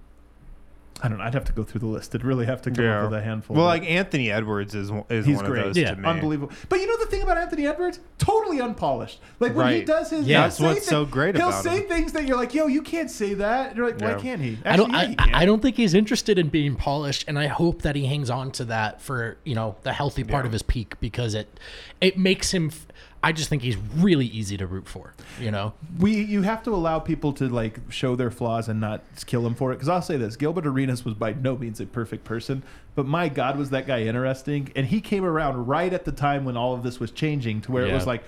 I 1.03 1.09
don't 1.09 1.19
know. 1.19 1.25
I'd 1.25 1.35
have 1.35 1.45
to 1.47 1.53
go 1.53 1.65
through 1.65 1.81
the 1.81 1.87
list. 1.87 2.15
I'd 2.15 2.25
really 2.25 2.47
have 2.47 2.61
to 2.63 2.71
come 2.71 2.85
up 2.87 3.11
with 3.11 3.19
a 3.19 3.23
handful. 3.23 3.57
Well, 3.57 3.65
like 3.67 3.85
Anthony 3.85 4.31
Edwards 4.31 4.75
is 4.75 4.91
is 5.09 5.25
He's 5.27 5.37
one 5.37 5.47
great. 5.47 5.61
of 5.61 5.65
those 5.69 5.77
Yeah, 5.79 5.95
to 5.95 6.01
me. 6.01 6.07
Unbelievable. 6.09 6.53
But 6.69 6.81
you 6.81 6.87
know 6.87 6.97
the 6.99 7.07
thing 7.07 7.23
about 7.23 7.39
Anthony 7.39 7.67
Edwards? 7.67 8.01
Totally 8.19 8.61
unpolished. 8.61 9.21
Like 9.39 9.55
when 9.55 9.73
he 9.73 9.83
does 9.83 10.11
his, 10.11 10.27
Yeah. 10.27 10.41
he'll 10.41 10.43
That's 10.49 10.61
what's 10.61 10.81
thi- 10.81 10.85
so 10.87 11.05
great 11.07 11.37
He'll 11.37 11.53
say 11.53 11.81
him. 11.83 11.89
things 11.89 12.13
that 12.13 12.27
you're 12.27 12.37
like, 12.37 12.53
"Yo, 12.55 12.67
you 12.67 12.83
can't 12.83 13.11
say 13.11 13.35
that." 13.35 13.69
And 13.69 13.77
you're 13.77 13.87
like, 13.87 14.01
"Why 14.01 14.15
can't 14.15 14.41
he?" 14.43 14.59
I 14.65 14.77
don't. 14.77 14.91
Yeah, 14.91 14.99
I, 14.99 15.07
he 15.07 15.15
can. 15.17 15.35
I 15.35 15.45
don't 15.47 15.63
think 15.63 15.77
he's 15.77 15.95
interested 15.95 16.39
in 16.39 16.49
being 16.49 16.77
polished, 16.77 17.25
and 17.27 17.39
I 17.39 17.47
hope 17.47 17.83
that 17.83 17.97
he 17.97 18.07
hangs 18.07 18.29
on 18.31 18.51
to 18.53 18.65
that 18.67 19.01
for 19.01 19.39
you 19.45 19.55
know 19.55 19.77
the 19.83 19.93
healthy 19.93 20.25
part 20.25 20.45
of 20.47 20.53
his 20.53 20.63
peak 20.63 20.95
because 21.01 21.35
it 21.35 21.59
it 22.01 22.19
makes 22.19 22.53
him. 22.53 22.67
f- 22.69 22.87
I 23.23 23.33
just 23.33 23.49
think 23.51 23.63
he's 23.63 23.77
really 23.97 24.27
easy 24.27 24.57
to 24.57 24.67
root 24.67 24.89
for. 24.89 25.13
You 25.39 25.51
know, 25.51 25.75
We 25.99 26.23
you 26.25 26.43
have 26.43 26.63
to 26.65 26.71
allow 26.75 26.99
people 26.99 27.33
to 27.35 27.49
like 27.49 27.79
show 27.91 28.17
their 28.17 28.31
flaws 28.31 28.69
and 28.69 28.81
not 28.81 29.03
kill 29.27 29.43
them 29.43 29.55
for 29.55 29.73
it. 29.73 29.77
Because 29.77 29.89
I'll 29.89 30.03
say 30.03 30.17
this: 30.17 30.37
Gilbert 30.37 30.67
Arenas 30.67 31.05
was 31.05 31.15
by 31.15 31.35
no 31.35 31.57
means 31.57 31.81
a 31.81 31.87
perfect 31.87 32.25
person, 32.25 32.63
but 32.95 33.07
my 33.07 33.29
God, 33.29 33.59
was 33.59 33.71
that 33.71 33.87
guy 33.87 34.03
interesting? 34.03 34.73
And 34.75 34.87
he 34.87 35.01
came 35.01 35.25
around 35.25 35.67
right 35.67 35.93
at 35.93 36.05
the 36.05 36.13
time 36.13 36.45
when 36.45 36.57
all 36.57 36.75
of 36.75 36.83
this 36.83 36.99
was 36.99 37.11
changing, 37.11 37.61
to 37.63 37.73
where 37.73 37.87
it 37.87 37.93
was 37.93 38.07
like. 38.07 38.25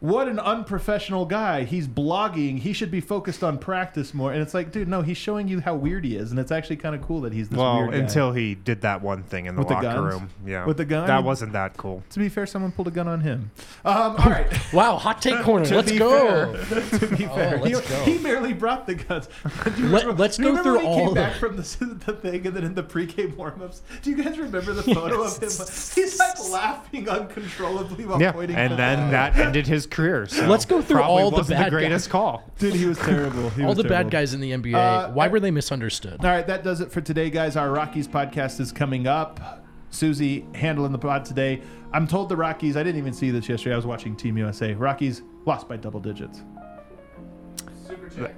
What 0.00 0.28
an 0.28 0.38
unprofessional 0.38 1.26
guy. 1.26 1.64
He's 1.64 1.86
blogging. 1.86 2.58
He 2.58 2.72
should 2.72 2.90
be 2.90 3.02
focused 3.02 3.44
on 3.44 3.58
practice 3.58 4.14
more. 4.14 4.32
And 4.32 4.40
it's 4.40 4.54
like, 4.54 4.72
dude, 4.72 4.88
no, 4.88 5.02
he's 5.02 5.18
showing 5.18 5.46
you 5.46 5.60
how 5.60 5.74
weird 5.74 6.06
he 6.06 6.16
is. 6.16 6.30
And 6.30 6.40
it's 6.40 6.50
actually 6.50 6.76
kind 6.76 6.94
of 6.94 7.02
cool 7.02 7.20
that 7.20 7.34
he's 7.34 7.50
this 7.50 7.58
Well, 7.58 7.76
weird 7.80 7.90
guy. 7.90 7.96
until 7.98 8.32
he 8.32 8.54
did 8.54 8.80
that 8.80 9.02
one 9.02 9.22
thing 9.24 9.44
in 9.44 9.56
the 9.56 9.60
With 9.60 9.68
the 9.68 9.74
locker 9.74 9.86
guns? 9.88 10.14
room. 10.14 10.30
Yeah. 10.46 10.64
With 10.64 10.78
the 10.78 10.86
gun? 10.86 11.06
That 11.06 11.22
wasn't 11.22 11.52
that 11.52 11.76
cool. 11.76 12.02
to 12.10 12.18
be 12.18 12.30
fair, 12.30 12.46
someone 12.46 12.72
pulled 12.72 12.88
a 12.88 12.90
gun 12.90 13.08
on 13.08 13.20
him. 13.20 13.50
Um, 13.84 14.16
all 14.16 14.30
right. 14.30 14.46
wow, 14.72 14.96
hot 14.96 15.20
take 15.20 15.38
corner. 15.42 15.66
To 15.66 15.76
let's 15.76 15.92
be 15.92 15.98
go. 15.98 16.54
fair- 16.54 16.80
to 16.98 17.06
be 17.08 17.26
fair, 17.26 17.58
Oh, 17.58 17.62
let's 17.62 17.86
he, 17.88 17.94
go. 17.94 18.02
he 18.04 18.18
barely 18.18 18.54
brought 18.54 18.86
the 18.86 18.94
guns. 18.94 19.28
Do 19.76 19.82
you 19.82 19.88
Let- 19.88 20.02
remember- 20.04 20.22
let's 20.22 20.38
do 20.38 20.44
you 20.44 20.48
go 20.48 20.56
remember 20.56 20.62
through 20.62 20.74
when 20.76 20.82
he 20.86 20.88
all 20.88 20.96
came 21.06 21.08
the- 21.08 21.20
back 21.20 21.36
from 21.36 21.56
the, 21.56 21.62
the 22.06 22.12
thing 22.14 22.46
and 22.46 22.56
then 22.56 22.64
in 22.64 22.74
the 22.74 22.82
pre-game 22.82 23.36
warm-ups. 23.36 23.82
Do 24.00 24.10
you 24.10 24.22
guys 24.22 24.38
remember 24.38 24.72
the 24.72 24.82
photo 24.94 25.24
of 25.24 25.36
him? 25.36 25.50
He's 25.94 26.18
like 26.18 26.50
laughing 26.50 27.06
uncontrollably 27.06 28.06
while 28.06 28.18
Yeah. 28.18 28.32
pointing. 28.32 28.56
And 28.56 28.70
to 28.70 28.76
then 28.76 29.06
the- 29.06 29.10
that 29.10 29.36
ended 29.36 29.66
his 29.66 29.86
career. 29.90 30.26
So 30.26 30.46
Let's 30.46 30.64
go 30.64 30.80
through 30.82 30.96
probably 30.98 31.22
all 31.22 31.30
the 31.30 31.38
wasn't 31.38 31.58
bad 31.58 31.66
the 31.66 31.70
greatest 31.76 32.10
call. 32.10 32.44
dude, 32.58 32.74
he 32.74 32.86
was 32.86 32.98
terrible. 32.98 33.50
He 33.50 33.62
All 33.62 33.68
was 33.68 33.76
the 33.76 33.82
terrible. 33.82 34.04
bad 34.04 34.10
guys 34.10 34.34
in 34.34 34.40
the 34.40 34.52
NBA. 34.52 34.74
Uh, 34.74 35.10
why 35.12 35.28
were 35.28 35.40
they 35.40 35.50
misunderstood? 35.50 36.24
All 36.24 36.30
right, 36.30 36.46
that 36.46 36.62
does 36.64 36.80
it 36.80 36.90
for 36.92 37.00
today, 37.00 37.30
guys. 37.30 37.56
Our 37.56 37.70
Rockies 37.70 38.08
podcast 38.08 38.60
is 38.60 38.72
coming 38.72 39.06
up. 39.06 39.64
Susie 39.90 40.46
handling 40.54 40.92
the 40.92 40.98
pod 40.98 41.24
today. 41.24 41.60
I'm 41.92 42.06
told 42.06 42.28
the 42.28 42.36
Rockies. 42.36 42.76
I 42.76 42.82
didn't 42.84 42.98
even 42.98 43.12
see 43.12 43.30
this 43.30 43.48
yesterday. 43.48 43.72
I 43.72 43.76
was 43.76 43.86
watching 43.86 44.14
Team 44.14 44.38
USA. 44.38 44.72
Rockies 44.74 45.22
lost 45.46 45.68
by 45.68 45.76
double 45.76 45.98
digits. 45.98 46.42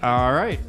All 0.02 0.32
right. 0.32 0.60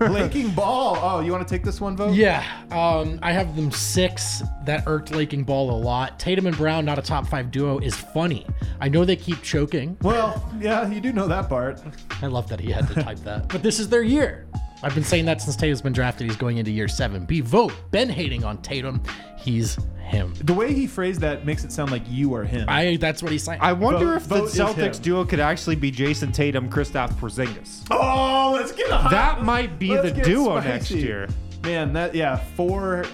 Laking 0.00 0.50
ball. 0.50 0.98
Oh, 1.00 1.20
you 1.20 1.32
want 1.32 1.46
to 1.46 1.54
take 1.54 1.64
this 1.64 1.80
one, 1.80 1.96
Vogt? 1.96 2.14
Yeah, 2.14 2.44
um, 2.70 3.18
I 3.22 3.32
have 3.32 3.56
them 3.56 3.70
six. 3.70 4.42
That 4.64 4.84
irked 4.86 5.10
Laking 5.10 5.44
Ball 5.44 5.70
a 5.70 5.78
lot. 5.78 6.18
Tatum 6.18 6.46
and 6.46 6.56
Brown, 6.56 6.84
not 6.84 6.98
a 6.98 7.02
top 7.02 7.26
five 7.26 7.50
duo, 7.50 7.78
is 7.78 7.94
funny. 7.94 8.46
I 8.80 8.88
know 8.88 9.04
they 9.04 9.16
keep 9.16 9.42
choking. 9.42 9.96
Well, 10.02 10.50
yeah, 10.60 10.88
you 10.88 11.00
do 11.00 11.12
know 11.12 11.26
that 11.28 11.48
part. 11.48 11.80
I 12.22 12.26
love 12.26 12.48
that 12.48 12.60
he 12.60 12.70
had 12.70 12.88
to 12.88 13.02
type 13.02 13.18
that. 13.20 13.48
But 13.48 13.62
this 13.62 13.78
is 13.78 13.88
their 13.88 14.02
year. 14.02 14.46
I've 14.82 14.94
been 14.94 15.04
saying 15.04 15.26
that 15.26 15.42
since 15.42 15.56
Tatum's 15.56 15.82
been 15.82 15.92
drafted. 15.92 16.26
He's 16.26 16.36
going 16.36 16.56
into 16.58 16.70
year 16.70 16.88
seven. 16.88 17.24
B 17.26 17.40
Vogt. 17.40 17.74
Ben 17.90 18.08
hating 18.08 18.44
on 18.44 18.62
Tatum. 18.62 19.02
He's 19.38 19.78
him. 20.04 20.34
The 20.42 20.54
way 20.54 20.72
he 20.72 20.86
phrased 20.86 21.20
that 21.20 21.44
makes 21.46 21.64
it 21.64 21.70
sound 21.72 21.90
like 21.92 22.02
you 22.08 22.34
are 22.34 22.44
him. 22.44 22.64
I. 22.68 22.96
That's 22.96 23.22
what 23.22 23.30
he's 23.30 23.42
saying. 23.44 23.60
I 23.60 23.72
wonder 23.74 24.06
Vogt- 24.18 24.22
if 24.22 24.28
the 24.28 24.34
vote 24.36 24.44
is 24.48 24.54
Celtics 24.58 24.96
him. 24.96 25.02
duo 25.02 25.24
could 25.24 25.40
actually 25.40 25.76
be 25.76 25.90
Jayson 25.92 26.32
Tatum, 26.32 26.70
Kristaps 26.70 27.12
Porzingis. 27.14 27.86
oh, 27.90 28.52
let's 28.54 28.72
get 28.72 28.90
a 28.90 28.96
hot, 28.96 29.10
That 29.10 29.42
might 29.44 29.78
be 29.78 29.90
let's 29.90 30.08
the 30.08 30.14
get 30.14 30.24
duo 30.24 30.58
spicy. 30.60 30.68
next 30.68 30.90
year. 30.92 31.28
Man, 31.62 31.92
that 31.92 32.14
yeah, 32.14 32.36
four 32.56 33.04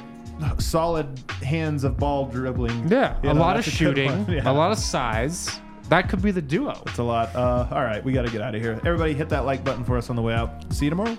solid 0.59 1.07
hands 1.43 1.85
of 1.85 1.97
ball 1.99 2.27
dribbling. 2.27 2.89
Yeah, 2.89 3.17
You 3.23 3.31
a 3.31 3.35
know, 3.35 3.41
lot 3.41 3.57
of 3.59 3.65
that's 3.65 3.81
a 3.81 3.85
good 3.85 3.97
shooting, 3.97 4.11
one. 4.27 4.33
Yeah. 4.37 4.51
a 4.51 4.53
lot 4.53 4.73
of 4.73 4.79
size. 4.79 5.61
That 5.89 6.09
could 6.09 6.21
be 6.21 6.31
the 6.33 6.43
duo. 6.43 6.83
It's 6.87 6.99
a 6.99 7.03
lot. 7.03 7.35
Uh, 7.37 7.69
all 7.71 7.83
right, 7.85 8.03
we 8.05 8.13
got 8.13 8.23
to 8.27 8.31
get 8.33 8.41
out 8.41 8.55
of 8.57 8.61
here. 8.61 8.73
Everybody, 8.85 9.15
hit 9.15 9.29
that 9.29 9.45
like 9.45 9.63
button 9.65 9.85
for 9.85 9.97
us 9.97 10.11
on 10.11 10.17
the 10.17 10.23
way 10.23 10.35
out. 10.35 10.51
See 10.73 10.87
you 10.87 10.91
tomorrow. 10.91 11.17